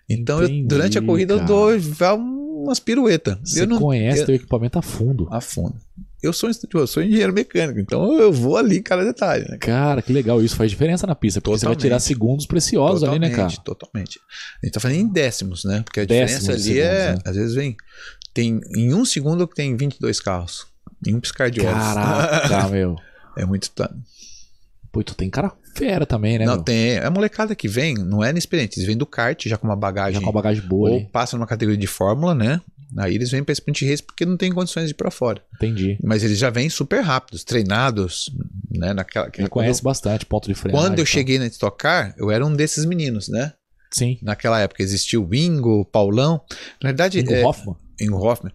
Então 0.10 0.40
eu- 0.40 0.46
Entendi, 0.46 0.68
durante 0.68 0.98
a 0.98 1.02
corrida 1.02 1.34
cara. 1.40 1.44
eu 1.44 1.48
dou 1.80 2.64
umas 2.64 2.80
piruetas. 2.80 3.38
Você 3.44 3.62
eu 3.62 3.68
não 3.68 3.80
conhece 3.80 4.22
eu, 4.22 4.26
teu 4.26 4.36
equipamento 4.36 4.78
a 4.80 4.82
fundo. 4.82 5.28
a 5.32 5.42
fundo. 5.42 5.76
Eu 6.22 6.32
sou, 6.32 6.50
um- 6.50 6.54
eu 6.80 6.88
sou 6.88 7.04
engenheiro 7.04 7.34
mecânico, 7.34 7.80
então 7.82 8.14
eu 8.18 8.32
vou 8.32 8.56
ali 8.56 8.78
em 8.78 8.82
cada 8.82 9.04
detalhe, 9.04 9.46
né? 9.50 9.58
Cara, 9.58 10.02
que 10.02 10.14
legal. 10.14 10.42
Isso 10.42 10.56
faz 10.56 10.72
diferença 10.72 11.06
na 11.06 11.14
pista, 11.16 11.42
porque 11.42 11.60
você 11.60 11.66
vai 11.66 11.76
tirar 11.76 11.96
Totalmente. 11.98 12.08
segundos 12.08 12.46
preciosos 12.46 13.04
ali, 13.04 13.20
né, 13.20 13.30
cara? 13.30 13.50
Totalmente, 13.50 13.64
Totalmente. 13.66 14.20
A 14.62 14.66
gente 14.66 14.74
tá 14.74 14.80
falando 14.80 14.98
em 15.00 15.08
décimos, 15.08 15.66
né? 15.66 15.82
Porque 15.84 16.00
a 16.00 16.06
Décimos 16.06 16.42
diferença 16.42 16.70
ali 16.70 16.80
é. 16.80 17.00
segundos, 17.08 17.24
né? 17.26 17.30
Às 17.30 17.36
vezes 17.36 17.56
vem. 17.56 17.76
Tem, 18.34 18.62
em 18.76 18.94
um 18.94 19.04
segundo 19.04 19.46
que 19.48 19.54
tem 19.56 19.76
22 19.76 20.22
carros. 20.22 20.66
Em 21.06 21.14
um 21.14 21.20
piscar 21.20 21.52
de 21.52 21.60
olhos. 21.60 21.74
Caraca, 21.74 22.68
meu. 22.72 22.96
é 23.38 23.46
muito. 23.46 23.70
Pô, 24.94 25.04
tu 25.04 25.16
tem 25.16 25.28
cara 25.28 25.52
fera 25.76 26.06
também, 26.06 26.38
né, 26.38 26.46
não, 26.46 26.54
meu? 26.54 26.64
tem. 26.64 26.92
É 26.92 27.06
a 27.06 27.10
molecada 27.10 27.56
que 27.56 27.68
vem, 27.68 27.96
não 27.96 28.24
é 28.24 28.30
inexperiente. 28.30 28.78
Eles 28.78 28.86
vêm 28.86 28.96
do 28.96 29.08
kart 29.08 29.44
já 29.48 29.58
com 29.58 29.66
uma 29.66 29.76
bagagem. 29.76 30.20
Já 30.20 30.22
com 30.22 30.30
a 30.30 30.34
bagagem 30.34 30.64
boa 30.64 30.92
ou 30.92 30.98
ali. 30.98 31.10
passam 31.12 31.40
numa 31.40 31.48
categoria 31.48 31.80
de 31.80 31.88
fórmula, 31.88 32.36
né? 32.36 32.62
Aí 32.96 33.16
eles 33.16 33.32
vêm 33.32 33.44
pra 33.44 33.52
sprint 33.52 33.90
race 33.90 34.04
porque 34.04 34.24
não 34.24 34.38
tem 34.38 34.52
condições 34.52 34.86
de 34.86 34.92
ir 34.92 34.94
pra 34.94 35.10
fora. 35.10 35.42
Entendi. 35.56 35.98
Mas 36.04 36.24
eles 36.24 36.38
já 36.38 36.52
vêm 36.52 36.70
super 36.70 37.02
rápidos, 37.02 37.44
treinados, 37.44 38.30
né? 38.70 38.94
Naquela, 38.94 39.32
Ele 39.36 39.50
conhece 39.50 39.82
bastante 39.82 40.28
ponto 40.28 40.48
de 40.48 40.54
freio. 40.54 40.78
Quando 40.78 41.00
eu 41.00 41.06
cheguei 41.08 41.40
na 41.40 41.48
Stock 41.48 41.76
Car, 41.76 42.14
eu 42.16 42.30
era 42.30 42.46
um 42.46 42.56
desses 42.56 42.86
meninos, 42.86 43.28
né? 43.28 43.52
Sim. 43.92 44.20
Naquela 44.22 44.60
época 44.60 44.84
existia 44.84 45.20
o 45.20 45.28
Wingo, 45.28 45.82
o 45.82 45.86
Paulão. 45.86 46.40
Na 46.84 46.90
verdade, 46.90 47.20
Ingo 47.20 47.34
é, 47.34 47.44
Hoffman. 47.44 47.76
em 48.00 48.12
Hoffman. 48.12 48.54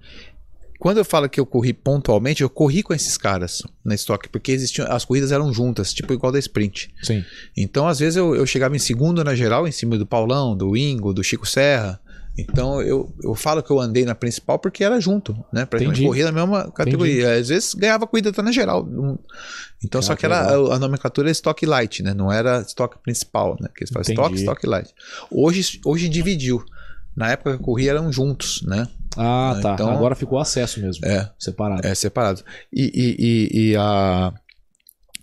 Quando 0.78 0.98
eu 0.98 1.04
falo 1.04 1.28
que 1.28 1.40
eu 1.40 1.46
corri 1.46 1.72
pontualmente, 1.72 2.42
eu 2.42 2.48
corri 2.48 2.82
com 2.82 2.94
esses 2.94 3.16
caras 3.16 3.62
na 3.84 3.94
Stock, 3.96 4.28
porque 4.28 4.52
existiam, 4.52 4.86
as 4.88 5.04
corridas 5.04 5.32
eram 5.32 5.52
juntas, 5.52 5.92
tipo 5.92 6.12
igual 6.12 6.30
da 6.30 6.38
Sprint. 6.38 6.94
Sim. 7.02 7.24
Então, 7.56 7.88
às 7.88 7.98
vezes, 7.98 8.16
eu, 8.16 8.36
eu 8.36 8.46
chegava 8.46 8.76
em 8.76 8.78
segundo 8.78 9.24
na 9.24 9.34
geral, 9.34 9.66
em 9.66 9.72
cima 9.72 9.98
do 9.98 10.06
Paulão, 10.06 10.56
do 10.56 10.72
Wingo, 10.72 11.12
do 11.12 11.24
Chico 11.24 11.46
Serra. 11.46 12.00
Então, 12.38 12.80
eu, 12.80 13.12
eu 13.24 13.34
falo 13.34 13.60
que 13.60 13.70
eu 13.72 13.80
andei 13.80 14.04
na 14.04 14.14
principal 14.14 14.60
porque 14.60 14.84
era 14.84 15.00
junto, 15.00 15.32
né? 15.52 15.66
Praticamente 15.66 16.00
Entendi. 16.00 16.06
corria 16.06 16.24
na 16.26 16.32
mesma 16.32 16.70
categoria. 16.70 17.32
Às 17.34 17.48
vezes 17.48 17.74
ganhava 17.74 18.06
corrida 18.06 18.30
até 18.30 18.40
na 18.40 18.52
geral. 18.52 18.88
Então, 19.84 20.00
só 20.00 20.14
Cara, 20.14 20.18
que 20.18 20.26
era, 20.26 20.56
legal. 20.56 20.72
a, 20.72 20.78
nomenclatura 20.78 21.28
é 21.28 21.32
Stock 21.32 21.66
Light, 21.66 22.00
né? 22.04 22.14
Não 22.14 22.30
era 22.30 22.60
Stock 22.60 22.96
principal, 23.02 23.56
né? 23.60 23.68
Que 23.74 23.82
eles 23.82 23.90
falam 23.90 24.30
Entendi. 24.30 24.42
Stock 24.42 24.64
Light. 24.64 24.94
Hoje, 25.28 25.80
hoje 25.84 26.08
dividiu. 26.08 26.64
Na 27.18 27.30
época 27.32 27.50
que 27.50 27.56
eu 27.56 27.64
corria 27.64 27.90
eram 27.90 28.12
juntos, 28.12 28.62
né? 28.62 28.86
Ah, 29.16 29.58
tá. 29.60 29.74
Então- 29.74 29.90
Agora 29.90 30.14
ficou 30.14 30.38
acesso 30.38 30.80
mesmo. 30.80 31.04
É. 31.04 31.28
Separado. 31.36 31.84
É, 31.84 31.92
separado. 31.94 32.44
E, 32.72 32.92
e, 32.94 33.16
e, 33.58 33.70
e 33.72 33.76
a, 33.76 34.32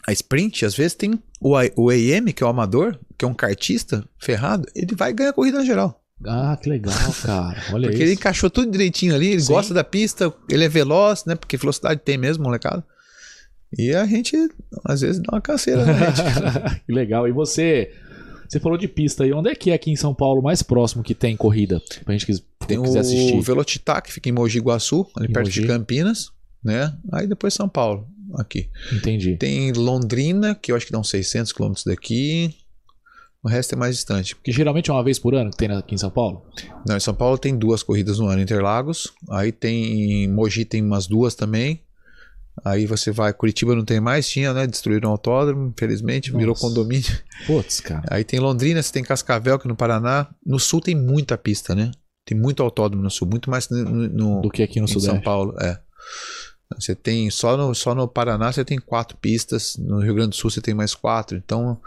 a 0.06 0.12
Sprint, 0.12 0.66
às 0.66 0.76
vezes, 0.76 0.94
tem 0.94 1.14
o, 1.40 1.54
o 1.78 1.90
AM, 1.90 2.34
que 2.34 2.44
é 2.44 2.46
o 2.46 2.50
amador, 2.50 3.00
que 3.18 3.24
é 3.24 3.28
um 3.28 3.34
kartista 3.34 4.04
ferrado, 4.20 4.68
ele 4.76 4.94
vai 4.94 5.14
ganhar 5.14 5.30
a 5.30 5.34
corrida 5.34 5.60
na 5.60 5.64
geral. 5.64 6.02
Ah, 6.26 6.58
que 6.62 6.70
legal, 6.70 6.94
cara. 7.24 7.64
Olha 7.72 7.84
Porque 7.88 7.96
isso. 7.96 8.04
ele 8.04 8.14
encaixou 8.14 8.50
tudo 8.50 8.70
direitinho 8.72 9.16
ali, 9.16 9.30
ele 9.30 9.42
Sim. 9.42 9.54
gosta 9.54 9.74
da 9.74 9.84
pista, 9.84 10.34
ele 10.50 10.66
é 10.66 10.70
veloz, 10.70 11.24
né? 11.24 11.36
Porque 11.36 11.56
velocidade 11.56 12.02
tem 12.04 12.18
mesmo, 12.18 12.44
molecada. 12.44 12.84
E 13.78 13.94
a 13.96 14.06
gente, 14.06 14.36
às 14.86 15.00
vezes, 15.02 15.22
dá 15.22 15.30
uma 15.36 15.42
canseira 15.42 15.86
na 15.86 15.94
gente. 15.94 16.82
que 16.86 16.92
legal. 16.94 17.26
E 17.28 17.32
você, 17.32 17.92
você 18.48 18.60
falou 18.60 18.78
de 18.78 18.88
pista 18.88 19.24
aí. 19.24 19.34
Onde 19.34 19.50
é 19.50 19.56
que 19.56 19.72
é 19.72 19.74
aqui 19.74 19.92
em 19.92 19.96
São 19.96 20.14
Paulo 20.14 20.42
mais 20.42 20.62
próximo 20.64 21.04
que 21.04 21.14
tem 21.16 21.36
corrida? 21.36 21.82
Pra 22.04 22.14
gente 22.14 22.26
quis, 22.26 22.44
Tem 22.68 22.82
quiser 22.82 23.00
assistir. 23.00 23.36
o 23.36 23.42
Velocitar, 23.42 24.02
que 24.04 24.12
fica 24.12 24.30
em 24.30 24.32
Mogi 24.32 24.60
Guaçu, 24.60 25.06
ali 25.16 25.28
Em 25.28 25.32
perto 25.34 25.48
Mogi. 25.48 25.62
de 25.62 25.68
Campinas, 25.68 26.32
né? 26.64 26.96
Aí 27.12 27.28
depois 27.28 27.54
São 27.54 27.68
Paulo, 27.70 28.08
aqui. 28.36 28.70
Entendi. 28.94 29.36
Tem 29.38 29.72
Londrina, 29.74 30.56
que 30.56 30.72
eu 30.72 30.76
acho 30.76 30.86
que 30.86 30.92
dá 30.92 31.00
uns 31.00 31.10
600 31.10 31.52
quilômetros 31.52 31.86
daqui. 31.86 32.54
O 33.44 33.48
resto 33.48 33.76
é 33.76 33.78
mais 33.78 33.96
distante. 33.96 34.36
Que 34.44 34.52
geralmente 34.52 34.90
é 34.90 34.94
uma 34.94 35.04
vez 35.04 35.20
por 35.20 35.36
ano 35.36 35.52
que 35.52 35.58
tem 35.58 35.70
aqui 35.70 35.94
em 35.94 35.98
São 36.00 36.10
Paulo? 36.10 36.44
Não, 36.88 36.98
em 36.98 37.00
São 37.00 37.14
Paulo 37.14 37.38
tem 37.38 37.56
duas 37.56 37.84
corridas 37.84 38.18
no 38.18 38.26
ano, 38.26 38.42
Interlagos. 38.42 39.14
Aí 39.30 39.52
tem 39.52 40.24
em 40.24 40.28
Mogi 40.28 40.66
tem 40.66 40.82
umas 40.82 41.06
duas 41.06 41.36
também. 41.36 41.82
Aí 42.64 42.86
você 42.86 43.12
vai, 43.12 43.34
Curitiba 43.34 43.76
não 43.76 43.84
tem 43.84 44.00
mais, 44.00 44.28
tinha, 44.30 44.54
né? 44.54 44.66
Destruíram 44.66 45.10
o 45.10 45.12
autódromo, 45.12 45.74
infelizmente, 45.76 46.32
virou 46.32 46.50
Nossa. 46.50 46.62
condomínio. 46.62 47.12
Putz, 47.46 47.82
cara. 47.82 48.04
Aí 48.10 48.24
tem 48.24 48.40
Londrina, 48.40 48.82
você 48.82 48.92
tem 48.94 49.04
Cascavel, 49.04 49.60
que 49.60 49.68
no 49.68 49.76
Paraná. 49.76 50.28
No 50.46 50.60
sul 50.60 50.80
tem 50.82 50.96
muita 50.96 51.38
pista, 51.38 51.76
né? 51.76 51.92
Tem 52.26 52.38
muito 52.38 52.64
autódromo 52.64 53.04
no 53.04 53.12
sul, 53.12 53.28
muito 53.28 53.50
mais 53.52 53.70
no, 53.70 53.84
no- 54.10 54.42
Do 54.42 54.50
que 54.50 54.64
aqui 54.64 54.80
no 54.80 54.86
em 54.86 54.88
Sudeste. 54.88 55.12
São 55.12 55.22
Paulo, 55.22 55.54
é. 55.62 55.78
Você 56.80 56.96
tem 56.96 57.30
só 57.30 57.56
no, 57.56 57.76
só 57.76 57.94
no 57.94 58.08
Paraná 58.08 58.52
você 58.52 58.66
tem 58.66 58.80
quatro 58.80 59.16
pistas, 59.18 59.76
no 59.78 60.00
Rio 60.00 60.16
Grande 60.16 60.30
do 60.30 60.36
Sul 60.36 60.50
você 60.50 60.62
tem 60.62 60.74
mais 60.74 60.96
quatro, 60.96 61.38
então 61.38 61.80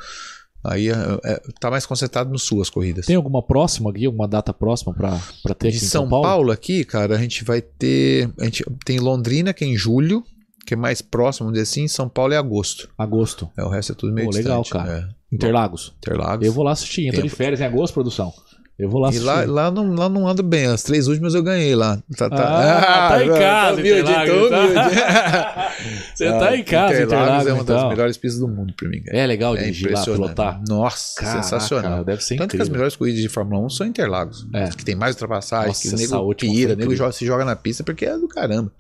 aí 0.65 0.89
é, 0.89 0.95
é- 1.25 1.43
tá 1.59 1.69
mais 1.71 1.85
concentrado 1.85 2.31
no 2.31 2.39
sul 2.39 2.63
as 2.63 2.71
corridas. 2.71 3.07
Tem 3.07 3.17
alguma 3.17 3.43
próxima 3.43 3.91
aqui, 3.91 4.07
alguma 4.07 4.29
data 4.29 4.53
próxima 4.55 4.95
pra 4.95 5.19
ter 5.55 5.69
aqui 5.69 5.79
De 5.79 5.85
em 5.85 5.89
São, 5.89 6.03
São, 6.03 6.09
Paulo? 6.11 6.25
Paulo? 6.25 6.53
aqui, 6.53 6.85
cara, 6.85 7.17
a 7.17 7.19
gente 7.19 7.43
vai 7.43 7.61
ter. 7.61 8.31
A 8.39 8.45
gente 8.45 8.65
tem 8.85 9.01
Londrina, 9.01 9.53
que 9.53 9.65
é 9.65 9.67
em 9.67 9.77
julho, 9.77 10.23
que 10.69 10.75
é 10.75 10.77
mais 10.77 11.01
próximo, 11.03 11.47
vamos 11.47 11.59
dizer 11.59 11.71
assim, 11.71 11.89
São 11.89 12.09
Paulo 12.09 12.33
é 12.35 12.37
agosto. 12.37 12.89
Agosto. 12.97 13.49
É, 13.57 13.65
o 13.65 13.69
resto 13.69 13.93
é 13.93 13.95
tudo 13.95 14.13
meio 14.13 14.29
Pô, 14.31 14.35
legal, 14.37 14.63
distante. 14.63 14.85
cara. 14.85 14.99
É. 15.31 15.35
Interlagos. 15.35 15.95
Interlagos. 15.99 16.47
Eu 16.47 16.53
vou 16.53 16.65
lá 16.65 16.73
assistir. 16.73 17.07
Entra 17.07 17.23
de 17.23 17.29
Tempo. 17.29 17.37
férias 17.37 17.61
em 17.61 17.65
agosto, 17.65 17.95
produção. 17.95 18.33
Eu 18.79 18.89
vou 18.89 19.01
lá 19.01 19.09
E 19.09 19.11
assistir. 19.11 19.27
lá, 19.27 19.45
lá, 19.45 19.71
não, 19.73 19.93
lá 19.95 20.09
não 20.09 20.29
ando 20.29 20.41
bem. 20.43 20.67
As 20.67 20.85
três 20.85 21.09
últimas 21.09 21.35
eu 21.35 21.43
ganhei 21.43 21.75
lá. 21.75 22.01
Tá, 22.17 22.29
Ah, 22.31 23.09
tá 23.11 23.25
em 23.25 23.29
casa, 23.29 23.75
Tô 23.75 23.81
humilde, 23.81 24.01
Interlagos, 24.01 24.35
tô 24.39 24.49
tá? 24.51 24.61
humilde. 24.61 24.79
Você 26.15 26.29
tá 26.31 26.57
em 26.57 26.63
casa, 26.65 27.03
Interlagos 27.03 27.03
Interlagos, 27.03 27.47
é 27.49 27.53
uma 27.53 27.65
das 27.65 27.77
então. 27.77 27.89
melhores 27.89 28.17
pistas 28.17 28.41
do 28.41 28.47
mundo 28.49 28.73
pra 28.77 28.89
mim. 28.89 29.03
cara. 29.03 29.19
É 29.19 29.27
legal 29.27 29.57
É 29.57 29.61
dirigir 29.63 29.93
lá, 29.93 30.05
pilotar. 30.05 30.61
Nossa, 30.69 31.21
Caraca, 31.21 31.43
sensacional. 31.43 32.05
Deve 32.05 32.23
ser 32.23 32.37
Tanto 32.37 32.51
que 32.51 32.57
as 32.57 32.61
incrível. 32.61 32.73
melhores 32.73 32.97
corridas 32.97 33.21
de 33.21 33.29
Fórmula 33.29 33.67
1 33.67 33.71
são 33.71 33.87
Interlagos. 33.87 34.47
É. 34.55 34.69
Que 34.69 34.85
tem 34.85 34.95
mais 34.95 35.15
ultrapassagem, 35.17 35.69
Nossa, 35.69 35.83
que 35.83 35.89
o 35.95 35.99
nego 35.99 36.35
pira, 36.35 36.49
o 36.49 36.69
nego 36.69 36.73
incrível. 36.83 36.97
joga, 36.97 37.13
se 37.13 37.27
joga 37.27 37.45
na 37.45 37.57
pista 37.57 37.83
porque 37.83 38.05
é 38.07 38.17
do 38.17 38.29
caramba. 38.29 38.71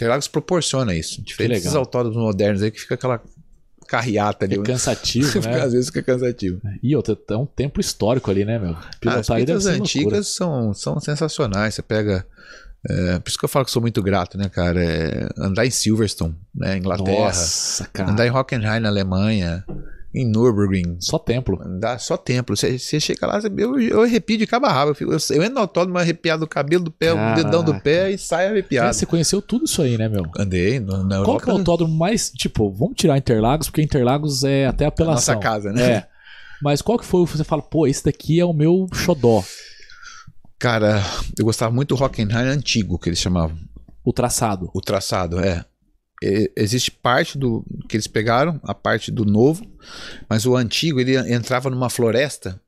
Interlagos 0.00 0.26
proporciona 0.28 0.94
isso. 0.94 1.20
Diferente 1.20 1.58
desses 1.58 1.74
autódromos 1.74 2.16
modernos 2.18 2.62
aí 2.62 2.70
que 2.70 2.80
fica 2.80 2.94
aquela 2.94 3.20
carreata 3.86 4.46
ali. 4.46 4.54
É 4.54 4.62
cansativo, 4.62 5.28
Fica- 5.30 5.46
né? 5.50 5.60
Às 5.60 5.72
vezes 5.72 5.88
fica 5.88 6.02
cansativo. 6.02 6.58
E 6.82 6.96
outra, 6.96 7.18
é 7.28 7.36
um 7.36 7.44
tempo 7.44 7.80
histórico 7.80 8.30
ali, 8.30 8.44
né, 8.44 8.58
meu? 8.58 8.70
Ah, 8.70 8.78
as 8.88 8.96
Pilotar 8.96 9.36
deve 9.38 9.52
pistas 9.52 9.66
antigas 9.66 10.28
são, 10.28 10.72
são 10.72 10.98
sensacionais. 11.00 11.74
Você 11.74 11.82
pega. 11.82 12.24
é, 12.88 13.18
por 13.18 13.28
isso 13.28 13.38
que 13.38 13.44
eu 13.44 13.48
falo 13.48 13.66
que 13.66 13.70
sou 13.70 13.82
muito 13.82 14.02
grato, 14.02 14.38
né, 14.38 14.48
cara? 14.48 14.82
É, 14.82 15.28
andar 15.36 15.66
em 15.66 15.70
Silverstone, 15.70 16.34
né, 16.54 16.78
Inglaterra. 16.78 17.26
Nossa, 17.26 17.86
cara. 17.92 18.10
Andar 18.10 18.26
em 18.26 18.30
Hockenheim, 18.30 18.80
na 18.80 18.88
Alemanha. 18.88 19.62
Em 20.12 20.24
Nürburgring. 20.24 20.96
Só 20.98 21.18
templo. 21.20 21.60
Andar 21.64 22.00
só 22.00 22.16
templo. 22.16 22.56
Você, 22.56 22.78
chega 22.98 23.26
lá, 23.28 23.40
você- 23.40 23.48
eu, 23.56 23.80
eu 23.80 24.02
arrepio 24.02 24.36
de 24.36 24.46
cabo 24.46 24.66
a 24.66 24.72
rabo. 24.72 24.96
Eu, 25.00 25.10
eu, 25.12 25.42
entro 25.42 25.54
no 25.54 25.60
autódromo 25.60 25.98
arrepiado 25.98 26.40
do 26.40 26.48
cabelo 26.48 26.82
do 26.82 26.90
pé, 26.90 27.12
o 27.12 27.34
dedão 27.36 27.62
do 27.62 27.78
pé 27.80 28.10
e 28.10 28.18
saio 28.18 28.50
arrepiado. 28.50 28.92
você 28.92 29.06
conheceu 29.06 29.40
tudo 29.40 29.66
isso 29.66 29.80
aí, 29.82 29.96
né, 29.96 30.08
meu? 30.08 30.24
Andei 30.36 30.80
no- 30.80 31.04
na 31.04 31.16
Qual 31.18 31.18
Europa. 31.36 31.44
que 31.44 31.50
é 31.50 31.54
o 31.54 31.56
autódromo 31.58 31.96
mais, 31.96 32.30
tipo, 32.30 32.70
vamos 32.72 32.94
tirar 32.96 33.16
Interlagos, 33.18 33.68
porque 33.68 33.82
Interlagos 33.82 34.42
é 34.42 34.66
até 34.66 34.84
apelação. 34.86 35.34
nossa 35.36 35.36
casa, 35.36 35.72
né? 35.72 35.90
É. 35.92 36.06
Mas 36.62 36.82
qual 36.82 36.98
que 36.98 37.04
foi 37.06 37.20
o 37.22 37.26
que 37.26 37.36
você 37.38 37.44
fala, 37.44 37.62
pô, 37.62 37.86
esse 37.86 38.04
daqui 38.04 38.38
é 38.40 38.44
o 38.44 38.52
meu 38.52 38.86
xodó, 38.92 39.42
Cara, 40.58 41.02
eu 41.38 41.44
gostava 41.46 41.72
muito 41.74 41.94
do 41.96 42.02
Hockenheim 42.04 42.48
antigo, 42.48 42.98
que 42.98 43.08
eles 43.08 43.18
chamavam. 43.18 43.56
o 44.04 44.12
traçado. 44.12 44.70
O 44.74 44.80
traçado, 44.80 45.38
é. 45.40 45.64
Existe 46.56 46.90
parte 46.90 47.38
do 47.38 47.64
que 47.88 47.96
eles 47.96 48.06
pegaram, 48.06 48.60
a 48.62 48.74
parte 48.74 49.10
do 49.10 49.24
novo, 49.24 49.66
mas 50.28 50.44
o 50.44 50.54
antigo 50.56 51.00
ele 51.00 51.16
entrava 51.32 51.70
numa 51.70 51.88
floresta. 51.88 52.60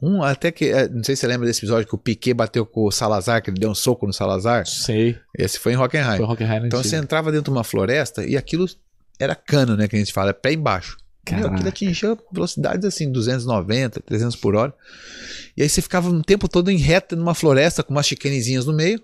Um 0.00 0.22
até 0.22 0.50
que, 0.52 0.66
é, 0.66 0.88
não 0.88 1.02
sei 1.02 1.16
se 1.16 1.20
você 1.20 1.26
lembra 1.26 1.46
desse 1.46 1.60
episódio 1.60 1.88
que 1.88 1.94
o 1.94 1.98
Piquet 1.98 2.34
bateu 2.34 2.66
com 2.66 2.84
o 2.84 2.90
Salazar, 2.90 3.42
que 3.42 3.48
ele 3.50 3.58
deu 3.58 3.70
um 3.70 3.74
soco 3.74 4.06
no 4.06 4.12
Salazar. 4.12 4.66
Sei, 4.66 5.18
Esse 5.38 5.58
foi 5.58 5.72
em 5.72 5.76
Hockenheim. 5.76 6.18
foi 6.18 6.26
Hockenheim 6.26 6.66
Então 6.66 6.80
antigo. 6.80 6.90
você 6.90 6.96
entrava 6.96 7.32
dentro 7.32 7.50
de 7.52 7.56
uma 7.58 7.64
floresta 7.64 8.24
e 8.24 8.36
aquilo 8.36 8.66
era 9.18 9.34
cano, 9.34 9.74
né, 9.76 9.88
que 9.88 9.96
a 9.96 9.98
gente 9.98 10.12
fala, 10.12 10.30
é 10.30 10.34
pé 10.34 10.52
embaixo. 10.52 10.98
Meu, 11.30 11.48
aquilo 11.48 11.68
atingia 11.68 12.16
velocidades 12.30 12.84
assim, 12.84 13.10
290, 13.10 14.00
300 14.00 14.36
por 14.36 14.54
hora. 14.54 14.72
E 15.56 15.62
aí 15.62 15.68
você 15.68 15.82
ficava 15.82 16.08
um 16.08 16.22
tempo 16.22 16.46
todo 16.48 16.70
em 16.70 16.76
reta 16.76 17.16
numa 17.16 17.34
floresta 17.34 17.82
com 17.82 17.92
umas 17.92 18.06
chicanezinhas 18.06 18.64
no 18.66 18.72
meio. 18.72 19.02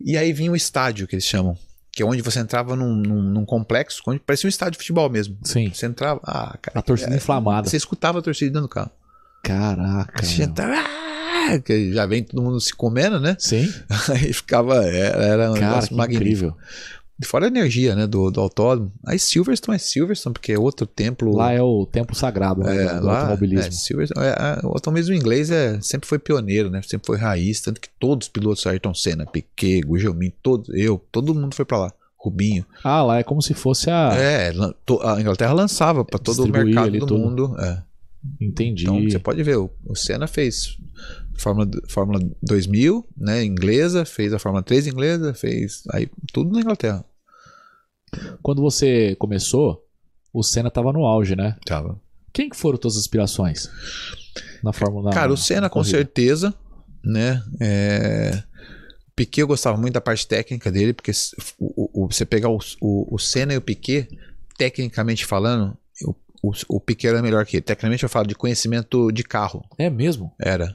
E 0.00 0.16
aí 0.16 0.32
vinha 0.32 0.52
o 0.52 0.56
estádio, 0.56 1.06
que 1.06 1.14
eles 1.14 1.24
chamam. 1.24 1.56
Que 1.92 2.02
é 2.02 2.06
onde 2.06 2.22
você 2.22 2.40
entrava 2.40 2.74
num, 2.74 2.94
num, 2.94 3.22
num 3.22 3.44
complexo, 3.44 4.02
onde 4.06 4.18
parecia 4.18 4.46
um 4.46 4.48
estádio 4.48 4.72
de 4.72 4.78
futebol 4.78 5.10
mesmo. 5.10 5.36
Sim. 5.42 5.70
Você 5.72 5.84
entrava. 5.86 6.20
Ah, 6.24 6.56
cara. 6.60 6.78
A 6.78 6.82
torcida 6.82 7.12
é, 7.12 7.16
inflamada. 7.16 7.68
Você 7.68 7.76
escutava 7.76 8.18
a 8.18 8.22
torcida 8.22 8.50
dentro 8.50 8.62
do 8.62 8.68
carro. 8.68 8.90
Caraca. 9.42 10.24
Você 10.24 10.44
entrava. 10.44 10.74
Ah, 10.74 11.58
que 11.58 11.92
já 11.92 12.06
vem 12.06 12.22
todo 12.22 12.42
mundo 12.42 12.60
se 12.60 12.72
comendo, 12.74 13.18
né? 13.20 13.36
Sim. 13.38 13.70
Aí 14.08 14.32
ficava. 14.32 14.76
Era, 14.86 15.24
era 15.24 15.50
um 15.50 15.54
Cara, 15.54 15.66
negócio 15.68 15.96
magnífico. 15.96 16.24
incrível. 16.24 16.56
Fora 17.24 17.46
a 17.46 17.48
energia, 17.48 17.94
né? 17.94 18.06
Do, 18.06 18.30
do 18.30 18.40
autódromo. 18.40 18.92
Aí 19.06 19.18
Silverstone 19.18 19.76
é 19.76 19.78
Silverstone, 19.78 20.32
porque 20.34 20.52
é 20.52 20.58
outro 20.58 20.86
templo. 20.86 21.34
Lá 21.36 21.52
é 21.52 21.62
o 21.62 21.86
tempo 21.86 22.14
sagrado 22.14 22.62
né, 22.62 22.84
É, 22.84 23.00
do 23.00 23.06
lá, 23.06 23.20
automobilismo. 23.20 23.66
é, 23.66 23.70
Silverstone, 23.70 24.26
é, 24.26 24.30
é, 24.30 24.66
o 24.66 24.68
automobilismo 24.70 25.14
inglês 25.14 25.50
é, 25.50 25.80
sempre 25.80 26.08
foi 26.08 26.18
pioneiro, 26.18 26.70
né? 26.70 26.80
Sempre 26.82 27.06
foi 27.06 27.16
raiz, 27.18 27.60
tanto 27.60 27.80
que 27.80 27.88
todos 27.98 28.26
os 28.26 28.32
pilotos, 28.32 28.66
Ayrton 28.66 28.94
Senna, 28.94 29.26
Piquet, 29.26 29.80
Gugelmin, 29.82 30.32
todos, 30.42 30.68
eu, 30.74 31.00
todo 31.10 31.34
mundo 31.34 31.54
foi 31.54 31.64
pra 31.64 31.78
lá. 31.78 31.92
Rubinho. 32.16 32.64
Ah, 32.84 33.02
lá 33.02 33.18
é 33.18 33.22
como 33.24 33.42
se 33.42 33.52
fosse 33.52 33.90
a. 33.90 34.10
É, 34.16 34.52
a 35.02 35.20
Inglaterra 35.20 35.52
lançava 35.52 36.04
pra 36.04 36.20
todo 36.20 36.44
o 36.44 36.48
mercado 36.48 36.96
do 37.06 37.18
mundo. 37.18 37.56
é. 37.58 37.82
Entendi. 38.40 38.84
Então 38.84 39.02
você 39.02 39.18
pode 39.18 39.42
ver, 39.42 39.56
o, 39.58 39.68
o 39.84 39.96
Senna 39.96 40.28
fez 40.28 40.76
Fórmula, 41.34 41.68
Fórmula 41.88 42.20
2000, 42.40 43.04
né, 43.16 43.42
inglesa, 43.44 44.04
fez 44.04 44.32
a 44.32 44.38
Fórmula 44.38 44.62
3 44.62 44.86
inglesa, 44.86 45.34
fez 45.34 45.82
aí 45.90 46.08
tudo 46.32 46.52
na 46.52 46.60
Inglaterra. 46.60 47.04
Quando 48.42 48.60
você 48.62 49.14
começou, 49.16 49.86
o 50.32 50.42
Senna 50.42 50.70
tava 50.70 50.92
no 50.92 51.04
auge, 51.04 51.34
né? 51.36 51.56
Tava. 51.64 52.00
Quem 52.32 52.48
que 52.48 52.56
foram 52.56 52.78
tuas 52.78 52.96
inspirações 52.96 53.70
na 54.62 54.72
Fórmula 54.72 55.10
Cara, 55.12 55.32
o 55.32 55.36
Senna 55.36 55.62
na 55.62 55.70
com 55.70 55.84
certeza, 55.84 56.54
né? 57.04 57.42
É... 57.60 58.42
O 59.08 59.14
Piquet 59.14 59.42
eu 59.42 59.46
gostava 59.46 59.76
muito 59.76 59.92
da 59.94 60.00
parte 60.00 60.26
técnica 60.26 60.72
dele, 60.72 60.94
porque 60.94 61.12
o- 61.58 62.04
o- 62.04 62.10
você 62.10 62.24
pegar 62.24 62.48
o, 62.48 62.58
o, 62.80 63.14
o 63.14 63.18
Senna 63.18 63.52
e 63.52 63.58
o 63.58 63.60
Piquet, 63.60 64.08
tecnicamente 64.56 65.26
falando, 65.26 65.76
o, 66.02 66.14
o, 66.42 66.52
o 66.68 66.80
Piquet 66.80 67.08
era 67.08 67.20
melhor 67.22 67.44
que 67.44 67.56
ele. 67.56 67.62
Tecnicamente 67.62 68.02
eu 68.02 68.08
falo 68.08 68.26
de 68.26 68.34
conhecimento 68.34 69.12
de 69.12 69.22
carro, 69.22 69.62
É 69.78 69.90
mesmo? 69.90 70.32
era. 70.40 70.74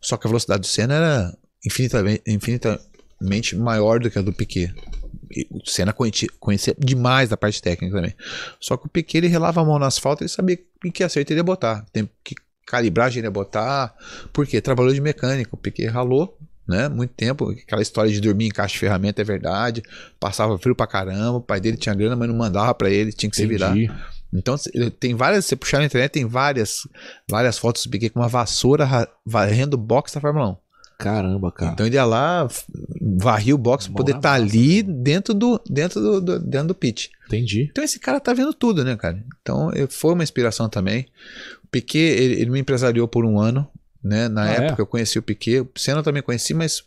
Só 0.00 0.16
que 0.16 0.26
a 0.26 0.30
velocidade 0.30 0.60
do 0.62 0.66
Senna 0.66 0.94
era 0.94 1.38
infinitamente, 1.66 2.22
infinitamente 2.26 3.54
maior 3.56 4.00
do 4.00 4.10
que 4.10 4.18
a 4.18 4.22
do 4.22 4.32
Piquet. 4.32 4.72
O 5.50 5.60
Senna 5.68 5.92
conhecia, 5.92 6.28
conhecia 6.40 6.74
demais 6.78 7.28
da 7.28 7.36
parte 7.36 7.60
técnica 7.62 7.94
também. 7.96 8.14
Só 8.60 8.76
que 8.76 8.86
o 8.86 8.88
Piquet 8.88 9.18
ele 9.18 9.26
relava 9.28 9.60
a 9.60 9.64
mão 9.64 9.78
no 9.78 9.84
asfalto 9.84 10.24
e 10.24 10.28
sabia 10.28 10.58
em 10.84 10.90
que 10.90 11.02
acerto 11.04 11.32
ele 11.32 11.40
ia 11.40 11.44
botar. 11.44 11.84
Tem 11.92 12.08
que 12.24 12.34
calibragem 12.66 13.20
ele 13.20 13.26
ia 13.26 13.30
botar. 13.30 13.94
Por 14.32 14.46
quê? 14.46 14.60
Trabalhou 14.60 14.92
de 14.92 15.00
mecânico. 15.00 15.56
O 15.56 15.58
Piquet 15.58 15.86
ralou, 15.86 16.36
né? 16.66 16.88
Muito 16.88 17.14
tempo. 17.14 17.50
Aquela 17.50 17.82
história 17.82 18.10
de 18.10 18.20
dormir 18.20 18.46
em 18.46 18.50
caixa 18.50 18.74
de 18.74 18.78
ferramenta 18.80 19.20
é 19.20 19.24
verdade. 19.24 19.82
Passava 20.20 20.58
frio 20.58 20.74
pra 20.74 20.86
caramba. 20.86 21.38
O 21.38 21.40
pai 21.40 21.60
dele 21.60 21.76
tinha 21.76 21.94
grana, 21.94 22.14
mas 22.16 22.28
não 22.28 22.36
mandava 22.36 22.74
pra 22.74 22.90
ele. 22.90 23.12
Tinha 23.12 23.30
que 23.30 23.36
se 23.36 23.42
virar. 23.48 23.76
Entendi. 23.76 23.92
Então 24.30 24.56
tem 25.00 25.14
várias, 25.14 25.46
você 25.46 25.56
puxar 25.56 25.78
na 25.78 25.86
internet, 25.86 26.10
tem 26.12 26.26
várias, 26.26 26.80
várias 27.30 27.56
fotos 27.56 27.84
do 27.86 27.90
Piquet 27.90 28.10
com 28.10 28.20
uma 28.20 28.28
vassoura 28.28 28.84
ra- 28.84 29.08
varrendo 29.24 29.74
o 29.74 29.80
box 29.80 30.12
da 30.14 30.20
Fórmula 30.20 30.50
1. 30.50 30.56
Caramba, 30.98 31.52
cara. 31.52 31.72
Então 31.72 31.86
ele 31.86 31.94
ia 31.94 32.04
lá, 32.04 32.48
varria 33.18 33.54
o 33.54 33.58
box 33.58 33.86
pra 33.86 33.96
poder 33.96 34.16
estar 34.16 34.30
massa, 34.40 34.42
ali 34.42 34.82
dentro 34.82 35.32
do, 35.32 35.60
dentro 35.70 36.00
do, 36.00 36.20
do- 36.20 36.38
dentro 36.40 36.68
do 36.68 36.74
pit. 36.74 37.10
Entendi. 37.28 37.68
Então 37.70 37.84
esse 37.84 38.00
cara 38.00 38.18
tá 38.18 38.32
vendo 38.34 38.52
tudo, 38.52 38.82
né, 38.84 38.96
cara? 38.96 39.24
Então 39.40 39.70
foi 39.88 40.12
uma 40.12 40.24
inspiração 40.24 40.68
também. 40.68 41.06
O 41.64 41.68
Piquet, 41.68 41.98
ele, 42.00 42.34
ele 42.40 42.50
me 42.50 42.58
empresariou 42.58 43.06
por 43.06 43.24
um 43.24 43.38
ano, 43.38 43.68
né? 44.02 44.26
Na 44.28 44.42
Ah, 44.42 44.50
é? 44.52 44.56
época 44.66 44.82
eu 44.82 44.86
conheci 44.86 45.18
o 45.18 45.22
Piquet. 45.22 45.60
O 45.60 45.68
Senna 45.76 46.00
eu 46.00 46.04
também 46.04 46.22
conheci, 46.22 46.52
mas 46.52 46.80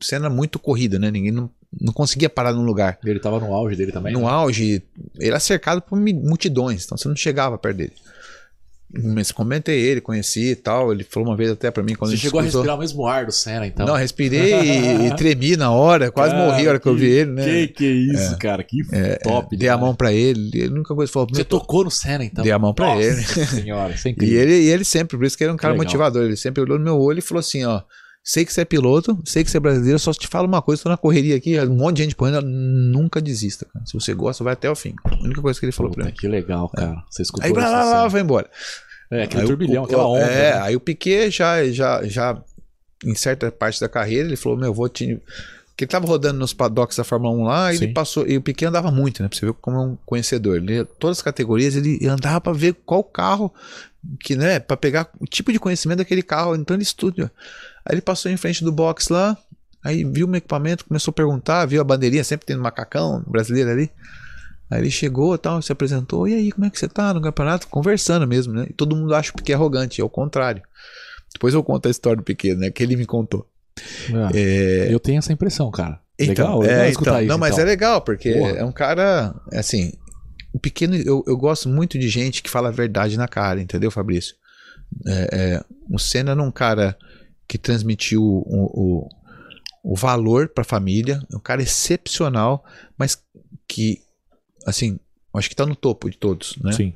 o 0.00 0.04
Senna 0.04 0.30
muito 0.30 0.58
corrida, 0.58 0.98
né? 0.98 1.10
Ninguém 1.10 1.30
não, 1.32 1.50
não 1.78 1.92
conseguia 1.92 2.30
parar 2.30 2.54
num 2.54 2.64
lugar. 2.64 2.98
Ele 3.04 3.20
tava 3.20 3.38
no 3.38 3.52
auge 3.52 3.76
dele 3.76 3.92
também? 3.92 4.14
No 4.14 4.20
né? 4.20 4.26
auge, 4.28 4.82
ele 5.18 5.28
era 5.28 5.38
cercado 5.38 5.82
por 5.82 5.98
multidões, 5.98 6.86
então 6.86 6.96
você 6.96 7.06
não 7.06 7.16
chegava 7.16 7.58
perto 7.58 7.76
dele. 7.76 7.92
Mas 8.94 9.32
comentei 9.32 9.80
ele, 9.80 10.00
conheci 10.02 10.50
e 10.50 10.54
tal. 10.56 10.92
Ele 10.92 11.02
falou 11.02 11.28
uma 11.30 11.36
vez 11.36 11.50
até 11.50 11.70
pra 11.70 11.82
mim 11.82 11.94
quando 11.94 12.10
Você 12.10 12.16
a 12.16 12.20
chegou 12.20 12.40
a 12.40 12.42
cruzou. 12.42 12.60
respirar 12.60 12.76
o 12.76 12.80
mesmo 12.80 13.06
ar 13.06 13.24
do 13.24 13.32
Senna, 13.32 13.66
então? 13.66 13.86
Não, 13.86 13.94
respirei 13.94 14.52
e, 14.60 15.06
e 15.06 15.14
tremi 15.16 15.56
na 15.56 15.70
hora, 15.70 16.10
quase 16.10 16.34
Cara, 16.34 16.46
morri 16.46 16.66
a 16.66 16.70
hora 16.70 16.78
que, 16.80 16.86
eu 16.88 16.94
vi 16.94 17.06
ele, 17.06 17.30
né? 17.32 17.42
Que 17.44 17.68
que 17.68 17.86
é 17.86 17.90
isso, 17.90 18.36
cara? 18.38 18.62
Que 18.62 18.78
top. 19.22 19.56
Dei 19.56 19.68
a 19.68 19.78
mão 19.78 19.94
pra 19.94 20.12
ele, 20.12 20.50
ele 20.54 20.68
a 20.68 20.74
única 20.76 20.94
coisa 20.94 21.08
que 21.08 21.12
falou, 21.14 21.28
Você 21.30 21.36
"Meu, 21.36 21.44
tô- 21.46 21.58
tocou 21.58 21.84
no 21.84 21.90
Senna, 21.90 22.24
então? 22.24 22.42
Dei 22.44 22.52
a 22.52 22.58
mão 22.58 22.74
pra 22.74 22.86
Nossa 22.94 23.00
ele. 23.02 23.22
senhora, 23.46 23.94
isso 23.94 24.08
é 24.08 24.14
E 24.20 24.34
ele, 24.34 24.52
e 24.62 24.68
ele 24.68 24.84
sempre, 24.84 25.16
por 25.16 25.24
isso 25.24 25.38
que 25.38 25.44
ele 25.44 25.50
é 25.52 25.54
um 25.54 25.56
cara 25.56 25.72
legal. 25.72 25.86
motivador. 25.86 26.24
Ele 26.24 26.36
sempre 26.36 26.62
olhou 26.62 26.78
no 26.78 26.84
meu 26.84 26.98
olho 26.98 27.18
e 27.18 27.22
falou 27.22 27.40
assim: 27.40 27.64
ó, 27.64 27.80
sei 28.24 28.44
que 28.44 28.52
você 28.52 28.60
é 28.60 28.64
piloto, 28.64 29.20
sei 29.24 29.42
que 29.44 29.50
você 29.50 29.56
é 29.56 29.60
brasileiro, 29.60 29.98
só 29.98 30.12
te 30.12 30.26
falo 30.28 30.46
uma 30.46 30.62
coisa, 30.62 30.82
tô 30.82 30.88
na 30.88 30.96
correria 30.96 31.36
aqui, 31.36 31.58
um 31.60 31.74
monte 31.76 31.96
de 31.98 32.02
gente 32.04 32.16
correndo, 32.16 32.40
nunca 32.42 33.20
desista, 33.20 33.66
cara. 33.72 33.84
Se 33.84 33.94
você 33.94 34.14
gosta, 34.14 34.44
vai 34.44 34.52
até 34.52 34.70
o 34.70 34.74
fim. 34.76 34.94
A 35.04 35.14
única 35.22 35.42
coisa 35.42 35.58
que 35.58 35.66
ele 35.66 35.72
falou 35.72 35.90
pra 35.92 36.04
Puta, 36.04 36.12
mim. 36.14 36.18
que 36.20 36.28
legal, 36.28 36.68
cara. 36.68 37.02
Você 37.10 37.22
escutou 37.22 37.44
Aí 37.44 37.50
isso 37.50 37.60
lá, 37.60 37.66
do 37.66 37.72
lá, 37.72 37.84
lá, 37.84 37.96
Senna. 37.96 38.08
vai 38.08 38.20
embora. 38.20 38.50
É, 39.10 39.22
aquele 39.24 39.42
Aí 39.42 39.46
turbilhão, 39.48 39.82
o- 39.82 39.86
aquela 39.86 40.06
onda. 40.08 40.20
É, 40.24 40.52
né? 40.54 40.60
aí 40.62 40.76
o 40.76 40.80
Piquet 40.80 41.30
já, 41.30 41.64
já, 41.70 42.02
já, 42.04 42.42
em 43.04 43.14
certa 43.14 43.50
parte 43.50 43.80
da 43.80 43.88
carreira, 43.88 44.26
ele 44.28 44.36
falou: 44.36 44.56
Meu, 44.56 44.72
vou 44.72 44.88
te. 44.88 45.20
Porque 45.68 45.84
ele 45.84 45.90
tava 45.90 46.06
rodando 46.06 46.38
nos 46.38 46.52
paddocks 46.52 46.96
da 46.98 47.02
Fórmula 47.04 47.34
1 47.34 47.42
lá, 47.44 47.72
e 47.72 47.78
Sim. 47.78 47.84
ele 47.84 47.92
passou. 47.94 48.26
E 48.26 48.36
o 48.36 48.42
Piquet 48.42 48.66
andava 48.66 48.90
muito, 48.90 49.22
né? 49.22 49.28
Pra 49.28 49.36
você 49.38 49.46
ver 49.46 49.52
como 49.54 49.76
é 49.76 49.80
um 49.80 49.96
conhecedor. 50.06 50.56
Ele, 50.58 50.84
todas 50.84 51.18
as 51.18 51.22
categorias, 51.22 51.74
ele 51.74 52.06
andava 52.06 52.40
pra 52.40 52.52
ver 52.52 52.74
qual 52.86 53.02
carro, 53.02 53.52
que, 54.20 54.36
né? 54.36 54.60
Pra 54.60 54.76
pegar 54.76 55.08
o 55.18 55.26
tipo 55.26 55.50
de 55.52 55.58
conhecimento 55.58 55.98
daquele 55.98 56.22
carro. 56.22 56.54
Então 56.54 56.76
ele 56.76 56.82
estuda. 56.82 57.32
Aí 57.84 57.94
ele 57.94 58.00
passou 58.00 58.30
em 58.30 58.36
frente 58.36 58.64
do 58.64 58.72
box 58.72 59.08
lá, 59.08 59.36
aí 59.82 60.04
viu 60.04 60.26
o 60.26 60.30
meu 60.30 60.38
equipamento, 60.38 60.84
começou 60.84 61.10
a 61.10 61.14
perguntar, 61.14 61.66
viu 61.66 61.80
a 61.80 61.84
bandeirinha, 61.84 62.24
sempre 62.24 62.46
tem 62.46 62.56
um 62.56 62.60
macacão 62.60 63.22
brasileiro 63.26 63.70
ali. 63.70 63.90
Aí 64.70 64.80
ele 64.80 64.90
chegou 64.90 65.36
tal, 65.36 65.60
se 65.60 65.70
apresentou, 65.70 66.26
e 66.26 66.34
aí, 66.34 66.50
como 66.50 66.64
é 66.66 66.70
que 66.70 66.78
você 66.78 66.88
tá 66.88 67.12
no 67.12 67.20
campeonato? 67.20 67.68
Conversando 67.68 68.26
mesmo, 68.26 68.54
né? 68.54 68.66
E 68.70 68.72
todo 68.72 68.96
mundo 68.96 69.14
acha 69.14 69.30
o 69.30 69.34
Piquet 69.34 69.52
arrogante, 69.52 70.00
é 70.00 70.04
o 70.04 70.08
contrário. 70.08 70.62
Depois 71.32 71.52
eu 71.52 71.62
conto 71.62 71.88
a 71.88 71.90
história 71.90 72.16
do 72.16 72.22
Piquet, 72.22 72.54
né? 72.54 72.70
Que 72.70 72.82
ele 72.82 72.96
me 72.96 73.04
contou. 73.04 73.46
É, 74.34 74.88
Eu 74.90 74.98
tenho 74.98 75.18
essa 75.18 75.32
impressão, 75.32 75.70
cara. 75.70 76.00
Então, 76.18 76.60
legal, 76.60 76.78
é, 76.78 76.90
escutar 76.90 77.10
então, 77.10 77.20
isso. 77.20 77.28
Não, 77.28 77.38
mas 77.38 77.52
então. 77.52 77.64
é 77.64 77.66
legal, 77.66 78.00
porque 78.00 78.32
Porra. 78.32 78.50
é 78.52 78.64
um 78.64 78.72
cara, 78.72 79.34
assim, 79.52 79.92
o 80.52 80.58
pequeno, 80.58 80.94
eu, 80.94 81.24
eu 81.26 81.36
gosto 81.36 81.68
muito 81.68 81.98
de 81.98 82.08
gente 82.08 82.42
que 82.42 82.50
fala 82.50 82.68
a 82.68 82.72
verdade 82.72 83.16
na 83.16 83.26
cara, 83.26 83.60
entendeu, 83.60 83.90
Fabrício? 83.90 84.36
É, 85.06 85.28
é, 85.32 85.64
o 85.90 85.98
Senna 85.98 86.32
era 86.32 86.42
um 86.42 86.50
cara 86.50 86.96
que 87.48 87.58
transmitiu 87.58 88.22
o, 88.22 88.44
o, 88.46 89.08
o 89.82 89.96
valor 89.96 90.48
pra 90.48 90.64
família, 90.64 91.22
é 91.32 91.36
um 91.36 91.40
cara 91.40 91.62
excepcional, 91.62 92.64
mas 92.96 93.22
que, 93.66 94.00
assim, 94.66 94.98
acho 95.34 95.48
que 95.48 95.56
tá 95.56 95.66
no 95.66 95.76
topo 95.76 96.10
de 96.10 96.16
todos, 96.16 96.56
né? 96.58 96.72
Sim. 96.72 96.94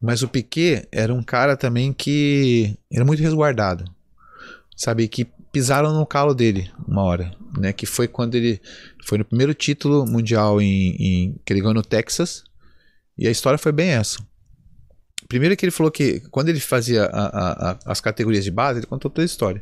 Mas 0.00 0.22
o 0.22 0.28
Piquet 0.28 0.86
era 0.92 1.14
um 1.14 1.22
cara 1.22 1.56
também 1.56 1.92
que 1.92 2.76
era 2.92 3.04
muito 3.04 3.22
resguardado. 3.22 3.84
Sabe, 4.76 5.08
que 5.08 5.24
pisaram 5.52 5.94
no 5.94 6.04
calo 6.04 6.34
dele 6.34 6.70
uma 6.86 7.02
hora, 7.02 7.34
né? 7.56 7.72
Que 7.72 7.86
foi 7.86 8.08
quando 8.08 8.34
ele 8.34 8.60
foi 9.04 9.18
no 9.18 9.24
primeiro 9.24 9.54
título 9.54 10.04
mundial 10.04 10.60
em, 10.60 10.96
em 10.98 11.40
que 11.44 11.52
ele 11.52 11.60
ganhou 11.60 11.74
no 11.74 11.82
Texas. 11.82 12.44
E 13.16 13.26
a 13.26 13.30
história 13.30 13.56
foi 13.56 13.72
bem 13.72 13.90
essa. 13.90 14.18
Primeiro 15.34 15.56
que 15.56 15.64
ele 15.64 15.72
falou 15.72 15.90
que 15.90 16.20
quando 16.30 16.48
ele 16.48 16.60
fazia 16.60 17.06
a- 17.06 17.70
a- 17.72 17.78
as 17.86 18.00
categorias 18.00 18.44
de 18.44 18.52
base, 18.52 18.78
ele 18.78 18.86
contou 18.86 19.10
toda 19.10 19.24
a 19.24 19.26
história. 19.26 19.60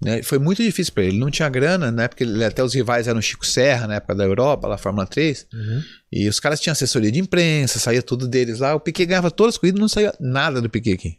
né? 0.00 0.22
Foi 0.22 0.38
muito 0.38 0.62
difícil 0.62 0.92
para 0.92 1.04
ele. 1.04 1.12
Ele 1.12 1.18
não 1.20 1.30
tinha 1.30 1.48
grana, 1.48 1.90
na 1.90 2.02
época 2.04 2.22
ele, 2.22 2.44
até 2.44 2.62
os 2.62 2.74
rivais 2.74 3.08
eram 3.08 3.18
o 3.18 3.22
Chico 3.22 3.46
Serra, 3.46 3.86
na 3.86 3.94
época 3.96 4.14
da 4.14 4.24
Europa, 4.24 4.68
lá 4.68 4.76
Fórmula 4.78 5.06
3. 5.06 5.46
Uhum. 5.52 5.82
E 6.12 6.28
os 6.28 6.38
caras 6.38 6.60
tinham 6.60 6.72
assessoria 6.72 7.10
de 7.10 7.18
imprensa, 7.18 7.78
saía 7.78 8.02
tudo 8.02 8.28
deles 8.28 8.58
lá. 8.60 8.74
O 8.74 8.80
Piquet 8.80 9.06
ganhava 9.06 9.30
todas 9.30 9.54
as 9.54 9.58
corridas 9.58 9.80
não 9.80 9.88
saía 9.88 10.12
nada 10.20 10.60
do 10.60 10.68
Piquet 10.68 10.92
aqui. 10.92 11.18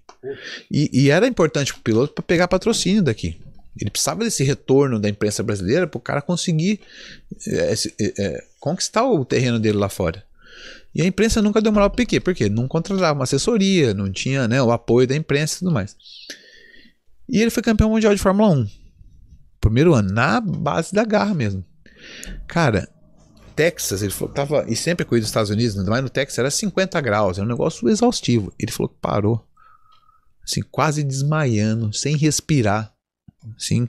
E, 0.72 0.90
e 0.94 1.10
era 1.10 1.26
importante 1.28 1.74
pro 1.74 1.82
piloto 1.82 2.14
para 2.14 2.24
pegar 2.24 2.48
patrocínio 2.48 3.02
daqui. 3.02 3.38
Ele 3.80 3.90
precisava 3.90 4.24
desse 4.24 4.44
retorno 4.44 5.00
da 5.00 5.10
imprensa 5.10 5.42
brasileira 5.42 5.88
para 5.88 5.98
o 5.98 6.02
cara 6.02 6.22
conseguir 6.22 6.80
é, 7.48 7.74
é, 7.74 8.14
é, 8.20 8.44
conquistar 8.60 9.04
o 9.06 9.24
terreno 9.26 9.60
dele 9.60 9.78
lá 9.78 9.90
fora. 9.90 10.24
E 10.94 11.02
a 11.02 11.06
imprensa 11.06 11.42
nunca 11.42 11.62
deu 11.62 11.72
moral 11.72 11.90
pro 11.90 11.98
Piquet, 11.98 12.20
porque 12.20 12.50
não 12.50 12.68
contratava 12.68 13.14
uma 13.14 13.24
assessoria, 13.24 13.94
não 13.94 14.12
tinha 14.12 14.48
né, 14.48 14.62
o 14.62 14.72
apoio 14.72 15.08
da 15.08 15.16
imprensa 15.16 15.56
e 15.56 15.60
tudo 15.60 15.72
mais. 15.72 15.96
E 17.30 17.42
ele 17.42 17.50
foi 17.50 17.64
campeão 17.64 17.90
mundial 17.90 18.14
de 18.14 18.22
Fórmula 18.22 18.50
1. 18.50 18.68
Primeiro 19.62 19.94
ano, 19.94 20.12
na 20.12 20.42
base 20.42 20.94
da 20.94 21.06
garra 21.06 21.34
mesmo. 21.34 21.64
Cara, 22.48 22.90
Texas, 23.56 24.02
ele 24.02 24.12
falou 24.12 24.34
tava. 24.34 24.66
E 24.68 24.76
sempre 24.76 25.06
corrida 25.06 25.22
dos 25.22 25.30
Estados 25.30 25.50
Unidos, 25.50 25.78
ainda 25.78 25.90
mais 25.90 26.04
no 26.04 26.10
Texas, 26.10 26.40
era 26.40 26.52
50 26.52 27.00
graus, 27.00 27.38
era 27.38 27.46
um 27.46 27.50
negócio 27.50 27.88
exaustivo. 27.88 28.52
Ele 28.60 28.72
falou 28.72 28.90
que 28.90 28.98
parou. 29.00 29.46
Assim, 30.44 30.62
quase 30.62 31.04
desmaiando, 31.04 31.94
sem 31.94 32.18
respirar. 32.18 32.94
Assim. 33.56 33.88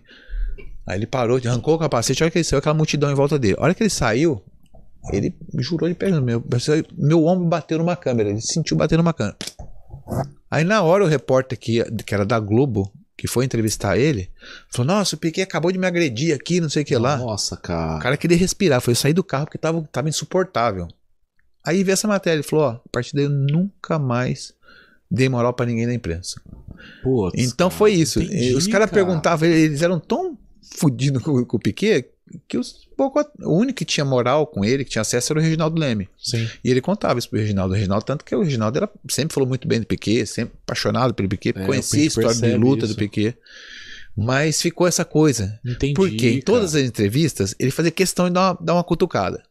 Aí 0.87 0.99
ele 0.99 1.07
parou, 1.07 1.39
arrancou 1.39 1.74
o 1.74 1.79
capacete, 1.79 2.23
olha 2.23 2.31
que 2.31 2.39
ele 2.39 2.45
saiu, 2.45 2.59
aquela 2.59 2.74
multidão 2.74 3.11
em 3.11 3.15
volta 3.15 3.39
dele. 3.39 3.57
A 3.59 3.62
hora 3.62 3.74
que 3.74 3.83
ele 3.83 3.91
saiu, 3.91 4.45
Ele 5.11 5.35
jurou 5.59 5.89
de 5.89 5.95
perna. 5.95 6.20
Meu, 6.20 6.45
meu 6.97 7.24
ombro 7.27 7.47
bateu 7.47 7.79
numa 7.79 7.97
câmera. 7.97 8.29
Ele 8.31 8.41
sentiu 8.41 8.77
bater 8.77 8.97
numa 8.97 9.12
câmera. 9.12 9.37
Aí 10.51 10.65
na 10.65 10.83
hora 10.83 11.05
o 11.05 11.09
repórter 11.09 11.59
que, 11.59 11.83
que 12.05 12.15
era 12.15 12.24
da 12.27 12.39
Globo, 12.39 12.93
que 13.16 13.27
foi 13.27 13.45
entrevistar 13.45 13.97
ele, 13.99 14.31
falou: 14.70 14.95
Nossa, 14.95 15.16
o 15.16 15.19
Piquet 15.19 15.43
acabou 15.43 15.73
de 15.73 15.79
me 15.79 15.87
agredir 15.87 16.35
aqui, 16.35 16.61
não 16.61 16.69
sei 16.69 16.83
o 16.83 16.87
que 16.87 16.97
lá. 16.97 17.16
Nossa, 17.16 17.57
cara. 17.57 17.97
O 17.97 18.01
cara 18.01 18.16
queria 18.16 18.37
respirar, 18.37 18.81
foi 18.81 18.95
sair 18.95 19.12
do 19.12 19.24
carro 19.24 19.47
porque 19.47 19.59
tava, 19.59 19.83
tava 19.91 20.09
insuportável. 20.09 20.87
Aí 21.65 21.83
veio 21.83 21.95
essa 21.95 22.07
matéria, 22.09 22.37
ele 22.37 22.43
falou: 22.43 22.65
Ó, 22.66 22.70
a 22.73 22.81
partir 22.91 23.15
daí 23.15 23.24
eu 23.24 23.31
nunca 23.31 23.99
mais 23.99 24.53
dei 25.11 25.29
moral 25.29 25.53
pra 25.53 25.66
ninguém 25.66 25.87
na 25.87 25.95
imprensa. 25.95 26.41
Putz, 27.03 27.35
Então 27.43 27.69
cara, 27.69 27.79
foi 27.79 27.93
isso. 27.93 28.20
entendi, 28.23 28.55
Os 28.55 28.66
caras 28.66 28.91
cara. 28.91 29.05
perguntavam, 29.05 29.49
eles 29.49 29.83
eram 29.83 29.99
tão 30.01 30.37
fodidos 30.62 31.22
com, 31.22 31.44
com 31.44 31.56
o 31.56 31.60
Piquet 31.60 32.06
que 32.48 32.56
os, 32.56 32.89
o 33.40 33.56
único 33.56 33.78
que 33.78 33.84
tinha 33.84 34.05
moral 34.05 34.47
com 34.47 34.64
ele, 34.64 34.84
que 34.84 34.90
tinha 34.90 35.02
acesso, 35.02 35.32
era 35.32 35.40
o 35.40 35.43
Reginaldo 35.43 35.78
Leme. 35.78 36.09
Sim. 36.18 36.48
E 36.64 36.70
ele 36.70 36.80
contava 36.80 37.18
isso 37.18 37.28
pro 37.28 37.39
Reginaldo. 37.39 37.74
O 37.74 37.76
Reginaldo, 37.76 38.05
tanto 38.05 38.24
que 38.24 38.34
o 38.34 38.43
Reginaldo 38.43 38.78
era, 38.78 38.90
sempre 39.09 39.34
falou 39.34 39.48
muito 39.48 39.66
bem 39.66 39.80
do 39.80 39.86
Piquet, 39.86 40.26
sempre 40.26 40.55
apaixonado 40.64 41.14
pelo 41.14 41.28
Piquet, 41.28 41.59
É, 41.59 41.66
conhecia 41.66 42.02
a 42.02 42.06
história 42.06 42.34
de 42.34 42.56
luta 42.56 42.84
isso. 42.84 42.94
do 42.94 42.98
Piquet. 42.98 43.36
Mas 44.16 44.60
ficou 44.60 44.86
essa 44.86 45.05
coisa. 45.05 45.59
Entendi. 45.64 45.94
Porque 45.94 46.30
em 46.30 46.40
todas 46.40 46.74
as 46.74 46.82
entrevistas, 46.82 47.55
ele 47.59 47.70
fazia 47.70 47.90
questão 47.90 48.26
de 48.28 48.34
dar 48.34 48.52
uma, 48.52 48.59
dar 48.60 48.74
uma 48.74 48.84
cutucada. 48.84 49.43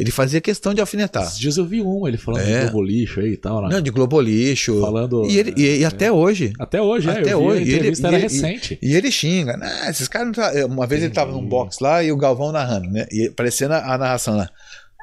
Ele 0.00 0.12
fazia 0.12 0.40
questão 0.40 0.72
de 0.72 0.80
alfinetar. 0.80 1.24
Esses 1.24 1.38
dias 1.38 1.56
eu 1.56 1.64
vi 1.66 1.82
um, 1.82 2.06
ele 2.06 2.16
falando 2.16 2.42
É. 2.46 2.66
do 2.66 2.70
Globo 2.70 2.82
lixo 2.86 3.18
aí 3.20 3.32
e 3.32 3.36
tal, 3.36 3.62
né? 3.62 3.68
Não, 3.72 3.80
de 3.80 3.90
Globolixo. 3.90 4.80
Falando. 4.80 5.24
E, 5.28 5.38
ele, 5.38 5.54
e, 5.56 5.78
e 5.80 5.84
até 5.84 6.12
hoje. 6.12 6.52
Até 6.58 6.80
hoje, 6.80 7.08
é. 7.08 7.12
Até 7.12 7.32
eu 7.32 7.40
vi, 7.40 7.44
hoje. 7.46 7.58
A 7.62 7.64
E 7.64 7.68
ele- 7.68 7.74
entrevista 7.78 8.06
e 8.06 8.08
era 8.08 8.16
ele- 8.16 8.22
recente. 8.22 8.78
E 8.80 8.94
ele 8.94 9.10
xinga. 9.10 9.56
"Nah, 9.56 9.90
esses 9.90 10.06
caras 10.06 10.28
não 10.28 10.34
tá... 10.34 10.52
Uma 10.66 10.86
vez 10.86 11.02
ele 11.02 11.12
tava 11.12 11.32
num 11.32 11.44
box 11.44 11.78
lá 11.80 12.02
e 12.04 12.12
o 12.12 12.16
Galvão 12.16 12.52
narrando, 12.52 12.88
né? 12.90 13.06
E 13.10 13.28
parecendo 13.30 13.74
a, 13.74 13.94
a 13.94 13.98
narração 13.98 14.36
lá. 14.36 14.48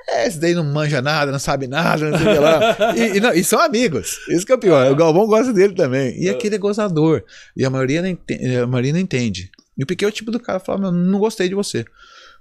É, 0.08 0.28
esse 0.28 0.40
daí 0.40 0.54
não 0.54 0.64
manja 0.64 1.02
nada, 1.02 1.32
não 1.32 1.40
sabe 1.40 1.68
nada, 1.68 2.12
não 2.12 2.18
sei 2.18 2.28
o 2.28 2.32
que 2.34 2.40
lá. 2.40 2.96
E, 2.96 3.18
e 3.18 3.20
não- 3.20 3.34
e 3.34 3.44
são 3.44 3.60
amigos. 3.60 4.20
Isso 4.30 4.46
que 4.46 4.52
é 4.52 4.56
o 4.56 4.60
pior. 4.60 4.90
O 4.92 4.96
Galvão 4.96 5.26
gosta 5.28 5.52
dele 5.52 5.74
também. 5.74 6.16
E 6.22 6.30
aquele 6.30 6.56
é 6.56 6.58
gozador. 6.60 7.24
E 7.58 7.66
a 7.66 7.70
maioria 7.70 8.02
não 8.02 8.08
entende. 8.10 8.56
A 8.58 8.68
maioria 8.68 8.94
não 8.94 9.00
entende. 9.00 9.50
E 9.78 9.84
o 9.84 9.86
Piquet 9.86 10.06
é 10.06 10.08
o 10.08 10.12
tipo 10.12 10.32
do 10.32 10.40
cara 10.40 10.60
que 10.60 10.66
fala: 10.66 10.80
Meu, 10.80 10.92
não 10.92 11.20
gostei 11.20 11.50
de 11.50 11.56
você. 11.56 11.84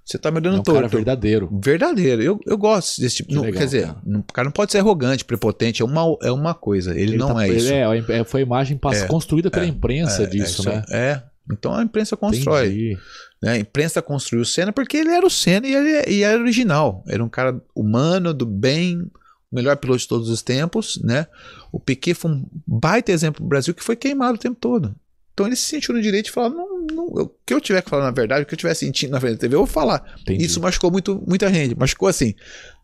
Você 0.05 0.19
tá 0.19 0.31
me 0.31 0.37
É 0.39 0.41
dando 0.43 0.61
um 0.61 0.63
cara 0.63 0.81
torto. 0.81 0.97
verdadeiro. 0.97 1.49
Verdadeiro. 1.63 2.23
Eu, 2.23 2.39
eu 2.47 2.59
gosto 2.59 3.01
desse 3.01 3.17
tipo. 3.17 3.31
Que 3.31 3.35
não, 3.35 3.43
legal, 3.43 3.59
quer 3.59 3.65
dizer, 3.65 3.87
cara. 3.87 4.03
o 4.07 4.23
cara 4.33 4.45
não 4.45 4.53
pode 4.53 4.71
ser 4.73 4.79
arrogante, 4.79 5.25
prepotente. 5.25 5.81
É 5.81 5.85
uma, 5.85 6.03
é 6.23 6.31
uma 6.31 6.53
coisa. 6.55 6.99
Ele, 6.99 7.17
não 7.17 7.35
tá- 7.35 7.47
é 7.47 7.49
isso. 7.51 7.73
ele 7.73 8.05
é, 8.13 8.25
foi 8.25 8.41
a 8.43 8.45
imagem 8.45 8.79
É, 8.93 9.07
construída 9.07 9.51
pela 9.51 9.65
é, 9.65 9.69
imprensa 9.69 10.25
É, 10.25 10.27
disso, 10.27 10.69
é, 10.69 10.75
né? 10.77 10.83
É. 10.91 11.23
Então 11.51 11.75
a 11.75 11.83
imprensa 11.83 12.17
constrói. 12.17 12.97
Né? 13.43 13.53
A 13.53 13.59
imprensa 13.59 14.01
construiu 14.03 14.43
o 14.43 14.47
Senna 14.47 14.73
porque 14.73 14.97
ele 14.97 15.11
era 15.11 15.27
o 15.27 15.31
Senna 15.31 15.67
e 15.67 15.75
ele 15.75 16.11
e 16.11 16.23
era 16.23 16.41
original. 16.41 17.03
Era 17.09 17.23
um 17.25 17.29
cara 17.29 17.61
humano, 17.75 18.33
do 18.35 18.45
bem, 18.47 18.99
o 19.01 19.57
melhor 19.57 19.77
piloto 19.77 20.01
de 20.01 20.09
todos 20.09 20.29
os 20.29 20.43
tempos, 20.43 21.01
né? 21.03 21.27
O 21.73 21.79
Piquet 21.81 22.15
foi 22.15 22.31
um 22.31 22.47
baita 22.67 23.11
exemplo 23.13 23.41
pro 23.41 23.49
Brasil 23.49 23.75
que 23.75 23.83
foi 23.85 23.97
queimado 23.97 24.35
o 24.37 24.41
tempo 24.41 24.57
todo. 24.61 24.95
Então 25.35 25.47
ele 25.47 25.57
se 25.57 25.63
sentiu 25.65 25.93
no 25.93 26.01
direito 26.01 26.27
de 26.27 26.31
falar, 26.31 26.49
não, 26.51 26.87
não, 26.93 27.07
eu- 27.17 27.25
o 27.25 27.33
que 27.45 27.53
eu 27.53 27.61
tiver 27.61 27.83
que 27.83 27.91
falar 27.91 28.05
na 28.05 28.13
verdade, 28.13 28.45
o 28.45 28.47
que 28.47 28.55
eu 28.55 28.59
tiver 28.59 28.73
sentindo 28.73 29.11
na 29.11 29.21
frente 29.21 29.33
da 29.35 29.39
TV, 29.41 29.57
eu 29.57 29.59
vou 29.59 29.67
falar. 29.67 30.15
Entendi. 30.23 30.45
Isso 30.45 30.61
machucou 30.61 30.91
muito, 30.93 31.21
muita 31.27 31.53
gente. 31.53 31.77
Machucou 31.77 32.07
assim, 32.09 32.35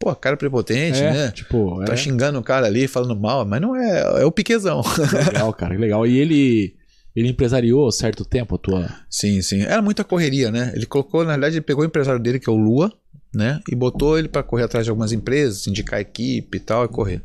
pô, 0.00 0.12
cara 0.16 0.36
prepotente, 0.36 0.98
é, 0.98 1.12
né? 1.12 1.30
Tipo, 1.30 1.82
Tá 1.84 1.92
é 1.92 1.96
xingando 1.96 2.38
o 2.40 2.42
cara 2.42 2.66
ali, 2.66 2.88
falando 2.88 3.14
mal, 3.18 3.46
mas 3.46 3.60
não 3.60 3.76
é, 3.76 4.22
é 4.22 4.24
o 4.24 4.32
Piquezão. 4.32 4.82
legal, 5.26 5.52
cara, 5.54 5.74
que 5.76 5.80
legal. 5.80 6.04
E 6.04 6.18
ele, 6.18 6.74
ele 7.14 7.28
empresariou 7.28 7.90
certo 7.92 8.24
tempo 8.24 8.56
a 8.56 8.58
tua. 8.58 8.88
Sim, 9.08 9.40
sim. 9.42 9.62
Era 9.62 9.80
muita 9.80 10.02
correria, 10.02 10.50
né? 10.50 10.72
Ele 10.74 10.86
colocou, 10.86 11.24
na 11.24 11.32
verdade, 11.32 11.54
ele 11.56 11.62
pegou 11.64 11.84
o 11.84 11.86
empresário 11.86 12.20
dele, 12.20 12.40
que 12.40 12.50
é 12.50 12.52
o 12.52 12.56
Lua, 12.56 12.92
né? 13.32 13.60
E 13.70 13.76
botou 13.76 14.18
ele 14.18 14.26
pra 14.28 14.42
correr 14.42 14.64
atrás 14.64 14.84
de 14.84 14.90
algumas 14.90 15.12
empresas, 15.12 15.68
indicar 15.68 15.98
a 15.98 16.02
equipe 16.02 16.56
e 16.56 16.60
tal, 16.60 16.84
e 16.84 16.88
correr. 16.88 17.22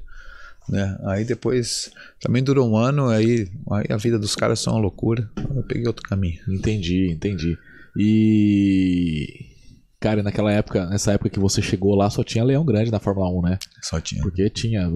Né? 0.67 0.97
Aí 1.05 1.23
depois 1.23 1.91
também 2.19 2.43
durou 2.43 2.69
um 2.69 2.75
ano, 2.75 3.09
aí, 3.09 3.47
aí 3.71 3.85
a 3.89 3.97
vida 3.97 4.17
dos 4.17 4.35
caras 4.35 4.59
são 4.59 4.73
uma 4.73 4.81
loucura. 4.81 5.29
Eu 5.55 5.63
peguei 5.63 5.87
outro 5.87 6.03
caminho. 6.03 6.39
Entendi, 6.47 7.11
entendi. 7.11 7.57
E. 7.97 9.54
Cara, 10.05 10.21
naquela 10.21 10.51
época, 10.51 10.85
nessa 10.85 11.13
época 11.13 11.31
que 11.31 11.39
você 11.39 11.63
chegou 11.63 11.95
lá, 11.95 12.07
só 12.11 12.23
tinha 12.23 12.43
Leão 12.43 12.63
Grande 12.63 12.91
na 12.91 12.99
Fórmula 12.99 13.27
1, 13.27 13.41
né? 13.41 13.57
Só 13.81 13.99
tinha. 13.99 14.21
Porque 14.21 14.47
tinha 14.51 14.87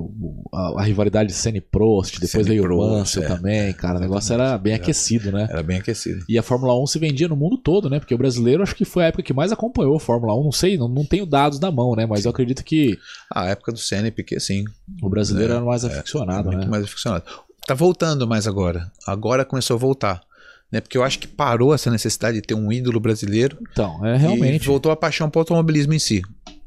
a, 0.54 0.82
a 0.82 0.84
rivalidade 0.84 1.34
Senna 1.34 1.58
e 1.58 1.62
Prost, 1.62 2.20
depois 2.20 2.30
Senna 2.30 2.44
veio 2.44 2.64
o 2.72 2.78
Mansell 2.78 3.24
é. 3.24 3.28
também, 3.28 3.74
cara. 3.74 3.98
O 3.98 4.02
negócio 4.02 4.32
era 4.36 4.56
bem 4.56 4.76
aquecido, 4.76 5.32
né? 5.32 5.48
Era 5.50 5.64
bem 5.64 5.80
aquecido. 5.80 6.24
E 6.30 6.38
a 6.38 6.44
Fórmula 6.44 6.80
1 6.80 6.86
se 6.86 7.00
vendia 7.00 7.28
no 7.28 7.36
mundo 7.36 7.58
todo, 7.58 7.90
né? 7.90 7.98
Porque 7.98 8.14
o 8.14 8.18
brasileiro 8.20 8.62
acho 8.62 8.76
que 8.76 8.86
foi 8.86 9.04
a 9.04 9.08
época 9.08 9.24
que 9.24 9.34
mais 9.34 9.52
acompanhou 9.52 9.96
a 9.96 10.00
Fórmula 10.00 10.40
1. 10.40 10.44
Não 10.44 10.52
sei, 10.52 10.78
não, 10.78 10.88
não 10.88 11.04
tenho 11.04 11.26
dados 11.26 11.60
na 11.60 11.72
mão, 11.72 11.96
né? 11.96 12.06
Mas 12.06 12.26
eu 12.26 12.30
acredito 12.30 12.64
que 12.64 12.96
a 13.34 13.48
época 13.48 13.72
do 13.72 13.80
Senna 13.80 14.10
e 14.10 14.12
Piquet, 14.12 14.40
sim. 14.40 14.64
o 15.02 15.10
brasileiro 15.10 15.54
É, 15.54 15.56
era 15.56 15.66
mais 15.66 15.84
é, 15.86 15.88
aficionado, 15.88 16.50
muito 16.52 16.66
né? 16.66 16.68
mais 16.68 16.84
aficionado. 16.84 17.24
Tá 17.66 17.74
voltando 17.74 18.28
mais 18.28 18.46
agora. 18.46 18.92
Agora 19.08 19.44
começou 19.44 19.76
a 19.76 19.80
voltar. 19.80 20.22
Né? 20.72 20.80
Porque 20.82 20.98
eu 20.98 21.04
acho 21.04 21.18
que 21.20 21.28
parou 21.28 21.74
essa 21.74 21.90
necessidade 21.90 22.36
de 22.40 22.42
ter 22.46 22.54
um 22.54 22.72
ídolo 22.72 23.00
brasileiro 23.00 23.58
Então, 23.72 24.06
é 24.06 24.16
E 24.16 24.18
realmente. 24.20 24.66
voltou 24.68 24.92
a 24.92 24.96
paixão 24.96 25.30
pro 25.30 25.40
automobilismo 25.40 25.94
em 25.94 26.00
si. 26.00 26.22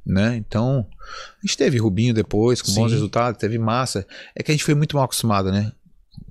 Né? 0.05 0.37
Então, 0.37 0.85
a 1.01 1.47
gente 1.47 1.57
teve 1.57 1.79
Rubinho 1.79 2.13
depois, 2.13 2.61
com 2.61 2.73
bons 2.75 2.89
Sim. 2.89 2.95
resultados, 2.95 3.39
teve 3.39 3.59
massa. 3.59 4.05
É 4.35 4.43
que 4.43 4.51
a 4.51 4.55
gente 4.55 4.65
foi 4.65 4.75
muito 4.75 4.97
mal 4.97 5.05
acostumado, 5.05 5.53
né? 5.53 5.71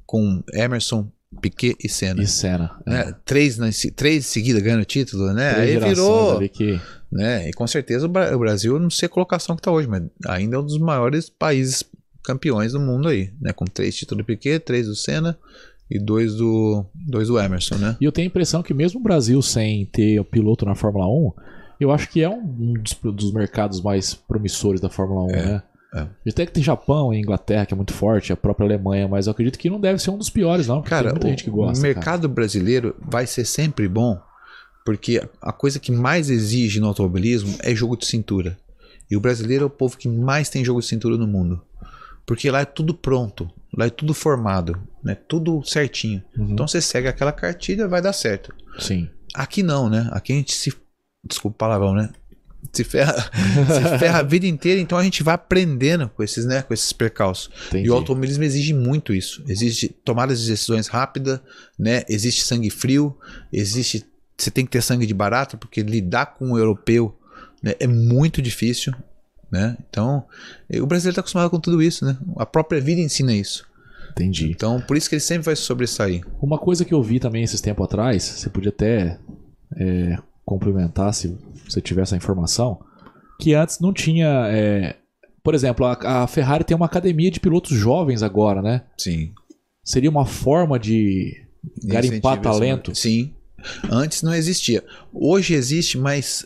Com 0.05 0.43
Emerson, 0.53 1.09
Piquet 1.41 1.77
e 1.81 1.87
Senna. 1.87 2.21
E 2.21 2.27
Senna. 2.27 2.71
Né? 2.85 3.15
Três, 3.23 3.57
na- 3.57 3.69
três 3.95 4.25
seguidas 4.25 4.61
ganhando 4.61 4.81
o 4.81 4.85
título, 4.85 5.31
né? 5.31 5.53
Três 5.53 5.81
Aí 5.83 5.89
virou. 5.89 6.49
que. 6.49 6.81
Né? 7.09 7.47
E 7.49 7.53
com 7.53 7.65
certeza 7.65 8.05
o 8.05 8.09
Bra- 8.09 8.35
o 8.35 8.39
Brasil, 8.39 8.77
não 8.77 8.89
sei 8.89 9.05
a 9.05 9.09
colocação 9.09 9.55
que 9.55 9.61
tá 9.61 9.71
hoje, 9.71 9.87
mas 9.87 10.03
ainda 10.27 10.57
é 10.57 10.59
um 10.59 10.65
dos 10.65 10.77
maiores 10.77 11.29
países 11.29 11.83
campeões 12.23 12.73
do 12.73 12.79
mundo 12.81 13.07
aí. 13.07 13.31
Né? 13.39 13.53
Com 13.53 13.63
três 13.63 13.95
títulos 13.95 14.21
do 14.23 14.27
Piquet, 14.27 14.59
três 14.59 14.87
do 14.87 14.95
Senna 14.95 15.37
e 15.91 15.99
dois 15.99 16.35
do, 16.35 16.85
dois 16.95 17.27
do 17.27 17.37
Emerson, 17.37 17.75
né? 17.75 17.97
E 17.99 18.05
eu 18.05 18.11
tenho 18.11 18.25
a 18.27 18.29
impressão 18.29 18.63
que 18.63 18.73
mesmo 18.73 18.99
o 18.99 19.03
Brasil 19.03 19.41
sem 19.41 19.85
ter 19.85 20.19
o 20.19 20.23
piloto 20.23 20.65
na 20.65 20.73
Fórmula 20.73 21.05
1, 21.07 21.31
eu 21.81 21.91
acho 21.91 22.09
que 22.09 22.23
é 22.23 22.29
um 22.29 22.73
dos, 22.73 22.93
dos 23.13 23.33
mercados 23.33 23.81
mais 23.81 24.13
promissores 24.13 24.79
da 24.79 24.89
Fórmula 24.89 25.23
1, 25.25 25.29
É, 25.31 25.45
né? 25.45 25.63
é. 25.95 26.29
Até 26.29 26.45
que 26.45 26.53
tem 26.53 26.63
Japão 26.63 27.13
e 27.13 27.19
Inglaterra, 27.19 27.65
que 27.65 27.73
é 27.73 27.77
muito 27.77 27.91
forte, 27.93 28.31
a 28.31 28.37
própria 28.37 28.65
Alemanha, 28.65 29.07
mas 29.07 29.27
eu 29.27 29.31
acredito 29.31 29.59
que 29.59 29.69
não 29.69 29.79
deve 29.79 29.99
ser 29.99 30.11
um 30.11 30.17
dos 30.17 30.29
piores, 30.29 30.67
não. 30.67 30.81
Cara, 30.81 31.03
tem 31.05 31.11
muita 31.11 31.27
o, 31.27 31.29
gente 31.29 31.43
que 31.43 31.49
gosta. 31.49 31.77
o 31.77 31.81
mercado 31.81 32.29
brasileiro 32.29 32.95
vai 32.99 33.27
ser 33.27 33.43
sempre 33.45 33.87
bom, 33.89 34.17
porque 34.85 35.21
a 35.41 35.51
coisa 35.51 35.79
que 35.79 35.91
mais 35.91 36.29
exige 36.29 36.79
no 36.79 36.87
automobilismo 36.87 37.55
é 37.61 37.75
jogo 37.75 37.97
de 37.97 38.05
cintura. 38.05 38.57
E 39.09 39.17
o 39.17 39.19
brasileiro 39.19 39.63
é 39.63 39.67
o 39.67 39.69
povo 39.69 39.97
que 39.97 40.07
mais 40.07 40.47
tem 40.49 40.63
jogo 40.63 40.79
de 40.79 40.85
cintura 40.87 41.17
no 41.17 41.27
mundo. 41.27 41.61
Porque 42.31 42.49
lá 42.49 42.61
é 42.61 42.65
tudo 42.65 42.93
pronto, 42.93 43.51
lá 43.77 43.87
é 43.87 43.89
tudo 43.89 44.13
formado, 44.13 44.81
né? 45.03 45.15
Tudo 45.15 45.61
certinho. 45.65 46.23
Uhum. 46.37 46.51
Então 46.51 46.65
você 46.65 46.79
segue 46.79 47.09
aquela 47.09 47.33
cartilha, 47.33 47.89
vai 47.89 48.01
dar 48.01 48.13
certo. 48.13 48.55
Sim. 48.79 49.09
Aqui 49.33 49.61
não, 49.61 49.89
né? 49.89 50.07
Aqui 50.13 50.31
a 50.31 50.37
gente 50.37 50.53
se. 50.53 50.73
Desculpa 51.25 51.55
o 51.55 51.57
palavrão, 51.57 51.93
né? 51.93 52.09
Se 52.71 52.85
ferra, 52.85 53.15
se 53.67 53.99
ferra 53.99 54.19
a 54.19 54.23
vida 54.23 54.47
inteira, 54.47 54.79
então 54.79 54.97
a 54.97 55.03
gente 55.03 55.21
vai 55.23 55.35
aprendendo 55.35 56.07
com 56.07 56.23
esses, 56.23 56.45
né? 56.45 56.61
Com 56.61 56.73
esses 56.73 56.93
percalços. 56.93 57.49
Entendi. 57.67 57.87
E 57.87 57.91
o 57.91 57.93
automobilismo 57.93 58.45
exige 58.45 58.73
muito 58.73 59.13
isso. 59.13 59.43
Exige 59.45 59.89
tomadas 59.89 60.39
de 60.39 60.49
decisões 60.49 60.87
rápidas, 60.87 61.41
né? 61.77 62.03
Existe 62.07 62.45
sangue 62.45 62.69
frio, 62.69 63.13
existe. 63.51 64.05
Você 64.37 64.49
tem 64.49 64.63
que 64.63 64.71
ter 64.71 64.81
sangue 64.81 65.05
de 65.05 65.13
barato, 65.13 65.57
porque 65.57 65.83
lidar 65.83 66.27
com 66.27 66.53
o 66.53 66.57
europeu 66.57 67.13
né, 67.61 67.75
é 67.77 67.87
muito 67.87 68.41
difícil. 68.41 68.93
Né? 69.51 69.77
Então, 69.89 70.23
o 70.73 70.85
brasileiro 70.85 71.11
está 71.11 71.19
acostumado 71.21 71.49
com 71.49 71.59
tudo 71.59 71.81
isso, 71.81 72.05
né? 72.05 72.17
A 72.37 72.45
própria 72.45 72.79
vida 72.79 73.01
ensina 73.01 73.33
isso. 73.33 73.67
Entendi. 74.11 74.49
Então, 74.49 74.79
por 74.81 74.95
isso 74.95 75.09
que 75.09 75.15
ele 75.15 75.21
sempre 75.21 75.45
vai 75.45 75.55
sobressair. 75.55 76.25
Uma 76.41 76.57
coisa 76.57 76.85
que 76.85 76.93
eu 76.93 77.03
vi 77.03 77.19
também 77.19 77.43
esses 77.43 77.59
tempos 77.59 77.85
atrás, 77.85 78.23
você 78.23 78.49
podia 78.49 78.69
até 78.69 79.19
é, 79.77 80.17
complementar 80.45 81.13
se 81.13 81.37
você 81.67 81.81
tiver 81.81 82.01
essa 82.01 82.15
informação, 82.15 82.79
que 83.39 83.53
antes 83.53 83.79
não 83.79 83.91
tinha. 83.91 84.47
é, 84.49 84.95
por 85.43 85.55
exemplo, 85.55 85.85
a, 85.85 86.23
a 86.23 86.27
Ferrari 86.27 86.63
tem 86.63 86.77
uma 86.77 86.85
academia 86.85 87.31
de 87.31 87.39
pilotos 87.39 87.75
jovens 87.75 88.21
agora, 88.21 88.61
né? 88.61 88.83
Sim. 88.97 89.33
Seria 89.83 90.09
uma 90.09 90.25
forma 90.25 90.77
de 90.77 91.43
garimpar 91.83 92.39
talento. 92.39 92.95
Sim. 92.95 93.33
Antes 93.89 94.21
não 94.21 94.33
existia. 94.33 94.83
Hoje 95.13 95.53
existe, 95.53 95.97
mas 95.97 96.45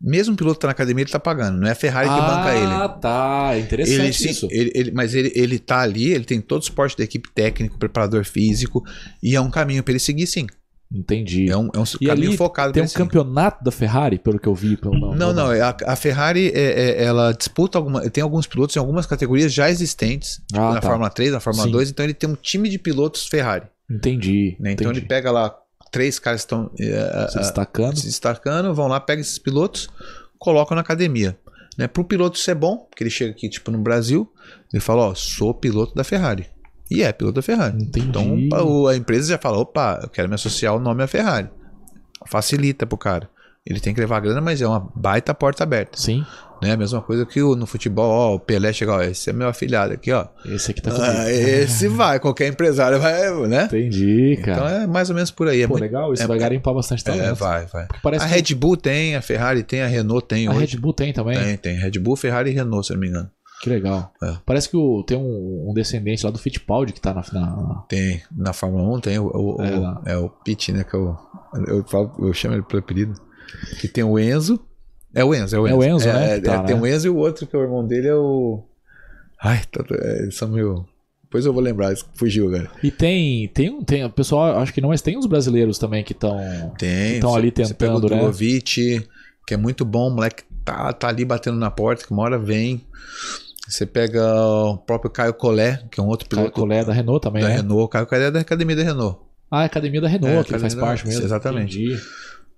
mesmo 0.00 0.34
o 0.34 0.36
piloto 0.36 0.56
que 0.56 0.60
tá 0.62 0.66
na 0.68 0.72
academia, 0.72 1.02
ele 1.04 1.10
tá 1.10 1.20
pagando. 1.20 1.58
Não 1.58 1.68
é 1.68 1.72
a 1.72 1.74
Ferrari 1.74 2.08
que 2.08 2.14
banca 2.14 2.54
ele. 2.54 2.66
Ah, 2.72 2.88
tá. 2.88 3.58
Interessante 3.58 4.00
Ele, 4.02 4.12
sim, 4.12 4.30
isso. 4.30 4.48
ele- 4.50 4.72
ele- 4.74 4.90
mas 4.92 5.14
ele, 5.14 5.32
ele 5.34 5.58
tá 5.58 5.80
ali, 5.80 6.10
ele 6.12 6.24
tem 6.24 6.40
todo 6.40 6.60
o 6.62 6.64
suporte 6.64 6.96
da 6.96 7.04
equipe 7.04 7.28
técnica, 7.34 7.76
preparador 7.78 8.24
físico, 8.24 8.82
e 9.22 9.34
é 9.34 9.40
um 9.40 9.50
caminho 9.50 9.82
para 9.82 9.92
ele 9.92 9.98
seguir, 10.00 10.26
sim. 10.26 10.46
Entendi. 10.92 11.50
É 11.50 11.56
um, 11.56 11.70
é 11.74 11.78
um 11.78 11.84
E 12.00 12.06
caminho 12.06 12.28
ali 12.28 12.36
focado 12.36 12.72
Tem 12.72 12.82
um 12.82 12.86
seguir. 12.86 13.02
campeonato 13.02 13.64
da 13.64 13.70
Ferrari, 13.72 14.18
pelo 14.18 14.38
que 14.38 14.46
eu 14.46 14.54
vi. 14.54 14.76
Pelo, 14.76 15.14
Não, 15.16 15.32
não, 15.32 15.50
é 15.50 15.60
a, 15.60 15.76
a 15.86 15.96
Ferrari 15.96 16.52
é- 16.54 17.00
é- 17.00 17.04
ela 17.04 17.32
disputa 17.32 17.78
alguma, 17.78 18.08
tem 18.10 18.22
alguns 18.22 18.46
pilotos 18.46 18.76
em 18.76 18.78
algumas 18.78 19.04
categorias 19.06 19.52
já 19.52 19.68
existentes, 19.68 20.40
tipo 20.46 20.60
Ah, 20.60 20.74
na 20.74 20.80
tá. 20.80 20.88
Fórmula 20.88 21.10
3, 21.10 21.32
na 21.32 21.40
Fórmula 21.40 21.66
Sim. 21.66 21.72
2, 21.72 21.90
então 21.90 22.04
ele 22.04 22.14
tem 22.14 22.28
um 22.30 22.36
time 22.36 22.68
de 22.68 22.78
pilotos 22.78 23.26
Ferrari. 23.26 23.64
Entendi. 23.90 24.56
né? 24.60 24.72
Então 24.72 24.86
entendi. 24.86 25.00
ele 25.00 25.08
pega 25.08 25.30
lá 25.30 25.54
três 25.94 26.18
caras 26.18 26.40
estão 26.40 26.68
eh, 26.76 27.28
Se 27.30 27.38
eh, 27.38 27.40
destacando. 27.40 27.96
se 27.96 28.06
destacando, 28.06 28.74
vão 28.74 28.88
lá, 28.88 28.98
pega 28.98 29.20
esses 29.20 29.38
pilotos, 29.38 29.88
colocam 30.40 30.74
na 30.74 30.80
academia. 30.80 31.38
Né? 31.78 31.86
Para 31.86 32.02
o 32.02 32.04
piloto 32.04 32.36
isso 32.36 32.50
é 32.50 32.54
bom, 32.54 32.78
porque 32.78 33.04
ele 33.04 33.10
chega 33.10 33.30
aqui, 33.30 33.48
tipo, 33.48 33.70
no 33.70 33.78
Brasil, 33.78 34.28
ele 34.72 34.80
fala, 34.80 35.02
ó, 35.02 35.14
sou 35.14 35.54
piloto 35.54 35.94
da 35.94 36.02
Ferrari. 36.02 36.46
E 36.90 37.00
é 37.00 37.12
piloto 37.12 37.36
da 37.36 37.42
Ferrari. 37.42 37.80
Entendi. 37.80 38.08
Então 38.08 38.86
a 38.88 38.96
empresa 38.96 39.28
já 39.28 39.38
fala, 39.38 39.58
opa, 39.58 40.00
eu 40.02 40.08
quero 40.08 40.28
me 40.28 40.34
associar 40.34 40.72
ao 40.72 40.80
nome 40.80 41.04
à 41.04 41.06
Ferrari. 41.06 41.48
Facilita 42.26 42.84
pro 42.86 42.98
cara. 42.98 43.30
Ele 43.64 43.78
tem 43.78 43.94
que 43.94 44.00
levar 44.00 44.16
a 44.16 44.20
grana, 44.20 44.40
mas 44.40 44.60
é 44.60 44.66
uma 44.66 44.90
baita 44.96 45.32
porta 45.32 45.62
aberta. 45.62 45.96
Sim. 45.96 46.26
Né? 46.64 46.72
A 46.72 46.76
mesma 46.76 47.00
coisa 47.02 47.26
que 47.26 47.42
o, 47.42 47.54
no 47.54 47.66
futebol, 47.66 48.10
ó, 48.10 48.34
o 48.34 48.40
Pelé 48.40 48.72
chega, 48.72 48.92
ó, 48.94 49.02
esse 49.02 49.28
é 49.30 49.32
meu 49.32 49.48
afilhado 49.48 49.92
aqui, 49.92 50.10
ó. 50.12 50.26
Esse 50.46 50.70
aqui 50.70 50.80
tá 50.80 50.90
comigo. 50.90 51.06
Ah, 51.10 51.30
esse 51.30 51.88
vai, 51.88 52.18
qualquer 52.18 52.48
empresário 52.48 52.98
vai, 52.98 53.30
né? 53.46 53.64
Entendi, 53.64 54.38
cara. 54.42 54.56
Então 54.56 54.68
é 54.82 54.86
mais 54.86 55.10
ou 55.10 55.14
menos 55.14 55.30
por 55.30 55.48
aí. 55.48 55.62
É 55.62 55.66
Pô, 55.66 55.74
muito- 55.74 55.82
legal, 55.82 56.12
isso 56.12 56.22
é- 56.22 56.26
vai 56.26 56.38
garimpar 56.38 56.72
bastante 56.74 57.02
É, 57.02 57.04
talento. 57.04 57.36
vai, 57.38 57.66
vai. 57.66 57.86
Parece 58.02 58.24
a 58.24 58.28
que 58.28 58.34
Red 58.34 58.54
Bull 58.54 58.76
tem, 58.76 59.14
a 59.16 59.20
Ferrari 59.22 59.62
tem, 59.62 59.82
a 59.82 59.86
Renault 59.86 60.26
tem 60.26 60.46
a 60.46 60.50
hoje. 60.52 60.74
Red 60.74 60.80
Bull 60.80 60.92
tem 60.94 61.12
também. 61.12 61.38
Tem, 61.38 61.56
tem. 61.56 61.76
Red 61.76 61.98
Bull, 62.00 62.16
Ferrari 62.16 62.50
e 62.50 62.54
Renault, 62.54 62.86
se 62.86 62.92
eu 62.92 62.96
não 62.96 63.00
me 63.02 63.08
engano. 63.08 63.30
Que 63.62 63.70
legal. 63.70 64.12
É. 64.22 64.34
Parece 64.44 64.68
que 64.68 64.76
o, 64.76 65.02
tem 65.04 65.16
um, 65.16 65.70
um 65.70 65.72
descendente 65.72 66.24
lá 66.24 66.30
do 66.30 66.38
Fittipaldi 66.38 66.92
que 66.92 67.00
tá 67.00 67.14
na 67.14 67.22
final. 67.22 67.86
Tem. 67.88 68.20
Na 68.36 68.52
Fórmula 68.52 68.96
1 68.96 69.00
tem 69.00 69.18
o, 69.18 69.26
o, 69.26 69.62
É, 69.62 69.78
o- 69.78 70.02
é 70.06 70.16
o 70.18 70.28
Pitt, 70.28 70.70
né? 70.72 70.84
Que 70.84 70.94
eu, 70.94 71.16
eu, 71.66 71.84
falo, 71.86 72.12
eu 72.18 72.32
chamo 72.34 72.54
ele 72.54 72.62
pelo 72.62 72.80
apelido. 72.80 73.14
Que 73.80 73.88
tem 73.88 74.04
o 74.04 74.18
Enzo. 74.18 74.60
É 75.14 75.24
o 75.24 75.34
Enzo, 75.34 75.56
é 75.56 75.58
o 75.60 75.66
É 75.66 75.70
Enzo. 75.70 75.78
o 75.78 75.84
Enzo, 75.84 76.08
É, 76.08 76.12
né, 76.12 76.36
é, 76.36 76.40
tá, 76.40 76.54
é, 76.54 76.62
tem 76.64 76.74
né? 76.76 76.82
o 76.82 76.86
Enzo 76.86 77.06
e 77.06 77.10
o 77.10 77.16
outro 77.16 77.46
que 77.46 77.54
é 77.54 77.58
o 77.58 77.62
irmão 77.62 77.86
dele 77.86 78.08
é 78.08 78.14
o. 78.14 78.62
Ai, 79.42 79.60
tá, 79.70 79.84
é, 79.92 80.22
eles 80.22 80.36
são 80.36 80.48
meio. 80.48 80.84
Depois 81.24 81.46
eu 81.46 81.52
vou 81.52 81.62
lembrar, 81.62 81.92
fugiu, 82.14 82.50
cara. 82.50 82.70
E 82.82 82.90
tem, 82.90 83.48
tem 83.48 83.68
um, 83.70 83.82
tem, 83.82 84.04
o 84.04 84.10
pessoal, 84.10 84.58
acho 84.60 84.72
que 84.72 84.80
não, 84.80 84.90
mas 84.90 85.02
tem 85.02 85.18
uns 85.18 85.26
brasileiros 85.26 85.78
também 85.78 86.04
que 86.04 86.12
estão. 86.12 86.36
Tem. 86.78 87.20
Você- 87.20 87.36
ali 87.38 87.52
Você 87.54 87.74
pega 87.74 87.92
o 87.96 88.00
tentando, 88.00 88.14
né? 88.14 88.32
Que 89.46 89.54
é 89.54 89.56
muito 89.56 89.84
bom, 89.84 90.08
o 90.08 90.14
moleque 90.14 90.44
tá, 90.64 90.92
tá 90.92 91.08
ali 91.08 91.24
batendo 91.24 91.58
na 91.58 91.70
porta, 91.70 92.04
que 92.06 92.12
uma 92.12 92.22
hora 92.22 92.38
vem. 92.38 92.82
Você 93.68 93.84
pega 93.84 94.22
o 94.34 94.76
próprio 94.78 95.10
Caio 95.10 95.34
Collet, 95.34 95.84
que 95.90 95.98
é 95.98 96.02
um 96.02 96.06
outro 96.06 96.28
Caio 96.28 96.42
piloto 96.50 96.60
Collet 96.60 96.86
da 96.86 96.92
Renault 96.92 97.20
também, 97.22 97.42
da 97.42 97.48
né? 97.48 97.56
Renault. 97.56 97.82
O 97.84 97.88
Caio 97.88 98.06
Collet 98.06 98.26
é 98.26 98.30
da 98.30 98.40
academia 98.40 98.76
da 98.76 98.82
Renault. 98.82 99.18
Ah, 99.50 99.60
a 99.60 99.64
academia 99.64 100.00
da 100.00 100.08
Renault, 100.08 100.38
É, 100.38 100.44
que 100.44 100.58
faz 100.58 100.74
da- 100.74 100.80
parte 100.80 101.06
mesmo. 101.06 101.24
exatamente. 101.24 101.82
Entendi. 101.82 102.00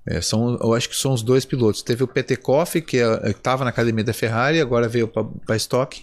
É, 0.09 0.21
são, 0.21 0.57
eu 0.63 0.73
acho 0.75 0.89
que 0.89 0.97
são 0.97 1.13
os 1.13 1.23
dois 1.23 1.45
pilotos. 1.45 1.83
Teve 1.83 2.05
o 2.05 2.07
Petekoff, 2.07 2.81
que 2.81 2.99
estava 3.25 3.65
na 3.65 3.71
academia 3.71 4.05
da 4.05 4.13
Ferrari, 4.13 4.61
agora 4.61 4.89
veio 4.89 5.09
para 5.09 5.57
Stock. 5.57 6.01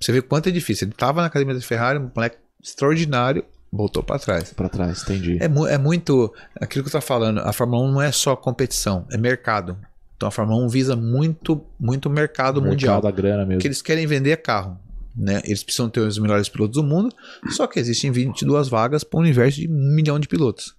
Você 0.00 0.10
vê 0.12 0.20
quanto 0.20 0.48
é 0.48 0.52
difícil. 0.52 0.86
Ele 0.86 0.92
estava 0.92 1.20
na 1.20 1.28
academia 1.28 1.54
da 1.54 1.60
Ferrari, 1.60 1.98
um 1.98 2.10
moleque 2.14 2.36
extraordinário, 2.62 3.44
voltou 3.72 4.02
para 4.02 4.18
trás. 4.18 4.52
Pra 4.52 4.68
trás, 4.68 5.02
entendi. 5.02 5.38
É, 5.40 5.46
mu- 5.48 5.66
é 5.68 5.78
muito 5.78 6.32
aquilo 6.60 6.82
que 6.84 6.88
eu 6.88 7.00
tô 7.00 7.06
falando. 7.06 7.38
A 7.40 7.52
Fórmula 7.52 7.82
1 7.84 7.92
não 7.92 8.02
é 8.02 8.10
só 8.10 8.34
competição, 8.34 9.06
é 9.12 9.16
mercado. 9.16 9.78
Então 10.16 10.28
a 10.28 10.32
Fórmula 10.32 10.64
1 10.64 10.68
visa 10.68 10.96
muito, 10.96 11.64
muito 11.78 12.10
mercado, 12.10 12.54
Mercado 12.60 12.70
mundial. 12.70 13.00
da 13.00 13.10
grana 13.10 13.38
mesmo. 13.44 13.54
Porque 13.54 13.68
eles 13.68 13.82
querem 13.82 14.06
vender 14.06 14.36
carro. 14.38 14.78
Né? 15.16 15.40
Eles 15.44 15.62
precisam 15.62 15.88
ter 15.88 16.00
os 16.00 16.18
melhores 16.18 16.48
pilotos 16.48 16.74
do 16.74 16.82
mundo, 16.82 17.14
só 17.50 17.68
que 17.68 17.78
existem 17.78 18.10
22 18.10 18.66
vagas 18.66 19.04
para 19.04 19.18
um 19.20 19.22
universo 19.22 19.60
de 19.60 19.68
um 19.68 19.94
milhão 19.94 20.18
de 20.18 20.26
pilotos. 20.26 20.74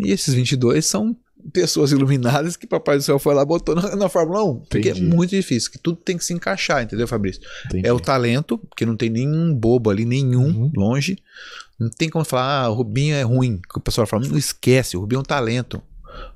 E 0.00 0.10
esses 0.10 0.34
22 0.34 0.84
são 0.84 1.16
pessoas 1.52 1.92
iluminadas 1.92 2.56
que 2.56 2.66
Papai 2.66 2.96
do 2.96 3.02
Céu 3.02 3.18
foi 3.18 3.34
lá 3.34 3.42
e 3.42 3.46
botou 3.46 3.74
na, 3.74 3.96
na 3.96 4.08
Fórmula 4.08 4.44
1. 4.44 4.54
Porque 4.60 4.90
Entendi. 4.90 5.00
é 5.06 5.14
muito 5.14 5.30
difícil, 5.30 5.70
que 5.70 5.78
tudo 5.78 5.96
tem 5.96 6.16
que 6.16 6.24
se 6.24 6.32
encaixar, 6.32 6.82
entendeu, 6.82 7.06
Fabrício? 7.08 7.42
Entendi. 7.66 7.86
É 7.86 7.92
o 7.92 7.98
talento, 8.00 8.58
porque 8.58 8.84
não 8.86 8.96
tem 8.96 9.10
nenhum 9.10 9.54
bobo 9.54 9.90
ali, 9.90 10.04
nenhum, 10.04 10.46
Uhum. 10.46 10.72
longe. 10.76 11.18
Não 11.78 11.90
tem 11.90 12.08
como 12.08 12.24
falar, 12.24 12.64
ah, 12.64 12.70
o 12.70 12.74
Rubinho 12.74 13.14
é 13.14 13.22
ruim. 13.22 13.60
Que 13.70 13.78
o 13.78 13.80
pessoal 13.80 14.06
fala, 14.06 14.26
não 14.26 14.38
esquece, 14.38 14.96
o 14.96 15.00
Rubinho 15.00 15.18
é 15.18 15.20
um 15.20 15.24
talento. 15.24 15.82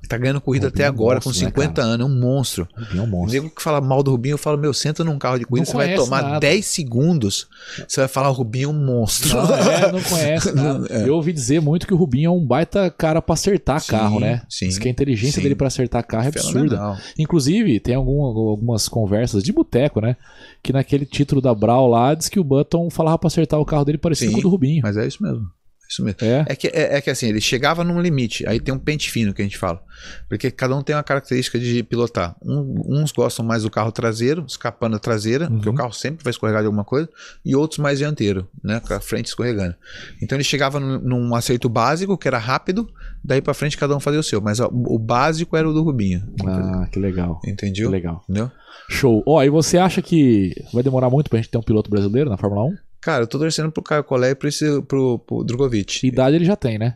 Tá 0.07 0.17
ganhando 0.17 0.39
corrida 0.39 0.67
Rubinho 0.67 0.75
até 0.85 0.87
é 0.87 0.91
um 0.91 0.93
agora, 0.93 1.15
monstro, 1.15 1.33
com 1.33 1.39
né, 1.39 1.45
50 1.47 1.73
cara? 1.81 1.87
anos, 1.93 2.07
é 2.07 2.09
um 2.09 2.19
monstro. 2.19 2.67
Rubinho 2.77 2.99
é 2.99 3.01
um 3.01 3.03
O 3.03 3.07
monstro. 3.07 3.33
nego 3.43 3.55
que 3.55 3.61
fala 3.61 3.81
mal 3.81 4.01
do 4.01 4.11
Rubinho, 4.11 4.33
eu 4.33 4.37
falo, 4.37 4.57
meu, 4.57 4.73
senta 4.73 5.03
num 5.03 5.19
carro 5.19 5.37
de 5.39 5.45
corrida, 5.45 5.65
Não 5.65 5.71
você 5.71 5.77
vai 5.77 5.95
tomar 5.95 6.21
nada. 6.21 6.39
10 6.39 6.65
segundos, 6.65 7.47
você 7.87 7.99
vai 8.01 8.07
falar, 8.07 8.29
o 8.29 8.33
Rubinho 8.33 8.69
é 8.69 8.71
um 8.71 8.85
monstro. 8.85 9.35
Não, 9.35 9.53
é, 9.53 9.91
não 9.91 10.01
conhece 10.01 10.51
nada. 10.55 10.87
É. 10.89 11.07
Eu 11.09 11.15
ouvi 11.15 11.33
dizer 11.33 11.61
muito 11.61 11.85
que 11.85 11.93
o 11.93 11.97
Rubinho 11.97 12.27
é 12.29 12.31
um 12.33 12.45
baita 12.45 12.89
cara 12.89 13.21
pra 13.21 13.33
acertar 13.33 13.81
Sim, 13.81 13.91
carro, 13.91 14.19
né? 14.19 14.41
sim, 14.49 14.67
Diz 14.69 14.77
que 14.77 14.87
a 14.87 14.91
inteligência 14.91 15.35
sim. 15.35 15.41
dele 15.43 15.55
pra 15.55 15.67
acertar 15.67 16.05
carro 16.07 16.25
é 16.25 16.27
absurda. 16.29 16.69
Fenomenal. 16.77 16.97
Inclusive, 17.19 17.79
tem 17.81 17.95
algum- 17.95 18.21
algumas 18.23 18.87
conversas 18.87 19.43
de 19.43 19.51
boteco, 19.51 19.99
né? 19.99 20.15
Que 20.63 20.71
naquele 20.71 21.05
título 21.05 21.41
da 21.41 21.53
Brau 21.53 21.87
lá, 21.87 22.13
diz 22.13 22.29
que 22.29 22.39
o 22.39 22.43
Button 22.43 22.89
falava 22.89 23.17
pra 23.17 23.27
acertar 23.27 23.59
o 23.59 23.65
carro 23.65 23.83
dele 23.85 23.97
parecido 23.97 24.29
Sim. 24.29 24.33
com 24.35 24.39
o 24.39 24.43
do 24.43 24.49
Rubinho. 24.49 24.81
Mas 24.83 24.95
é 24.95 25.05
isso 25.05 25.21
mesmo. 25.21 25.47
É 25.87 25.89
Isso 25.89 26.03
mesmo. 26.03 26.17
É. 26.21 26.45
É 26.49 26.55
que, 26.55 26.67
é, 26.67 26.97
é 26.97 27.01
que 27.01 27.09
assim, 27.09 27.27
ele 27.29 27.39
chegava 27.41 27.83
num 27.83 28.01
limite, 28.01 28.45
aí 28.47 28.59
tem 28.59 28.73
um 28.73 28.79
pente 28.79 29.09
fino 29.09 29.33
que 29.33 29.41
a 29.41 29.45
gente 29.45 29.57
fala. 29.57 29.81
Porque 30.29 30.51
cada 30.51 30.75
um 30.75 30.81
tem 30.83 30.95
uma 30.95 31.03
característica 31.03 31.57
de 31.57 31.81
pilotar. 31.83 32.35
Um- 32.43 32.99
uns 33.01 33.11
gostam 33.11 33.45
mais 33.45 33.63
do 33.63 33.69
carro 33.71 33.91
traseiro, 33.91 34.45
escapando 34.47 34.95
a 34.95 34.99
traseira, 34.99 35.45
Uhum. 35.49 35.55
porque 35.55 35.69
o 35.69 35.73
carro 35.73 35.93
sempre 35.93 36.23
vai 36.23 36.31
escorregar 36.31 36.61
de 36.61 36.65
alguma 36.67 36.83
coisa, 36.83 37.09
e 37.45 37.55
outros 37.55 37.79
mais 37.79 37.97
dianteiro, 37.99 38.47
né? 38.63 38.79
Com 38.79 38.93
a 38.93 38.99
frente 38.99 39.27
escorregando. 39.27 39.75
Então 40.21 40.35
ele 40.37 40.43
chegava 40.43 40.79
num, 40.79 40.99
num 40.99 41.35
acerto 41.35 41.67
básico, 41.69 42.17
que 42.17 42.27
era 42.27 42.37
rápido, 42.37 42.87
daí 43.23 43.41
pra 43.41 43.53
frente 43.53 43.77
cada 43.77 43.95
um 43.95 43.99
fazia 43.99 44.19
o 44.19 44.23
seu. 44.23 44.41
Mas 44.41 44.59
ó, 44.59 44.69
o 44.71 44.99
básico 44.99 45.55
era 45.57 45.67
o 45.67 45.73
do 45.73 45.83
Rubinho. 45.83 46.23
Ah, 46.45 46.87
que 46.91 46.99
legal. 46.99 47.39
Que 47.39 47.49
Entendeu? 47.51 47.89
legal. 47.89 48.23
Entendeu? 48.29 48.51
Show. 48.89 49.23
Ó, 49.25 49.43
e 49.43 49.49
você 49.49 49.77
acha 49.77 50.01
que 50.01 50.53
vai 50.73 50.83
demorar 50.83 51.09
muito 51.09 51.29
pra 51.29 51.37
gente 51.37 51.49
ter 51.49 51.57
um 51.57 51.61
piloto 51.63 51.89
brasileiro 51.89 52.29
na 52.29 52.37
Fórmula 52.37 52.63
1? 52.65 52.77
Cara, 53.01 53.23
eu 53.23 53.27
tô 53.27 53.37
torcendo 53.39 53.71
pro 53.71 53.83
Caio 53.83 54.03
Collet 54.03 54.31
e 54.31 54.35
pro, 54.35 54.47
esse- 54.47 54.81
pro, 54.83 55.19
pro 55.19 55.43
Drogovic. 55.43 56.05
Idade 56.07 56.35
ele 56.35 56.45
já 56.45 56.55
tem, 56.55 56.77
né? 56.77 56.95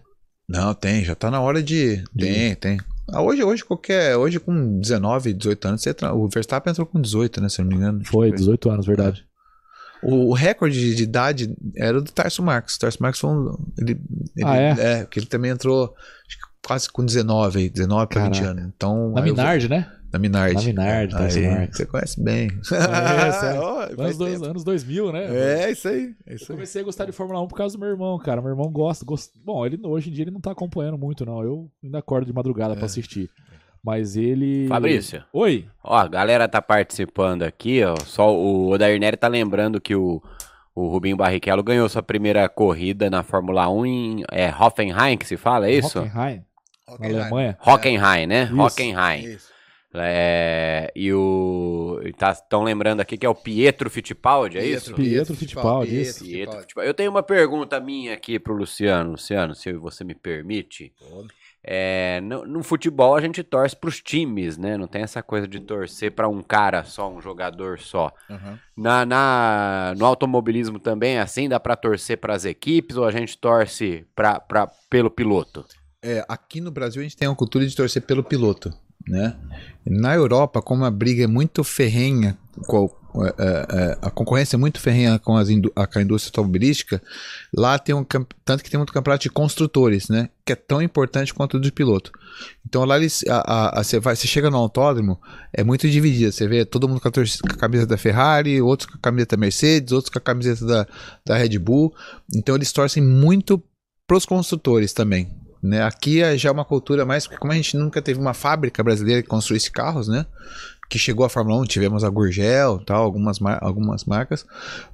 Não, 0.50 0.74
tem, 0.74 1.04
já 1.06 1.16
tá 1.16 1.32
na 1.32 1.40
hora 1.40 1.62
de. 1.64 2.04
Tem, 2.18 2.56
tem. 2.56 2.78
Ah, 3.14 3.22
hoje, 3.22 3.44
hoje, 3.44 3.64
qualquer. 3.64 4.18
Hoje, 4.18 4.40
com 4.40 4.80
19, 4.80 5.34
18 5.34 5.68
anos, 5.68 5.82
você 5.82 5.90
entra- 5.92 6.14
o 6.14 6.28
Verstappen 6.28 6.72
entrou 6.72 6.86
com 6.88 7.00
18, 7.00 7.40
né? 7.42 7.50
Se 7.50 7.62
eu 7.62 7.66
não 7.66 7.70
me 7.70 7.76
engano. 7.78 8.02
Foi, 8.06 8.32
18 8.32 8.70
anos, 8.70 8.86
verdade. 8.86 9.26
O, 10.04 10.30
o 10.30 10.34
recorde 10.34 10.78
de, 10.80 10.96
de 10.96 11.04
idade 11.04 11.56
era 11.78 11.98
o 11.98 12.02
do 12.02 12.12
Tarso 12.12 12.42
Marques. 12.42 12.76
O 12.76 12.80
Tarso 12.80 12.98
Marques 13.02 13.20
foi 13.22 13.30
um. 13.30 13.56
Ele, 13.78 13.92
ele- 14.36 14.46
Ah, 14.46 14.58
é? 14.58 14.70
É, 14.80 15.00
porque 15.04 15.20
ele 15.20 15.28
também 15.28 15.52
entrou 15.52 15.94
quase 16.66 16.90
com 16.90 17.06
19, 17.06 17.60
aí, 17.60 17.70
19 17.70 18.08
pra 18.08 18.24
20 18.26 18.34
Caraca. 18.42 18.52
anos. 18.60 18.74
Então, 18.76 18.96
Na 19.12 19.22
eu 19.22 19.26
vou- 19.28 19.36
Minardi, 19.36 19.70
né? 19.70 19.90
Na 20.12 20.20
Minardi. 20.20 20.56
Na 20.56 20.84
Minardi, 20.84 21.14
Tarso 21.14 21.38
Aí. 21.38 21.68
Você 21.72 21.86
conhece 21.86 22.22
bem. 22.22 22.50
É. 22.72 23.60
Ó, 23.60 23.76
faz 23.88 24.00
Anos, 24.00 24.18
dois, 24.18 24.42
anos 24.44 24.64
2000, 24.64 25.12
né? 25.14 25.26
É, 25.66 25.72
isso 25.72 25.88
aí. 25.88 26.14
É 26.26 26.34
Eu 26.34 26.36
isso 26.36 26.52
aí. 26.52 26.56
comecei 26.58 26.82
a 26.82 26.86
gostar 26.86 27.06
de 27.06 27.12
Fórmula 27.12 27.42
1 27.42 27.48
por 27.48 27.56
causa 27.56 27.78
do 27.78 27.80
meu 27.80 27.90
irmão, 27.90 28.18
cara. 28.20 28.42
Meu 28.42 28.52
irmão 28.52 28.70
gosta. 28.70 29.06
gosta... 29.06 29.32
Bom, 29.44 29.66
ele 29.66 29.80
hoje 29.84 30.10
em 30.10 30.14
dia 30.14 30.24
ele 30.26 30.32
não 30.32 30.42
tá 30.42 30.52
acompanhando 30.52 30.98
muito, 30.98 31.26
não. 31.26 31.42
Eu 31.42 31.72
ainda 31.84 32.00
acordo 32.00 32.26
de 32.26 32.34
madrugada 32.34 32.74
É. 32.74 32.76
pra 32.76 32.86
assistir. 32.86 33.30
Mas 33.84 34.16
ele. 34.16 34.68
Fabrício. 34.68 35.24
Oi. 35.34 35.66
Ó, 35.84 35.96
a 35.96 36.08
galera 36.08 36.48
tá 36.48 36.62
participando 36.62 37.44
aqui, 37.44 37.84
ó. 37.84 37.96
Só 38.06 38.36
o 38.36 38.70
Odair 38.70 39.00
Nery 39.00 39.18
tá 39.18 39.28
lembrando 39.28 39.82
que 39.82 39.96
o, 39.96 40.22
o 40.76 40.88
Rubinho 40.90 41.18
Barrichello 41.18 41.64
ganhou 41.64 41.90
sua 41.90 42.04
primeira 42.04 42.48
corrida 42.48 43.10
na 43.10 43.24
Fórmula 43.24 43.68
1 43.70 43.86
em 43.86 44.24
é, 44.32 44.54
Hoffenheim, 44.54 45.18
que 45.18 45.26
se 45.26 45.36
fala, 45.36 45.68
é 45.68 45.74
isso? 45.74 45.98
Hockenheim, 46.00 46.44
na 47.00 47.08
Alemanha. 47.08 47.58
Hockenheim, 47.66 48.28
né? 48.28 48.44
Isso. 48.44 48.62
Hockenheim. 48.62 49.24
Isso. 49.26 49.51
É, 49.94 50.92
e 50.96 51.12
o. 51.14 52.00
Estão 52.32 52.64
lembrando 52.64 53.02
aqui 53.02 53.18
que 53.18 53.26
é 53.26 53.30
o 53.30 53.36
Pietro 53.36 53.90
Fittipaldi, 53.90 54.58
é 54.58 54.66
isso? 54.66 54.94
Pietro 54.94 55.36
Fittipaldi, 55.36 56.02
isso. 56.02 56.24
Pietro 56.24 56.60
Fittipaldi. 56.62 56.88
Eu 56.88 56.94
tenho 56.94 57.12
uma 57.12 57.24
pergunta 57.24 57.80
minha 57.80 58.14
aqui 58.14 58.40
pro 58.40 58.54
Luciano. 58.54 59.12
Luciano, 59.12 59.54
se 59.56 59.74
você 59.74 60.04
me 60.04 60.16
permite. 60.16 60.94
É, 61.64 62.20
no, 62.22 62.44
no 62.46 62.64
futebol 62.64 63.14
a 63.16 63.22
gente 63.22 63.44
torce 63.44 63.76
pros 63.76 64.02
times, 64.02 64.58
né? 64.58 64.78
Não 64.78 64.88
tem 64.88 65.04
essa 65.04 65.22
coisa 65.22 65.48
de 65.48 65.60
torcer 65.60 66.12
pra 66.12 66.28
um 66.28 66.42
cara 66.42 66.84
só, 66.84 67.08
um 67.12 67.22
jogador 67.22 67.78
só. 67.78 68.12
Aham. 68.30 68.60
Na, 68.76 69.06
na- 69.06 69.94
no 69.96 70.06
automobilismo 70.06 70.80
também 70.80 71.18
é 71.18 71.22
assim? 71.22 71.48
Dá 71.48 71.60
pra 71.60 71.76
torcer 71.76 72.18
pras 72.18 72.46
equipes 72.46 72.98
ou 72.98 73.06
a 73.06 73.12
gente 73.12 73.38
torce 73.38 74.06
pra, 74.16 74.40
pra, 74.40 74.68
pelo 74.90 75.12
piloto? 75.12 75.64
É, 76.02 76.26
aqui 76.28 76.60
no 76.60 76.72
Brasil 76.72 77.00
a 77.02 77.04
gente 77.04 77.16
tem 77.16 77.28
uma 77.28 77.36
cultura 77.36 77.64
de 77.68 77.76
torcer 77.76 78.02
pelo 78.02 78.24
piloto, 78.24 78.74
né? 79.08 79.36
Na 79.86 80.14
Europa, 80.14 80.62
como 80.62 80.86
a 80.86 80.92
briga 80.92 81.24
é 81.24 81.28
muito 81.28 81.64
ferrenha, 81.64 82.38
com, 82.68 82.90
é, 83.16 83.34
é, 83.40 83.98
a 84.02 84.12
concorrência 84.12 84.56
é 84.56 84.60
muito 84.60 84.80
ferrenha 84.80 85.18
com, 85.18 85.36
as 85.36 85.48
com 85.50 86.00
a 86.00 86.02
indústria 86.02 86.30
automobilística, 86.30 87.02
lá 87.56 87.80
tem 87.80 87.96
um 87.96 88.04
tanto 88.46 88.64
que 88.64 88.70
tem 88.70 88.78
muito 88.78 88.94
campeonato 88.94 89.24
de 89.24 89.30
construtores, 89.32 90.08
né? 90.08 90.30
Que 90.46 90.54
é 90.54 90.56
tão 90.56 90.82
importante 90.82 91.34
quanto 91.34 91.58
o 91.58 91.60
de 91.60 91.72
piloto. 91.72 92.12
Então 92.66 92.86
lá 92.86 92.96
eles, 92.98 93.24
a, 93.28 93.38
a- 93.40 93.80
a- 93.80 93.84
você 93.84 94.00
vai, 94.00 94.16
você 94.16 94.28
chega 94.28 94.50
no 94.52 94.58
autódromo, 94.58 95.20
é 95.52 95.64
muito 95.64 95.90
dividido. 95.90 96.32
Você 96.32 96.48
vê 96.48 96.64
todo 96.64 96.88
mundo 96.88 97.02
com 97.02 97.08
a, 97.08 97.12
com 97.12 97.20
a 97.22 97.58
camiseta 97.58 97.90
da 97.90 97.98
Ferrari, 97.98 98.62
outros 98.62 98.88
com 98.90 98.98
a 98.98 99.02
camiseta 99.02 99.36
da 99.36 99.40
Mercedes, 99.40 99.92
outros 99.92 100.12
com 100.14 100.20
a 100.20 100.22
camiseta 100.22 100.66
da, 100.66 100.88
da 101.26 101.36
Red 101.38 101.58
Bull. 101.58 101.94
Então 102.36 102.56
eles 102.56 102.72
torcem 102.72 103.02
muito 103.04 103.62
pros 104.08 104.26
construtores 104.26 104.94
também. 104.94 105.28
Né? 105.62 105.84
Aqui 105.84 106.22
é 106.22 106.38
já 106.38 106.52
uma 106.52 106.66
cultura 106.66 107.06
mais, 107.06 107.26
porque 107.28 107.40
como 107.40 107.54
a 107.54 107.56
gente 107.56 107.78
nunca 107.78 108.02
teve 108.02 108.20
uma 108.20 108.34
fábrica 108.34 108.84
brasileira 108.84 109.22
que 109.22 109.28
construísse 109.28 109.70
carros, 109.72 110.08
né? 110.08 110.26
Que 110.90 110.98
chegou 111.00 111.26
a 111.26 111.30
Fórmula 111.30 111.62
1, 111.62 111.66
tivemos 111.66 112.04
a 112.04 112.10
Gurgel, 112.10 112.80
tal, 112.86 113.04
algumas, 113.04 113.40
mar- 113.40 113.60
algumas 113.62 114.04
marcas, 114.06 114.46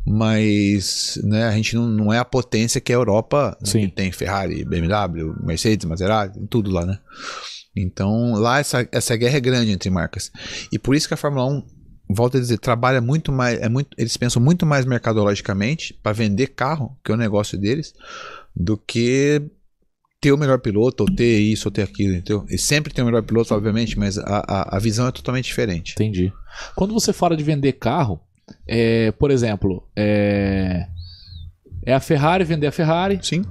mas 0.05 1.19
né, 1.23 1.45
a 1.45 1.51
gente 1.51 1.75
não, 1.75 1.87
não 1.87 2.13
é 2.13 2.19
a 2.19 2.25
potência 2.25 2.81
que 2.81 2.91
a 2.91 2.95
Europa 2.95 3.57
né, 3.59 3.67
que 3.87 3.91
tem 3.91 4.11
Ferrari, 4.11 4.63
BMW, 4.65 5.33
Mercedes, 5.43 5.85
Maserati, 5.87 6.39
tudo 6.49 6.69
lá, 6.71 6.85
né? 6.85 6.99
Então 7.75 8.33
lá 8.33 8.59
essa, 8.59 8.87
essa 8.91 9.15
guerra 9.15 9.37
é 9.37 9.41
grande 9.41 9.71
entre 9.71 9.89
marcas. 9.89 10.31
E 10.71 10.77
por 10.79 10.95
isso 10.95 11.07
que 11.07 11.13
a 11.13 11.17
Fórmula 11.17 11.45
1 11.45 11.63
volto 12.09 12.37
a 12.37 12.39
dizer, 12.39 12.57
trabalha 12.57 13.01
muito 13.01 13.31
mais, 13.31 13.59
é 13.59 13.67
muito, 13.69 13.89
eles 13.97 14.15
pensam 14.17 14.41
muito 14.41 14.65
mais 14.65 14.85
mercadologicamente 14.85 15.93
para 16.01 16.13
vender 16.13 16.47
carro, 16.47 16.97
que 17.03 17.11
é 17.11 17.15
o 17.15 17.17
negócio 17.17 17.57
deles, 17.57 17.93
do 18.55 18.77
que 18.77 19.41
ter 20.19 20.31
o 20.31 20.37
melhor 20.37 20.59
piloto, 20.59 21.03
ou 21.03 21.15
ter 21.15 21.39
isso, 21.39 21.67
ou 21.67 21.71
ter 21.71 21.83
aquilo, 21.83 22.15
entendeu? 22.15 22.45
E 22.49 22.57
sempre 22.57 22.93
tem 22.93 23.03
o 23.03 23.05
melhor 23.05 23.21
piloto, 23.23 23.53
obviamente, 23.53 23.97
mas 23.99 24.17
a, 24.17 24.43
a, 24.47 24.77
a 24.77 24.79
visão 24.79 25.07
é 25.07 25.11
totalmente 25.11 25.45
diferente. 25.45 25.93
Entendi. 25.93 26.33
Quando 26.75 26.93
você 26.93 27.13
fala 27.13 27.37
de 27.37 27.43
vender 27.43 27.73
carro, 27.73 28.19
é, 28.67 29.11
por 29.11 29.29
exemplo, 29.29 29.83
é, 29.95 30.87
é 31.85 31.93
a 31.93 31.99
Ferrari 31.99 32.43
vender 32.43 32.67
a 32.67 32.71
Ferrari. 32.71 33.19
Sim. 33.21 33.43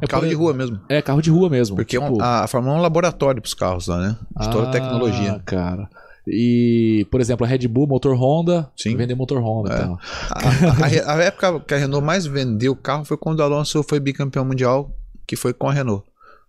É 0.00 0.06
carro 0.06 0.22
por- 0.22 0.28
de 0.28 0.34
rua 0.34 0.52
mesmo. 0.54 0.80
É 0.88 1.02
carro 1.02 1.20
de 1.22 1.30
rua 1.30 1.48
mesmo. 1.50 1.76
Porque 1.76 1.96
é 1.96 2.00
tipo- 2.00 2.20
a, 2.22 2.44
a 2.44 2.46
Fórmula 2.46 2.74
1 2.74 2.76
é 2.76 2.78
um 2.80 2.82
laboratório 2.82 3.40
para 3.42 3.48
os 3.48 3.54
carros 3.54 3.86
lá, 3.86 3.98
né? 4.00 4.16
De 4.40 4.50
toda 4.50 4.66
a 4.66 4.68
Ah, 4.68 4.72
tecnologia. 4.72 5.42
cara. 5.44 5.88
E, 6.26 7.06
por 7.10 7.20
exemplo, 7.20 7.44
a 7.44 7.48
Red 7.48 7.68
Bull, 7.68 7.86
motor 7.86 8.16
Honda, 8.16 8.70
Sim. 8.74 8.96
vender 8.96 9.14
motor 9.14 9.38
Honda. 9.42 9.72
É. 9.74 9.76
Então. 9.76 9.98
A, 10.30 10.38
a- 10.38 11.12
a 11.12 11.16
a 11.18 11.22
época 11.22 11.60
que 11.60 11.74
a 11.74 11.76
Renault 11.76 12.04
mais 12.04 12.24
vendeu 12.24 12.74
carro 12.74 13.04
foi 13.04 13.16
quando 13.18 13.40
o 13.40 13.42
Alonso 13.42 13.82
foi 13.82 14.00
bicampeão 14.00 14.44
mundial, 14.44 14.90
que 15.26 15.36
foi 15.36 15.52
com 15.52 15.68
a 15.68 15.72
Renault. 15.72 16.02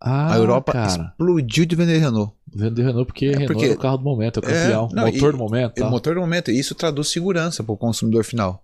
Ah, 0.07 0.33
a 0.33 0.37
Europa 0.37 0.71
cara. 0.71 0.87
explodiu 1.11 1.65
de 1.65 1.75
vender 1.75 1.97
Renault. 1.97 2.31
Vender 2.53 2.83
Renault 2.83 3.05
porque 3.07 3.27
Renault 3.31 3.47
porque- 3.53 3.65
é 3.65 3.71
o 3.73 3.77
carro 3.79 3.97
do 3.97 4.03
momento, 4.03 4.39
é 4.39 4.45
o 4.45 4.49
É, 4.49 4.53
campeão, 4.63 4.89
não, 4.93 5.05
motor 5.07 5.29
e- 5.29 5.31
do 5.31 5.37
momento. 5.37 5.77
É 5.77 5.81
Tá. 5.81 5.87
o 5.87 5.91
motor 5.91 6.13
do 6.15 6.21
momento. 6.21 6.51
E 6.51 6.59
isso 6.59 6.75
traduz 6.75 7.07
segurança 7.09 7.63
para 7.63 7.73
o 7.73 7.77
consumidor 7.77 8.23
final. 8.23 8.63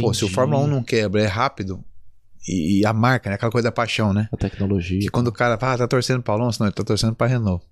Pô, 0.00 0.12
se 0.12 0.22
o 0.22 0.26
Entendi. 0.26 0.34
Fórmula 0.34 0.60
1 0.62 0.66
não 0.66 0.82
quebra, 0.82 1.22
é 1.22 1.26
rápido. 1.26 1.82
E, 2.46 2.84
a 2.84 2.92
marca, 2.92 3.30
né? 3.30 3.36
Aquela 3.36 3.50
coisa 3.52 3.68
da 3.68 3.72
paixão, 3.72 4.12
né? 4.12 4.28
A 4.32 4.36
tecnologia. 4.36 4.98
Que 5.00 5.08
quando 5.08 5.28
o 5.28 5.32
cara 5.32 5.56
fala, 5.56 5.74
ah, 5.74 5.78
tá 5.78 5.88
torcendo 5.88 6.22
para 6.22 6.34
Alonso, 6.34 6.60
não, 6.60 6.66
ele 6.66 6.74
tá 6.74 6.82
torcendo 6.84 7.14
para 7.14 7.28
Renault. 7.28 7.64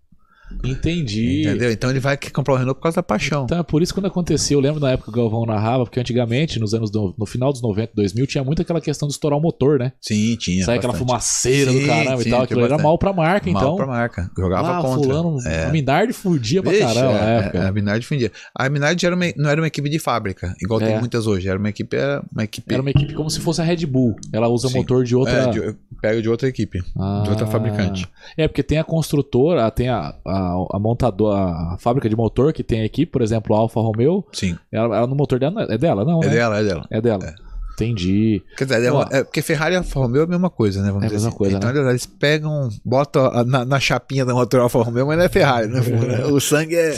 Entendi. 0.64 1.42
Entendeu? 1.42 1.70
Então 1.70 1.90
ele 1.90 2.00
vai 2.00 2.16
comprar 2.16 2.54
o 2.54 2.56
Renault 2.56 2.76
por 2.78 2.82
causa 2.82 2.96
da 2.96 3.02
paixão. 3.02 3.44
Então 3.44 3.58
é 3.58 3.62
por 3.62 3.82
isso 3.82 3.92
que 3.92 4.00
quando 4.00 4.06
aconteceu, 4.06 4.58
eu 4.58 4.62
lembro 4.62 4.80
na 4.80 4.90
época 4.92 5.10
que 5.12 5.18
o 5.18 5.22
Galvão 5.22 5.44
narrava, 5.46 5.84
porque 5.84 6.00
antigamente, 6.00 6.58
nos 6.58 6.74
anos 6.74 6.90
do- 6.90 7.14
no 7.18 7.26
final 7.26 7.52
dos 7.52 7.62
90, 7.62 7.92
2000, 7.94 8.26
tinha 8.26 8.44
muito 8.44 8.62
aquela 8.62 8.80
questão 8.80 9.08
de 9.08 9.14
estourar 9.14 9.38
o 9.38 9.42
motor, 9.42 9.78
né? 9.78 9.92
Sim, 10.00 10.36
tinha. 10.36 10.64
Sai 10.64 10.76
aquela 10.78 10.94
fumaceira 10.94 11.72
do 11.72 11.78
Sim, 11.78 11.86
caramba 11.86 12.22
sim, 12.22 12.28
e 12.28 12.30
tal. 12.30 12.42
Aquilo 12.42 12.64
era 12.64 12.78
mal 12.78 12.98
pra 12.98 13.12
marca, 13.12 13.50
Mal 13.50 13.62
então. 13.62 13.76
pra 13.76 13.86
marca. 13.86 14.30
Jogava 14.36 14.78
ah, 14.78 14.82
contra. 14.82 15.02
fulano, 15.14 15.36
É. 15.46 15.64
a 15.64 15.68
Minardi 15.70 16.12
fudia 16.12 16.62
pra 16.62 16.72
Vixe, 16.72 16.84
caramba 16.84 17.12
na 17.12 17.30
é, 17.30 17.38
época. 17.38 17.58
é, 17.58 17.66
a 17.66 17.72
Minardi 17.72 18.06
fundia. 18.06 18.32
A 18.54 18.68
Minardi 18.68 19.06
era 19.06 19.14
uma- 19.16 19.32
não 19.36 19.50
era 19.50 19.60
uma 19.60 19.66
equipe 19.66 19.88
de 19.88 19.98
fábrica, 19.98 20.54
igual 20.62 20.80
É. 20.80 20.86
tem 20.86 20.98
muitas 20.98 21.26
hoje. 21.26 21.48
Era 21.48 21.58
uma 21.58 21.68
equipe. 21.68 21.96
Era 21.96 22.22
uma 22.32 22.44
equipe 22.44 22.72
Era 22.72 22.82
uma 22.82 22.90
equipe 22.90 23.14
como 23.14 23.30
se 23.30 23.40
fosse 23.40 23.60
a 23.60 23.64
Red 23.64 23.86
Bull. 23.86 24.16
Ela 24.32 24.48
usa 24.48 24.68
Sim. 24.68 24.78
motor 24.78 25.04
de 25.04 25.14
outra. 25.16 25.30
é, 25.30 25.46
de- 25.50 25.74
pega 26.00 26.20
de 26.22 26.28
outra 26.28 26.48
equipe. 26.48 26.82
Ah. 26.98 27.20
de 27.24 27.30
outra 27.30 27.46
fabricante. 27.46 28.06
É, 28.36 28.46
porque 28.48 28.62
tem 28.62 28.78
a 28.78 28.84
construtora, 28.84 29.70
tem 29.70 29.88
a, 29.88 30.14
a, 30.26 30.39
a 30.72 30.78
montadora, 30.78 31.36
a 31.38 31.76
fábrica 31.78 32.08
de 32.08 32.16
motor 32.16 32.52
que 32.52 32.62
tem 32.64 32.80
a 32.80 32.84
equipe, 32.84 33.10
por 33.12 33.22
exemplo, 33.22 33.54
a 33.54 33.58
Alfa 33.58 33.80
Romeo. 33.80 34.24
Sim. 34.32 34.56
Ela, 34.72 34.96
ela 34.98 35.06
no 35.06 35.14
motor 35.14 35.38
dela 35.38 35.66
é 35.68 35.78
dela, 35.78 36.04
não? 36.04 36.22
É 36.22 36.26
né? 36.26 36.32
dela, 36.32 36.58
é 36.58 36.62
dela. 36.64 36.86
É 36.90 37.00
dela. 37.00 37.24
É. 37.26 37.34
Entendi. 37.74 38.42
Quer 38.58 38.64
dizer, 38.64 38.84
é, 38.84 38.92
uma- 38.92 39.08
é 39.10 39.24
porque 39.24 39.40
Ferrari 39.40 39.74
e 39.74 39.78
Alfa 39.78 39.98
Romeo 40.00 40.20
é 40.20 40.24
a 40.24 40.28
mesma 40.28 40.50
coisa, 40.50 40.82
né? 40.82 40.88
Vamos 40.88 41.04
É 41.04 41.06
a 41.06 41.08
dizer 41.08 41.16
mesma 41.16 41.28
assim. 41.30 41.38
coisa, 41.38 41.56
Então 41.56 41.72
né? 41.72 41.90
eles 41.90 42.04
pegam, 42.04 42.68
botam 42.84 43.24
a- 43.24 43.42
na, 43.42 43.64
na 43.64 43.80
chapinha 43.80 44.22
da 44.24 44.34
motor 44.34 44.60
Alfa 44.60 44.82
Romeo, 44.82 45.06
mas 45.06 45.16
não 45.16 45.24
é 45.24 45.28
Ferrari, 45.30 45.66
né? 45.68 45.80
o 46.30 46.38
sangue 46.40 46.76
é, 46.76 46.94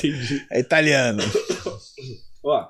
é 0.50 0.58
italiano. 0.60 1.22
Ó. 2.44 2.66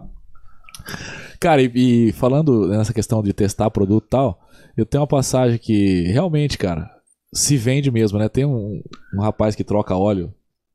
Cara, 1.40 1.62
e, 1.62 1.70
e 1.74 2.12
falando 2.12 2.68
nessa 2.68 2.92
questão 2.92 3.22
de 3.22 3.32
testar 3.32 3.70
produto 3.70 4.04
e 4.06 4.10
tal, 4.10 4.40
eu 4.76 4.84
tenho 4.84 5.00
uma 5.00 5.06
passagem 5.08 5.58
que 5.58 6.02
realmente, 6.08 6.58
cara, 6.58 6.90
se 7.34 7.56
vende 7.56 7.90
mesmo, 7.90 8.18
né? 8.18 8.28
Tem 8.28 8.44
um, 8.44 8.82
um 9.16 9.20
rapaz 9.22 9.54
que 9.54 9.64
troca 9.64 9.96
óleo 9.96 10.32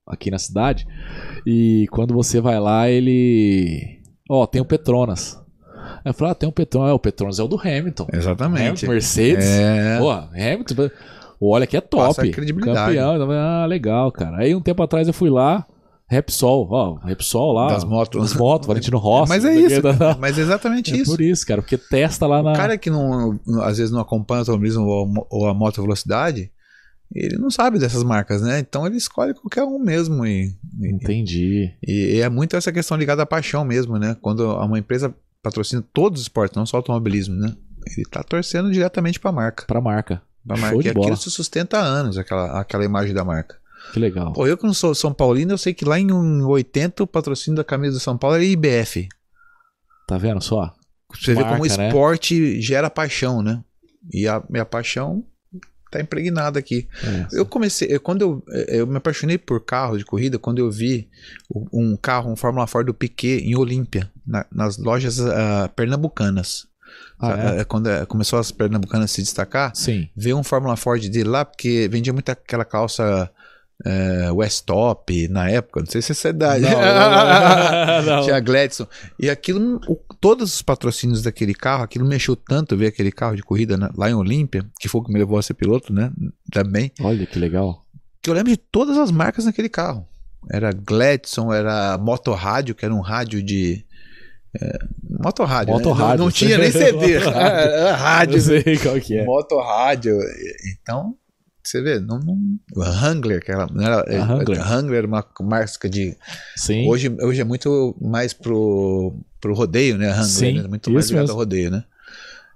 aqui 0.08 0.32
na 0.32 0.40
cidade 0.40 0.88
e 1.46 1.88
quando 1.92 2.14
você 2.14 2.40
vai 2.42 2.60
lá, 2.60 2.90
ele. 2.90 4.00
Ó, 4.30 4.46
tem 4.46 4.62
o 4.62 4.66
Petronas. 4.66 5.40
Aí 6.04 6.10
eu 6.10 6.14
falo, 6.14 6.32
ah, 6.32 6.36
tem 6.36 6.48
o 6.50 6.52
Petronas. 6.52 6.90
É, 6.92 6.94
o 6.94 7.00
Petronas 7.00 7.40
é 7.40 7.44
o 7.44 7.48
do 7.48 7.60
Hamilton. 7.60 8.08
Exatamente. 8.12 8.62
Hamilton, 8.86 8.88
Mercedes. 8.88 9.46
É. 9.46 9.98
Pô, 10.00 10.12
Hamilton. 10.12 10.90
O 11.40 11.52
óleo 11.52 11.64
aqui 11.64 11.78
é 11.78 11.82
top. 11.82 12.08
Passa 12.16 12.28
credibilidade. 12.30 12.96
Campeão. 12.96 13.32
Ah, 13.32 13.66
legal, 13.68 14.12
cara. 14.12 14.38
Aí 14.38 14.56
um 14.56 14.62
tempo 14.62 14.82
atrás 14.84 15.08
eu 15.08 15.14
fui 15.14 15.30
lá, 15.30 15.66
Repsol, 16.10 16.68
ó, 16.72 16.96
Repsol 17.06 17.54
lá. 17.54 17.68
Das 17.68 17.84
motos. 17.84 18.22
Das 18.22 18.34
motos, 18.34 18.68
Valentino 18.68 18.98
Rossi. 19.00 19.30
mas 19.30 19.46
é 19.46 19.54
isso, 19.56 19.76
quê, 19.76 19.82
cara. 19.82 19.96
tá? 19.98 20.18
mas 20.20 20.38
é 20.38 20.42
exatamente 20.42 20.94
É 20.94 20.98
isso. 20.98 21.12
por 21.12 21.22
isso, 21.22 21.46
cara, 21.46 21.62
porque 21.62 21.78
testa 21.78 22.26
lá 22.26 22.42
na. 22.42 22.52
O 22.54 22.56
cara 22.56 22.78
que 22.78 22.90
não, 22.90 23.40
às 23.62 23.78
vezes 23.78 23.92
não 23.92 24.00
acompanha 24.00 24.40
o 24.40 24.42
automobilismo 24.42 24.84
ou, 24.86 25.04
a 25.04 25.08
mo- 25.08 25.28
ou 25.30 25.48
a 25.48 25.54
moto 25.54 25.82
velocidade, 25.82 26.50
ele 27.14 27.38
não 27.38 27.50
sabe 27.50 27.80
dessas 27.80 28.04
marcas, 28.04 28.42
né? 28.42 28.60
Então 28.60 28.86
ele 28.86 28.98
escolhe 28.98 29.34
qualquer 29.34 29.64
um 29.64 29.80
mesmo 29.80 30.26
e, 30.26 30.54
e- 30.80 30.88
Entendi. 30.94 31.74
e 31.86 32.20
é 32.22 32.30
muito 32.30 32.56
essa 32.56 32.72
questão 32.72 32.98
ligada 32.98 33.24
à 33.24 33.26
paixão 33.26 33.64
mesmo, 33.64 33.98
né? 33.98 34.16
Quando 34.22 34.42
uma 34.58 34.78
empresa 34.80 35.14
patrocina 35.42 35.84
todos 35.94 36.20
os 36.22 36.26
esportes, 36.26 36.56
não 36.58 36.66
só 36.66 36.78
o 36.78 36.80
automobilismo, 36.80 37.36
né? 37.36 37.56
Ele 37.96 38.06
tá 38.10 38.22
torcendo 38.24 38.72
diretamente 38.72 39.20
pra 39.20 39.32
marca. 39.32 39.66
Pra 39.66 39.80
marca. 39.80 40.22
Pra 40.46 40.56
Show 40.58 40.66
marca. 40.66 40.84
de 40.84 40.90
E 40.90 40.94
bola. 40.94 41.06
aquilo 41.08 41.18
se 41.22 41.32
sustenta 41.32 41.78
há 41.78 41.82
anos, 41.84 42.18
aquela, 42.18 42.60
aquela 42.60 42.84
imagem 42.84 43.14
da 43.14 43.24
marca. 43.24 43.58
Que 43.94 44.00
legal. 44.00 44.34
Pô, 44.34 44.46
eu 44.46 44.58
que 44.58 44.66
não 44.66 44.74
sou 44.74 44.94
São 44.94 45.14
Paulino, 45.14 45.54
eu 45.54 45.58
sei 45.58 45.74
que 45.74 45.86
lá 45.86 45.98
em 45.98 46.12
80 46.12 47.04
o 47.04 47.08
patrocínio 47.08 47.56
da 47.56 47.64
camisa 47.64 47.94
do 47.94 48.00
São 48.02 48.18
Paulo 48.18 48.36
era 48.36 48.44
IBF. 48.44 49.08
Tá 50.08 50.18
vendo 50.18 50.42
só? 50.42 50.74
Você 51.14 51.34
vê 51.34 51.42
como 51.44 51.56
o 51.56 51.60
Marca, 51.60 51.78
né? 51.78 51.88
esporte 51.88 52.62
gera 52.62 52.90
paixão, 52.90 53.42
né? 53.42 53.64
E 54.12 54.28
a 54.28 54.44
minha 54.50 54.66
paixão 54.66 55.24
tá 55.92 56.00
impregnada 56.02 56.60
aqui. 56.60 56.88
É. 57.04 57.28
Eu 57.40 57.46
comecei, 57.46 57.88
eu- 57.92 58.00
quando 58.00 58.22
eu, 58.22 58.44
eu 58.68 58.88
me 58.88 58.98
apaixonei 58.98 59.38
por 59.38 59.64
carro 59.64 59.98
de 59.98 60.06
corrida, 60.06 60.38
quando 60.40 60.60
eu 60.60 60.70
vi 60.72 61.10
um 61.72 61.96
carro, 61.98 62.32
um 62.32 62.36
Fórmula 62.36 62.68
Ford 62.68 62.86
do 62.86 62.94
Piquet 62.94 63.40
em 63.40 63.56
Olímpia, 63.56 64.12
na- 64.26 64.46
nas 64.52 64.78
lojas 64.78 65.20
ah, 65.20 65.70
pernambucanas. 65.76 66.68
Ah, 67.20 67.28
Sabe? 67.32 67.58
é? 67.58 67.62
É, 67.62 67.64
Quando 67.64 67.90
é, 67.90 68.06
começou 68.06 68.38
as 68.40 68.52
pernambucanas 68.52 69.12
se 69.12 69.22
destacar, 69.22 69.72
Sim. 69.76 70.08
ver 70.16 70.34
um 70.34 70.44
Fórmula 70.44 70.76
Ford 70.78 71.02
dele 71.10 71.30
lá, 71.30 71.44
porque 71.44 71.88
vendia 71.92 72.14
muito 72.14 72.30
aquela 72.30 72.64
calça 72.66 73.30
é, 73.86 74.32
West 74.32 74.66
Top 74.66 75.28
na 75.28 75.50
época, 75.50 75.82
não 75.82 75.88
sei 75.88 76.02
se 76.02 76.12
essa 76.12 76.28
é 76.28 76.32
a 76.32 76.34
idade. 76.34 76.62
Não, 76.64 76.72
não, 76.72 78.16
não. 78.18 78.24
Tinha 78.26 78.40
Gladson. 78.40 78.88
E 79.20 79.30
aquilo, 79.30 79.80
o- 79.88 80.00
todos 80.20 80.56
os 80.56 80.62
patrocínios 80.62 81.22
daquele 81.22 81.54
carro, 81.54 81.84
aquilo 81.84 82.06
mexeu 82.06 82.36
tanto 82.36 82.76
ver 82.76 82.88
aquele 82.88 83.12
carro 83.12 83.36
de 83.36 83.44
corrida 83.44 83.78
na- 83.78 83.92
lá 83.96 84.10
em 84.10 84.14
Olímpia, 84.16 84.66
que 84.80 84.88
foi 84.88 85.02
o 85.02 85.04
que 85.04 85.12
me 85.14 85.20
levou 85.20 85.38
a 85.38 85.44
ser 85.44 85.54
piloto, 85.54 85.94
né? 85.94 86.12
Também. 86.52 86.92
Olha 87.02 87.26
que 87.26 87.38
legal. 87.38 87.86
Que 88.24 88.30
eu 88.30 88.34
lembro 88.34 88.52
de 88.52 88.58
todas 88.58 88.98
as 88.98 89.12
marcas 89.12 89.46
naquele 89.46 89.70
carro. 89.70 90.08
Era 90.52 90.72
Gladson, 90.72 91.54
era 91.54 91.98
Motorrádio, 91.98 92.74
que 92.74 92.84
era 92.86 92.94
um 92.94 93.02
rádio 93.02 93.44
de. 93.44 93.86
É, 94.60 94.78
motorrádio. 95.20 95.74
né? 95.74 95.78
Motorrádio. 95.78 96.18
Não, 96.20 96.26
não 96.26 96.32
tinha 96.32 96.58
nem 96.58 96.72
CD. 96.72 97.14
Era 97.14 97.94
rádio. 97.98 98.38
Eu 98.38 98.42
sei 98.42 98.78
qual 98.78 98.96
que 99.00 99.18
é. 99.18 99.26
Motorrádio. 99.26 100.18
Então, 100.74 101.16
você 101.68 101.82
vê, 101.82 102.00
não, 102.00 102.20
não, 102.20 102.38
o 102.76 102.80
Wrangler, 102.80 103.44
que 103.44 103.52
era, 103.52 103.68
era, 103.80 104.00
A 104.00 104.26
Wrangler. 104.26 104.60
Wrangler 104.60 104.98
era 105.00 105.08
uma 105.08 105.26
marca 105.42 105.90
de. 105.90 106.16
Sim. 106.56 106.88
Hoje, 106.88 107.16
hoje 107.22 107.42
é 107.42 107.44
muito 107.44 107.96
mais 108.02 108.34
pro, 108.34 109.14
pro 109.42 109.54
rodeio, 109.54 109.98
né? 109.98 110.08
Wrangler, 110.08 110.26
Sim, 110.26 110.62
né? 110.62 110.68
Muito 110.68 110.90
mais 110.92 111.10
ligado 111.10 111.24
mesmo. 111.24 111.34
ao 111.34 111.40
rodeio, 111.40 111.72
né? 111.72 111.84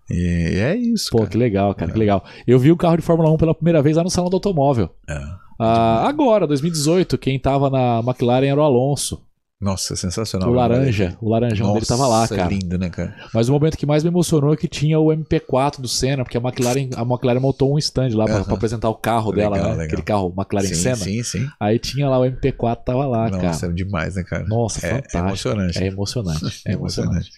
E 0.10 0.60
é 0.60 0.76
isso. 0.76 1.10
Pô, 1.12 1.20
cara. 1.20 1.30
que 1.30 1.38
legal, 1.38 1.76
cara, 1.76 1.92
que 1.92 1.98
legal. 1.98 2.24
Eu 2.46 2.60
vi 2.60 2.72
o 2.72 2.78
carro 2.78 2.98
de 2.98 3.04
Fórmula 3.04 3.32
1 3.32 3.38
pela 3.38 3.56
primeira 3.56 3.82
vez 3.82 3.96
lá 3.96 4.04
no 4.04 4.10
Salão 4.10 4.30
do 4.30 4.36
Automóvel. 4.36 4.90
É. 5.08 5.18
Ah, 5.60 6.08
agora, 6.08 6.48
2018, 6.48 7.18
quem 7.18 7.40
tava 7.40 7.70
na 7.70 8.00
McLaren 8.00 8.48
era 8.48 8.60
o 8.60 8.64
Alonso. 8.64 9.22
Nossa, 9.62 9.96
sensacional. 9.96 10.50
O 10.50 10.54
laranja. 10.54 11.16
O 11.22 11.30
laranjão 11.30 11.72
dele 11.74 11.86
tava 11.86 12.08
lá, 12.08 12.22
Nossa, 12.22 12.36
cara. 12.36 12.50
lindo, 12.50 12.80
né, 12.80 12.90
cara? 12.90 13.16
Mas 13.32 13.48
o 13.48 13.52
momento 13.54 13.78
que 13.78 13.86
mais 13.86 14.04
me 14.04 14.10
emocionou 14.10 14.52
é 14.54 14.58
que 14.58 14.68
tinha 14.68 15.00
o 15.00 15.10
MP4 15.10 15.80
do 15.80 15.88
Senna, 15.88 16.24
porque 16.24 16.36
a 16.38 16.42
McLaren, 16.42 16.90
a 16.96 17.04
McLaren 17.04 17.40
montou 17.40 17.72
um 17.72 17.78
stand 17.78 18.10
lá 18.16 18.26
pra, 18.26 18.44
pra 18.44 18.54
apresentar 18.56 18.90
o 18.90 18.96
carro 18.96 19.30
Legal, 19.32 19.52
dela, 19.54 19.64
né? 19.66 19.72
legal. 19.74 19.86
Aquele 19.86 20.02
carro 20.02 20.34
McLaren 20.36 20.68
sim, 20.68 20.74
Senna. 20.76 20.96
sim, 20.96 21.22
sim. 21.24 21.48
Aí 21.60 21.78
tinha 21.78 22.10
lá 22.10 22.20
o 22.20 22.24
MP4, 22.24 22.78
tava 22.84 23.06
lá, 23.06 23.30
Nossa, 23.30 23.40
cara. 23.40 23.58
era 23.66 23.74
demais, 23.74 24.16
né, 24.16 24.24
cara? 24.24 24.46
Nossa, 24.48 24.86
é, 24.86 24.90
é 24.90 24.94
fantástico. 24.96 25.18
emocionante. 25.28 25.84
É 25.84 25.86
emocionante. 25.88 26.62
É 26.68 26.72
emocionante. 26.74 27.30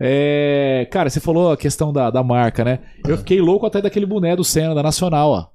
É, 0.00 0.88
cara, 0.90 1.10
você 1.10 1.20
falou 1.20 1.52
a 1.52 1.56
questão 1.56 1.92
da, 1.92 2.10
da 2.10 2.22
marca, 2.22 2.64
né? 2.64 2.78
Eu 3.06 3.18
fiquei 3.18 3.40
louco 3.40 3.66
até 3.66 3.82
daquele 3.82 4.06
boné 4.06 4.34
do 4.34 4.44
Senna, 4.44 4.74
da 4.74 4.82
Nacional, 4.82 5.30
ó. 5.30 5.46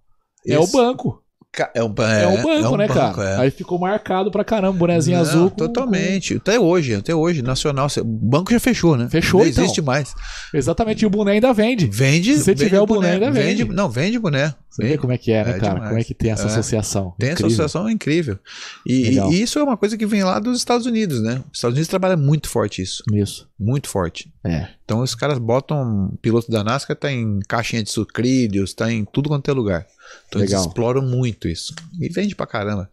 É 0.48 0.60
o 0.60 0.68
banco. 0.68 1.24
Ca- 1.56 1.72
É 1.74 1.82
um, 1.82 1.86
É, 1.86 1.88
o 1.88 2.44
banco, 2.44 2.78
né, 2.78 2.88
banco, 2.88 3.16
cara? 3.16 3.30
é. 3.30 3.38
Aí 3.42 3.50
ficou 3.52 3.80
marcado 3.80 4.30
pra 4.30 4.44
caramba, 4.44 4.78
bonezinho 4.78 5.18
Não, 5.18 5.24
azul. 5.26 5.50
com- 5.50 5.56
Totalmente. 5.56 6.36
Até 6.36 6.60
hoje, 6.60 6.96
até 6.96 7.16
hoje, 7.16 7.42
nacional. 7.42 7.88
O 8.00 8.04
banco 8.04 8.52
já 8.52 8.60
fechou, 8.60 8.98
né? 8.98 9.08
Fechou, 9.10 9.40
Não 9.42 9.48
então. 9.48 9.64
existe 9.64 9.82
mais. 9.82 10.14
com- 10.14 10.58
Exatamente, 10.58 11.04
e 11.04 11.06
o 11.06 11.10
boné 11.10 11.32
ainda 11.34 11.54
vende. 11.54 11.88
Vende. 11.88 12.34
Se 12.34 12.40
você 12.44 12.52
vende 12.52 12.64
tiver 12.66 12.82
o 12.82 12.86
boné, 12.86 13.12
ainda 13.14 13.32
vende. 13.32 13.64
Não, 13.66 13.90
vende 13.90 14.20
boné. 14.20 14.54
Você 14.70 14.82
vê 14.82 14.88
Vende. 14.90 15.00
como 15.00 15.14
é 15.14 15.18
que 15.18 15.32
é, 15.32 15.46
né, 15.46 15.52
É 15.52 15.54
cara? 15.60 15.74
demais. 15.76 15.88
Como 15.90 16.02
é 16.02 16.04
que 16.04 16.14
tem 16.14 16.32
essa 16.32 16.44
É. 16.44 16.48
associação? 16.48 17.14
Tem 17.18 17.30
essa 17.30 17.46
associação 17.48 17.90
incrível. 17.90 18.38
E, 18.86 19.18
e 19.18 19.42
isso 19.42 19.58
é 19.58 19.64
uma 19.64 19.78
coisa 19.78 19.98
que 19.98 20.06
vem 20.06 20.22
lá 20.26 20.38
dos 20.38 20.58
Estados 20.58 20.86
Unidos, 20.86 21.22
né? 21.22 21.42
Os 21.50 21.58
Estados 21.60 21.76
Unidos 21.76 21.88
trabalham 21.88 22.18
muito 22.18 22.50
forte 22.50 22.82
isso. 22.82 23.02
Isso. 23.14 23.48
Muito 23.58 23.88
forte. 23.88 24.30
É. 24.44 24.68
Então 24.84 25.00
os 25.00 25.16
caras 25.16 25.38
botam. 25.38 26.12
Piloto 26.22 26.52
da 26.52 26.62
NASCAR 26.62 26.98
tá 26.98 27.10
em 27.10 27.40
caixinha 27.48 27.82
de 27.82 27.90
sucrilhos, 27.90 28.74
tá 28.74 28.92
em 28.92 29.06
tudo 29.06 29.30
quanto 29.30 29.50
é 29.50 29.54
lugar. 29.54 29.86
Então 30.28 30.42
Legal. 30.42 30.60
eles 30.60 30.68
exploram 30.68 31.02
muito 31.02 31.48
isso. 31.48 31.74
E 32.00 32.10
vende 32.10 32.36
pra 32.36 32.46
caramba. 32.48 32.90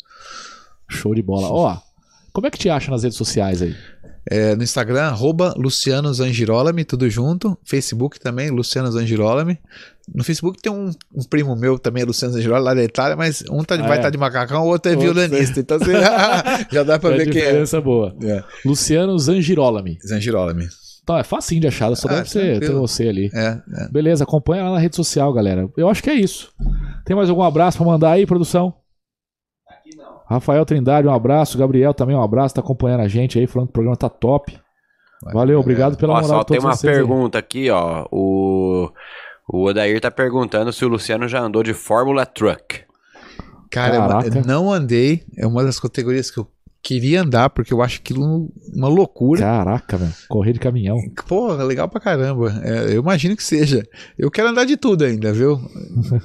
Show 0.89 1.15
de 1.15 1.23
bola. 1.23 1.49
Ó, 1.51 1.78
como 2.32 2.47
é 2.47 2.51
que 2.51 2.59
te 2.59 2.69
acha 2.69 2.90
nas 2.90 3.03
redes 3.03 3.16
sociais 3.19 3.62
aí? 3.62 3.74
É, 4.24 4.55
no 4.55 4.62
Instagram, 4.62 5.03
arroba 5.09 5.53
Luciano 5.57 6.12
Zangirolami, 6.15 6.85
tudo 6.85 7.11
junto. 7.11 7.59
Facebook 7.65 8.20
também, 8.20 8.51
Luciano 8.51 8.90
Zangirolami. 8.93 9.59
No 10.15 10.23
Facebook 10.23 10.62
tem 10.62 10.70
um, 10.70 10.90
um 11.12 11.24
primo 11.24 11.57
meu 11.57 11.77
também, 11.78 12.05
Luciano 12.05 12.32
Zangirolami, 12.35 12.65
lá 12.65 12.74
da 12.74 12.85
Itália, 12.85 13.16
mas 13.16 13.43
um 13.51 13.65
tá, 13.65 13.74
Ah, 13.74 13.78
vai 13.82 13.97
é? 13.97 13.97
estar 13.97 14.11
de 14.11 14.19
macacão, 14.19 14.62
o 14.62 14.69
outro 14.69 14.93
é 14.93 14.94
Outro 14.97 15.12
violinista. 15.12 15.59
Então 15.59 15.77
você 15.78 15.93
já 16.70 16.82
dá 16.85 17.01
pra 17.01 17.15
É 17.15 17.19
ver 17.19 17.31
quem 17.31 17.40
é. 17.43 17.47
diferença 17.47 17.81
boa. 17.81 18.15
é. 18.23 18.44
Luciano 18.65 19.19
Zangirolami. 19.19 19.99
Zangirolami. 20.07 20.69
Então, 21.02 21.18
é 21.18 21.24
facinho 21.24 21.60
de 21.60 21.66
achar, 21.66 21.94
só 21.96 22.08
Ah, 22.08 22.14
deve 22.14 22.30
ser 22.30 22.60
ter 22.60 22.70
você 22.72 23.08
ali. 23.08 23.28
É, 23.34 23.60
é. 23.84 23.88
Beleza, 23.90 24.22
acompanha 24.22 24.62
lá 24.64 24.70
na 24.72 24.78
rede 24.78 24.94
social, 24.94 25.32
galera. 25.32 25.68
Eu 25.76 25.88
acho 25.88 26.02
que 26.02 26.08
é 26.10 26.14
isso. 26.14 26.52
Tem 27.04 27.16
mais 27.16 27.28
algum 27.28 27.42
abraço 27.42 27.76
pra 27.78 27.86
mandar 27.86 28.12
aí, 28.12 28.24
produção? 28.24 28.72
Rafael 30.28 30.64
Trindade, 30.64 31.06
um 31.08 31.12
abraço. 31.12 31.58
Gabriel 31.58 31.92
também, 31.92 32.16
um 32.16 32.22
abraço. 32.22 32.54
Tá 32.54 32.60
acompanhando 32.60 33.00
a 33.00 33.08
gente 33.08 33.38
aí, 33.38 33.46
falando 33.46 33.68
que 33.68 33.72
o 33.72 33.74
programa 33.74 33.96
tá 33.96 34.08
top. 34.08 34.58
Valeu, 35.32 35.60
obrigado 35.60 35.96
pela 35.96 36.14
Ó, 36.14 36.20
moral 36.22 36.38
só 36.38 36.44
tem 36.44 36.58
uma 36.58 36.74
vocês 36.74 36.90
aí. 36.92 36.98
pergunta 36.98 37.38
aqui, 37.38 37.70
ó. 37.70 38.06
O, 38.10 38.90
o 39.48 39.64
Odair 39.66 40.00
tá 40.00 40.10
perguntando 40.10 40.72
se 40.72 40.84
o 40.84 40.88
Luciano 40.88 41.28
já 41.28 41.40
andou 41.40 41.62
de 41.62 41.74
Fórmula 41.74 42.24
Truck. 42.26 42.80
Cara, 43.70 43.98
Caraca. 43.98 44.38
eu 44.38 44.44
não 44.44 44.72
andei. 44.72 45.24
É 45.36 45.46
uma 45.46 45.64
das 45.64 45.78
categorias 45.78 46.30
que 46.30 46.38
eu 46.38 46.48
queria 46.82 47.22
andar, 47.22 47.50
porque 47.50 47.72
eu 47.72 47.80
acho 47.80 48.00
aquilo 48.00 48.50
uma 48.74 48.88
loucura. 48.88 49.40
Caraca, 49.40 49.96
velho. 49.96 50.12
Correr 50.28 50.52
de 50.52 50.59
caminhão. 50.59 50.98
Porra, 51.28 51.62
legal 51.62 51.88
pra 51.88 52.00
caramba. 52.00 52.60
É, 52.64 52.94
eu 52.94 53.00
imagino 53.00 53.36
que 53.36 53.44
seja. 53.44 53.86
Eu 54.18 54.30
quero 54.30 54.48
andar 54.48 54.64
de 54.64 54.76
tudo 54.76 55.04
ainda, 55.04 55.32
viu? 55.32 55.60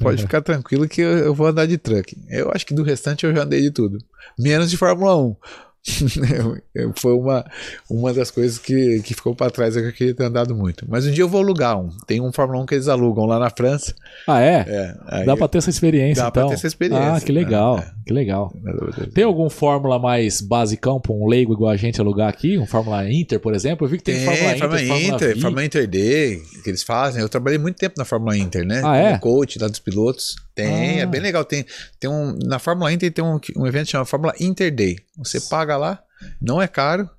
Pode 0.02 0.22
ficar 0.24 0.42
tranquilo 0.42 0.88
que 0.88 1.02
eu, 1.02 1.18
eu 1.18 1.34
vou 1.34 1.48
andar 1.48 1.66
de 1.68 1.78
truck. 1.78 2.18
Eu 2.30 2.52
acho 2.52 2.66
que 2.66 2.74
do 2.74 2.84
restante 2.84 3.26
eu 3.26 3.36
já 3.36 3.44
andei 3.44 3.62
de 3.62 3.72
tudo. 3.72 4.00
Menos 4.38 4.70
de 4.70 4.78
Fórmula 4.78 5.16
1. 5.16 5.36
Foi 6.96 7.14
uma, 7.14 7.46
uma 7.90 8.14
das 8.14 8.30
coisas 8.32 8.58
que, 8.58 9.02
que 9.04 9.14
ficou 9.14 9.36
pra 9.36 9.50
trás 9.50 9.76
é 9.78 9.82
que 9.82 9.88
eu 9.88 9.94
queria 9.94 10.14
ter 10.14 10.24
andado 10.26 10.56
muito. 10.56 10.86
Mas 10.88 11.06
um 11.06 11.12
dia 11.12 11.24
eu 11.24 11.30
vou 11.30 11.42
alugar 11.42 11.80
um. 11.80 11.90
Tem 12.06 12.20
um 12.22 12.32
Fórmula 12.32 12.62
1 12.64 12.66
que 12.66 12.76
eles 12.76 12.88
alugam 12.88 13.26
lá 13.26 13.40
na 13.40 13.50
França. 13.50 13.94
Ah, 14.28 14.42
é? 14.42 14.96
É, 15.10 15.24
Dá 15.24 15.36
pra 15.38 15.48
ter 15.48 15.60
essa 15.60 15.70
experiência, 15.70 16.24
Dá 16.24 16.30
então. 16.30 16.50
ter 16.50 16.56
essa 16.56 16.68
experiência, 16.68 17.14
Ah, 17.16 17.22
que 17.22 17.32
legal. 17.32 17.80
é, 17.80 17.92
Que 18.06 18.14
legal. 18.14 18.54
Tem 19.14 19.24
algum 19.24 19.50
Fórmula 19.50 19.98
mais 20.00 20.42
basicão 20.42 21.00
pra 21.00 21.14
um 21.14 21.28
leigo 21.28 21.54
igual 21.54 21.72
a 21.72 21.78
gente 21.78 22.00
alugar 22.02 22.30
aqui? 22.30 22.58
Um 22.58 22.66
Fórmula 22.66 23.10
Inter, 23.10 23.40
por 23.40 23.54
exemplo? 23.54 23.86
Eu 23.86 23.92
vi 23.92 23.98
que 23.98 24.04
tem, 24.04 24.16
Tem, 24.16 24.26
Fórmula 24.26 24.50
Inter, 24.52 24.60
Fórmula 24.60 24.80
Fórmula 24.80 25.16
Inter. 25.16 25.40
Fórmula 25.42 25.66
Inter 25.66 25.88
D, 25.88 26.42
que 26.64 26.70
eles 26.70 26.84
fazem. 26.84 27.22
Eu 27.22 27.30
trabalhei 27.30 27.58
muito 27.60 27.78
tempo 27.78 27.96
na 27.98 28.06
Fórmula 28.06 28.38
Inter, 28.38 28.66
né? 28.66 28.82
Ah, 28.84 28.98
é? 28.98 29.18
Como 29.18 29.38
coach 29.38 29.58
lá 29.60 29.68
dos 29.68 29.80
pilotos. 29.80 30.36
Tem, 30.58 31.00
Ah. 31.00 31.04
é 31.04 31.06
bem 31.06 31.22
legal. 31.22 31.46
Tem, 31.46 31.66
tem 32.00 32.10
um, 32.10 32.38
na 32.46 32.58
Fórmula 32.60 32.92
Inter 32.92 33.12
tem 33.14 33.24
um, 33.24 33.40
um 33.56 33.68
evento 33.68 33.90
chamado 33.92 34.08
Fórmula 34.08 34.34
Inter 34.40 34.74
Day. 34.74 34.98
Você 35.18 35.40
paga 35.40 35.78
lá, 35.78 36.00
não 36.42 36.62
é 36.62 36.68
caro. 36.68 37.10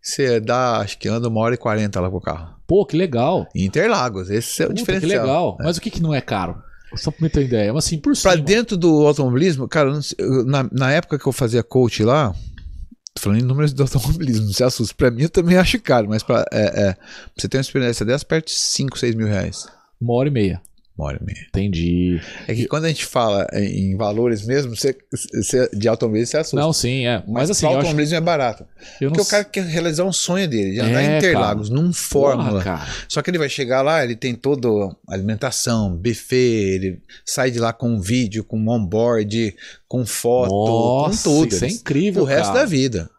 Você 0.00 0.38
dá, 0.38 0.78
acho 0.78 0.98
que 0.98 1.08
anda 1.08 1.28
uma 1.28 1.40
hora 1.40 1.54
e 1.54 1.58
quarenta 1.58 2.00
lá 2.00 2.08
com 2.10 2.18
o 2.18 2.20
carro. 2.20 2.54
Pô, 2.66 2.84
que 2.86 2.96
legal. 2.96 3.48
Interlagos, 3.54 4.30
esse 4.30 4.62
é 4.62 4.66
o 4.66 4.68
Puta, 4.68 4.80
que 4.80 4.92
diferencial. 4.92 5.24
legal. 5.26 5.56
Mas 5.60 5.76
o 5.76 5.80
que, 5.80 5.90
que 5.90 6.02
não 6.02 6.14
é 6.14 6.20
caro? 6.20 6.62
Só 6.94 7.10
pra 7.10 7.22
me 7.22 7.28
ter 7.30 7.40
uma 7.40 7.46
ideia. 7.46 7.72
Mas 7.72 7.86
assim, 7.86 7.98
por 7.98 8.12
Pra 8.12 8.32
cima. 8.32 8.36
dentro 8.44 8.76
do 8.76 9.06
automobilismo, 9.06 9.66
cara, 9.66 9.90
na, 10.46 10.68
na 10.70 10.92
época 10.92 11.18
que 11.18 11.26
eu 11.26 11.32
fazia 11.32 11.62
coach 11.62 12.04
lá, 12.04 12.32
tô 13.14 13.22
falando 13.22 13.40
em 13.40 13.44
números 13.44 13.72
do 13.72 13.82
automobilismo, 13.82 14.46
não 14.46 14.52
se 14.52 14.62
assusta. 14.62 14.94
Pra 14.94 15.10
mim 15.10 15.22
eu 15.22 15.28
também 15.30 15.56
acho 15.56 15.80
caro, 15.80 16.08
mas 16.08 16.22
pra, 16.22 16.44
é, 16.52 16.62
é, 16.90 16.92
pra 16.92 17.02
você 17.36 17.48
ter 17.48 17.56
uma 17.56 17.62
experiência 17.62 18.06
dessa, 18.06 18.24
perto 18.24 18.46
de 18.46 18.52
5, 18.52 18.96
6 18.98 19.14
mil 19.16 19.26
reais. 19.26 19.66
Uma 20.00 20.14
hora 20.14 20.28
e 20.28 20.32
meia. 20.32 20.60
Entendi. 21.48 22.20
É 22.46 22.54
que 22.54 22.66
quando 22.66 22.84
a 22.84 22.88
gente 22.88 23.04
fala 23.04 23.46
em 23.52 23.96
valores 23.96 24.46
mesmo, 24.46 24.76
você, 24.76 24.96
você- 25.34 25.68
de 25.72 25.88
automobilismo, 25.88 26.30
você 26.30 26.36
assusta. 26.36 26.56
Não, 26.60 26.72
sim, 26.72 27.04
é. 27.06 27.18
Mas, 27.26 27.26
mas 27.28 27.50
assim, 27.50 27.60
pro 27.62 27.66
eu 27.68 27.70
acho. 27.72 27.78
automobilismo 27.78 28.16
é 28.16 28.20
barato. 28.20 28.64
Eu 29.00 29.08
não 29.10 29.16
Porque 29.16 29.22
o 29.22 29.30
cara 29.30 29.44
quer 29.44 29.64
realizar 29.64 30.04
um 30.04 30.12
sonho 30.12 30.46
dele, 30.48 30.72
de 30.72 30.80
andar 30.80 31.02
É, 31.02 31.14
em 31.14 31.18
Interlagos, 31.18 31.68
num 31.68 31.92
Fórmula. 31.92 32.50
Porra, 32.62 32.64
cara. 32.64 32.88
Só 33.08 33.22
que 33.22 33.30
ele 33.30 33.38
vai 33.38 33.48
chegar 33.48 33.82
lá, 33.82 34.04
ele 34.04 34.14
tem 34.14 34.34
toda 34.36 34.68
a 34.68 35.14
alimentação, 35.14 35.96
buffet, 35.96 36.36
ele 36.74 37.02
sai 37.24 37.50
de 37.50 37.58
lá 37.58 37.72
com 37.72 37.88
um 37.88 38.00
vídeo, 38.00 38.44
com 38.44 38.56
um 38.58 38.68
onboard, 38.70 39.54
com 39.88 40.06
foto, 40.06 40.50
Nossa, 40.52 41.28
com 41.28 41.40
tudo. 41.40 41.54
isso 41.54 41.64
é 41.64 41.68
incrível, 41.68 42.22
O 42.22 42.26
resto 42.26 42.52
cara. 42.52 42.60
da 42.60 42.64
vida. 42.66 43.10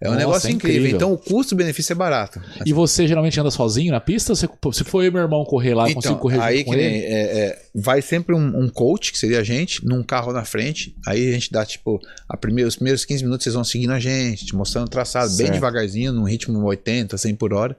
É 0.00 0.06
um 0.08 0.12
Nossa, 0.12 0.18
negócio 0.26 0.48
é 0.48 0.52
incrível. 0.52 0.78
incrível. 0.80 0.96
Então 0.96 1.12
o 1.12 1.18
custo-benefício 1.18 1.92
é 1.92 1.96
barato. 1.96 2.40
E 2.64 2.72
você 2.72 3.08
geralmente 3.08 3.38
anda 3.40 3.50
sozinho 3.50 3.90
na 3.90 4.00
pista? 4.00 4.32
Se 4.34 4.46
for 4.84 5.02
eu 5.02 5.08
e 5.08 5.10
meu 5.10 5.22
irmão 5.22 5.44
correr 5.44 5.74
lá, 5.74 5.84
eu 5.84 5.88
Então, 5.90 6.02
consigo 6.02 6.18
correr 6.20 6.40
aí 6.40 6.58
junto 6.58 6.64
que 6.66 6.70
com 6.70 6.76
nem, 6.76 7.00
é, 7.02 7.38
é, 7.38 7.62
vai 7.74 8.00
sempre 8.00 8.32
um, 8.34 8.60
um 8.62 8.68
coach, 8.68 9.10
que 9.10 9.18
seria 9.18 9.40
a 9.40 9.42
gente, 9.42 9.84
num 9.84 10.04
carro 10.04 10.32
na 10.32 10.44
frente. 10.44 10.94
Aí 11.04 11.28
a 11.28 11.32
gente 11.32 11.50
dá, 11.50 11.66
tipo, 11.66 11.98
a 12.28 12.36
primeira, 12.36 12.68
os 12.68 12.76
primeiros 12.76 13.04
15 13.04 13.24
minutos 13.24 13.42
vocês 13.42 13.54
vão 13.54 13.64
seguindo 13.64 13.92
a 13.92 13.98
gente, 13.98 14.46
te 14.46 14.54
mostrando 14.54 14.86
o 14.86 14.90
traçado 14.90 15.28
bem 15.30 15.46
Certo. 15.46 15.52
devagarzinho, 15.54 16.12
num 16.12 16.24
ritmo 16.24 16.62
80, 16.64 17.18
100 17.18 17.34
por 17.34 17.52
hora. 17.52 17.76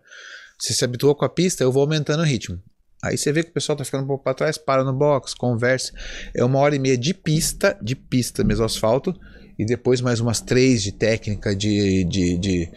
Você 0.60 0.74
se 0.74 0.84
habituou 0.84 1.16
com 1.16 1.24
a 1.24 1.30
pista, 1.30 1.64
eu 1.64 1.72
vou 1.72 1.82
aumentando 1.84 2.22
o 2.22 2.26
ritmo. 2.26 2.60
Aí 3.02 3.18
você 3.18 3.32
vê 3.32 3.44
que 3.44 3.50
o 3.50 3.54
pessoal 3.54 3.78
tá 3.78 3.86
ficando 3.86 4.04
um 4.04 4.08
pouco 4.08 4.26
para 4.26 4.34
trás, 4.34 4.58
para 4.58 4.84
no 4.84 4.92
box, 4.92 5.34
conversa. 5.34 5.94
É 6.36 6.44
uma 6.44 6.60
hora 6.60 6.76
e 6.76 6.80
meia 6.80 6.98
de 6.98 7.14
pista, 7.14 7.78
de 7.82 7.96
pista 7.96 8.44
mesmo, 8.44 8.66
asfalto. 8.66 9.16
E 9.60 9.66
depois 9.66 10.00
mais 10.00 10.22
umas 10.22 10.40
três 10.40 10.82
de 10.82 10.94
técnica 10.94 11.54
de, 11.54 12.06
de, 12.06 12.38
de 12.38 12.70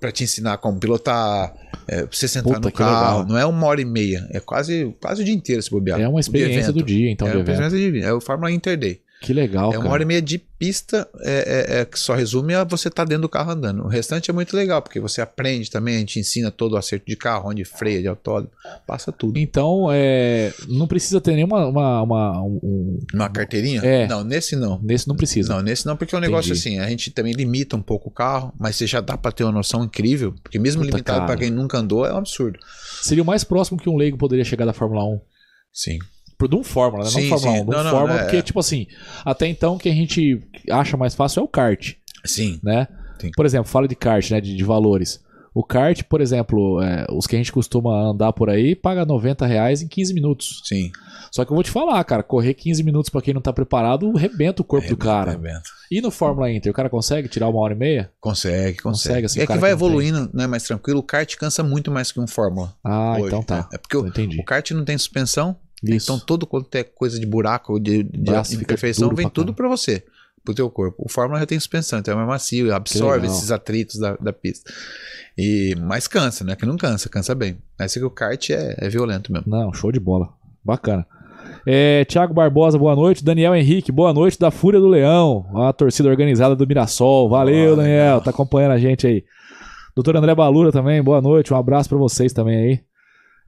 para 0.00 0.10
te 0.10 0.24
ensinar 0.24 0.56
como 0.56 0.80
pilotar, 0.80 1.54
é, 1.86 2.06
pra 2.06 2.08
você 2.10 2.26
sentar 2.26 2.54
Puta, 2.54 2.68
no 2.68 2.72
carro. 2.72 3.18
legal. 3.18 3.28
Não 3.28 3.38
é 3.38 3.44
uma 3.44 3.66
hora 3.66 3.82
e 3.82 3.84
meia, 3.84 4.26
é 4.30 4.40
quase, 4.40 4.96
quase 4.98 5.20
o 5.20 5.24
dia 5.24 5.34
inteiro 5.34 5.62
se 5.62 5.70
bobear. 5.70 6.00
É 6.00 6.08
uma 6.08 6.18
de 6.18 6.24
experiência 6.24 6.72
do 6.72 6.82
dia, 6.82 7.10
então, 7.10 7.28
é 7.28 7.32
uma 7.32 7.40
experiência 7.40 7.78
de 7.78 7.92
dia. 7.92 8.06
É 8.06 8.12
o 8.14 8.22
Fórmula 8.22 8.50
Inter 8.50 8.78
Day. 8.78 9.00
Que 9.24 9.32
legal, 9.32 9.66
é 9.72 9.76
uma 9.76 9.82
cara. 9.82 9.92
hora 9.94 10.02
e 10.02 10.06
meia 10.06 10.22
de 10.22 10.38
pista 10.38 11.08
é, 11.20 11.76
é- 11.76 11.80
é 11.80 11.84
que 11.84 11.98
só 11.98 12.14
resume 12.14 12.54
a 12.54 12.64
você 12.64 12.88
estar 12.88 13.04
dentro 13.04 13.22
do 13.22 13.28
carro 13.28 13.50
andando. 13.50 13.82
O 13.84 13.88
restante 13.88 14.30
é 14.30 14.34
muito 14.34 14.54
legal, 14.56 14.80
porque 14.82 15.00
você 15.00 15.20
aprende 15.20 15.70
também, 15.70 15.96
a 15.96 15.98
gente 15.98 16.18
ensina 16.20 16.50
todo 16.50 16.72
o 16.72 16.76
acerto 16.76 17.06
de 17.06 17.16
carro, 17.16 17.50
onde 17.50 17.64
freia, 17.64 18.00
de 18.00 18.08
autódromo, 18.08 18.50
passa 18.86 19.10
tudo. 19.12 19.38
Então, 19.38 19.88
é, 19.92 20.52
não 20.68 20.86
precisa 20.86 21.20
ter 21.20 21.34
nenhuma. 21.34 21.66
Uma, 21.66 22.02
uma- 22.02 22.42
um- 22.42 22.98
Uma 23.12 23.28
carteirinha? 23.28 23.80
É. 23.82 24.06
Não, 24.06 24.22
nesse 24.24 24.56
não. 24.56 24.80
nesse 24.82 25.08
não 25.08 25.16
precisa. 25.16 25.54
Não, 25.54 25.62
nesse 25.62 25.86
não, 25.86 25.96
porque 25.96 26.14
é 26.14 26.18
um 26.18 26.20
negócio 26.20 26.52
Entendi. 26.52 26.68
assim, 26.76 26.78
a 26.78 26.88
gente 26.88 27.10
também 27.10 27.32
limita 27.32 27.76
um 27.76 27.82
pouco 27.82 28.08
o 28.08 28.12
carro, 28.12 28.52
mas 28.58 28.76
você 28.76 28.86
já 28.86 29.00
dá 29.00 29.16
pra 29.16 29.32
ter 29.32 29.44
uma 29.44 29.52
noção 29.52 29.84
incrível, 29.84 30.34
porque 30.42 30.58
mesmo 30.58 30.82
Puta, 30.82 30.90
limitado 30.92 31.26
pra 31.26 31.36
quem 31.36 31.50
nunca 31.50 31.78
andou 31.78 32.06
é 32.06 32.12
um 32.12 32.18
absurdo. 32.18 32.58
Seria 33.02 33.22
o 33.22 33.26
mais 33.26 33.44
próximo 33.44 33.78
que 33.78 33.88
um 33.88 33.96
leigo 33.96 34.16
poderia 34.16 34.44
chegar 34.44 34.64
da 34.64 34.72
Fórmula 34.72 35.04
1. 35.04 35.20
Sim. 35.72 35.98
Por 36.44 36.48
de 36.48 36.56
um 36.56 36.62
Fórmula, 36.62 37.04
né? 37.04 37.10
Sim, 37.10 37.28
não 37.30 37.38
Fórmula 37.38 37.56
sim. 37.56 37.62
1, 37.62 37.64
de 37.64 37.70
um 37.70 37.72
Não, 37.76 37.84
não, 37.84 37.90
Fórmula, 37.90 38.20
é- 38.20 38.22
porque, 38.24 38.42
tipo 38.42 38.60
assim, 38.60 38.86
até 39.24 39.46
então 39.46 39.74
o 39.74 39.78
que 39.78 39.88
a 39.88 39.94
gente 39.94 40.40
acha 40.70 40.96
mais 40.96 41.14
fácil 41.14 41.40
é 41.40 41.42
o 41.42 41.48
kart, 41.48 41.92
Sim. 42.24 42.60
né? 42.62 42.86
Sim. 43.20 43.30
Por 43.34 43.46
exemplo, 43.46 43.68
fala 43.70 43.88
de 43.88 43.94
kart, 43.96 44.30
né? 44.30 44.40
De, 44.40 44.54
de 44.54 44.64
valores. 44.64 45.22
O 45.54 45.62
kart, 45.62 46.02
por 46.04 46.20
exemplo, 46.20 46.82
é, 46.82 47.06
os 47.12 47.28
que 47.28 47.36
a 47.36 47.38
gente 47.38 47.52
costuma 47.52 48.10
andar 48.10 48.32
por 48.32 48.50
aí, 48.50 48.74
paga 48.74 49.06
90 49.06 49.46
reais 49.46 49.80
em 49.82 49.86
15 49.88 50.12
minutos. 50.12 50.60
Sim. 50.64 50.90
Só 51.30 51.44
que 51.44 51.52
eu 51.52 51.54
vou 51.54 51.62
te 51.62 51.70
falar, 51.70 52.02
cara, 52.04 52.24
correr 52.24 52.54
15 52.54 52.82
minutos 52.82 53.08
pra 53.08 53.22
quem 53.22 53.32
não 53.32 53.40
tá 53.40 53.52
preparado, 53.52 54.12
rebenta 54.12 54.62
o 54.62 54.64
corpo 54.64 54.88
do 54.88 54.96
cara. 54.96 55.30
Arrebenta. 55.30 55.62
E 55.90 56.00
no 56.00 56.10
Fórmula 56.10 56.50
Inter, 56.50 56.70
o 56.72 56.74
cara 56.74 56.90
consegue 56.90 57.28
tirar 57.28 57.48
uma 57.48 57.60
hora 57.60 57.72
e 57.72 57.76
meia? 57.76 58.10
Consegue, 58.20 58.78
consegue. 58.78 58.82
Consegue, 58.82 59.26
assim, 59.26 59.40
é 59.40 59.46
que 59.46 59.48
vai 59.56 59.58
que 59.58 59.62
não 59.62 59.78
tem. 59.78 59.86
evoluindo, 59.88 60.30
né? 60.34 60.46
Mais 60.48 60.64
tranquilo. 60.64 60.98
O 60.98 61.02
kart 61.04 61.36
cansa 61.36 61.62
muito 61.62 61.90
mais 61.90 62.10
que 62.10 62.18
um 62.20 62.26
Fórmula. 62.26 62.74
Ah, 62.82 63.12
hoje, 63.14 63.26
então 63.26 63.42
tá. 63.42 63.58
né? 63.58 63.66
É 63.74 63.78
porque 63.78 63.96
o, 63.96 64.06
o 64.40 64.44
kart 64.44 64.70
não 64.72 64.84
tem 64.84 64.98
suspensão, 64.98 65.56
Isso. 65.92 66.12
então 66.12 66.18
todo 66.24 66.46
quanto 66.46 66.74
é 66.74 66.82
coisa 66.82 67.18
de 67.18 67.26
buraco, 67.26 67.78
de, 67.78 68.02
de 68.02 68.54
imperfeição, 68.54 69.08
duro 69.08 69.16
vem 69.16 69.26
pra 69.26 69.32
tudo 69.34 69.54
pra 69.54 69.68
você, 69.68 70.04
pro 70.44 70.54
teu 70.54 70.70
corpo. 70.70 71.02
O 71.04 71.08
Fórmula 71.08 71.40
já 71.40 71.46
tem 71.46 71.58
suspensão, 71.58 71.98
então 71.98 72.14
é 72.14 72.16
mais 72.16 72.28
macio, 72.28 72.74
absorve 72.74 73.26
esses 73.26 73.50
atritos 73.50 73.98
da, 73.98 74.16
da 74.16 74.32
pista. 74.32 74.72
E, 75.36 75.74
mas 75.80 76.06
cansa, 76.06 76.44
né? 76.44 76.54
Que 76.54 76.64
não 76.64 76.76
cansa, 76.76 77.08
cansa 77.08 77.34
bem. 77.34 77.58
Mas 77.78 77.92
que 77.92 78.04
o 78.04 78.10
kart 78.10 78.50
é, 78.50 78.76
é 78.78 78.88
violento 78.88 79.32
mesmo. 79.32 79.50
Não, 79.50 79.72
show 79.72 79.90
de 79.90 79.98
bola. 79.98 80.28
Bacana. 80.64 81.06
É, 81.66 82.04
Tiago 82.04 82.34
Barbosa, 82.34 82.78
boa 82.78 82.94
noite. 82.94 83.24
Daniel 83.24 83.54
Henrique, 83.54 83.90
boa 83.90 84.12
noite 84.12 84.38
da 84.38 84.50
Fúria 84.50 84.78
do 84.78 84.86
Leão, 84.86 85.46
a 85.54 85.72
torcida 85.72 86.08
organizada 86.08 86.54
do 86.54 86.66
Mirassol. 86.66 87.28
Valeu, 87.28 87.76
Daniel, 87.76 88.04
legal. 88.04 88.20
tá 88.20 88.30
acompanhando 88.30 88.72
a 88.72 88.78
gente 88.78 89.06
aí. 89.06 89.24
Doutor 89.94 90.16
André 90.16 90.34
Balura 90.34 90.70
também, 90.70 91.02
boa 91.02 91.20
noite. 91.20 91.52
Um 91.52 91.56
abraço 91.56 91.88
pra 91.88 91.98
vocês 91.98 92.32
também 92.32 92.56
aí. 92.56 92.80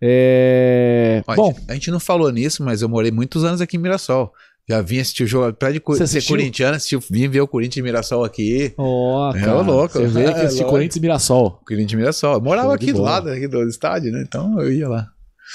É... 0.03 1.23
Ó, 1.27 1.33
a 1.33 1.37
Bom, 1.37 1.53
gente- 1.53 1.71
a 1.71 1.75
gente 1.75 1.91
não 1.91 2.01
falou 2.01 2.31
nisso, 2.31 2.63
mas 2.65 2.83
eu 2.83 2.89
morei 2.89 3.11
muitos 3.11 3.45
anos 3.45 3.61
aqui 3.61 3.77
em 3.77 3.81
Mirassol. 3.81 4.33
Já 4.69 4.83
vim 4.83 4.99
assistir 4.99 5.23
o 5.23 5.27
jogo, 5.29 5.47
apesar 5.47 5.71
de 5.73 6.09
ser 6.11 6.23
corintiano, 6.25 6.75
assisti, 6.77 6.99
vim 7.09 7.29
ver 7.29 7.41
o 7.41 7.47
Corinthians 7.47 7.77
de 7.77 7.83
Mirassol 7.83 8.25
aqui. 8.25 8.75
ó, 8.77 9.31
É, 9.35 9.41
cara, 9.41 9.61
louco. 9.61 9.93
você 9.95 10.07
vê 10.09 10.25
que 10.25 10.29
É, 10.29 10.33
assistir 10.33 10.45
lógico. 10.63 10.71
Corinthians 10.71 10.97
e 10.97 11.01
Mirassol. 11.01 11.51
Corinthians 11.65 11.91
de 11.91 11.97
Mirassol. 11.97 12.35
Eu 12.35 12.41
morava 12.41 12.67
Show 12.67 12.75
aqui 12.75 12.93
do 12.93 13.01
lado 13.01 13.31
aqui 13.31 13.47
do 13.47 13.63
estádio, 13.69 14.11
né? 14.11 14.25
Então 14.27 14.61
eu 14.61 14.73
ia 14.73 14.89
lá. 14.89 15.07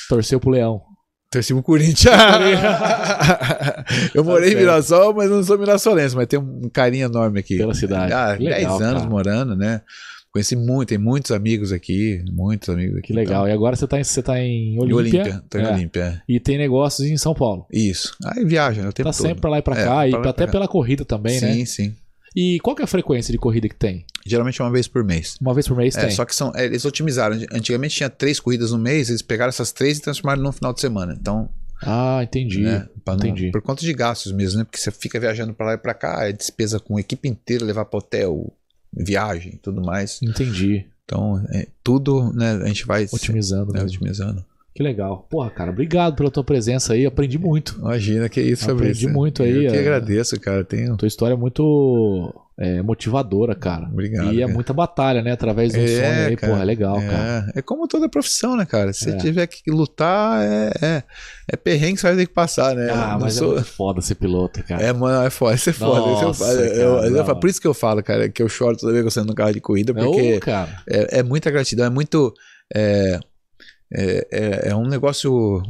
Torceu 0.07 0.39
pro 0.39 0.51
Leão. 0.51 0.81
Torci 1.29 1.53
pro 1.53 1.61
Corinthians. 1.63 2.13
eu 4.15 4.23
morei 4.23 4.49
em 4.49 4.51
certo. 4.51 4.59
Mirassol, 4.61 5.13
mas 5.13 5.29
não 5.29 5.43
sou 5.43 5.57
mirassolense, 5.57 6.15
mas 6.15 6.27
tenho 6.27 6.41
um 6.41 6.69
carinho 6.69 7.05
enorme 7.05 7.39
aqui. 7.39 7.57
Pela 7.57 7.73
cidade. 7.73 8.43
Legal, 8.43 8.77
10 8.77 8.81
anos 8.81 9.01
cara. 9.03 9.09
morando, 9.09 9.55
né? 9.55 9.81
Conheci 10.33 10.55
muito, 10.55 10.89
tem 10.89 10.97
muitos 10.97 11.31
amigos 11.31 11.73
aqui, 11.73 12.23
muitos 12.31 12.69
amigos 12.69 12.97
aqui. 12.99 13.07
Que 13.07 13.13
legal. 13.13 13.47
E 13.49 13.51
agora 13.51 13.75
você 13.75 13.85
tá 13.85 13.99
em, 13.99 14.03
você 14.03 14.23
tá 14.23 14.39
em 14.39 14.75
Então, 14.75 14.83
Olímpia. 14.97 15.21
Olímpia, 15.23 15.43
tô 15.49 15.57
em 15.57 15.61
É. 15.63 15.73
Olímpia. 15.73 16.01
é. 16.03 16.21
E 16.27 16.39
tem 16.39 16.57
negócios 16.57 17.05
em 17.07 17.17
São 17.17 17.33
Paulo. 17.33 17.65
Isso. 17.71 18.15
Aí 18.25 18.45
viaja, 18.45 18.81
né? 18.81 18.87
O 18.89 18.93
tempo 18.93 19.09
Tá 19.09 19.17
todo. 19.17 19.27
sempre 19.27 19.41
pra 19.41 19.49
lá 19.49 19.59
e 19.59 19.61
pra 19.61 19.77
É, 19.79 19.83
cá, 19.83 20.07
e 20.07 20.11
pra 20.11 20.29
até 20.29 20.43
pra 20.45 20.51
pela 20.53 20.67
corrida 20.69 21.03
também, 21.03 21.37
sim, 21.37 21.45
né? 21.59 21.65
sim. 21.65 21.95
E 22.33 22.61
qual 22.61 22.73
que 22.73 22.81
é 22.81 22.85
a 22.85 22.87
frequência 22.87 23.29
de 23.29 23.37
corrida 23.37 23.67
que 23.67 23.75
tem? 23.75 24.05
Geralmente 24.25 24.61
uma 24.61 24.71
vez 24.71 24.87
por 24.87 25.03
mês. 25.03 25.35
Uma 25.41 25.53
vez 25.53 25.67
por 25.67 25.75
mês 25.75 25.97
É, 25.97 26.01
tem? 26.05 26.11
só 26.11 26.23
que 26.23 26.33
são, 26.33 26.53
é, 26.55 26.63
eles 26.65 26.85
otimizaram. 26.85 27.35
Antigamente 27.51 27.97
tinha 27.97 28.09
três 28.09 28.39
corridas 28.39 28.71
no 28.71 28.77
mês, 28.77 29.09
eles 29.09 29.21
pegaram 29.21 29.49
essas 29.49 29.73
três 29.73 29.97
e 29.97 30.01
transformaram 30.01 30.41
num 30.41 30.53
final 30.53 30.71
de 30.71 30.79
semana. 30.79 31.13
Então, 31.19 31.49
Ah, 31.83 32.21
entendi. 32.23 32.61
né, 32.61 32.87
não- 33.05 33.15
entendi. 33.15 33.51
por 33.51 33.61
conta 33.61 33.81
de 33.81 33.91
gastos 33.93 34.31
mesmo, 34.31 34.59
né? 34.59 34.63
Porque 34.63 34.77
você 34.77 34.91
fica 34.91 35.19
viajando 35.19 35.53
pra 35.53 35.65
lá 35.65 35.73
e 35.73 35.77
pra 35.77 35.93
cá, 35.93 36.25
é 36.25 36.31
despesa 36.31 36.79
com 36.79 36.95
a 36.95 37.01
equipe 37.01 37.27
inteira, 37.27 37.65
levar 37.65 37.83
pra 37.83 37.97
hotel, 37.99 38.53
viagem 38.93 39.59
tudo 39.61 39.81
mais. 39.81 40.19
Entendi. 40.21 40.85
Então, 41.05 41.43
é, 41.49 41.67
tudo, 41.83 42.31
né, 42.33 42.53
a 42.63 42.67
gente 42.67 42.85
vai 42.85 43.05
Otimizando. 43.11 43.73
né, 43.73 43.81
mesmo. 43.81 43.97
otimizando. 43.97 44.45
Que 44.73 44.81
legal. 44.81 45.27
Porra, 45.29 45.49
cara, 45.49 45.69
obrigado 45.71 46.15
pela 46.15 46.31
tua 46.31 46.43
presença 46.43 46.93
aí. 46.93 47.05
Aprendi 47.05 47.37
muito. 47.37 47.77
Imagina, 47.77 48.29
que 48.29 48.41
isso, 48.41 48.63
Aprendi 48.63 48.83
Fabrício. 49.01 49.09
muito 49.09 49.43
aí, 49.43 49.65
Eu 49.65 49.71
que 49.71 49.77
é. 49.77 49.79
agradeço, 49.81 50.39
cara. 50.39 50.63
Tenho... 50.63 50.95
Tua 50.95 51.07
história 51.07 51.33
é 51.33 51.37
muito 51.37 52.33
é, 52.59 52.81
motivadora, 52.81 53.55
cara. 53.55 53.87
Obrigado. 53.91 54.31
e 54.33 54.37
é 54.37 54.41
cara. 54.45 54.53
muita 54.53 54.73
batalha, 54.73 55.21
né? 55.23 55.31
Através 55.31 55.73
um 55.73 55.77
É, 55.79 55.87
sonho 55.87 56.27
aí, 56.27 56.35
cara. 56.35 56.51
porra, 56.53 56.61
é 56.61 56.65
legal, 56.65 56.95
cara. 57.01 57.51
É, 57.55 57.59
é 57.59 57.61
como 57.61 57.87
toda 57.87 58.07
profissão, 58.09 58.55
né, 58.55 58.65
cara? 58.65 58.93
Se 58.93 59.09
É. 59.09 59.17
tiver 59.17 59.47
que 59.47 59.71
lutar, 59.71 60.41
é, 60.43 60.71
é, 60.81 61.03
é 61.51 61.55
perrengue 61.57 61.95
que 61.95 62.01
você 62.01 62.07
vai 62.07 62.15
ter 62.17 62.27
que 62.27 62.33
passar, 62.33 62.75
né? 62.75 62.89
Ah, 62.91 63.13
Não 63.13 63.19
mas 63.21 63.33
sou- 63.35 63.53
é 63.53 63.55
muito 63.55 63.65
foda 63.67 64.01
ser 64.01 64.15
piloto, 64.15 64.63
cara. 64.63 64.83
É, 64.83 64.93
mano, 64.93 65.25
é 65.25 65.29
foda, 65.29 65.55
isso 65.55 65.69
é 65.69 65.73
foda. 65.73 65.99
eu 66.01 66.21
Nossa. 66.27 66.43
Eu- 66.53 66.95
cara, 66.95 67.07
eu 67.07 67.11
não. 67.11 67.25
falo- 67.25 67.39
por 67.39 67.49
isso 67.49 67.61
que 67.61 67.67
eu 67.67 67.73
falo, 67.73 68.03
cara, 68.03 68.29
que 68.29 68.43
eu 68.43 68.49
choro 68.49 68.77
toda 68.77 68.91
vez 68.93 69.11
que 69.13 69.19
eu 69.19 69.25
no 69.25 69.33
carro 69.33 69.53
de 69.53 69.61
corrida, 69.61 69.91
É, 69.91 69.95
porque 69.95 70.39
cara. 70.39 70.83
é, 70.87 71.19
é 71.19 71.23
muita 71.23 71.49
gratidão, 71.49 71.85
é 71.85 71.89
muito. 71.89 72.33
É, 72.75 73.19
é, 73.93 74.27
é, 74.31 74.69
é 74.69 74.75
um 74.75 74.87
negócio 74.87 75.61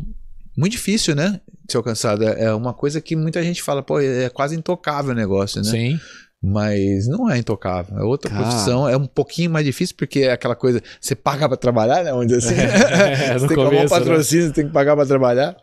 muito 0.57 0.73
difícil, 0.73 1.15
né? 1.15 1.39
De 1.65 1.71
ser 1.71 1.77
alcançado. 1.77 2.23
É 2.27 2.43
é 2.45 2.53
uma 2.53 2.73
coisa 2.73 2.99
que 2.99 3.15
muita 3.15 3.41
gente 3.41 3.63
fala, 3.63 3.81
pô, 3.81 3.99
é 3.99 4.29
quase 4.29 4.55
intocável 4.55 5.11
o 5.11 5.15
negócio, 5.15 5.61
né? 5.61 5.69
Sim. 5.69 5.99
Mas 6.43 7.07
não 7.07 7.29
é 7.29 7.37
intocável. 7.37 7.95
É 7.99 8.03
outra 8.03 8.31
Cara. 8.31 8.41
profissão, 8.41 8.89
é 8.89 8.97
um 8.97 9.05
pouquinho 9.05 9.51
mais 9.51 9.63
difícil, 9.63 9.95
porque 9.95 10.21
é 10.21 10.31
aquela 10.31 10.55
coisa, 10.55 10.81
você 10.99 11.13
paga 11.13 11.47
pra 11.47 11.55
trabalhar, 11.55 12.03
né? 12.03 12.11
Dizer 12.25 12.37
assim. 12.37 12.55
É, 13.31 13.33
você 13.37 13.47
tem 13.47 13.55
que 13.55 13.61
arrumar 13.61 13.79
um 13.79 13.83
né? 13.83 13.87
patrocínio, 13.89 14.47
você 14.47 14.53
tem 14.53 14.65
que 14.65 14.73
pagar 14.73 14.95
pra 14.95 15.05
trabalhar. 15.05 15.55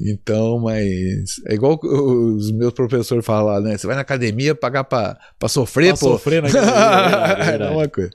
Então, 0.00 0.58
mas. 0.58 0.86
É 1.46 1.54
igual 1.54 1.78
os 1.82 2.50
meus 2.52 2.72
professores 2.72 3.24
falam 3.24 3.60
né? 3.60 3.78
Você 3.78 3.86
vai 3.86 3.94
na 3.94 4.02
academia 4.02 4.54
pagar 4.54 4.82
pra 4.84 5.16
sofrer, 5.48 5.90
Pra 5.90 5.98
pô. 5.98 6.12
sofrer 6.12 6.42
na 6.42 6.48
academia, 6.50 6.74
é 6.74 7.36
verdade, 7.36 7.62
é 7.62 7.66
É 7.66 7.70
uma 7.70 7.88
coisa. 7.88 8.10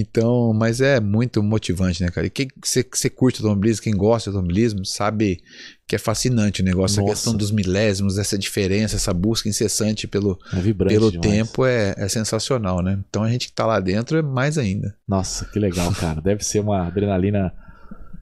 Então, 0.00 0.52
mas 0.54 0.80
é 0.80 1.00
muito 1.00 1.42
motivante, 1.42 2.02
né, 2.02 2.10
cara? 2.10 2.26
E 2.26 2.30
quem 2.30 2.48
você, 2.62 2.82
curte 3.10 3.40
automobilismo, 3.40 3.82
quem 3.82 3.96
gosta 3.96 4.30
de 4.30 4.36
automobilismo, 4.36 4.84
sabe 4.84 5.40
que 5.86 5.94
é 5.94 5.98
fascinante 5.98 6.62
o 6.62 6.64
negócio. 6.64 7.00
Nossa. 7.00 7.12
A 7.12 7.14
questão 7.14 7.36
dos 7.36 7.50
milésimos, 7.50 8.18
essa 8.18 8.38
diferença, 8.38 8.96
essa 8.96 9.12
busca 9.12 9.48
incessante 9.48 10.06
pelo, 10.06 10.38
É 10.52 10.60
pelo 10.88 11.10
demais. 11.10 11.30
tempo 11.30 11.64
é, 11.64 11.94
é 11.96 12.08
sensacional, 12.08 12.82
né? 12.82 12.98
Então 13.08 13.22
a 13.22 13.30
gente 13.30 13.48
que 13.48 13.54
tá 13.54 13.66
lá 13.66 13.80
dentro 13.80 14.16
é 14.18 14.22
mais 14.22 14.56
ainda. 14.58 14.96
Nossa, 15.06 15.44
que 15.46 15.58
legal, 15.58 15.92
cara. 15.94 16.20
Deve 16.20 16.44
ser 16.44 16.60
uma 16.60 16.86
adrenalina 16.86 17.52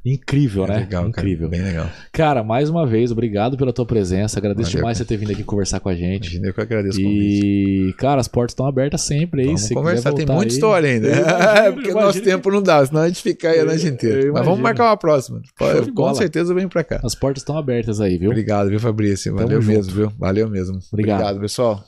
incrível, 0.04 0.64
É 0.64 0.68
né? 0.68 0.76
legal, 0.78 1.08
incrível. 1.08 1.48
cara. 1.48 1.62
Bem 1.62 1.70
legal. 1.72 1.90
Cara, 2.12 2.42
mais 2.42 2.68
uma 2.68 2.84
vez, 2.86 3.10
obrigado 3.12 3.56
pela 3.56 3.72
tua 3.72 3.86
presença. 3.86 4.38
Agradeço 4.38 4.70
Valeu, 4.70 4.80
demais 4.80 4.98
você 4.98 5.04
ter 5.04 5.16
vindo 5.16 5.30
aqui 5.32 5.44
conversar 5.44 5.78
com 5.80 5.88
a 5.88 5.94
gente. 5.94 6.26
Imagina, 6.26 6.48
Eu 6.48 6.54
que 6.54 6.60
agradeço 6.60 6.98
o 7.00 7.02
convite. 7.04 7.46
E, 7.46 7.92
cara, 7.98 8.20
as 8.20 8.26
portas 8.28 8.52
estão 8.52 8.66
abertas 8.66 9.00
sempre 9.02 9.42
aí. 9.42 9.46
Vamos 9.46 9.60
se 9.62 9.74
conversar, 9.74 10.12
tem 10.12 10.26
muita 10.26 10.42
aí. 10.42 10.48
história 10.48 10.88
ainda. 10.90 11.08
É 11.08 11.70
porque 11.72 11.90
o 11.90 11.94
nosso 11.94 12.20
tempo 12.20 12.50
não 12.50 12.62
dá, 12.62 12.84
senão 12.84 13.02
a 13.02 13.08
gente 13.08 13.22
fica 13.22 13.48
aí 13.50 13.60
a 13.60 13.64
noite 13.64 13.86
inteira. 13.86 14.32
Mas 14.32 14.44
vamos 14.44 14.60
marcar 14.60 14.86
uma 14.86 14.96
próxima. 14.96 15.40
Show 15.58 15.86
Com 15.86 15.92
bola. 15.92 16.14
certeza 16.14 16.50
eu 16.50 16.56
venho 16.56 16.68
pra 16.68 16.82
cá. 16.82 17.00
As 17.04 17.14
portas 17.14 17.42
estão 17.42 17.56
abertas 17.56 18.00
aí, 18.00 18.18
viu? 18.18 18.30
Obrigado, 18.30 18.68
viu, 18.70 18.80
Fabrício? 18.80 19.34
Valeu 19.34 19.60
junto. 19.62 19.72
mesmo, 19.76 19.92
viu? 19.94 20.12
Valeu 20.18 20.48
mesmo. 20.50 20.78
Obrigado. 20.92 21.38
pessoal. 21.40 21.84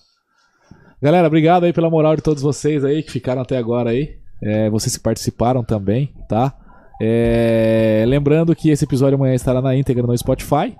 Galera, 1.02 1.26
obrigado 1.26 1.64
aí 1.64 1.72
pela 1.72 1.90
moral 1.90 2.16
de 2.16 2.22
todos 2.22 2.42
vocês 2.42 2.84
aí 2.84 3.02
que 3.02 3.10
ficaram 3.10 3.42
até 3.42 3.58
agora 3.58 3.90
aí. 3.90 4.14
É, 4.42 4.70
vocês 4.70 4.96
que 4.96 5.02
participaram 5.02 5.62
também, 5.64 6.12
tá? 6.28 6.54
É, 7.00 8.04
lembrando 8.06 8.54
que 8.54 8.70
esse 8.70 8.84
episódio 8.84 9.16
amanhã 9.16 9.34
estará 9.34 9.60
na 9.60 9.74
íntegra 9.76 10.06
no 10.06 10.16
Spotify. 10.16 10.74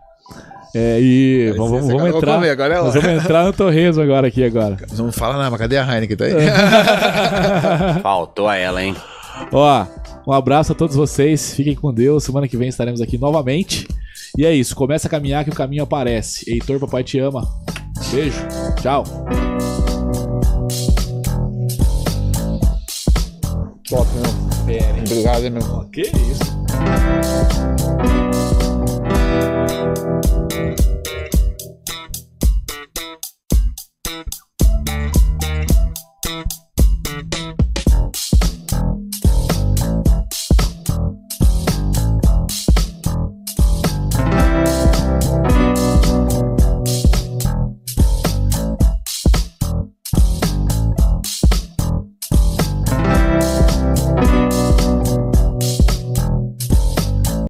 É, 0.75 0.99
e 1.01 1.53
vamos, 1.57 1.71
vamos, 1.71 1.87
vamos 1.87 2.03
Vamos 2.03 2.17
entrar. 2.17 2.35
comer, 2.35 2.51
agora 2.51 2.75
é 2.75 2.79
Nós 2.79 2.95
vamos 2.95 3.23
entrar 3.23 3.45
no 3.45 3.53
Torresmo 3.53 4.03
agora 4.03 4.27
aqui 4.27 4.43
agora. 4.45 4.77
Não 4.97 5.13
fala 5.13 5.37
nada, 5.37 5.51
mas 5.51 5.61
cadê 5.61 5.79
a 5.79 5.85
Heineken? 5.85 6.17
Tá 6.17 6.25
aí? 6.25 6.33
Faltou 8.03 8.49
a 8.49 8.57
ela, 8.57 8.83
hein? 8.83 8.97
Ó, 9.53 9.87
um 10.27 10.33
abraço 10.33 10.73
a 10.73 10.75
todos 10.75 10.97
vocês. 10.97 11.55
Fiquem 11.55 11.77
com 11.77 11.95
Deus. 11.95 12.25
Semana 12.25 12.49
que 12.49 12.57
vem 12.57 12.69
estaremos 12.69 13.01
aqui 13.01 13.17
novamente. 13.17 13.87
E 14.37 14.45
é 14.45 14.53
isso. 14.53 14.75
Começa 14.75 15.07
a 15.07 15.11
caminhar 15.11 15.45
que 15.45 15.51
o 15.51 15.55
caminho 15.55 15.85
aparece. 15.85 16.51
Heitor, 16.51 16.81
papai 16.81 17.05
te 17.05 17.21
ama. 17.21 17.47
Beijo. 18.11 18.41
Tchau. 18.83 19.05
Top, 23.89 24.07
meu. 24.15 24.54
Obrigado, 25.01 25.45
hein, 25.45 25.51
meu. 25.51 25.85
Que 25.93 26.03
isso. 26.03 26.55